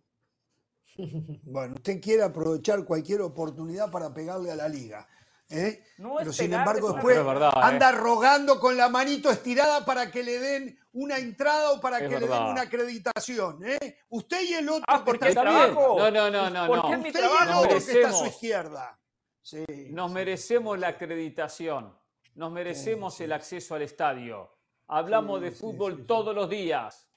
Bueno, 1.44 1.74
usted 1.76 2.00
quiere 2.00 2.24
aprovechar 2.24 2.86
cualquier 2.86 3.22
oportunidad 3.22 3.92
para 3.92 4.14
pegarle 4.14 4.52
a 4.52 4.56
la 4.56 4.70
liga. 4.70 5.08
¿Eh? 5.54 5.84
No 5.98 6.16
Pero 6.18 6.34
sin 6.34 6.54
embargo 6.54 6.94
después 6.94 7.24
verdad, 7.26 7.54
¿eh? 7.56 7.60
anda 7.62 7.92
rogando 7.92 8.60
con 8.60 8.76
la 8.76 8.90
manito 8.90 9.30
estirada 9.30 9.86
para 9.86 10.12
que 10.12 10.24
le 10.24 10.40
den 10.40 10.80
una 10.94 11.18
entrada 11.18 11.72
o 11.72 11.82
para 11.82 11.98
Es 11.98 12.04
que 12.04 12.10
le 12.10 12.20
den 12.22 12.30
verdad. 12.30 12.50
una 12.52 12.62
acreditación. 12.62 13.64
¿eh? 13.66 14.00
Usted 14.10 14.42
y 14.42 14.54
el 14.54 14.70
otro 14.70 14.84
Ah, 14.88 15.04
que 15.04 15.12
está 15.12 15.32
trabajo. 15.32 15.98
No, 16.00 16.12
no, 16.12 16.30
no, 16.30 16.50
no, 16.50 16.94
es 16.94 17.00
mi 17.00 17.08
Usted 17.10 17.22
y 17.22 17.44
el 17.44 17.50
otro 17.56 17.70
que 17.70 17.78
está 17.78 18.10
a 18.10 18.14
su 18.14 18.26
izquierda. 18.26 19.00
Sí, 19.42 19.66
Nos 19.92 20.10
sí. 20.10 20.14
merecemos 20.14 20.80
la 20.80 20.90
acreditación, 20.90 21.94
nos 22.36 22.52
merecemos 22.52 23.20
el 23.22 23.32
acceso 23.34 23.76
al 23.76 23.82
estadio. 23.82 24.50
Hablamos 24.88 25.40
Sí, 25.40 25.46
de 25.46 25.52
sí, 25.52 25.58
fútbol 25.60 25.94
sí, 25.96 26.02
sí. 26.02 26.08
todos 26.08 26.34
los 26.36 26.50
días. 26.50 27.08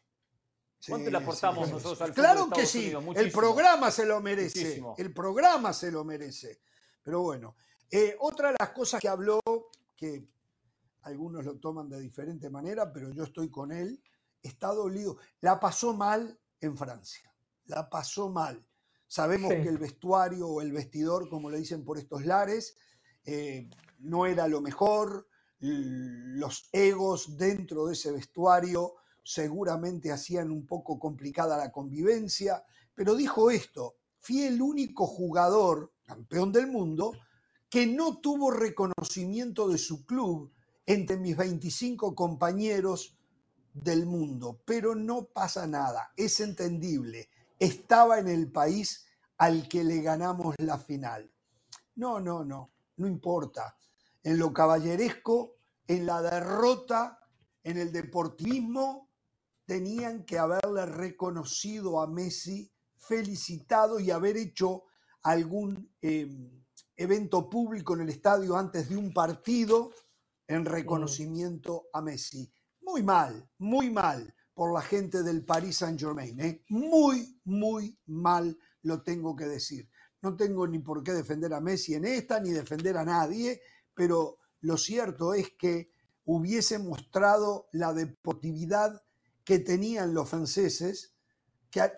¿Cuánto 0.88 1.06
Sí, 1.06 1.10
le 1.12 1.18
aportamos 1.18 1.66
sí, 1.66 1.72
nosotros 1.72 1.98
sí. 1.98 2.04
al 2.04 2.10
fútbol 2.12 2.24
Claro 2.24 2.50
que 2.50 2.66
sí, 2.66 2.94
Unidos? 2.94 3.16
el 3.16 3.32
programa 3.32 3.90
se 3.90 4.06
lo 4.06 4.20
merece, 4.20 4.60
Muchísimo. 4.60 4.94
el 4.98 5.12
programa 5.12 5.72
se 5.72 5.90
lo 5.90 6.04
merece. 6.04 6.60
Pero 7.02 7.22
bueno, 7.22 7.56
eh, 7.90 8.16
otra 8.20 8.48
de 8.52 8.56
las 8.58 8.70
cosas 8.70 9.00
que 9.00 9.08
habló, 9.08 9.40
que 9.96 10.28
algunos 11.02 11.44
lo 11.44 11.56
toman 11.58 11.88
de 11.88 12.00
diferente 12.00 12.50
manera, 12.50 12.92
pero 12.92 13.10
yo 13.10 13.24
estoy 13.24 13.50
con 13.50 13.70
él, 13.72 14.02
está 14.42 14.68
dolido. 14.68 15.18
La 15.40 15.60
pasó 15.60 15.94
mal 15.94 16.38
en 16.60 16.76
Francia, 16.76 17.32
la 17.66 17.88
pasó 17.88 18.28
mal. 18.28 18.64
Sabemos 19.06 19.52
Sí. 19.52 19.62
que 19.62 19.68
el 19.68 19.78
vestuario 19.78 20.48
o 20.48 20.60
el 20.60 20.72
vestidor, 20.72 21.28
como 21.28 21.48
le 21.48 21.58
dicen 21.58 21.84
por 21.84 21.96
estos 21.98 22.24
lares, 22.26 22.76
eh, 23.24 23.70
no 23.98 24.26
era 24.26 24.48
lo 24.48 24.60
mejor. 24.60 25.28
Los 25.58 26.68
egos 26.72 27.36
dentro 27.36 27.86
de 27.86 27.94
ese 27.94 28.12
vestuario 28.12 28.94
seguramente 29.22 30.12
hacían 30.12 30.50
un 30.50 30.66
poco 30.66 30.98
complicada 30.98 31.56
la 31.56 31.72
convivencia, 31.72 32.64
pero 32.94 33.14
dijo 33.14 33.50
esto, 33.50 33.96
fui 34.18 34.42
el 34.42 34.60
único 34.60 35.06
jugador, 35.06 35.92
campeón 36.04 36.52
del 36.52 36.66
mundo, 36.66 37.12
que 37.68 37.86
no 37.86 38.18
tuvo 38.18 38.50
reconocimiento 38.50 39.68
de 39.68 39.78
su 39.78 40.04
club 40.06 40.52
entre 40.86 41.16
mis 41.16 41.36
25 41.36 42.14
compañeros 42.14 43.18
del 43.72 44.06
mundo, 44.06 44.62
pero 44.64 44.94
no 44.94 45.26
pasa 45.26 45.66
nada, 45.66 46.12
es 46.16 46.40
entendible, 46.40 47.28
estaba 47.58 48.18
en 48.18 48.28
el 48.28 48.50
país 48.50 49.06
al 49.38 49.68
que 49.68 49.84
le 49.84 50.00
ganamos 50.00 50.54
la 50.58 50.78
final. 50.78 51.30
No, 51.96 52.20
no, 52.20 52.44
no, 52.44 52.72
no 52.96 53.06
importa. 53.06 53.76
En 54.22 54.38
lo 54.38 54.52
caballeresco, 54.52 55.56
en 55.86 56.06
la 56.06 56.22
derrota, 56.22 57.18
en 57.62 57.78
el 57.78 57.92
deportivismo, 57.92 59.10
tenían 59.66 60.24
que 60.24 60.38
haberle 60.38 60.86
reconocido 60.86 62.00
a 62.00 62.06
Messi, 62.06 62.70
felicitado 62.96 64.00
y 64.00 64.10
haber 64.10 64.36
hecho 64.36 64.84
algún 65.22 65.92
eh, 66.00 66.28
evento 66.96 67.48
público 67.48 67.94
en 67.94 68.02
el 68.02 68.08
estadio 68.08 68.56
antes 68.56 68.88
de 68.88 68.96
un 68.96 69.12
partido 69.12 69.92
en 70.46 70.64
reconocimiento 70.64 71.88
a 71.92 72.00
Messi. 72.00 72.50
Muy 72.82 73.02
mal, 73.02 73.48
muy 73.58 73.90
mal 73.90 74.34
por 74.54 74.72
la 74.72 74.80
gente 74.80 75.22
del 75.22 75.44
Paris 75.44 75.78
Saint 75.78 76.00
Germain. 76.00 76.40
¿eh? 76.40 76.64
Muy, 76.68 77.40
muy 77.44 77.98
mal 78.06 78.56
lo 78.82 79.02
tengo 79.02 79.36
que 79.36 79.46
decir. 79.46 79.88
No 80.22 80.36
tengo 80.36 80.66
ni 80.66 80.78
por 80.78 81.02
qué 81.02 81.12
defender 81.12 81.52
a 81.52 81.60
Messi 81.60 81.94
en 81.94 82.04
esta, 82.04 82.40
ni 82.40 82.50
defender 82.50 82.96
a 82.96 83.04
nadie, 83.04 83.60
pero 83.94 84.38
lo 84.60 84.76
cierto 84.76 85.34
es 85.34 85.50
que 85.58 85.90
hubiese 86.24 86.78
mostrado 86.78 87.68
la 87.72 87.92
deportividad 87.92 89.02
que 89.44 89.58
tenían 89.58 90.14
los 90.14 90.28
franceses, 90.28 91.15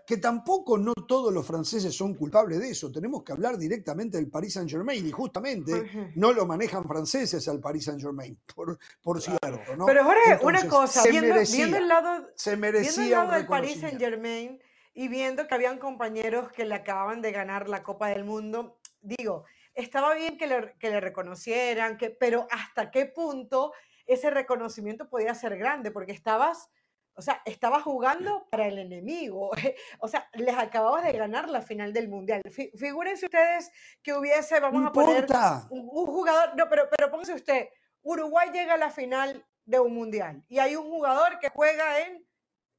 que, 0.06 0.16
tampoco 0.16 0.78
no 0.78 0.92
todos 0.94 1.32
los 1.32 1.46
franceses 1.46 1.94
son 1.94 2.14
culpables 2.14 2.59
de 2.59 2.70
eso. 2.70 2.90
Tenemos 2.90 3.22
que 3.22 3.32
hablar 3.32 3.56
directamente 3.59 4.16
del 4.16 4.28
Paris 4.28 4.55
Saint 4.55 4.70
Germain 4.70 5.06
y 5.06 5.10
justamente 5.10 6.12
no 6.14 6.32
lo 6.32 6.46
manejan 6.46 6.86
franceses 6.86 7.46
al 7.48 7.60
Paris 7.60 7.84
Saint 7.84 8.00
Germain, 8.00 8.38
por, 8.55 8.78
por 9.02 9.20
cierto. 9.20 9.76
¿no? 9.76 9.86
Pero 9.86 10.05
Jorge, 10.05 10.38
una 10.42 10.60
Entonces, 10.60 10.70
cosa, 10.70 11.02
se 11.02 11.10
viendo, 11.10 11.34
merecía, 11.34 11.56
viendo 11.56 11.78
el 11.78 11.88
lado, 11.88 12.28
se 12.34 12.50
viendo 12.50 12.66
el 12.66 12.72
merecía 12.74 13.05
un 13.05 13.10
lado 13.10 13.32
del 13.32 13.46
Paris 13.46 13.74
reconocimiento. 13.74 13.88
Saint 13.88 14.00
Germain 14.00 14.62
y 14.94 15.09
viendo 15.09 15.46
que 15.46 15.55
habían 15.55 15.78
compañeros 15.78 16.50
que 16.52 16.64
le 16.64 16.74
acababan 16.74 17.22
de 17.22 17.30
ganar 17.30 17.68
la 17.68 17.82
Copa 17.84 18.09
del 18.09 18.24
Mundo, 18.24 18.78
digo, 19.00 19.44
estaba 19.74 20.14
bien 20.14 20.36
que 20.36 20.48
le, 20.48 20.74
que 20.80 20.90
le 20.90 21.00
reconocieran, 21.00 21.96
que, 21.96 22.10
pero 22.10 22.48
hasta 22.50 22.90
qué 22.90 23.06
punto 23.06 23.72
ese 24.06 24.30
reconocimiento 24.30 25.09
podía 25.09 25.34
ser 25.34 25.56
grande, 25.56 25.92
porque 25.92 26.12
estabas, 26.12 26.70
o 27.19 27.23
sea, 27.23 27.43
estabas 27.45 27.82
jugando 27.82 28.47
para 28.49 28.69
el 28.69 28.78
enemigo, 28.78 29.51
o 30.01 30.09
sea, 30.09 30.28
les 30.35 30.57
acababas 30.57 31.05
de 31.05 31.12
ganar 31.12 31.49
la 31.51 31.61
final 31.62 31.93
del 31.93 32.09
Mundial. 32.09 32.40
Fi- 32.51 32.70
Figúrense 32.77 33.27
ustedes 33.27 33.70
que 34.03 34.15
hubiese, 34.15 34.61
vamos 34.61 34.81
No 34.82 34.89
a 34.89 34.93
poner 34.93 35.27
un 35.70 36.07
jugador, 36.07 36.57
no, 36.57 36.69
pero, 36.69 36.89
pero 36.97 37.11
póngase 37.11 37.35
usted, 37.35 37.69
Uruguay 38.03 38.51
llega 38.53 38.74
a 38.74 38.78
la 38.78 38.90
final 38.90 39.45
de 39.65 39.81
un 39.81 39.93
mundial 39.95 40.45
y 40.49 40.61
hay 40.61 40.77
un 40.77 40.89
jugador 40.89 41.39
que 41.40 41.51
juega 41.51 42.01
en 42.07 42.24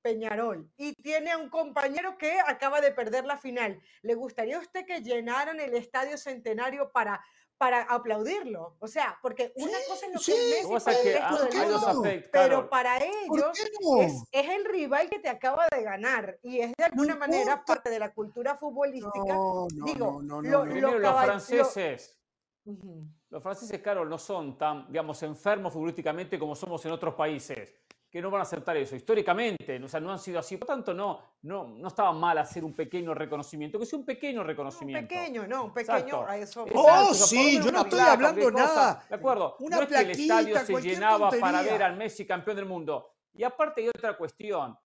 Peñarol 0.02 0.72
y 0.78 0.94
tiene 0.94 1.32
a 1.32 1.38
un 1.38 1.50
compañero 1.50 2.18
que 2.18 2.40
acaba 2.40 2.80
de 2.80 2.92
perder 2.92 3.26
la 3.26 3.36
final. 3.38 3.82
¿Le 4.02 4.16
gustaría 4.16 4.56
a 4.56 4.62
usted 4.62 4.86
que 4.86 5.02
llenaran 5.02 5.60
el 5.60 5.76
estadio 5.76 6.18
centenario 6.18 6.90
para, 6.94 7.22
para 7.60 7.82
aplaudirlo? 7.84 8.78
O 8.80 8.88
sea, 8.88 9.20
porque 9.22 9.52
una 9.58 9.78
cosa 9.88 10.08
es 10.08 10.14
lo 10.14 10.20
sí, 10.20 10.32
que 10.32 10.60
es 10.60 10.64
Lo 10.64 10.70
Messi 10.72 10.86
que 10.86 10.86
para 10.86 10.98
es 10.98 11.06
el 11.06 11.12
que 11.14 11.20
resto 11.20 11.44
del 11.60 11.70
mundo, 11.72 11.94
no? 11.94 12.30
pero 12.32 12.70
para 12.70 12.98
¿Por 13.28 13.40
ellos 13.40 13.60
no? 13.82 14.02
es, 14.02 14.14
es 14.32 14.50
el 14.50 14.66
rival 14.66 15.10
que 15.10 15.20
te 15.20 15.28
acaba 15.30 15.68
de 15.70 15.84
ganar 15.84 16.40
y 16.42 16.60
es 16.62 16.70
de 16.70 16.76
No 16.80 16.86
alguna 16.86 17.16
manera 17.18 17.42
importa. 17.52 17.66
parte 17.66 17.90
de 17.90 18.00
la 18.00 18.14
cultura 18.14 18.56
futbolística. 18.56 19.34
No, 19.36 19.68
no, 19.76 19.86
Digo, 19.86 20.22
no, 20.24 20.42
no, 20.42 20.42
lo- 20.42 20.42
no, 20.42 20.52
lo 20.52 20.66
no. 20.66 20.72
Primero, 20.72 20.92
los 21.00 21.02
cabal- 21.12 21.28
lo- 21.28 21.34
franceses, 21.40 22.20
Ujú. 22.64 23.04
los 23.30 23.44
franceses, 23.44 23.82
Carol, 23.82 24.10
no 24.10 24.18
son 24.18 24.58
tan, 24.58 24.88
digamos, 24.88 25.22
enfermos 25.24 25.74
futbolísticamente 25.74 26.40
como 26.40 26.56
somos 26.56 26.84
en 26.86 26.92
otros 26.94 27.14
países. 27.14 27.74
Que 28.10 28.22
no 28.22 28.32
van 28.32 28.40
a 28.40 28.44
aceptar 28.44 28.76
eso, 28.76 28.96
históricamente, 28.96 29.82
o 29.84 29.88
sea, 29.88 30.00
no 30.00 30.12
han 30.12 30.18
sido 30.20 30.40
así, 30.40 30.58
por 30.58 30.68
tanto 30.68 30.94
no, 30.94 31.22
no, 31.44 31.68
no 31.68 31.88
estaba 31.88 32.12
mal 32.12 32.38
hacer 32.40 32.64
un 32.64 32.74
pequeño 32.74 33.14
reconocimiento, 33.14 33.78
que 33.78 33.86
sea 33.86 34.00
un 34.00 34.06
pequeño 34.06 34.42
Un 34.42 34.48
reconocimiento. 34.48 35.08
pequeño, 35.08 35.48
no, 35.48 35.66
un 35.66 35.74
pequeño 35.74 35.98
Exacto. 35.98 36.26
a 36.28 36.38
eso. 36.38 36.66
Exacto, 36.66 36.82
Oh, 37.10 37.14
sí, 37.14 37.60
yo 37.64 37.72
no 37.72 37.82
estoy 37.82 38.00
hablando 38.00 38.42
cualquier 38.42 38.54
cosa, 38.68 38.76
nada. 38.76 39.06
De 39.10 39.16
acuerdo, 39.16 39.56
Una 39.60 39.78
no 39.78 39.84
es 39.84 39.90
que 39.90 39.96
el 40.00 40.10
estadio 40.12 40.60
se 40.60 40.82
llenaba 40.82 41.30
para 41.30 41.40
tontería. 41.60 41.72
ver 41.72 41.84
al 41.84 41.98
Messi 41.98 42.26
campeón 42.26 42.56
del 42.56 42.66
mundo. 42.66 43.14
Y 43.34 43.44
aparte 43.44 43.82
hay 43.82 43.90
otra 43.90 44.18
cuestión. 44.18 44.76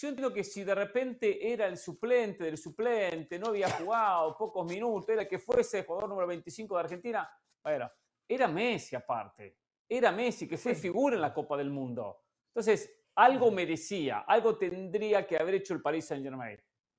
Yo 0.00 0.08
entiendo 0.08 0.32
que 0.32 0.42
si 0.42 0.64
de 0.64 0.74
repente 0.74 1.52
era 1.52 1.66
el 1.66 1.76
suplente 1.76 2.44
del 2.44 2.56
suplente, 2.58 3.38
no 3.38 3.48
había 3.48 3.68
jugado 3.70 4.36
pocos 4.36 4.66
minutos, 4.66 5.08
era 5.08 5.28
que 5.28 5.38
fuese 5.38 5.80
el 5.80 5.84
jugador 5.86 6.08
número 6.08 6.26
25 6.26 6.74
de 6.76 6.80
Argentina, 6.80 7.30
bueno, 7.62 7.90
era 8.26 8.48
Messi 8.48 8.96
aparte. 8.96 9.58
Era 9.88 10.10
Messi, 10.10 10.48
que 10.48 10.56
fue 10.56 10.74
figura 10.74 11.14
en 11.16 11.20
la 11.20 11.34
Copa 11.34 11.56
del 11.56 11.68
Mundo. 11.70 12.21
Entonces, 12.54 12.90
algo 13.14 13.50
merecía, 13.50 14.20
algo 14.20 14.56
tendría 14.58 15.26
que 15.26 15.36
haber 15.36 15.54
hecho 15.56 15.74
el 15.74 15.82
Paris 15.82 16.06
Saint 16.06 16.22
Germain. 16.24 16.58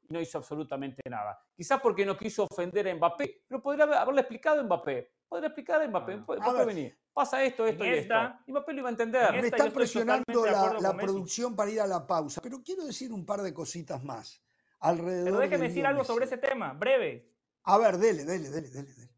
No 0.09 0.19
hizo 0.19 0.37
absolutamente 0.39 1.01
nada. 1.09 1.39
Quizás 1.55 1.79
porque 1.79 2.05
no 2.05 2.17
quiso 2.17 2.43
ofender 2.49 2.89
a 2.89 2.95
Mbappé, 2.95 3.43
pero 3.47 3.61
podría 3.61 3.85
haber- 3.85 3.97
haberle 3.97 4.21
explicado 4.21 4.59
a 4.59 4.63
Mbappé. 4.63 5.11
Podría 5.29 5.47
explicar 5.47 5.81
a 5.81 5.87
Mbappé. 5.87 6.17
Mbappé 6.17 6.41
A 6.41 6.51
ver, 6.53 6.65
venir. 6.67 6.97
Pasa 7.13 7.43
esto, 7.43 7.65
esto 7.65 7.85
y 7.85 7.89
esta- 7.89 8.25
esto. 8.25 8.39
Y 8.47 8.51
Mbappé 8.51 8.73
lo 8.73 8.79
iba 8.79 8.89
a 8.89 8.91
entender. 8.91 9.31
Me 9.31 9.39
está 9.47 9.69
presionando 9.71 10.45
la, 10.45 10.97
producción 10.97 11.55
para 11.55 11.71
ir 11.71 11.81
a 11.81 11.87
la 11.87 12.05
pausa, 12.05 12.41
pero 12.41 12.61
quiero 12.63 12.85
decir 12.85 13.11
un 13.13 13.25
par 13.25 13.41
de 13.41 13.53
cositas 13.53 14.03
más 14.03 14.43
alrededor 14.79 15.25
Pero 15.25 15.37
déjeme 15.39 15.67
decir 15.69 15.85
algo 15.85 15.99
Messi. 16.01 16.11
sobre 16.13 16.25
ese 16.25 16.37
tema, 16.37 16.73
breve. 16.73 17.31
A 17.63 17.77
ver, 17.77 17.97
dele, 17.97 18.25
dele, 18.25 18.49
dele, 18.49 18.69
dele. 18.69 18.93
dele. 18.93 19.12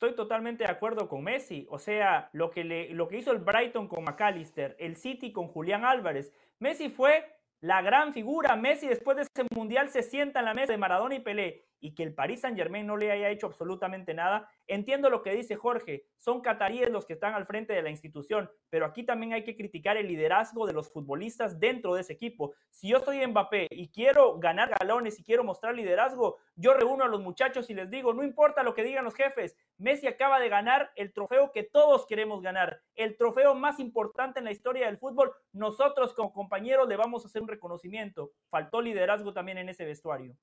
Estoy 0.00 0.16
totalmente 0.16 0.64
de 0.64 0.70
acuerdo 0.70 1.10
con 1.10 1.22
Messi. 1.22 1.66
O 1.68 1.78
sea, 1.78 2.30
lo 2.32 2.50
que, 2.50 2.64
le, 2.64 2.88
lo 2.94 3.06
que 3.06 3.18
hizo 3.18 3.32
el 3.32 3.38
Brighton 3.40 3.86
con 3.86 4.02
McAllister, 4.02 4.74
el 4.78 4.96
City 4.96 5.30
con 5.30 5.48
Julián 5.48 5.84
Álvarez. 5.84 6.32
Messi 6.58 6.88
fue 6.88 7.26
la 7.60 7.82
gran 7.82 8.14
figura. 8.14 8.56
Messi 8.56 8.88
después 8.88 9.18
de 9.18 9.24
ese 9.24 9.46
mundial 9.54 9.90
se 9.90 10.02
sienta 10.02 10.38
en 10.38 10.46
la 10.46 10.54
mesa 10.54 10.72
de 10.72 10.78
Maradona 10.78 11.16
y 11.16 11.20
Pelé. 11.20 11.66
Y 11.80 11.94
que 11.94 12.02
el 12.02 12.14
Paris 12.14 12.40
Saint 12.40 12.56
Germain 12.56 12.86
no 12.86 12.96
le 12.96 13.10
haya 13.10 13.30
hecho 13.30 13.46
absolutamente 13.46 14.14
nada. 14.14 14.48
Entiendo 14.66 15.10
lo 15.10 15.22
que 15.22 15.34
dice 15.34 15.56
Jorge. 15.56 16.04
Son 16.16 16.40
cataríes 16.40 16.90
los 16.90 17.06
que 17.06 17.14
están 17.14 17.34
al 17.34 17.46
frente 17.46 17.72
de 17.72 17.82
la 17.82 17.90
institución. 17.90 18.50
Pero 18.68 18.86
aquí 18.86 19.02
también 19.02 19.32
hay 19.32 19.44
que 19.44 19.56
criticar 19.56 19.96
el 19.96 20.06
liderazgo 20.06 20.66
de 20.66 20.72
los 20.72 20.92
futbolistas 20.92 21.58
dentro 21.58 21.94
de 21.94 22.02
ese 22.02 22.12
equipo. 22.12 22.54
Si 22.70 22.88
yo 22.88 23.00
soy 23.00 23.26
Mbappé 23.26 23.66
y 23.70 23.88
quiero 23.88 24.38
ganar 24.38 24.70
galones 24.78 25.18
y 25.18 25.24
quiero 25.24 25.44
mostrar 25.44 25.74
liderazgo, 25.74 26.38
yo 26.54 26.74
reúno 26.74 27.04
a 27.04 27.08
los 27.08 27.20
muchachos 27.20 27.70
y 27.70 27.74
les 27.74 27.90
digo, 27.90 28.12
no 28.12 28.22
importa 28.22 28.62
lo 28.62 28.74
que 28.74 28.82
digan 28.82 29.04
los 29.04 29.14
jefes, 29.14 29.56
Messi 29.78 30.06
acaba 30.06 30.38
de 30.40 30.48
ganar 30.48 30.92
el 30.94 31.12
trofeo 31.12 31.52
que 31.52 31.62
todos 31.62 32.06
queremos 32.06 32.42
ganar, 32.42 32.82
el 32.94 33.16
trofeo 33.16 33.54
más 33.54 33.80
importante 33.80 34.38
en 34.38 34.44
la 34.44 34.52
historia 34.52 34.86
del 34.86 34.98
fútbol. 34.98 35.32
Nosotros 35.52 36.12
como 36.12 36.32
compañeros 36.32 36.88
le 36.88 36.96
vamos 36.96 37.24
a 37.24 37.28
hacer 37.28 37.42
un 37.42 37.48
reconocimiento. 37.48 38.32
Faltó 38.50 38.80
liderazgo 38.80 39.32
también 39.32 39.58
en 39.58 39.68
ese 39.68 39.84
vestuario. 39.84 40.36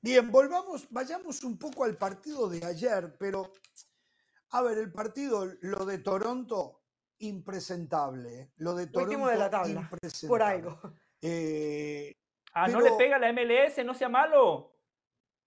Bien, 0.00 0.30
volvamos, 0.30 0.86
vayamos 0.90 1.44
un 1.44 1.58
poco 1.58 1.84
al 1.84 1.96
partido 1.96 2.48
de 2.48 2.64
ayer, 2.64 3.16
pero 3.18 3.52
a 4.50 4.62
ver, 4.62 4.78
el 4.78 4.92
partido, 4.92 5.46
lo 5.60 5.84
de 5.84 5.98
Toronto, 5.98 6.82
impresentable. 7.18 8.40
¿eh? 8.40 8.52
Lo 8.56 8.74
de 8.74 8.86
Toronto, 8.88 9.10
Último 9.10 9.28
de 9.28 9.36
la 9.36 9.50
tabla, 9.50 9.80
impresentable. 9.82 10.28
por 10.28 10.42
algo. 10.42 10.80
Eh, 11.22 12.16
Ah, 12.52 12.66
no 12.66 12.80
le 12.80 12.90
pega 12.98 13.16
la 13.18 13.28
MLS, 13.32 13.84
no 13.84 13.94
sea 13.94 14.08
malo. 14.08 14.74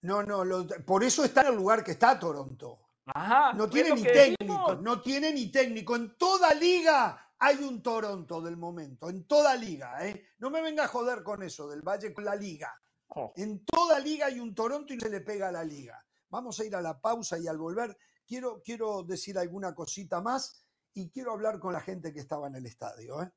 no, 0.03 0.23
no, 0.23 0.45
lo- 0.45 0.65
por 0.85 1.03
eso 1.03 1.23
está 1.25 1.41
en 1.41 1.47
el 1.47 1.55
lugar 1.55 1.83
que 1.83 1.91
está 1.91 2.17
Toronto. 2.17 2.79
Ajá, 3.05 3.51
No 3.53 3.69
tiene 3.69 3.91
ni 3.93 4.03
técnico, 4.03 4.37
decimos. 4.53 4.81
no 4.81 5.01
tiene 5.01 5.33
ni 5.33 5.51
técnico. 5.51 5.95
En 5.97 6.15
toda 6.17 6.53
liga 6.53 7.33
hay 7.39 7.57
un 7.57 7.81
Toronto 7.83 8.39
del 8.41 8.55
momento, 8.55 9.09
en 9.09 9.25
toda 9.27 9.55
liga. 9.57 10.07
¿eh? 10.07 10.27
No 10.37 10.49
me 10.49 10.61
venga 10.61 10.85
a 10.85 10.87
joder 10.87 11.23
con 11.23 11.43
eso 11.43 11.67
del 11.67 11.81
Valle 11.81 12.13
con 12.13 12.23
la 12.23 12.35
liga. 12.35 12.73
Oh. 13.15 13.33
En 13.35 13.63
toda 13.65 13.99
liga 13.99 14.25
hay 14.27 14.39
un 14.39 14.55
Toronto 14.55 14.93
y 14.93 14.97
no 14.97 15.03
se 15.03 15.09
le 15.09 15.21
pega 15.21 15.49
a 15.49 15.51
la 15.51 15.63
liga. 15.63 16.03
Vamos 16.29 16.59
a 16.59 16.65
ir 16.65 16.75
a 16.75 16.81
la 16.81 16.99
pausa 16.99 17.37
y 17.37 17.47
al 17.47 17.57
volver 17.57 17.95
quiero, 18.25 18.61
quiero 18.63 19.03
decir 19.03 19.37
alguna 19.37 19.75
cosita 19.75 20.21
más 20.21 20.65
y 20.93 21.09
quiero 21.09 21.31
hablar 21.31 21.59
con 21.59 21.73
la 21.73 21.79
gente 21.79 22.13
que 22.13 22.19
estaba 22.19 22.47
en 22.47 22.55
el 22.55 22.65
estadio. 22.65 23.21
¿eh? 23.21 23.31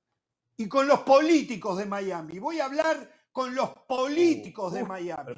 Y 0.56 0.68
con 0.68 0.88
los 0.88 1.00
políticos 1.00 1.76
de 1.78 1.86
Miami. 1.86 2.38
Voy 2.38 2.60
a 2.60 2.66
hablar 2.66 3.10
con 3.30 3.54
los 3.54 3.70
políticos 3.86 4.72
de 4.72 4.84
Miami. 4.84 5.34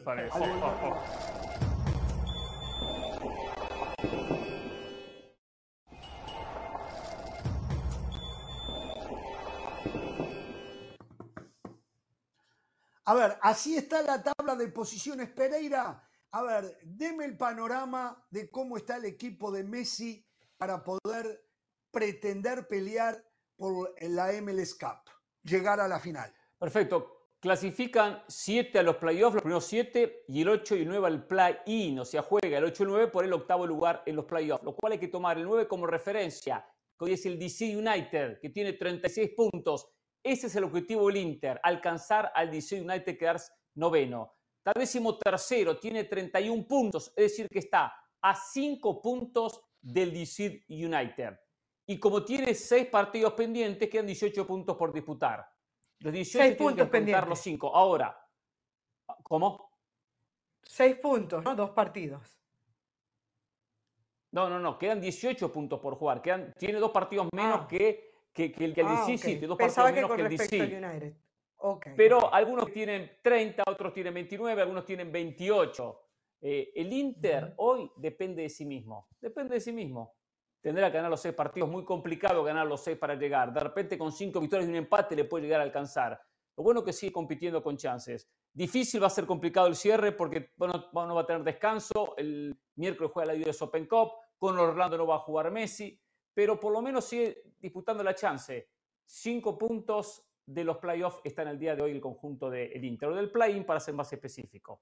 A 13.09 13.15
ver, 13.15 13.39
así 13.41 13.75
está 13.75 14.03
la 14.03 14.23
tabla 14.23 14.55
de 14.55 14.69
posiciones. 14.69 15.31
Pereira, 15.31 16.07
a 16.31 16.43
ver, 16.43 16.79
deme 16.85 17.25
el 17.25 17.39
panorama 17.39 18.23
de 18.31 18.51
cómo 18.51 18.77
está 18.77 18.99
el 18.99 19.07
equipo 19.07 19.51
de 19.51 19.65
Messi 19.65 20.23
para 20.59 20.85
poder 20.85 21.43
pretender 21.91 22.69
pelear 22.69 23.25
por 23.57 23.95
la 24.03 24.31
MLS 24.43 24.75
Cup, 24.75 25.11
llegar 25.43 25.81
a 25.81 25.89
la 25.89 25.99
final. 25.99 26.31
Perfecto. 26.59 27.31
Clasifican 27.41 28.23
7 28.29 28.79
a 28.79 28.83
los 28.83 28.97
playoffs, 28.97 29.37
los 29.37 29.43
primeros 29.43 29.65
7, 29.65 30.25
y 30.29 30.43
el 30.43 30.49
8 30.51 30.77
y 30.77 30.83
el 30.83 30.89
9 30.89 31.07
al 31.07 31.27
play-in. 31.27 32.01
O 32.01 32.05
sea, 32.05 32.21
juega 32.21 32.59
el 32.59 32.65
8 32.65 32.83
y 32.83 32.85
el 32.85 32.91
9 32.91 33.09
por 33.09 33.25
el 33.25 33.33
octavo 33.33 33.67
lugar 33.67 34.03
en 34.05 34.17
los 34.17 34.27
playoffs. 34.27 34.65
Lo 34.65 34.77
cual 34.77 34.93
hay 34.93 34.99
que 34.99 35.09
tomar 35.09 35.39
el 35.39 35.45
9 35.45 35.67
como 35.67 35.87
referencia, 35.87 36.63
hoy 36.99 37.15
es 37.15 37.25
el 37.25 37.39
DC 37.39 37.75
United, 37.75 38.39
que 38.39 38.51
tiene 38.51 38.75
36 38.75 39.31
puntos. 39.35 39.95
Ese 40.23 40.49
es 40.49 40.57
el 40.57 40.65
objetivo 40.65 41.07
del 41.07 41.19
Inter, 41.19 41.61
alcanzar 41.62 42.32
al 42.35 42.51
DC 42.51 42.81
United, 42.81 43.16
quedarse 43.19 43.53
noveno. 43.74 44.35
Tal 44.62 44.74
décimo 44.77 45.16
tercero 45.16 45.78
tiene 45.78 46.05
31 46.05 46.66
puntos, 46.66 47.09
es 47.16 47.31
decir, 47.31 47.49
que 47.49 47.61
está 47.61 47.93
a 48.20 48.35
5 48.35 49.01
puntos 49.01 49.61
del 49.81 50.12
DC 50.12 50.65
United. 50.69 51.39
Y 51.86 51.99
como 51.99 52.24
tiene 52.24 52.55
6 52.55 52.89
partidos 52.89 53.32
pendientes, 53.32 53.89
quedan 53.89 54.07
18 54.07 54.47
puntos 54.47 54.77
por 54.77 54.93
disputar. 54.93 55.49
Los 56.01 56.12
18 56.12 56.31
Seis 56.31 56.32
tienen 56.32 56.57
que 56.57 56.59
puntos 56.59 56.77
descontar 56.77 56.90
pendientes. 56.93 57.28
los 57.28 57.39
5. 57.40 57.74
Ahora, 57.74 58.28
¿cómo? 59.23 59.70
Seis 60.62 60.97
puntos, 60.97 61.43
¿no? 61.43 61.55
Dos 61.57 61.70
partidos. 61.70 62.39
No, 64.32 64.49
no, 64.51 64.59
no, 64.61 64.78
quedan 64.78 65.01
18 65.01 65.51
puntos 65.51 65.81
por 65.81 65.95
jugar. 65.97 66.20
Quedan, 66.20 66.53
tiene 66.59 66.78
dos 66.78 66.90
partidos 66.90 67.28
menos 67.32 67.61
Ah. 67.62 67.69
que, 67.69 68.08
que, 68.39 68.52
que 68.52 68.65
el 68.66 68.74
que 68.74 68.81
el 68.82 68.86
Ah, 68.86 69.05
DC, 69.06 69.19
sí, 69.19 69.24
tiene 69.32 69.47
dos 69.48 69.59
Pensaba 69.59 69.89
partidos 69.89 70.10
que 70.10 70.16
menos 70.16 70.31
con 70.31 70.39
que 70.39 70.44
el 70.44 70.48
DC. 70.51 70.77
al 70.77 70.85
United. 70.93 71.16
Ok. 71.56 71.86
Pero 71.97 72.32
algunos 72.32 72.70
tienen 72.70 73.10
30, 73.20 73.65
otros 73.66 73.93
tienen 73.93 74.15
29, 74.15 74.62
algunos 74.62 74.85
tienen 74.85 75.10
28. 75.10 76.01
Eh, 76.40 76.70
el 76.77 76.93
Inter 76.93 77.55
hoy 77.56 77.90
depende 77.97 78.43
de 78.43 78.48
sí 78.48 78.65
mismo. 78.65 79.09
Depende 79.20 79.55
de 79.55 79.60
sí 79.60 79.73
mismo. 79.73 80.15
Tendrá 80.60 80.89
que 80.90 80.97
ganar 80.98 81.10
los 81.10 81.20
seis 81.20 81.35
partidos. 81.35 81.69
Muy 81.69 81.85
complicado 81.85 82.44
ganar 82.44 82.66
los 82.66 82.81
seis 82.82 82.97
para 82.97 83.16
llegar. 83.16 83.52
De 83.52 83.60
repente 83.60 83.98
con 83.98 84.12
cinco 84.12 84.39
victorias 84.40 84.69
y 84.69 84.70
un 84.70 84.77
empate 84.77 85.16
le 85.16 85.24
puede 85.24 85.44
llegar 85.44 85.60
a 85.60 85.65
alcanzar. 85.65 86.20
Lo 86.56 86.62
bueno 86.62 86.81
es 86.81 86.86
que 86.86 86.93
sigue 86.93 87.12
compitiendo 87.12 87.60
con 87.62 87.77
chances. 87.77 88.31
Difícil 88.52 89.02
va 89.02 89.09
a 89.09 89.10
ser 89.10 89.27
complicado 89.27 89.66
el 89.66 89.74
cierre 89.74 90.12
porque 90.12 90.52
bueno, 90.56 90.89
no 90.93 91.15
va 91.15 91.23
a 91.23 91.27
tener 91.27 91.43
descanso. 91.43 92.15
El 92.16 92.56
miércoles 92.77 93.10
juega 93.12 93.32
la 93.35 93.40
US 93.51 93.60
Open 93.62 93.86
Cup. 93.86 94.12
Con 94.39 94.56
Orlando 94.56 94.97
no 94.97 95.06
va 95.09 95.16
a 95.16 95.20
jugar 95.20 95.51
Messi. 95.51 96.01
Pero 96.39 96.60
por 96.60 96.73
lo 96.73 96.81
menos 96.81 97.05
sigue 97.05 97.43
disputando 97.59 98.05
la 98.05 98.15
chance. 98.15 98.69
Cinco 99.05 99.59
puntos 99.59 100.23
de 100.47 100.62
los 100.62 100.77
playoffs 100.77 101.20
está 101.24 101.43
en 101.43 101.48
el 101.48 101.59
día 101.59 101.74
de 101.74 101.82
hoy 101.82 101.90
el 101.90 102.01
conjunto 102.01 102.48
del 102.48 102.85
Inter. 102.85 103.09
O 103.09 103.16
del 103.16 103.32
play-in 103.32 103.66
para 103.66 103.81
ser 103.81 103.94
más 103.94 104.12
específico. 104.12 104.81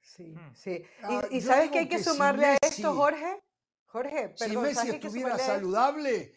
Sí, 0.00 0.24
Mm. 0.34 0.52
sí. 0.56 0.82
Ah, 1.04 1.22
Y, 1.30 1.36
y 1.36 1.40
yo 1.40 1.46
sabes 1.46 1.70
que 1.70 1.78
hay 1.78 1.88
que 1.88 1.98
que 1.98 2.02
si 2.02 2.10
sumarle 2.10 2.46
a 2.46 2.54
Messi- 2.54 2.58
esto, 2.68 2.94
Jorge. 2.96 3.42
Jorge, 3.86 4.32
Si 4.34 4.44
perdón, 4.46 4.62
Messi 4.64 4.74
¿sabes 4.74 4.90
que 4.90 4.94
hay 4.96 5.00
que 5.00 5.06
estuviera 5.06 5.34
a 5.36 5.38
saludable, 5.38 6.34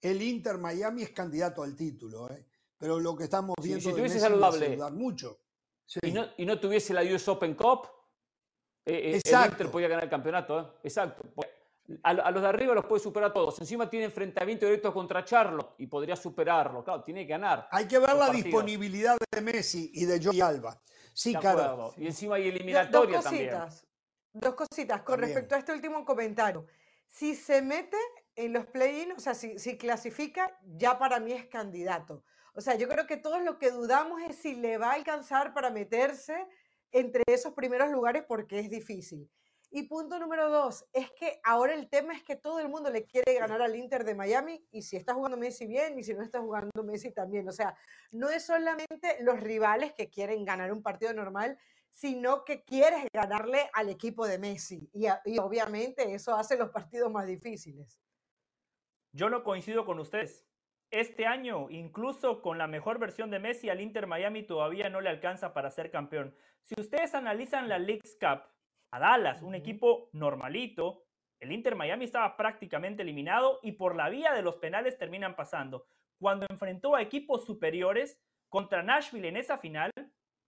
el 0.00 0.22
Inter 0.22 0.58
Miami 0.58 1.02
es 1.02 1.10
candidato 1.10 1.64
al 1.64 1.74
título. 1.74 2.30
¿eh? 2.30 2.46
Pero 2.78 3.00
lo 3.00 3.16
que 3.16 3.24
estamos 3.24 3.56
Si- 3.60 3.66
viendo 3.66 3.80
si 3.80 3.86
de 3.86 3.90
estuviese 3.90 4.14
Messi 4.14 4.26
saludable 4.28 4.76
dudar 4.76 4.92
mucho. 4.92 5.40
Sí. 5.84 5.98
Y, 6.04 6.12
no, 6.12 6.24
y 6.36 6.46
no 6.46 6.60
tuviese 6.60 6.94
la 6.94 7.02
US 7.02 7.26
Open 7.26 7.54
Cup, 7.56 7.88
eh, 8.86 8.92
eh, 8.94 9.08
el 9.08 9.14
Exacto. 9.16 9.54
Inter 9.54 9.70
podía 9.72 9.88
ganar 9.88 10.04
el 10.04 10.10
campeonato. 10.10 10.60
¿eh? 10.60 10.66
Exacto. 10.84 11.24
A, 12.02 12.10
a 12.10 12.30
los 12.30 12.42
de 12.42 12.48
arriba 12.48 12.74
los 12.74 12.84
puede 12.84 13.00
superar 13.02 13.30
a 13.30 13.32
todos. 13.32 13.58
Encima 13.60 13.88
tiene 13.88 14.06
enfrentamiento 14.06 14.66
directo 14.66 14.92
contra 14.92 15.24
Charlo 15.24 15.74
y 15.78 15.86
podría 15.86 16.16
superarlo. 16.16 16.84
Claro, 16.84 17.02
tiene 17.02 17.22
que 17.26 17.30
ganar. 17.30 17.66
Hay 17.70 17.86
que 17.88 17.98
ver 17.98 18.10
la 18.10 18.26
partidos. 18.26 18.44
disponibilidad 18.44 19.16
de 19.30 19.40
Messi 19.40 19.90
y 19.94 20.04
de 20.04 20.22
Jordi 20.22 20.40
Alba. 20.40 20.80
Sí, 21.14 21.34
claro. 21.34 21.94
Y 21.96 22.06
encima 22.06 22.36
hay 22.36 22.42
Do- 22.44 22.50
Dos 22.50 22.56
eliminatoria 22.60 23.20
también. 23.20 23.48
cositas. 23.50 23.86
Dos 24.32 24.54
cositas 24.54 25.02
con 25.02 25.14
También. 25.14 25.30
respecto 25.34 25.54
a 25.54 25.58
este 25.58 25.72
último 25.72 26.04
comentario. 26.04 26.66
Si 27.08 27.34
se 27.34 27.62
mete 27.62 27.96
en 28.36 28.52
los 28.52 28.66
play-in, 28.66 29.12
o 29.12 29.18
sea, 29.18 29.34
si, 29.34 29.58
si 29.58 29.78
clasifica, 29.78 30.58
ya 30.62 30.98
para 30.98 31.18
mí 31.20 31.32
es 31.32 31.46
candidato. 31.46 32.22
O 32.54 32.60
sea, 32.60 32.74
yo 32.74 32.86
creo 32.88 33.06
que 33.06 33.16
todos 33.16 33.42
lo 33.42 33.58
que 33.58 33.70
dudamos 33.70 34.20
es 34.28 34.36
si 34.36 34.54
le 34.54 34.76
va 34.76 34.90
a 34.90 34.94
alcanzar 34.94 35.54
para 35.54 35.70
meterse 35.70 36.46
entre 36.92 37.22
esos 37.26 37.54
primeros 37.54 37.90
lugares 37.90 38.24
porque 38.28 38.58
es 38.60 38.68
difícil. 38.68 39.30
Y 39.70 39.82
punto 39.82 40.18
número 40.18 40.48
dos, 40.48 40.86
es 40.94 41.10
que 41.10 41.40
ahora 41.44 41.74
el 41.74 41.90
tema 41.90 42.14
es 42.14 42.22
que 42.22 42.36
todo 42.36 42.58
el 42.58 42.70
mundo 42.70 42.90
le 42.90 43.04
quiere 43.04 43.34
ganar 43.34 43.60
al 43.60 43.76
Inter 43.76 44.02
de 44.04 44.14
Miami 44.14 44.66
y 44.70 44.80
si 44.80 44.96
está 44.96 45.12
jugando 45.12 45.36
Messi 45.36 45.66
bien 45.66 45.98
y 45.98 46.04
si 46.04 46.14
no 46.14 46.22
está 46.22 46.40
jugando 46.40 46.82
Messi 46.82 47.12
también. 47.12 47.46
O 47.48 47.52
sea, 47.52 47.76
no 48.10 48.30
es 48.30 48.46
solamente 48.46 49.18
los 49.20 49.38
rivales 49.40 49.92
que 49.92 50.08
quieren 50.08 50.46
ganar 50.46 50.72
un 50.72 50.82
partido 50.82 51.12
normal, 51.12 51.58
sino 51.90 52.44
que 52.44 52.64
quieres 52.64 53.04
ganarle 53.12 53.68
al 53.74 53.90
equipo 53.90 54.26
de 54.26 54.38
Messi. 54.38 54.88
Y, 54.94 55.06
y 55.26 55.38
obviamente 55.38 56.14
eso 56.14 56.34
hace 56.34 56.56
los 56.56 56.70
partidos 56.70 57.12
más 57.12 57.26
difíciles. 57.26 58.00
Yo 59.12 59.28
no 59.28 59.44
coincido 59.44 59.84
con 59.84 59.98
ustedes. 59.98 60.46
Este 60.90 61.26
año, 61.26 61.68
incluso 61.68 62.40
con 62.40 62.56
la 62.56 62.66
mejor 62.66 62.98
versión 62.98 63.30
de 63.30 63.38
Messi, 63.38 63.68
al 63.68 63.82
Inter 63.82 64.06
Miami 64.06 64.44
todavía 64.44 64.88
no 64.88 65.02
le 65.02 65.10
alcanza 65.10 65.52
para 65.52 65.70
ser 65.70 65.90
campeón. 65.90 66.34
Si 66.62 66.74
ustedes 66.80 67.14
analizan 67.14 67.68
la 67.68 67.78
League's 67.78 68.16
Cup, 68.18 68.48
a 68.90 68.98
Dallas, 68.98 69.42
un 69.42 69.54
equipo 69.54 70.08
normalito, 70.12 71.04
el 71.40 71.52
Inter 71.52 71.76
Miami 71.76 72.04
estaba 72.04 72.36
prácticamente 72.36 73.02
eliminado 73.02 73.60
y 73.62 73.72
por 73.72 73.94
la 73.94 74.08
vía 74.08 74.32
de 74.32 74.42
los 74.42 74.56
penales 74.56 74.98
terminan 74.98 75.36
pasando. 75.36 75.86
Cuando 76.18 76.46
enfrentó 76.48 76.96
a 76.96 77.02
equipos 77.02 77.44
superiores 77.44 78.20
contra 78.48 78.82
Nashville 78.82 79.28
en 79.28 79.36
esa 79.36 79.58
final, 79.58 79.90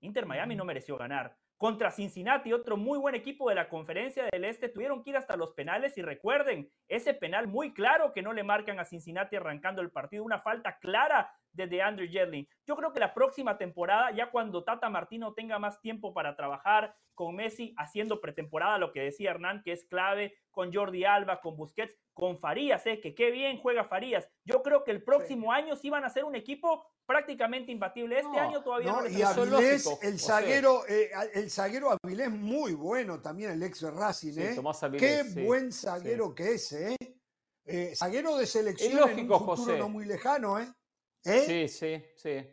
Inter 0.00 0.26
Miami 0.26 0.56
no 0.56 0.64
mereció 0.64 0.96
ganar. 0.96 1.36
Contra 1.56 1.90
Cincinnati, 1.90 2.52
otro 2.54 2.78
muy 2.78 2.98
buen 2.98 3.14
equipo 3.14 3.48
de 3.50 3.54
la 3.54 3.68
conferencia 3.68 4.26
del 4.32 4.46
Este, 4.46 4.70
tuvieron 4.70 5.02
que 5.02 5.10
ir 5.10 5.16
hasta 5.16 5.36
los 5.36 5.52
penales 5.52 5.96
y 5.98 6.02
recuerden, 6.02 6.72
ese 6.88 7.12
penal 7.12 7.46
muy 7.46 7.74
claro 7.74 8.12
que 8.14 8.22
no 8.22 8.32
le 8.32 8.42
marcan 8.42 8.80
a 8.80 8.86
Cincinnati 8.86 9.36
arrancando 9.36 9.82
el 9.82 9.90
partido, 9.90 10.24
una 10.24 10.40
falta 10.40 10.78
clara 10.78 11.30
de 11.52 11.66
DeAndre 11.66 12.08
Jedlin. 12.08 12.48
Yo 12.66 12.76
creo 12.76 12.92
que 12.92 13.00
la 13.00 13.14
próxima 13.14 13.58
temporada, 13.58 14.10
ya 14.12 14.30
cuando 14.30 14.64
Tata 14.64 14.88
Martino 14.88 15.34
tenga 15.34 15.58
más 15.58 15.80
tiempo 15.80 16.14
para 16.14 16.36
trabajar 16.36 16.94
con 17.14 17.36
Messi 17.36 17.74
haciendo 17.76 18.20
pretemporada, 18.20 18.78
lo 18.78 18.92
que 18.92 19.00
decía 19.02 19.30
Hernán, 19.30 19.62
que 19.62 19.72
es 19.72 19.84
clave, 19.84 20.34
con 20.50 20.72
Jordi 20.72 21.04
Alba, 21.04 21.40
con 21.40 21.56
Busquets, 21.56 21.94
con 22.14 22.38
Farías, 22.38 22.86
¿eh? 22.86 23.00
que 23.00 23.14
qué 23.14 23.30
bien 23.30 23.58
juega 23.58 23.84
Farías. 23.84 24.28
Yo 24.44 24.62
creo 24.62 24.84
que 24.84 24.90
el 24.90 25.02
próximo 25.02 25.52
año 25.52 25.76
sí 25.76 25.90
van 25.90 26.04
a 26.04 26.10
ser 26.10 26.24
un 26.24 26.34
equipo 26.34 26.86
prácticamente 27.04 27.72
imbatible. 27.72 28.20
Este 28.20 28.38
año 28.38 28.62
todavía 28.62 28.92
no, 28.92 29.02
no 29.02 29.08
y 29.08 29.22
Avilés, 29.22 29.98
el 30.02 30.18
zaguero, 30.18 30.86
eh, 30.88 31.10
el 31.34 31.50
zaguero 31.50 31.90
Avilés 32.02 32.30
muy 32.30 32.72
bueno 32.74 33.20
también, 33.20 33.50
el 33.50 33.62
ex 33.62 33.80
de 33.80 33.90
Racing, 33.90 34.38
¿eh? 34.38 34.56
qué 34.98 35.42
buen 35.44 35.72
zaguero 35.72 36.34
que 36.34 36.54
es, 36.54 36.72
¿eh? 36.72 36.96
¿eh? 37.64 37.94
zaguero 37.96 38.36
de 38.36 38.46
selección 38.46 39.10
en 39.10 39.30
un 39.30 39.38
futuro 39.44 39.76
no 39.76 39.88
muy 39.88 40.04
lejano, 40.04 40.58
¿eh? 40.58 40.72
¿Eh? 41.24 41.40
Sí, 41.46 41.68
sí, 41.68 42.04
sí. 42.16 42.50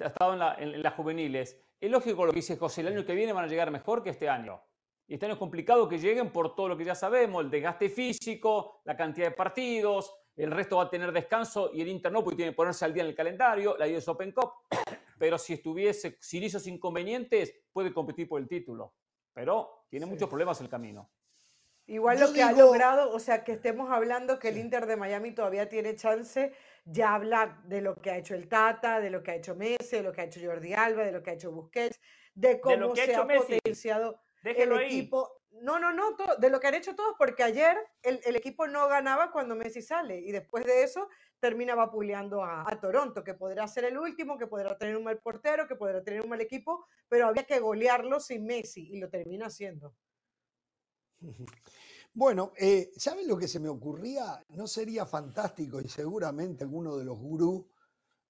Ha 0.00 0.06
estado 0.06 0.34
en, 0.58 0.82
las 0.82 0.94
juveniles. 0.94 1.58
Es 1.80 1.90
lógico 1.90 2.24
lo 2.24 2.32
que 2.32 2.36
dice 2.36 2.56
José, 2.56 2.82
el 2.82 2.88
año 2.88 3.04
que 3.04 3.14
viene 3.14 3.32
van 3.32 3.44
a 3.44 3.48
llegar 3.48 3.70
mejor 3.70 4.02
que 4.02 4.10
este 4.10 4.28
año. 4.28 4.62
Y 5.08 5.14
este 5.14 5.26
año 5.26 5.34
es 5.34 5.38
complicado 5.38 5.88
que 5.88 5.98
lleguen 5.98 6.30
por 6.30 6.54
todo 6.54 6.68
lo 6.68 6.76
que 6.76 6.84
ya 6.84 6.94
sabemos, 6.94 7.44
el 7.44 7.50
desgaste 7.50 7.88
físico, 7.88 8.80
la 8.84 8.96
cantidad 8.96 9.26
de 9.28 9.32
partidos, 9.32 10.14
el 10.36 10.50
resto 10.50 10.76
va 10.76 10.84
a 10.84 10.90
tener 10.90 11.12
descanso 11.12 11.70
y 11.74 11.82
el 11.82 11.88
Inter 11.88 12.12
no, 12.12 12.22
porque 12.22 12.36
tiene 12.36 12.52
que 12.52 12.56
ponerse 12.56 12.84
al 12.84 12.94
día 12.94 13.02
en 13.02 13.10
el 13.10 13.14
calendario, 13.14 13.76
la 13.76 13.86
US 13.86 14.08
Open 14.08 14.32
Cup. 14.32 14.52
Pero 15.18 15.38
si 15.38 15.52
estuviese 15.52 16.16
sin 16.20 16.44
esos 16.44 16.66
inconvenientes, 16.66 17.54
puede 17.72 17.92
competir 17.92 18.28
por 18.28 18.40
el 18.40 18.48
título. 18.48 18.94
Pero 19.32 19.84
tiene 19.88 20.06
muchos 20.06 20.28
problemas 20.28 20.60
el 20.60 20.68
camino. 20.68 21.10
Igual 21.86 22.20
lo 22.20 22.32
que 22.32 22.42
ha 22.42 22.52
logrado, 22.52 23.10
o 23.12 23.18
sea, 23.18 23.44
que 23.44 23.52
estemos 23.52 23.90
hablando 23.90 24.38
que 24.38 24.48
el 24.48 24.58
Inter 24.58 24.86
de 24.86 24.96
Miami 24.96 25.32
todavía 25.32 25.68
tiene 25.68 25.96
chance, 25.96 26.52
ya 26.84 27.14
habla 27.14 27.60
de 27.64 27.80
lo 27.80 27.96
que 27.96 28.10
ha 28.10 28.16
hecho 28.16 28.34
el 28.34 28.48
Tata, 28.48 29.00
de 29.00 29.10
lo 29.10 29.22
que 29.22 29.30
ha 29.30 29.34
hecho 29.36 29.54
Messi, 29.54 29.96
de 29.96 30.02
lo 30.02 30.12
que 30.12 30.22
ha 30.22 30.24
hecho 30.24 30.40
Jordi 30.42 30.74
Alba, 30.74 31.04
de 31.04 31.12
lo 31.12 31.22
que 31.22 31.30
ha 31.30 31.34
hecho 31.34 31.52
Busquets, 31.52 32.00
de 32.34 32.60
cómo 32.60 32.94
se 32.96 33.14
ha 33.14 33.26
potenciado 33.26 34.20
el 34.42 34.72
equipo. 34.80 35.42
No, 35.60 35.78
no, 35.78 35.92
no, 35.92 36.16
de 36.38 36.50
lo 36.50 36.58
que 36.58 36.66
han 36.66 36.74
hecho 36.74 36.96
todos, 36.96 37.14
porque 37.18 37.42
ayer 37.42 37.76
el, 38.02 38.34
equipo 38.34 38.66
no 38.66 38.88
ganaba 38.88 39.30
cuando 39.30 39.54
Messi 39.54 39.82
sale 39.82 40.18
y 40.18 40.32
después 40.32 40.64
de 40.64 40.82
eso 40.82 41.08
termina 41.38 41.74
vapuleando 41.74 42.42
a, 42.42 42.64
a, 42.66 42.80
Toronto, 42.80 43.22
que 43.22 43.34
podrá 43.34 43.68
ser 43.68 43.84
el 43.84 43.98
último, 43.98 44.38
que 44.38 44.46
podrá 44.46 44.78
tener 44.78 44.96
un 44.96 45.04
mal 45.04 45.18
portero, 45.18 45.68
que 45.68 45.76
podrá 45.76 46.02
tener 46.02 46.22
un 46.22 46.30
mal 46.30 46.40
equipo, 46.40 46.86
pero 47.06 47.26
había 47.26 47.44
que 47.44 47.60
golearlo 47.60 48.18
sin 48.18 48.44
Messi 48.46 48.88
y 48.92 48.98
lo 48.98 49.10
termina 49.10 49.46
haciendo. 49.46 49.94
Bueno, 52.14 52.52
eh, 52.58 52.92
¿saben 52.96 53.26
lo 53.26 53.38
que 53.38 53.48
se 53.48 53.58
me 53.58 53.70
ocurría? 53.70 54.44
¿No 54.50 54.66
sería 54.66 55.06
fantástico 55.06 55.80
y 55.80 55.88
seguramente 55.88 56.62
alguno 56.62 56.98
de 56.98 57.06
los 57.06 57.18
gurús 57.18 57.64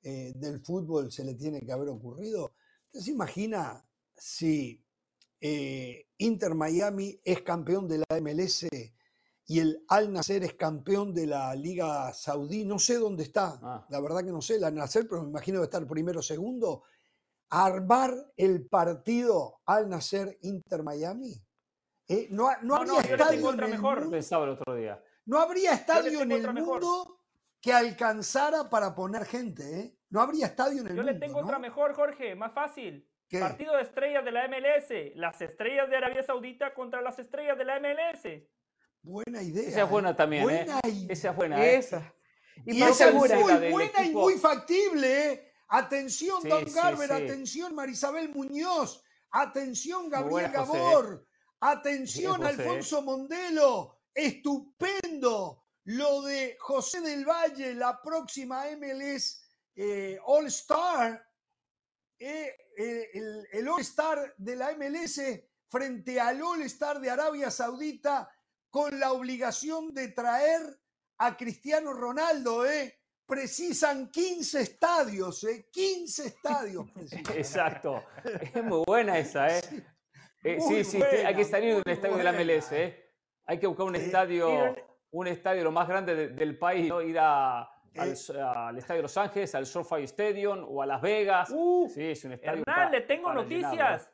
eh, 0.03 0.33
del 0.37 0.61
fútbol 0.61 1.11
se 1.11 1.25
le 1.25 1.35
tiene 1.35 1.61
que 1.63 1.73
haber 1.73 1.89
ocurrido? 1.89 2.55
¿Usted 2.87 3.01
se 3.01 3.11
imagina 3.11 3.85
si 4.17 4.81
eh, 5.41 6.07
Inter 6.19 6.55
Miami 6.55 7.21
es 7.25 7.43
campeón 7.43 7.89
de 7.89 7.99
la 7.99 8.21
MLS 8.21 8.69
y 9.47 9.59
el 9.59 9.85
Al 9.89 10.13
Nasser 10.13 10.45
es 10.45 10.55
campeón 10.55 11.13
de 11.13 11.27
la 11.27 11.53
Liga 11.57 12.13
Saudí? 12.15 12.65
No 12.65 12.79
sé 12.79 12.99
dónde 12.99 13.25
está, 13.25 13.59
ah. 13.65 13.85
la 13.91 14.01
verdad 14.01 14.25
que 14.25 14.31
no 14.31 14.41
sé 14.41 14.57
el 14.57 14.65
Al 14.65 14.77
Nasser, 14.77 15.09
pero 15.09 15.25
me 15.25 15.31
imagino 15.31 15.59
que 15.59 15.65
estar 15.65 15.85
primero 15.89 16.21
o 16.21 16.23
segundo. 16.23 16.85
Armar 17.49 18.33
el 18.37 18.65
partido 18.69 19.61
Al 19.67 19.89
Nasser 19.89 20.39
Inter 20.43 20.85
Miami 20.85 21.43
eh, 22.13 22.29
no, 22.31 22.49
habría 22.49 23.01
estadio 23.01 23.53
en 23.53 23.61
el 23.61 23.71
mejor. 23.71 24.01
Mundo, 24.03 24.17
el 24.17 24.49
otro 24.51 24.75
día. 24.75 25.03
No 25.25 25.39
habría 25.39 25.73
estadio 25.73 26.21
en 26.23 26.33
el 26.33 26.53
mundo 26.53 27.21
que 27.61 27.73
alcanzara 27.73 28.69
para 28.69 28.95
poner 28.95 29.25
gente. 29.25 29.81
¿eh? 29.81 29.97
No 30.11 30.21
habría 30.21 30.47
estadio 30.47 30.81
en 30.81 30.89
el 30.89 30.95
mundo. 30.95 31.03
Yo 31.03 31.13
le 31.13 31.19
tengo 31.19 31.41
otra 31.41 31.59
mejor, 31.59 31.95
Jorge, 31.95 32.35
más 32.35 32.53
fácil. 32.53 33.09
Partido 33.31 33.77
de 33.77 33.83
estrellas 33.83 34.25
de 34.25 34.33
la 34.33 34.47
MLS. 34.49 35.17
Las 35.17 35.41
estrellas 35.41 35.89
de 35.89 35.97
Arabia 35.97 36.23
Saudita 36.23 36.75
contra 36.75 37.01
las 37.01 37.19
estrellas 37.19 37.57
de 37.57 37.65
la 37.65 37.81
MLS. 37.81 38.43
Buena 39.03 39.43
idea. 39.43 39.69
Esa 39.69 39.83
es 39.85 39.91
buena 39.91 40.11
¿eh? 40.11 40.15
también. 40.15 40.43
Buena 40.43 40.81
Esa 41.09 41.31
es 41.31 41.37
buena. 41.37 41.65
Esa. 41.65 42.15
Y, 42.65 42.83
esa 42.83 43.09
es 43.09 43.15
muy 43.15 43.29
buena 43.29 44.05
y 44.05 44.11
muy 44.11 44.35
factible. 44.35 45.53
Atención, 45.69 46.43
Don 46.47 46.65
Garber. 46.73 47.13
Atención, 47.13 47.75
Marisabel 47.75 48.29
Muñoz. 48.29 49.03
Atención, 49.31 50.11
Gabriel 50.11 50.53
Gabor. 50.53 51.27
Atención, 51.65 52.45
Alfonso 52.45 53.03
Mondelo, 53.03 54.01
estupendo 54.13 55.63
lo 55.85 56.23
de 56.23 56.57
José 56.59 57.01
del 57.01 57.25
Valle, 57.25 57.73
la 57.77 58.03
próxima 58.03 58.65
MLS 58.77 59.41
eh, 59.77 60.19
All 60.25 60.47
Star, 60.47 61.25
eh, 62.19 62.57
eh, 62.77 63.47
el, 63.53 63.69
All 63.69 63.81
Star 63.81 64.35
de 64.37 64.57
la 64.57 64.75
MLS 64.77 65.21
frente 65.69 66.21
al 66.21 66.43
All 66.43 66.63
Star 66.63 67.01
de 67.01 67.11
Arabia 67.11 67.49
Saudita 67.49 68.29
con 68.69 68.99
la 68.99 69.13
obligación 69.13 69.95
de 69.95 70.09
traer 70.09 70.63
a 71.19 71.37
Cristiano 71.37 71.93
Ronaldo, 71.93 72.67
¿eh? 72.67 72.99
Precisan 73.25 74.11
15 74.11 74.63
estadios, 74.63 75.45
¿eh? 75.45 75.69
15 75.71 76.27
estadios. 76.27 76.87
Exacto. 77.37 78.03
Es 78.53 78.65
muy 78.65 78.83
buena 78.85 79.17
esa, 79.17 79.59
¿eh? 79.59 79.63
Eh, 80.43 80.61
sí, 80.61 80.85
sí, 80.85 81.03
hay 81.03 81.35
que 81.35 81.45
salir 81.45 81.83
del 81.83 81.95
estadio 81.95 82.17
de 82.17 82.25
la 82.25 82.33
MLS. 82.33 82.73
¿eh? 82.73 83.11
Hay 83.47 83.59
que 83.59 83.67
buscar 83.67 83.87
un 83.87 83.97
estadio, 83.97 84.75
un 85.11 85.27
estadio 85.27 85.65
lo 85.65 85.73
más 85.73 85.87
grande 85.89 86.29
del 86.29 86.59
país, 86.59 86.89
¿no? 86.89 87.01
ir 87.01 87.19
a, 87.19 87.63
al, 87.97 88.15
al, 88.57 88.79
Estadio 88.79 88.99
de 88.99 89.03
Los 89.03 89.17
Ángeles, 89.17 89.55
al 89.55 89.67
SoFi 89.67 90.03
Stadium 90.05 90.65
o 90.69 90.83
a 90.83 90.87
Las 90.87 91.01
Vegas. 91.01 91.49
sí, 91.89 92.11
es 92.11 92.25
un 92.25 92.33
estadio. 92.33 92.63
Hernán, 92.67 92.93
le 92.93 93.03
tengo 93.03 93.33
noticias. 93.33 94.11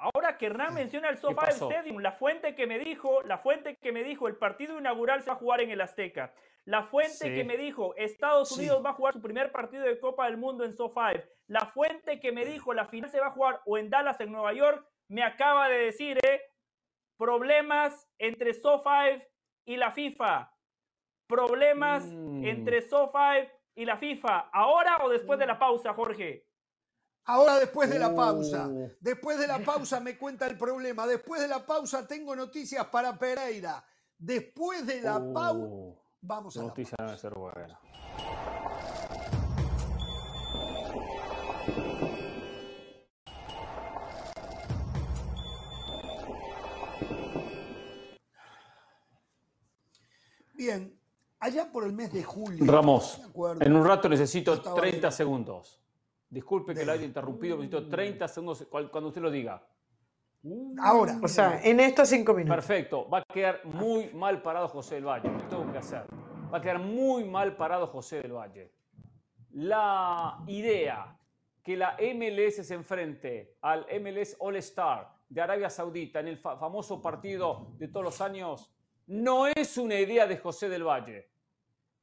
Ahora 0.00 0.38
que 0.38 0.46
Hernán 0.46 0.74
menciona 0.74 1.08
el 1.08 1.18
SoFi 1.18 1.50
Stadium, 1.50 1.98
la 1.98 2.12
fuente 2.12 2.54
que 2.54 2.68
me 2.68 2.78
dijo, 2.78 3.22
la 3.22 3.38
fuente 3.38 3.76
que 3.78 3.90
me 3.90 4.04
dijo, 4.04 4.28
el 4.28 4.36
partido 4.36 4.78
inaugural 4.78 5.22
se 5.22 5.26
va 5.26 5.32
a 5.32 5.38
jugar 5.38 5.60
en 5.60 5.70
el 5.70 5.80
Azteca. 5.80 6.32
La 6.66 6.84
fuente 6.84 7.34
que 7.34 7.44
me 7.44 7.56
dijo, 7.56 7.96
Estados 7.96 8.52
Unidos 8.52 8.84
va 8.84 8.90
a 8.90 8.92
jugar 8.92 9.14
su 9.14 9.22
primer 9.22 9.50
partido 9.50 9.82
de 9.82 9.98
Copa 9.98 10.26
del 10.26 10.36
Mundo 10.36 10.64
en 10.64 10.72
SoFi. 10.72 11.20
La 11.48 11.66
fuente 11.66 12.20
que 12.20 12.30
me 12.30 12.44
dijo, 12.44 12.74
la 12.74 12.86
final 12.86 13.10
se 13.10 13.18
va 13.18 13.28
a 13.28 13.30
jugar 13.30 13.60
o 13.64 13.76
en 13.76 13.90
Dallas, 13.90 14.20
en 14.20 14.30
Nueva 14.30 14.52
York, 14.52 14.86
me 15.08 15.22
acaba 15.22 15.68
de 15.68 15.78
decir, 15.78 16.18
¿eh? 16.24 16.40
Problemas 17.16 18.08
entre 18.18 18.54
SoFi 18.54 19.22
y 19.66 19.76
la 19.76 19.90
FIFA. 19.90 20.52
Problemas 21.26 22.04
mm. 22.04 22.44
entre 22.44 22.88
SoFi 22.88 23.48
y 23.74 23.84
la 23.84 23.96
FIFA. 23.96 24.50
¿Ahora 24.52 24.98
o 25.04 25.08
después 25.08 25.38
de 25.38 25.46
la 25.46 25.58
pausa, 25.58 25.94
Jorge? 25.94 26.46
Ahora 27.24 27.58
después 27.58 27.90
de 27.90 27.98
la 27.98 28.14
pausa. 28.14 28.68
Oh. 28.68 28.88
Después 29.00 29.38
de 29.38 29.46
la 29.46 29.58
pausa 29.58 30.00
me 30.00 30.16
cuenta 30.16 30.46
el 30.46 30.56
problema. 30.56 31.06
Después 31.06 31.42
de 31.42 31.48
la 31.48 31.64
pausa 31.66 32.06
tengo 32.06 32.34
noticias 32.34 32.86
para 32.86 33.18
Pereira. 33.18 33.84
Después 34.16 34.86
de 34.86 35.02
la 35.02 35.20
pausa 35.34 35.68
oh. 35.70 36.02
vamos 36.22 36.56
a 36.56 36.62
Noticia 36.62 36.96
debe 36.98 37.18
ser 37.18 37.34
buena. 37.34 37.78
Bien, 50.58 50.92
allá 51.38 51.70
por 51.70 51.84
el 51.84 51.92
mes 51.92 52.12
de 52.12 52.22
julio. 52.24 52.64
Ramos, 52.70 53.22
en 53.60 53.76
un 53.76 53.86
rato 53.86 54.08
necesito 54.08 54.60
30 54.60 55.10
segundos. 55.12 55.80
Disculpe 56.28 56.74
que 56.74 56.84
lo 56.84 56.90
haya 56.92 57.04
interrumpido, 57.04 57.56
necesito 57.56 57.88
30 57.88 58.26
segundos 58.28 58.66
cuando 58.70 59.08
usted 59.08 59.22
lo 59.22 59.30
diga. 59.30 59.64
Ahora. 60.82 61.18
O 61.22 61.28
sea, 61.28 61.60
en 61.62 61.78
estos 61.80 62.08
cinco 62.08 62.34
minutos. 62.34 62.56
Perfecto. 62.56 63.08
Va 63.08 63.18
a 63.18 63.22
quedar 63.32 63.64
muy 63.64 64.12
mal 64.14 64.42
parado 64.42 64.68
José 64.68 64.96
del 64.96 65.04
Valle. 65.06 65.30
Lo 65.30 65.38
tengo 65.48 65.70
que 65.72 65.78
hacer. 65.78 66.04
Va 66.52 66.58
a 66.58 66.60
quedar 66.60 66.80
muy 66.80 67.24
mal 67.24 67.56
parado 67.56 67.86
José 67.86 68.20
del 68.22 68.32
Valle. 68.32 68.72
La 69.52 70.38
idea 70.46 71.16
que 71.62 71.76
la 71.76 71.96
MLS 72.14 72.66
se 72.66 72.74
enfrente 72.74 73.56
al 73.62 73.86
MLS 74.00 74.36
All 74.40 74.56
Star 74.56 75.12
de 75.28 75.40
Arabia 75.40 75.70
Saudita 75.70 76.20
en 76.20 76.28
el 76.28 76.38
fa- 76.38 76.56
famoso 76.56 77.00
partido 77.02 77.68
de 77.78 77.88
todos 77.88 78.04
los 78.04 78.20
años 78.20 78.70
no 79.08 79.46
es 79.46 79.76
una 79.78 79.94
idea 79.96 80.26
de 80.26 80.38
José 80.38 80.68
del 80.68 80.84
Valle. 80.84 81.30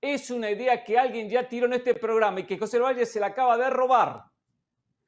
Es 0.01 0.29
una 0.29 0.49
idea 0.51 0.83
que 0.83 0.97
alguien 0.97 1.29
ya 1.29 1.47
tiró 1.47 1.65
en 1.67 1.73
este 1.73 1.95
programa 1.95 2.39
y 2.41 2.45
que 2.45 2.57
José 2.57 2.77
del 2.77 2.83
Valle 2.83 3.05
se 3.05 3.19
la 3.19 3.27
acaba 3.27 3.57
de 3.57 3.69
robar. 3.69 4.23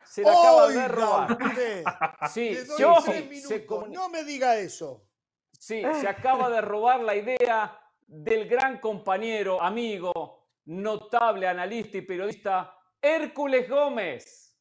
Se 0.03 0.21
la 0.21 0.31
acaba 0.31 0.67
de 0.69 0.87
robar. 0.87 1.31
usted, 1.31 1.83
Sí, 2.33 2.53
doy 2.55 2.77
yo- 2.79 2.95
tres 3.03 3.47
se 3.47 3.65
No 3.89 4.09
me 4.09 4.23
diga 4.23 4.57
eso. 4.57 5.03
Sí, 5.51 5.81
se 5.99 6.07
acaba 6.07 6.49
de 6.49 6.61
robar 6.61 7.01
la 7.01 7.15
idea 7.15 7.79
del 8.05 8.47
gran 8.47 8.79
compañero, 8.79 9.61
amigo, 9.61 10.47
notable 10.65 11.47
analista 11.47 11.97
y 11.97 12.01
periodista 12.01 12.73
Hércules 13.01 13.67
Gómez. 13.67 14.55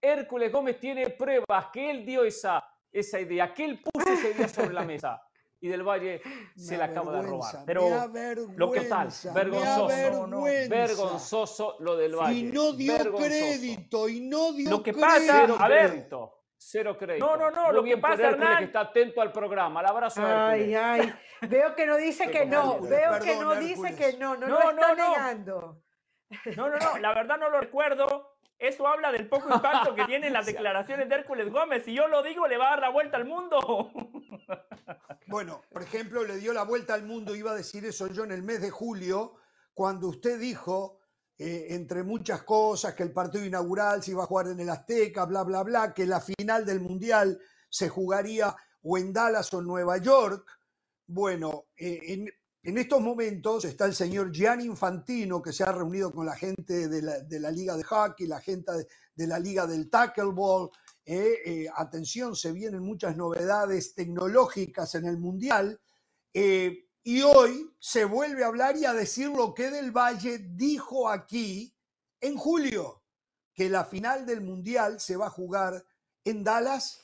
Hércules 0.00 0.50
Gómez 0.50 0.80
tiene 0.80 1.10
pruebas 1.10 1.66
que 1.72 1.90
él 1.90 2.04
dio 2.04 2.24
esa, 2.24 2.64
esa 2.90 3.20
idea, 3.20 3.52
que 3.54 3.64
él 3.66 3.80
puso 3.82 4.08
esa 4.08 4.28
idea 4.30 4.48
sobre 4.48 4.72
la 4.72 4.82
mesa. 4.82 5.22
Y 5.64 5.68
del 5.68 5.84
Valle 5.84 6.20
se 6.56 6.72
Me 6.72 6.78
la 6.78 6.84
acaba 6.86 7.12
de 7.12 7.22
robar. 7.22 7.58
Pero 7.64 7.88
lo 8.56 8.70
que 8.72 8.80
tal, 8.80 9.08
vergonzoso. 9.32 10.26
No. 10.26 10.42
Vergonzoso 10.42 11.76
lo 11.78 11.96
del 11.96 12.16
Valle. 12.16 12.34
Y 12.36 12.42
no 12.42 12.72
dio 12.72 12.92
vergonzoso. 12.94 13.28
crédito, 13.28 14.08
y 14.08 14.20
no 14.22 14.52
dio 14.52 14.68
Lo 14.70 14.82
que 14.82 14.92
crédito. 14.92 15.06
pasa, 15.08 15.40
Cero 15.42 15.56
a 15.60 15.68
ver. 15.68 15.90
crédito. 15.90 16.38
Cero 16.58 16.96
crédito. 16.98 17.26
No, 17.26 17.36
no, 17.36 17.50
no, 17.52 17.66
Muy 17.66 17.74
lo 17.74 17.84
que 17.84 17.96
pasa, 17.98 18.22
Hércules, 18.24 18.34
Hernán- 18.40 18.58
que 18.58 18.64
está 18.64 18.80
atento 18.80 19.20
al 19.20 19.30
programa. 19.32 19.80
El 19.80 19.86
abrazo 19.86 20.22
a 20.22 20.48
Ay, 20.50 20.74
ay. 20.74 21.14
Veo 21.42 21.74
que 21.76 21.86
no 21.86 21.96
dice 21.96 22.28
que 22.30 22.44
no. 22.44 22.72
Hércules, 22.74 22.90
Veo 22.90 23.20
que 23.20 23.36
no 23.36 23.54
dice 23.54 23.94
que 23.96 24.16
no. 24.18 24.36
No, 24.36 24.46
No, 24.48 24.58
lo 24.60 24.70
está 24.70 24.94
no, 24.94 24.96
no. 24.96 25.10
negando. 25.10 25.82
No, 26.56 26.68
no, 26.70 26.76
no, 26.76 26.98
la 26.98 27.14
verdad 27.14 27.38
no 27.38 27.50
lo 27.50 27.60
recuerdo. 27.60 28.31
Eso 28.62 28.86
habla 28.86 29.10
del 29.10 29.28
poco 29.28 29.52
impacto 29.52 29.92
que 29.92 30.04
tienen 30.04 30.32
las 30.32 30.46
declaraciones 30.52 31.08
de 31.08 31.16
Hércules 31.16 31.50
Gómez. 31.50 31.84
Si 31.84 31.92
yo 31.92 32.06
lo 32.06 32.22
digo, 32.22 32.46
le 32.46 32.56
va 32.56 32.68
a 32.68 32.70
dar 32.70 32.78
la 32.78 32.90
vuelta 32.90 33.16
al 33.16 33.26
mundo. 33.26 33.90
Bueno, 35.28 35.62
por 35.72 35.82
ejemplo, 35.82 36.24
le 36.24 36.36
dio 36.36 36.52
la 36.52 36.64
vuelta 36.64 36.92
al 36.92 37.04
mundo, 37.04 37.34
iba 37.34 37.52
a 37.52 37.54
decir 37.54 37.86
eso 37.86 38.06
yo 38.08 38.24
en 38.24 38.32
el 38.32 38.42
mes 38.42 38.60
de 38.60 38.68
julio, 38.68 39.36
cuando 39.72 40.08
usted 40.08 40.38
dijo, 40.38 40.98
eh, 41.38 41.68
entre 41.70 42.02
muchas 42.02 42.42
cosas, 42.42 42.92
que 42.92 43.02
el 43.02 43.12
partido 43.12 43.42
inaugural 43.42 44.02
se 44.02 44.10
iba 44.10 44.24
a 44.24 44.26
jugar 44.26 44.48
en 44.48 44.60
el 44.60 44.68
Azteca, 44.68 45.24
bla, 45.24 45.42
bla, 45.42 45.62
bla, 45.62 45.94
que 45.94 46.04
la 46.04 46.20
final 46.20 46.66
del 46.66 46.80
Mundial 46.80 47.40
se 47.70 47.88
jugaría 47.88 48.54
o 48.82 48.98
en 48.98 49.12
Dallas 49.12 49.54
o 49.54 49.60
en 49.60 49.68
Nueva 49.68 49.96
York. 49.96 50.46
Bueno, 51.06 51.64
eh, 51.76 51.98
en, 52.08 52.28
en 52.62 52.78
estos 52.78 53.00
momentos 53.00 53.64
está 53.64 53.86
el 53.86 53.94
señor 53.94 54.30
Gianni 54.30 54.64
Infantino, 54.64 55.42
que 55.42 55.52
se 55.52 55.64
ha 55.64 55.72
reunido 55.72 56.12
con 56.12 56.26
la 56.26 56.36
gente 56.36 56.88
de 56.88 57.02
la, 57.40 57.50
Liga 57.50 57.76
de 57.76 57.82
Hockey, 57.82 58.26
la 58.26 58.40
gente 58.40 58.72
de, 58.72 58.86
de 59.14 59.26
la 59.26 59.38
Liga 59.38 59.66
del 59.66 59.90
Tackleball, 59.90 60.70
eh, 61.04 61.38
eh, 61.44 61.66
atención, 61.74 62.36
se 62.36 62.52
vienen 62.52 62.82
muchas 62.82 63.16
novedades 63.16 63.94
tecnológicas 63.94 64.94
en 64.94 65.06
el 65.06 65.18
Mundial. 65.18 65.80
eh, 66.34 66.86
y 67.04 67.22
hoy 67.22 67.74
se 67.80 68.04
vuelve 68.04 68.44
a 68.44 68.46
hablar 68.46 68.76
y 68.76 68.84
a 68.84 68.92
decir 68.92 69.28
lo 69.28 69.54
que 69.54 69.70
Del 69.70 69.90
Valle 69.90 70.38
dijo 70.38 71.08
aquí 71.08 71.74
en 72.20 72.36
julio, 72.36 73.02
que 73.52 73.68
la 73.68 73.84
final 73.84 74.24
del 74.24 74.40
Mundial 74.40 75.00
se 75.00 75.16
va 75.16 75.26
a 75.26 75.30
jugar 75.30 75.84
en 76.24 76.44
Dallas 76.44 77.00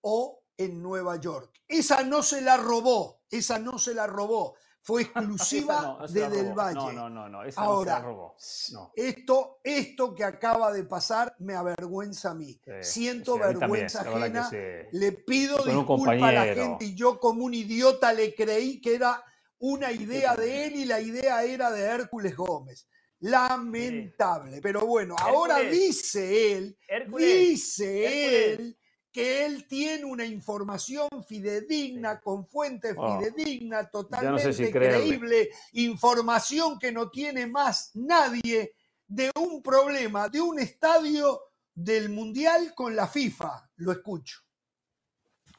o 0.00 0.44
en 0.56 0.80
Nueva 0.80 1.16
York. 1.16 1.60
Esa 1.66 2.04
no 2.04 2.22
se 2.22 2.40
la 2.40 2.56
robó, 2.56 3.22
esa 3.28 3.58
no 3.58 3.78
se 3.78 3.94
la 3.94 4.06
robó, 4.06 4.54
fue 4.82 5.02
exclusiva 5.14 5.96
no, 6.00 6.08
de 6.08 6.28
Del. 6.28 6.52
Valle. 6.52 6.74
No, 6.74 6.92
no, 6.92 7.08
no, 7.08 7.28
no, 7.28 7.44
esa 7.44 7.60
Ahora, 7.62 7.92
no 7.92 7.96
se 7.96 8.02
la 8.02 8.06
robó. 8.08 8.36
No. 8.72 8.92
esto, 8.96 9.60
esto 9.62 10.14
que 10.14 10.24
acaba 10.24 10.72
de 10.72 10.84
pasar 10.84 11.34
me 11.38 11.54
avergüenza 11.54 12.30
a 12.32 12.34
mí. 12.34 12.60
Sí, 12.64 12.72
Siento 12.82 13.36
sí, 13.36 13.42
a 13.42 13.46
mí 13.48 13.52
también, 13.58 13.70
vergüenza 13.70 14.00
ajena. 14.00 14.50
sí. 14.50 14.56
Le 14.92 15.12
pido 15.12 15.58
Con 15.58 15.74
disculpas 15.74 16.22
a 16.22 16.32
la 16.32 16.54
gente 16.54 16.84
y 16.84 16.94
yo 16.94 17.18
como 17.18 17.44
un 17.44 17.54
idiota 17.54 18.12
le 18.12 18.34
creí 18.34 18.80
que 18.80 18.96
era 18.96 19.22
una 19.58 19.92
idea 19.92 20.34
de 20.34 20.66
él 20.66 20.74
y 20.76 20.84
la 20.84 21.00
idea 21.00 21.44
era 21.44 21.70
de 21.70 21.82
Hércules 21.82 22.36
Gómez. 22.36 22.88
Lamentable. 23.20 24.60
Pero 24.60 24.84
bueno, 24.84 25.14
ahora 25.18 25.60
Hércules, 25.60 25.80
dice 25.80 26.52
él, 26.58 26.78
Hércules, 26.88 27.26
dice 27.28 28.04
Hércules. 28.04 28.58
él 28.58 28.78
que 29.12 29.44
él 29.44 29.66
tiene 29.68 30.04
una 30.06 30.24
información 30.24 31.08
fidedigna, 31.28 32.20
con 32.20 32.46
fuentes 32.46 32.94
Oh, 32.96 33.18
fidedignas, 33.20 33.84
ya 33.84 33.90
totalmente 33.90 34.32
no 34.46 34.52
sé 34.52 34.52
si 34.64 34.72
creerle. 34.72 34.98
creíble, 35.18 35.50
información 35.72 36.78
que 36.78 36.90
no 36.90 37.10
tiene 37.10 37.46
más 37.46 37.90
nadie 37.94 38.74
de 39.06 39.30
un 39.38 39.62
problema, 39.62 40.28
de 40.30 40.40
un 40.40 40.58
estadio 40.58 41.42
del 41.74 42.08
Mundial 42.08 42.72
con 42.74 42.96
la 42.96 43.06
FIFA. 43.06 43.68
Lo 43.76 43.92
escucho. 43.92 44.40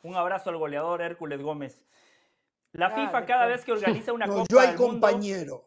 Un 0.01 0.15
abrazo 0.15 0.49
al 0.49 0.57
goleador 0.57 1.01
Hércules 1.01 1.39
Gómez. 1.41 1.85
La 2.71 2.87
Ah, 2.87 2.89
FIFA 2.89 3.11
cada 3.11 3.43
acuerdo. 3.43 3.47
vez 3.49 3.65
que 3.65 3.71
organiza 3.71 4.13
una 4.13 4.25
No, 4.27 4.33
Copa 4.33 4.47
yo 4.49 4.59
al 4.59 4.67
del 4.69 4.77
Mundo- 4.79 4.91
compañero. 4.93 5.65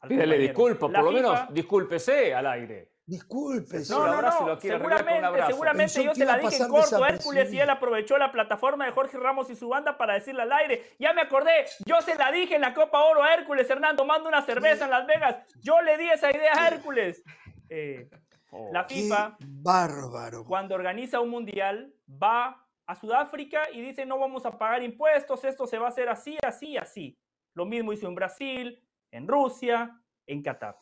al 0.00 0.08
compañero. 0.08 0.38
disculpas, 0.42 0.90
La 0.92 1.00
por 1.00 1.06
lo 1.08 1.12
menos 1.12 1.40
discúlpese 1.52 2.32
al 2.34 2.46
aire. 2.46 2.89
Disculpe. 3.10 3.80
No, 3.90 4.06
no, 4.06 4.22
no. 4.22 4.60
Seguramente, 4.60 5.46
seguramente 5.46 6.04
yo 6.04 6.12
iba 6.14 6.24
la 6.24 6.38
dije 6.38 6.62
en 6.62 6.68
corto, 6.68 7.04
Hércules, 7.04 7.52
y 7.52 7.58
él 7.58 7.68
aprovechó 7.68 8.16
la 8.16 8.30
plataforma 8.30 8.86
de 8.86 8.92
Jorge 8.92 9.18
Ramos 9.18 9.50
y 9.50 9.56
su 9.56 9.68
banda 9.68 9.98
para 9.98 10.14
decirle 10.14 10.42
al 10.42 10.52
aire. 10.52 10.94
Ya 11.00 11.12
me 11.12 11.22
acordé, 11.22 11.66
yo 11.84 12.00
se 12.02 12.14
la 12.14 12.30
dije 12.30 12.54
en 12.54 12.60
la 12.60 12.72
Copa 12.72 13.02
Oro 13.02 13.24
a 13.24 13.34
Hércules, 13.34 13.68
Hernán, 13.68 13.96
tomando 13.96 14.28
una 14.28 14.42
cerveza 14.42 14.84
en 14.84 14.90
Las 14.92 15.08
Vegas. 15.08 15.38
Yo 15.60 15.80
le 15.80 15.98
di 15.98 16.08
esa 16.08 16.30
idea 16.30 16.52
a 16.54 16.68
Hércules. 16.68 17.22
Eh, 17.72 18.10
Oh. 18.52 18.68
la 18.72 18.82
FIFA, 18.82 19.36
bárbaro. 19.46 20.44
cuando 20.44 20.74
organiza 20.74 21.20
un 21.20 21.30
mundial, 21.30 21.94
va 22.20 22.66
a 22.84 22.96
Sudáfrica 22.96 23.70
y 23.72 23.80
dice 23.80 24.04
no 24.04 24.18
vamos 24.18 24.44
a 24.44 24.58
pagar 24.58 24.82
impuestos, 24.82 25.44
esto 25.44 25.68
se 25.68 25.78
va 25.78 25.86
a 25.86 25.90
hacer 25.90 26.08
así, 26.08 26.36
así, 26.44 26.76
así. 26.76 27.16
Lo 27.54 27.64
mismo 27.64 27.92
hizo 27.92 28.08
en 28.08 28.16
Brasil, 28.16 28.82
en 29.12 29.28
Rusia, 29.28 29.96
en 30.26 30.42
Qatar. 30.42 30.76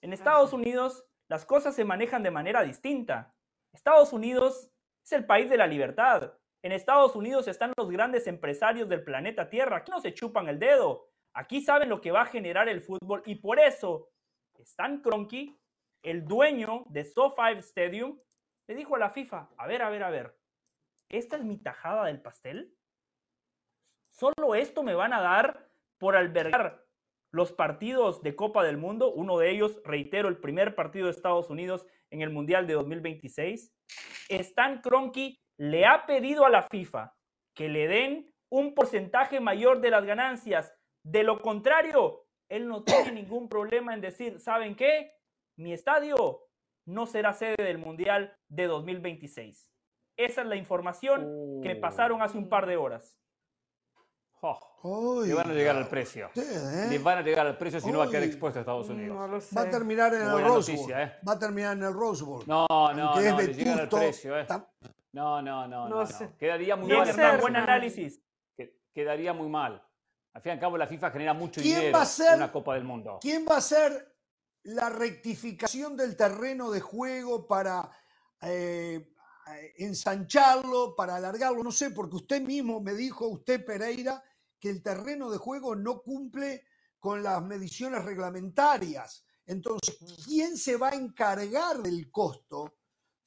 En 0.00 0.14
Estados 0.14 0.54
Unidos 0.54 1.04
las 1.32 1.46
cosas 1.46 1.74
se 1.74 1.86
manejan 1.86 2.22
de 2.22 2.30
manera 2.30 2.62
distinta. 2.62 3.34
Estados 3.72 4.12
Unidos 4.12 4.70
es 5.02 5.12
el 5.12 5.24
país 5.24 5.48
de 5.48 5.56
la 5.56 5.66
libertad. 5.66 6.34
En 6.60 6.72
Estados 6.72 7.16
Unidos 7.16 7.48
están 7.48 7.72
los 7.74 7.90
grandes 7.90 8.26
empresarios 8.26 8.86
del 8.86 9.02
planeta 9.02 9.48
Tierra. 9.48 9.78
Aquí 9.78 9.90
no 9.90 9.98
se 9.98 10.12
chupan 10.12 10.46
el 10.50 10.58
dedo. 10.58 11.08
Aquí 11.32 11.62
saben 11.62 11.88
lo 11.88 12.02
que 12.02 12.10
va 12.10 12.20
a 12.20 12.26
generar 12.26 12.68
el 12.68 12.82
fútbol 12.82 13.22
y 13.24 13.36
por 13.36 13.58
eso 13.58 14.10
Stan 14.58 15.00
Kroenke, 15.00 15.58
el 16.02 16.26
dueño 16.26 16.84
de 16.90 17.06
SoFi 17.06 17.56
Stadium, 17.60 18.20
le 18.66 18.74
dijo 18.74 18.96
a 18.96 18.98
la 18.98 19.08
FIFA, 19.08 19.48
a 19.56 19.66
ver, 19.66 19.80
a 19.80 19.88
ver, 19.88 20.02
a 20.02 20.10
ver, 20.10 20.38
¿esta 21.08 21.36
es 21.36 21.44
mi 21.44 21.56
tajada 21.56 22.04
del 22.04 22.20
pastel? 22.20 22.76
¿Solo 24.10 24.54
esto 24.54 24.82
me 24.82 24.92
van 24.92 25.14
a 25.14 25.22
dar 25.22 25.66
por 25.96 26.14
albergar 26.14 26.81
los 27.32 27.52
partidos 27.52 28.22
de 28.22 28.36
Copa 28.36 28.62
del 28.62 28.76
Mundo? 28.76 29.12
Uno 29.12 29.38
de 29.38 29.50
ellos, 29.50 29.80
reitero, 29.84 30.28
el 30.28 30.38
primer 30.38 30.74
partido 30.74 31.06
de 31.06 31.12
Estados 31.12 31.50
Unidos 31.50 31.86
en 32.10 32.20
el 32.20 32.30
Mundial 32.30 32.66
de 32.66 32.74
2026. 32.74 33.72
Stan 34.28 34.80
Kroenke 34.80 35.38
le 35.58 35.86
ha 35.86 36.06
pedido 36.06 36.44
a 36.44 36.50
la 36.50 36.62
FIFA 36.62 37.14
que 37.54 37.68
le 37.68 37.88
den 37.88 38.30
un 38.50 38.74
porcentaje 38.74 39.40
mayor 39.40 39.80
de 39.80 39.90
las 39.90 40.04
ganancias. 40.04 40.74
De 41.04 41.24
lo 41.24 41.40
contrario, 41.40 42.26
él 42.50 42.68
no 42.68 42.84
tiene 42.84 43.12
ningún 43.22 43.48
problema 43.48 43.94
en 43.94 44.02
decir, 44.02 44.38
¿saben 44.38 44.76
qué? 44.76 45.12
Mi 45.56 45.72
estadio 45.72 46.42
no 46.86 47.06
será 47.06 47.32
sede 47.32 47.56
del 47.58 47.78
Mundial 47.78 48.36
de 48.48 48.66
2026. 48.66 49.70
Esa 50.18 50.42
es 50.42 50.46
la 50.46 50.56
información 50.56 51.60
que 51.62 51.68
me 51.70 51.76
pasaron 51.76 52.20
hace 52.20 52.36
un 52.36 52.48
par 52.48 52.66
de 52.66 52.76
horas. 52.76 53.18
Oh, 54.44 55.22
le 55.24 55.32
van 55.34 55.50
a 55.50 55.54
llegar 55.54 55.76
al 55.76 55.88
precio. 55.88 56.28
¿eh? 56.34 56.86
Le 56.90 56.98
van 56.98 57.18
a 57.18 57.22
llegar 57.22 57.46
al 57.46 57.56
precio 57.56 57.80
si 57.80 57.92
no 57.92 57.98
va 57.98 58.06
a 58.06 58.10
quedar 58.10 58.24
expuesto 58.24 58.58
a 58.58 58.62
Estados 58.62 58.88
Unidos. 58.88 59.16
No 59.16 59.28
lo 59.28 59.40
sé. 59.40 59.54
Va 59.54 59.62
a 59.62 59.70
terminar 59.70 60.12
en 60.14 60.22
el 60.22 60.30
Rose 60.30 60.42
Bowl. 60.42 60.58
noticia, 60.80 61.02
¿eh? 61.04 61.12
Va 61.26 61.32
a 61.34 61.38
terminar 61.38 61.76
en 61.76 61.82
el 61.84 61.92
Rose 61.92 62.24
Bowl. 62.24 62.42
No, 62.46 62.66
no, 62.68 62.90
es 62.90 62.96
no, 62.96 63.14
le 63.16 63.22
llegan 63.54 63.74
al 63.74 63.76
vetusto, 63.86 63.96
precio, 63.98 64.38
¿eh? 64.38 64.46
tam- 64.48 64.66
No, 65.12 65.40
no, 65.40 65.68
no, 65.68 65.88
no. 65.88 65.88
No 65.88 66.00
no. 66.00 66.06
sé. 66.06 66.30
Quedaría 66.38 66.74
muy 66.74 66.90
mal. 66.92 67.08
Estados 67.08 67.40
buen 67.40 67.52
Unidos. 67.54 67.68
análisis. 67.68 68.20
Que- 68.56 68.80
Quedaría 68.92 69.32
muy 69.32 69.48
mal. 69.48 69.80
Al 70.34 70.42
fin 70.42 70.50
y 70.50 70.52
al 70.54 70.60
cabo, 70.60 70.76
la 70.76 70.86
FIFA 70.88 71.10
genera 71.12 71.34
mucho 71.34 71.60
¿Quién 71.60 71.76
dinero 71.76 71.98
va 71.98 72.02
a 72.02 72.06
ser- 72.06 72.30
en 72.30 72.36
una 72.38 72.50
Copa 72.52 72.74
del 72.74 72.84
Mundo. 72.84 73.18
¿Quién 73.20 73.46
va 73.48 73.54
a 73.54 73.58
hacer 73.58 74.16
la 74.64 74.88
rectificación 74.90 75.96
del 75.96 76.16
terreno 76.16 76.70
de 76.70 76.80
juego 76.80 77.46
para 77.46 77.88
eh, 78.40 79.08
eh, 79.54 79.72
ensancharlo, 79.78 80.96
para 80.96 81.16
alargarlo? 81.16 81.62
No 81.62 81.70
sé, 81.70 81.90
porque 81.90 82.16
usted 82.16 82.40
mismo 82.42 82.80
me 82.80 82.94
dijo, 82.94 83.28
usted 83.28 83.64
Pereira, 83.64 84.22
que 84.62 84.70
el 84.70 84.80
terreno 84.80 85.28
de 85.28 85.38
juego 85.38 85.74
no 85.74 86.02
cumple 86.02 86.62
con 87.00 87.20
las 87.24 87.42
mediciones 87.42 88.04
reglamentarias. 88.04 89.24
Entonces, 89.44 89.98
¿quién 90.24 90.56
se 90.56 90.76
va 90.76 90.90
a 90.90 90.94
encargar 90.94 91.78
del 91.82 92.12
costo 92.12 92.76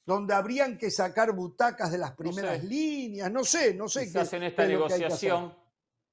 donde 0.02 0.32
habrían 0.32 0.78
que 0.78 0.90
sacar 0.90 1.32
butacas 1.32 1.92
de 1.92 1.98
las 1.98 2.12
primeras 2.16 2.60
sé. 2.62 2.66
líneas, 2.66 3.30
no 3.30 3.44
sé, 3.44 3.74
no 3.74 3.86
sé 3.86 4.04
Quizás 4.06 4.30
qué- 4.30 4.36
en 4.36 4.42
esta 4.44 4.62
qué 4.62 4.72
es 4.72 4.78
negociación, 4.78 5.54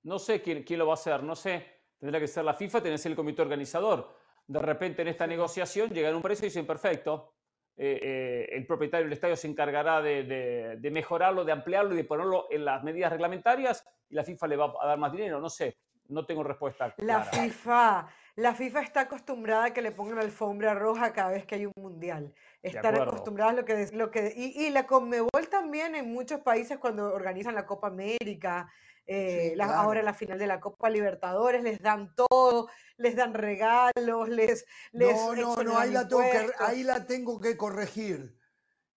no 0.04 0.20
sé 0.20 0.42
quién, 0.42 0.64
quién 0.64 0.80
lo 0.80 0.88
va 0.88 0.94
a 0.94 0.96
hacer, 0.96 1.24
no 1.24 1.36
sé. 1.38 1.66
Tendrá 1.98 2.20
que 2.20 2.28
ser 2.28 2.44
la 2.44 2.54
FIFA, 2.56 2.82
tiene 2.82 2.96
que 2.98 3.02
ser 3.02 3.12
el 3.14 3.16
comité 3.16 3.42
organizador. 3.44 4.14
De 4.46 4.60
repente 4.60 5.04
en 5.04 5.08
esta 5.08 5.26
negociación 5.26 5.90
llegan 5.92 6.14
a 6.14 6.18
un 6.18 6.22
precio 6.22 6.46
y 6.46 6.50
dicen, 6.50 6.68
perfecto, 6.68 7.36
eh, 7.78 8.00
eh, 8.02 8.50
el 8.56 8.66
propietario 8.68 9.06
del 9.06 9.14
estadio 9.14 9.36
se 9.36 9.48
encargará 9.48 10.02
de, 10.02 10.24
de- 10.24 10.78
de 10.78 10.92
mejorarlo, 10.92 11.44
de 11.44 11.52
ampliarlo 11.52 11.94
y 11.94 11.98
de 11.98 12.04
ponerlo 12.04 12.48
en 12.52 12.66
las 12.66 12.84
medidas 12.84 13.12
reglamentarias 13.12 13.84
y 14.10 14.16
la 14.16 14.24
FIFA 14.24 14.48
le 14.48 14.56
va 14.58 14.74
a 14.82 14.88
dar 14.88 14.98
más 14.98 15.12
dinero, 15.12 15.40
no 15.40 15.50
sé, 15.50 15.78
no 16.10 16.26
tengo 16.26 16.44
respuesta. 16.44 16.94
La 16.98 17.22
clara. 17.22 17.24
FIFA, 17.32 18.08
la 18.36 18.54
FIFA 18.54 18.82
está 18.82 19.02
acostumbrada 19.02 19.66
a 19.66 19.74
que 19.74 19.82
le 19.82 19.92
pongan 19.92 20.20
alfombra 20.20 20.74
roja 20.76 21.14
cada 21.14 21.32
vez 21.32 21.46
que 21.46 21.56
hay 21.56 21.66
un 21.66 21.74
mundial. 21.76 22.34
Están 22.62 22.94
acostumbradas 23.08 23.54
a 23.54 23.58
lo 23.58 23.66
que, 23.66 23.88
lo 23.94 24.12
que 24.12 24.34
y, 24.36 24.66
y 24.68 24.70
la 24.70 24.86
Conmebol 24.86 25.48
también 25.50 25.96
en 25.96 26.12
muchos 26.14 26.42
países 26.42 26.78
cuando 26.78 27.14
organizan 27.14 27.56
la 27.56 27.66
Copa 27.66 27.88
América, 27.88 28.70
eh, 29.06 29.50
Sí, 29.52 29.56
la- 29.56 29.66
claro. 29.66 29.82
ahora 29.82 30.02
la 30.04 30.14
final 30.14 30.40
de 30.40 30.48
la 30.48 30.60
Copa 30.60 30.90
Libertadores, 30.90 31.62
les 31.64 31.82
dan 31.82 32.14
todo, 32.16 32.70
les 32.98 33.16
dan 33.16 33.34
regalos, 33.34 34.30
les, 34.30 34.66
les 34.92 35.16
No, 35.16 35.36
no, 35.36 35.64
no, 35.64 35.78
ahí 35.78 35.92
la, 35.92 36.08
tengo 36.08 36.22
que, 36.22 36.52
ahí 36.60 36.84
la 36.84 37.06
tengo 37.06 37.40
que 37.42 37.58
corregir. 37.58 38.38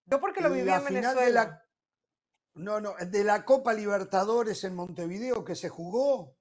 Yo 0.07 0.21
porque 0.21 0.41
lo 0.41 0.51
viví 0.51 0.67
la 0.67 0.77
en 0.77 0.85
Venezuela. 0.85 1.21
de 1.23 1.31
la 1.33 1.63
no, 2.55 2.81
no, 2.81 2.95
de 2.95 3.23
la 3.25 3.45
Copa 3.45 3.75
Libertadores 3.75 4.65
en 4.65 4.75
Montevideo 4.75 5.45
que 5.45 5.55
se 5.55 5.69
jugó, 5.69 6.35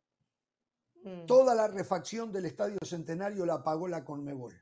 Mm. 1.03 1.25
toda 1.27 1.53
la 1.53 1.67
refacción 1.67 2.31
del 2.31 2.45
Estadio 2.47 2.79
Centenario 2.83 3.45
la 3.45 3.61
pagó 3.63 3.87
la 3.87 4.03
Conmebol. 4.03 4.53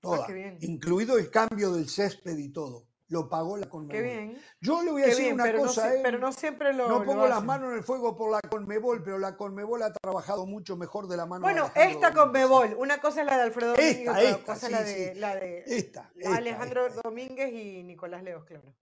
Toda, 0.00 0.24
Ah, 0.26 0.32
bien. 0.32 0.56
incluido 0.62 1.18
el 1.18 1.30
cambio 1.30 1.72
del 1.72 1.88
césped 1.90 2.38
y 2.38 2.50
todo, 2.52 2.86
lo 3.08 3.28
pagó 3.28 3.56
la 3.56 3.68
Conmebol. 3.68 3.96
Qué 3.96 4.02
bien. 4.02 4.38
Yo 4.60 4.82
le 4.82 4.90
voy 4.90 5.02
a 5.02 5.04
Qué 5.04 5.10
decir 5.10 5.24
bien, 5.26 5.34
una 5.34 5.44
pero, 5.44 5.58
cosa, 5.60 5.88
no, 5.88 5.94
¿eh? 5.94 6.00
pero 6.02 6.18
no 6.18 6.32
siempre 6.32 6.72
lo 6.72 6.88
No 6.88 6.98
lo 6.98 7.04
pongo 7.04 7.26
las 7.28 7.44
manos 7.44 7.70
en 7.70 7.78
el 7.78 7.84
fuego 7.84 8.16
por 8.16 8.30
la 8.30 8.40
Conmebol, 8.40 9.02
pero 9.02 9.18
la 9.18 9.36
Conmebol 9.36 9.82
ha 9.82 9.92
trabajado 9.92 10.46
mucho 10.46 10.76
mejor 10.76 11.06
de 11.06 11.16
la 11.16 11.26
mano 11.26 11.46
de 11.46 11.52
Bueno, 11.52 11.70
esta. 11.74 12.12
Conmebol, 12.12 12.74
una 12.78 12.98
cosa 12.98 13.20
es 13.20 13.26
la 13.26 13.36
de 13.36 13.42
Alfredo 13.42 13.74
Domínguez, 13.74 13.98
Esta, 13.98 14.10
otra 14.12 14.22
esta, 14.30 14.54
cosa 14.54 14.66
es 14.66 14.70
sí, 14.70 14.72
la 14.72 14.82
de, 14.84 15.14
sí. 15.14 15.20
la 15.20 15.36
de 15.36 15.64
Esta, 15.66 16.10
esta, 16.16 16.36
Alejandro 16.36 16.86
esta. 16.86 17.02
Domínguez 17.02 17.52
y 17.52 17.82
Nicolás 17.84 18.22
Leos, 18.22 18.44
claro. 18.44 18.74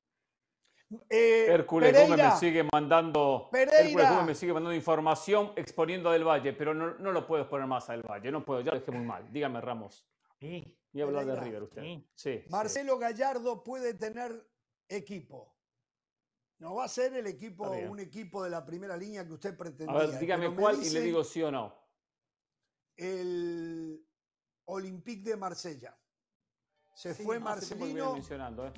Eh, 1.11 1.47
Hércules 1.49 1.93
Gómez 1.93 2.09
Pereira, 2.09 2.31
me 2.35 2.37
sigue 2.39 2.69
mandando 2.73 3.49
Pereira. 3.51 3.81
Hércules 3.81 4.09
Gómez 4.11 4.27
me 4.27 4.35
sigue 4.35 4.53
mandando 4.53 4.75
información 4.75 5.53
exponiendo 5.57 6.09
a 6.09 6.13
Del 6.13 6.25
Valle, 6.25 6.53
pero 6.53 6.73
no, 6.73 6.95
no 6.95 7.11
lo 7.11 7.27
puedo 7.27 7.43
exponer 7.43 7.67
más 7.67 7.89
a 7.91 7.93
Del 7.93 8.03
Valle, 8.03 8.31
no 8.31 8.45
puedo, 8.45 8.61
ya 8.61 8.73
lo 8.73 8.79
dejé 8.79 8.93
muy 8.93 9.05
mal. 9.05 9.27
Dígame, 9.33 9.61
Ramos. 9.61 10.07
Sí, 10.39 10.79
A 11.01 11.05
hablar 11.05 11.27
de. 11.27 11.41
River 11.41 11.63
usted. 11.65 11.83
Sí. 11.83 12.09
Sí. 12.15 12.39
sí. 12.45 12.51
Marcelo 12.51 12.99
Gallardo 12.99 13.63
puede 13.65 13.95
tener 13.95 14.49
equipo. 14.89 15.53
No 16.59 16.77
va 16.77 16.85
a 16.85 16.89
ser 16.89 17.13
el 17.15 17.27
equipo, 17.27 17.69
un 17.71 17.99
equipo 17.99 18.43
de 18.45 18.51
la 18.51 18.65
primera 18.65 18.97
línea 18.97 19.27
que 19.27 19.33
usted 19.33 19.55
A 19.55 19.57
pretendía. 19.57 19.99
ver, 19.99 20.19
dígame 20.19 20.55
cuál 20.55 20.83
y 20.83 20.91
le 20.91 21.01
digo 21.01 21.25
sí 21.25 21.43
o 21.43 21.51
no. 21.51 21.75
El 22.97 24.07
Olympique 24.67 25.31
de 25.31 25.37
Marsella. 25.37 25.99
Se 26.95 27.13
Sí, 27.13 27.25
fue 27.25 27.37
viene 27.39 27.51
Marcelino. 27.51 28.13
mencionando, 28.15 28.67
¿eh? 28.69 28.73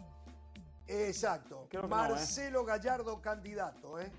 Exacto. 0.87 1.69
No, 1.71 1.81
¿eh? 1.81 1.87
Marcelo 1.87 2.65
Gallardo 2.65 3.21
candidato, 3.21 4.01
¿eh? 4.01 4.11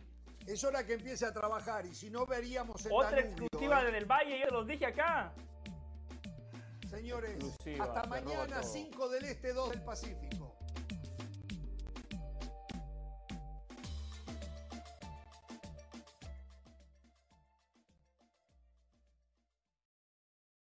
Es 0.45 0.63
hora 0.63 0.85
que 0.85 0.93
empiece 0.93 1.25
a 1.25 1.33
trabajar 1.33 1.85
y 1.87 1.95
si 1.95 2.09
no 2.11 2.25
veríamos 2.25 2.85
en 2.85 2.91
Otra 2.93 3.09
Danubio, 3.11 3.31
exclusiva 3.47 3.81
¿eh? 3.81 3.85
de 3.85 3.91
Del 3.91 4.05
Valle, 4.05 4.39
yo 4.39 4.47
los 4.51 4.67
dije 4.67 4.85
acá. 4.85 5.33
Señores, 6.97 7.29
Exclusiva, 7.35 7.85
hasta 7.85 8.03
mañana, 8.07 8.61
todo. 8.61 8.73
5 8.73 9.09
del 9.09 9.25
Este, 9.25 9.53
2 9.53 9.69
del 9.69 9.81
Pacífico. 9.83 10.26